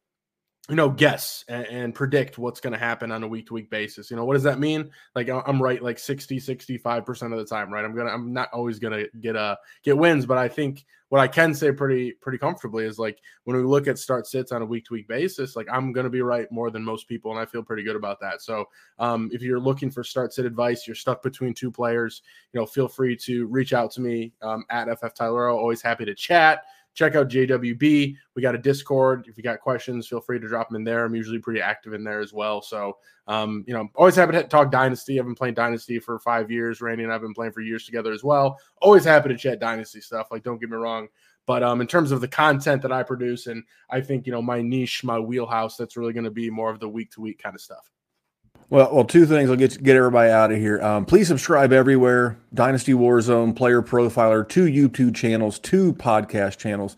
you 0.68 0.76
know, 0.76 0.88
guess 0.88 1.44
and, 1.48 1.66
and 1.66 1.94
predict 1.94 2.38
what's 2.38 2.60
going 2.60 2.72
to 2.72 2.78
happen 2.78 3.10
on 3.10 3.24
a 3.24 3.28
week 3.28 3.48
to 3.48 3.54
week 3.54 3.68
basis. 3.68 4.10
You 4.10 4.16
know, 4.16 4.24
what 4.24 4.34
does 4.34 4.44
that 4.44 4.60
mean? 4.60 4.90
Like 5.16 5.28
I'm 5.28 5.60
right 5.60 5.82
like 5.82 5.98
60, 5.98 6.38
65% 6.38 7.32
of 7.32 7.38
the 7.38 7.44
time, 7.44 7.72
right? 7.72 7.84
I'm 7.84 7.94
going 7.94 8.06
to, 8.06 8.12
I'm 8.12 8.32
not 8.32 8.48
always 8.52 8.78
going 8.78 8.92
to 8.92 9.08
get, 9.20 9.34
a, 9.34 9.58
get 9.82 9.98
wins, 9.98 10.24
but 10.24 10.38
I 10.38 10.46
think 10.46 10.84
what 11.08 11.20
I 11.20 11.26
can 11.26 11.52
say 11.52 11.72
pretty, 11.72 12.12
pretty 12.12 12.38
comfortably 12.38 12.86
is 12.86 12.96
like 12.96 13.18
when 13.42 13.56
we 13.56 13.64
look 13.64 13.88
at 13.88 13.98
start 13.98 14.26
sits 14.26 14.52
on 14.52 14.62
a 14.62 14.64
week 14.64 14.84
to 14.86 14.94
week 14.94 15.08
basis, 15.08 15.56
like 15.56 15.66
I'm 15.70 15.92
going 15.92 16.04
to 16.04 16.10
be 16.10 16.22
right 16.22 16.50
more 16.52 16.70
than 16.70 16.84
most 16.84 17.08
people. 17.08 17.32
And 17.32 17.40
I 17.40 17.44
feel 17.44 17.64
pretty 17.64 17.82
good 17.82 17.96
about 17.96 18.20
that. 18.20 18.40
So 18.40 18.66
um, 19.00 19.30
if 19.32 19.42
you're 19.42 19.60
looking 19.60 19.90
for 19.90 20.04
start 20.04 20.32
sit 20.32 20.46
advice, 20.46 20.86
you're 20.86 20.94
stuck 20.94 21.24
between 21.24 21.54
two 21.54 21.72
players, 21.72 22.22
you 22.52 22.60
know, 22.60 22.66
feel 22.66 22.86
free 22.86 23.16
to 23.16 23.46
reach 23.48 23.72
out 23.72 23.90
to 23.92 24.00
me 24.00 24.32
um, 24.42 24.64
at 24.70 24.88
FF 24.96 25.12
Tyler. 25.12 25.48
Always 25.48 25.82
happy 25.82 26.04
to 26.04 26.14
chat 26.14 26.62
check 26.94 27.14
out 27.14 27.28
JWB. 27.28 28.16
We 28.34 28.42
got 28.42 28.54
a 28.54 28.58
Discord. 28.58 29.26
If 29.28 29.36
you 29.36 29.42
got 29.42 29.60
questions, 29.60 30.06
feel 30.06 30.20
free 30.20 30.38
to 30.38 30.48
drop 30.48 30.68
them 30.68 30.76
in 30.76 30.84
there. 30.84 31.04
I'm 31.04 31.14
usually 31.14 31.38
pretty 31.38 31.60
active 31.60 31.94
in 31.94 32.04
there 32.04 32.20
as 32.20 32.32
well. 32.32 32.62
So, 32.62 32.98
um, 33.26 33.64
you 33.66 33.74
know, 33.74 33.88
always 33.94 34.16
happy 34.16 34.32
to 34.32 34.42
talk 34.44 34.70
Dynasty. 34.70 35.18
I've 35.18 35.26
been 35.26 35.34
playing 35.34 35.54
Dynasty 35.54 35.98
for 35.98 36.18
five 36.18 36.50
years. 36.50 36.80
Randy 36.80 37.04
and 37.04 37.12
I've 37.12 37.22
been 37.22 37.34
playing 37.34 37.52
for 37.52 37.60
years 37.60 37.84
together 37.84 38.12
as 38.12 38.22
well. 38.22 38.58
Always 38.80 39.04
happy 39.04 39.28
to 39.28 39.36
chat 39.36 39.60
Dynasty 39.60 40.00
stuff. 40.00 40.28
Like, 40.30 40.42
don't 40.42 40.60
get 40.60 40.70
me 40.70 40.76
wrong. 40.76 41.08
But 41.46 41.62
um, 41.62 41.80
in 41.80 41.86
terms 41.86 42.12
of 42.12 42.20
the 42.20 42.28
content 42.28 42.82
that 42.82 42.92
I 42.92 43.02
produce, 43.02 43.48
and 43.48 43.64
I 43.90 44.00
think, 44.00 44.26
you 44.26 44.32
know, 44.32 44.42
my 44.42 44.62
niche, 44.62 45.02
my 45.02 45.18
wheelhouse, 45.18 45.76
that's 45.76 45.96
really 45.96 46.12
going 46.12 46.24
to 46.24 46.30
be 46.30 46.50
more 46.50 46.70
of 46.70 46.78
the 46.78 46.88
week 46.88 47.10
to 47.12 47.20
week 47.20 47.42
kind 47.42 47.54
of 47.54 47.60
stuff. 47.60 47.90
Well, 48.72 48.88
well, 48.90 49.04
two 49.04 49.26
things. 49.26 49.50
I'll 49.50 49.56
get 49.56 49.82
get 49.82 49.96
everybody 49.96 50.30
out 50.30 50.50
of 50.50 50.56
here. 50.56 50.80
Um, 50.80 51.04
please 51.04 51.28
subscribe 51.28 51.74
everywhere. 51.74 52.38
Dynasty 52.54 52.94
Warzone, 52.94 53.54
Player 53.54 53.82
Profiler, 53.82 54.48
two 54.48 54.64
YouTube 54.64 55.14
channels, 55.14 55.58
two 55.58 55.92
podcast 55.92 56.56
channels. 56.56 56.96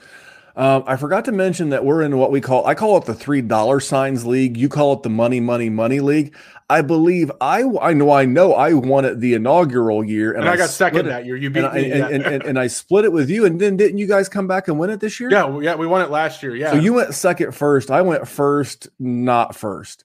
Um, 0.55 0.85
I 0.87 0.95
forgot 0.95 1.25
to 1.25 1.33
mention 1.33 1.71
that 1.71 1.85
we're 1.85 2.03
in 2.03 2.17
what 2.17 2.31
we 2.31 2.41
call 2.41 2.65
I 2.65 2.77
call 2.77 2.97
it 2.99 3.07
the 3.07 3.15
three 3.15 3.43
dollar 3.43 3.81
signs 3.81 4.25
league. 4.25 4.57
You 4.57 4.69
call 4.69 4.93
it 4.93 5.03
the 5.03 5.11
money, 5.11 5.41
money, 5.41 5.69
money 5.69 5.99
league. 5.99 6.37
I 6.71 6.81
believe 6.81 7.33
I 7.41 7.65
I 7.83 7.93
know 7.93 8.13
I 8.13 8.25
know 8.25 8.55
I 8.55 8.73
won 8.75 9.05
it 9.05 9.19
the 9.19 9.35
inaugural 9.35 10.05
year, 10.05 10.31
and, 10.31 10.43
and 10.43 10.49
I, 10.49 10.53
I, 10.53 10.57
got 10.57 10.71
second 10.71 11.01
it, 11.01 11.09
that 11.09 11.27
year. 11.27 11.35
You 11.35 11.51
beat 11.51 11.65
and 11.65 11.75
me, 11.75 11.93
I, 11.93 12.09
and, 12.09 12.23
and, 12.25 12.43
and, 12.45 12.57
I 12.57 12.69
split 12.69 13.05
it 13.05 13.11
with 13.11 13.29
you. 13.29 13.47
And 13.47 13.61
then 13.61 13.77
didn't 13.77 13.99
you 13.99 14.07
guys 14.07 14.29
come 14.29 14.47
back 14.47 14.69
and 14.69 14.79
win 14.79 14.91
it 14.91 15.01
this 15.01 15.19
year? 15.19 15.29
Yeah, 15.29 15.59
yeah, 15.59 15.75
we 15.75 15.89
won 15.89 16.03
it 16.03 16.11
last 16.11 16.41
year. 16.41 16.55
Yeah. 16.55 16.71
So 16.71 16.77
you 16.77 16.93
went 16.93 17.13
second 17.15 17.53
first. 17.53 17.91
I 17.91 18.03
went 18.03 18.29
first, 18.29 18.89
not 19.01 19.57
first. 19.57 20.05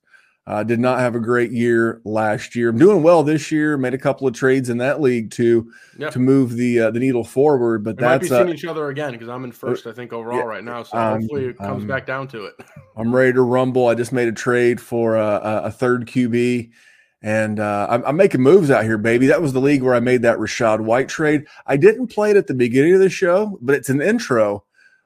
Uh, 0.49 0.63
did 0.63 0.79
not 0.79 0.97
have 0.97 1.13
a 1.13 1.19
great 1.19 1.51
year 1.51 2.01
last 2.05 2.55
year. 2.55 2.69
I'm 2.69 2.79
doing 2.79 3.03
well 3.03 3.21
this 3.21 3.51
year. 3.51 3.77
Made 3.77 3.93
a 3.93 3.99
couple 3.99 4.27
of 4.27 4.33
trades 4.33 4.71
in 4.71 4.79
that 4.79 4.99
league 4.99 5.29
to 5.31 5.71
yep. 5.99 6.11
to 6.13 6.17
move 6.17 6.53
the 6.53 6.79
uh, 6.79 6.91
the 6.91 6.99
needle 6.99 7.23
forward. 7.23 7.83
But 7.83 7.97
we 7.97 8.01
that's 8.01 8.13
might 8.13 8.21
be 8.21 8.27
seeing 8.29 8.49
uh, 8.49 8.53
each 8.53 8.65
other 8.65 8.89
again 8.89 9.11
because 9.11 9.29
I'm 9.29 9.43
in 9.43 9.51
first, 9.51 9.85
I 9.85 9.91
think, 9.91 10.11
overall 10.11 10.39
yeah, 10.39 10.45
right 10.45 10.63
now. 10.63 10.81
So 10.81 10.97
um, 10.97 11.21
hopefully 11.21 11.45
it 11.45 11.57
comes 11.59 11.83
um, 11.83 11.87
back 11.87 12.07
down 12.07 12.27
to 12.29 12.45
it. 12.45 12.55
I'm 12.97 13.15
ready 13.15 13.31
to 13.33 13.43
rumble. 13.43 13.89
I 13.89 13.93
just 13.93 14.11
made 14.11 14.27
a 14.27 14.31
trade 14.31 14.81
for 14.81 15.17
a, 15.17 15.61
a 15.65 15.71
third 15.71 16.07
QB. 16.07 16.71
And 17.21 17.59
uh, 17.59 17.85
I'm, 17.87 18.03
I'm, 18.05 18.15
making 18.15 18.41
moves 18.41 18.71
out 18.71 18.85
here, 18.85 18.97
baby. 18.97 19.27
That 19.27 19.43
was 19.43 19.53
the 19.53 19.61
league 19.61 19.83
where 19.83 19.93
I 19.93 19.99
made 19.99 20.23
that 20.23 20.39
Rashad 20.39 20.79
White 20.79 21.09
trade. 21.09 21.45
I 21.67 21.77
didn't 21.77 22.07
play 22.07 22.31
it 22.31 22.37
at 22.37 22.47
the 22.47 22.55
beginning 22.55 22.95
of 22.95 23.01
the 23.01 23.09
show, 23.09 23.59
but 23.61 23.75
it's 23.75 23.89
an 23.89 24.01
intro. 24.01 24.63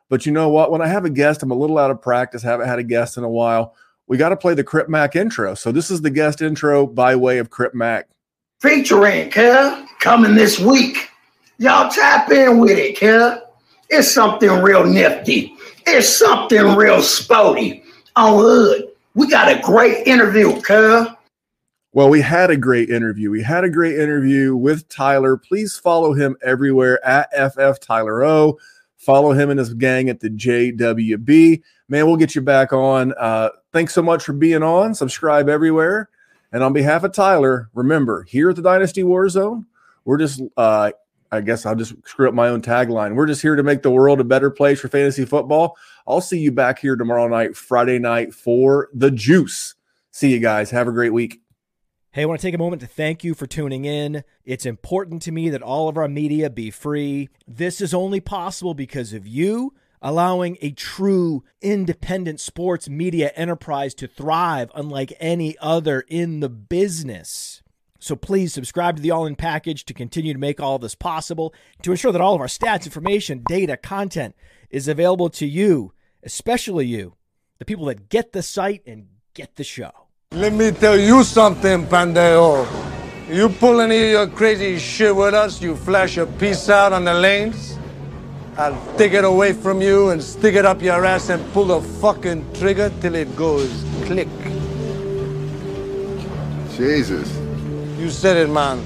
But 0.07 0.25
you 0.25 0.31
know 0.31 0.47
what? 0.47 0.71
When 0.71 0.81
I 0.81 0.87
have 0.87 1.03
a 1.03 1.09
guest, 1.09 1.43
I'm 1.43 1.51
a 1.51 1.55
little 1.55 1.79
out 1.79 1.91
of 1.91 2.01
practice. 2.01 2.43
Haven't 2.43 2.67
had 2.67 2.79
a 2.79 2.83
guest 2.83 3.17
in 3.17 3.25
a 3.25 3.29
while 3.29 3.75
we 4.07 4.17
got 4.17 4.29
to 4.29 4.37
play 4.37 4.53
the 4.53 4.63
Crip 4.63 4.89
Mac 4.89 5.15
intro. 5.15 5.55
So 5.55 5.71
this 5.71 5.89
is 5.89 6.01
the 6.01 6.09
guest 6.09 6.41
intro 6.41 6.85
by 6.85 7.15
way 7.15 7.37
of 7.37 7.49
Crip 7.49 7.73
Mac. 7.73 8.07
featuring, 8.61 9.29
cuz, 9.29 9.87
coming 9.99 10.35
this 10.35 10.59
week. 10.59 11.09
Y'all 11.57 11.89
tap 11.89 12.31
in 12.31 12.59
with 12.59 12.77
it, 12.77 12.97
cuz. 12.99 13.39
It's 13.89 14.11
something 14.11 14.49
real 14.49 14.85
nifty. 14.85 15.55
It's 15.85 16.07
something 16.09 16.75
real 16.75 17.01
spotty 17.01 17.83
on 18.15 18.39
Hood. 18.39 18.89
We 19.15 19.27
got 19.27 19.51
a 19.51 19.61
great 19.61 20.07
interview, 20.07 20.59
cuz. 20.61 21.07
Well, 21.91 22.09
we 22.09 22.21
had 22.21 22.49
a 22.49 22.57
great 22.57 22.89
interview. 22.89 23.29
We 23.29 23.43
had 23.43 23.63
a 23.63 23.69
great 23.69 23.99
interview 23.99 24.55
with 24.55 24.89
Tyler. 24.89 25.37
Please 25.37 25.77
follow 25.77 26.13
him 26.13 26.35
everywhere 26.41 27.05
at 27.05 27.29
FF 27.33 27.79
Tyler 27.79 28.23
O. 28.23 28.57
Follow 28.97 29.33
him 29.33 29.51
and 29.51 29.59
his 29.59 29.73
gang 29.75 30.09
at 30.09 30.19
the 30.19 30.29
JWB. 30.29 31.61
Man, 31.89 32.07
we'll 32.07 32.15
get 32.15 32.33
you 32.33 32.41
back 32.41 32.73
on. 32.73 33.13
Uh, 33.13 33.49
thanks 33.73 33.93
so 33.93 34.01
much 34.01 34.23
for 34.23 34.33
being 34.33 34.63
on. 34.63 34.95
Subscribe 34.95 35.49
everywhere. 35.49 36.09
And 36.51 36.63
on 36.63 36.71
behalf 36.71 37.03
of 37.03 37.11
Tyler, 37.11 37.69
remember 37.73 38.23
here 38.23 38.51
at 38.51 38.55
the 38.55 38.61
Dynasty 38.61 39.03
War 39.03 39.27
Zone, 39.27 39.65
we're 40.05 40.19
just, 40.19 40.41
uh, 40.55 40.91
I 41.31 41.41
guess 41.41 41.65
I'll 41.65 41.75
just 41.75 41.95
screw 42.07 42.27
up 42.27 42.35
my 42.35 42.47
own 42.47 42.61
tagline. 42.61 43.15
We're 43.15 43.25
just 43.25 43.41
here 43.41 43.55
to 43.55 43.63
make 43.63 43.81
the 43.81 43.89
world 43.89 44.19
a 44.19 44.23
better 44.23 44.51
place 44.51 44.79
for 44.79 44.87
fantasy 44.87 45.25
football. 45.25 45.75
I'll 46.07 46.21
see 46.21 46.37
you 46.37 46.51
back 46.51 46.77
here 46.77 46.95
tomorrow 46.95 47.27
night, 47.27 47.57
Friday 47.57 47.97
night 47.97 48.33
for 48.33 48.89
the 48.93 49.09
juice. 49.09 49.73
See 50.11 50.31
you 50.31 50.39
guys. 50.39 50.69
Have 50.69 50.87
a 50.87 50.91
great 50.91 51.11
week. 51.11 51.41
Hey, 52.11 52.21
I 52.21 52.25
want 52.25 52.39
to 52.39 52.45
take 52.45 52.53
a 52.53 52.59
moment 52.59 52.81
to 52.83 52.87
thank 52.87 53.23
you 53.23 53.33
for 53.33 53.47
tuning 53.47 53.85
in. 53.85 54.23
It's 54.45 54.67
important 54.67 55.23
to 55.23 55.31
me 55.31 55.49
that 55.49 55.63
all 55.63 55.89
of 55.89 55.97
our 55.97 56.07
media 56.07 56.51
be 56.51 56.69
free. 56.69 57.29
This 57.47 57.81
is 57.81 57.95
only 57.95 58.19
possible 58.19 58.75
because 58.75 59.13
of 59.13 59.25
you 59.25 59.73
allowing 60.03 60.57
a 60.61 60.71
true 60.71 61.43
independent 61.61 62.39
sports 62.39 62.89
media 62.89 63.31
enterprise 63.35 63.95
to 63.95 64.05
thrive 64.05 64.69
unlike 64.75 65.13
any 65.19 65.57
other 65.59 66.01
in 66.09 66.41
the 66.41 66.49
business. 66.49 67.63
So 67.99 68.17
please 68.17 68.53
subscribe 68.53 68.97
to 68.97 69.01
the 69.01 69.11
All 69.11 69.25
In 69.25 69.37
package 69.37 69.85
to 69.85 69.93
continue 69.93 70.33
to 70.33 70.39
make 70.39 70.59
all 70.59 70.77
this 70.77 70.93
possible, 70.93 71.53
to 71.83 71.91
ensure 71.91 72.11
that 72.11 72.19
all 72.19 72.35
of 72.35 72.41
our 72.41 72.47
stats, 72.47 72.83
information, 72.83 73.43
data, 73.47 73.77
content 73.77 74.35
is 74.69 74.89
available 74.89 75.29
to 75.29 75.47
you, 75.47 75.93
especially 76.21 76.85
you, 76.85 77.15
the 77.59 77.65
people 77.65 77.85
that 77.85 78.09
get 78.09 78.33
the 78.33 78.43
site 78.43 78.83
and 78.85 79.07
get 79.33 79.55
the 79.55 79.63
show. 79.63 79.91
Let 80.33 80.51
me 80.51 80.71
tell 80.71 80.99
you 80.99 81.23
something, 81.23 81.85
Pandeo. 81.85 82.67
You 83.29 83.47
pull 83.47 83.79
any 83.79 84.03
of 84.03 84.11
your 84.11 84.27
crazy 84.27 84.77
shit 84.79 85.15
with 85.15 85.33
us, 85.33 85.61
you 85.61 85.77
flash 85.77 86.17
a 86.17 86.25
piece 86.25 86.67
out 86.67 86.91
on 86.91 87.05
the 87.05 87.13
lanes, 87.13 87.72
I'll 88.55 88.97
take 88.97 89.13
it 89.13 89.25
away 89.25 89.53
from 89.53 89.81
you 89.81 90.09
and 90.09 90.21
stick 90.21 90.53
it 90.53 90.63
up 90.63 90.79
your 90.79 91.03
ass 91.05 91.29
and 91.29 91.41
pull 91.53 91.65
the 91.65 91.81
fucking 91.81 92.53
trigger 92.53 92.91
till 93.01 93.15
it 93.15 93.35
goes 93.35 93.83
click. 94.05 94.27
Jesus. 96.77 97.35
You 97.97 98.11
said 98.11 98.37
it, 98.37 98.49
man. 98.49 98.83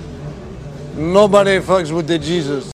Nobody 0.96 1.60
fucks 1.60 1.92
with 1.94 2.08
the 2.08 2.18
Jesus. 2.18 2.66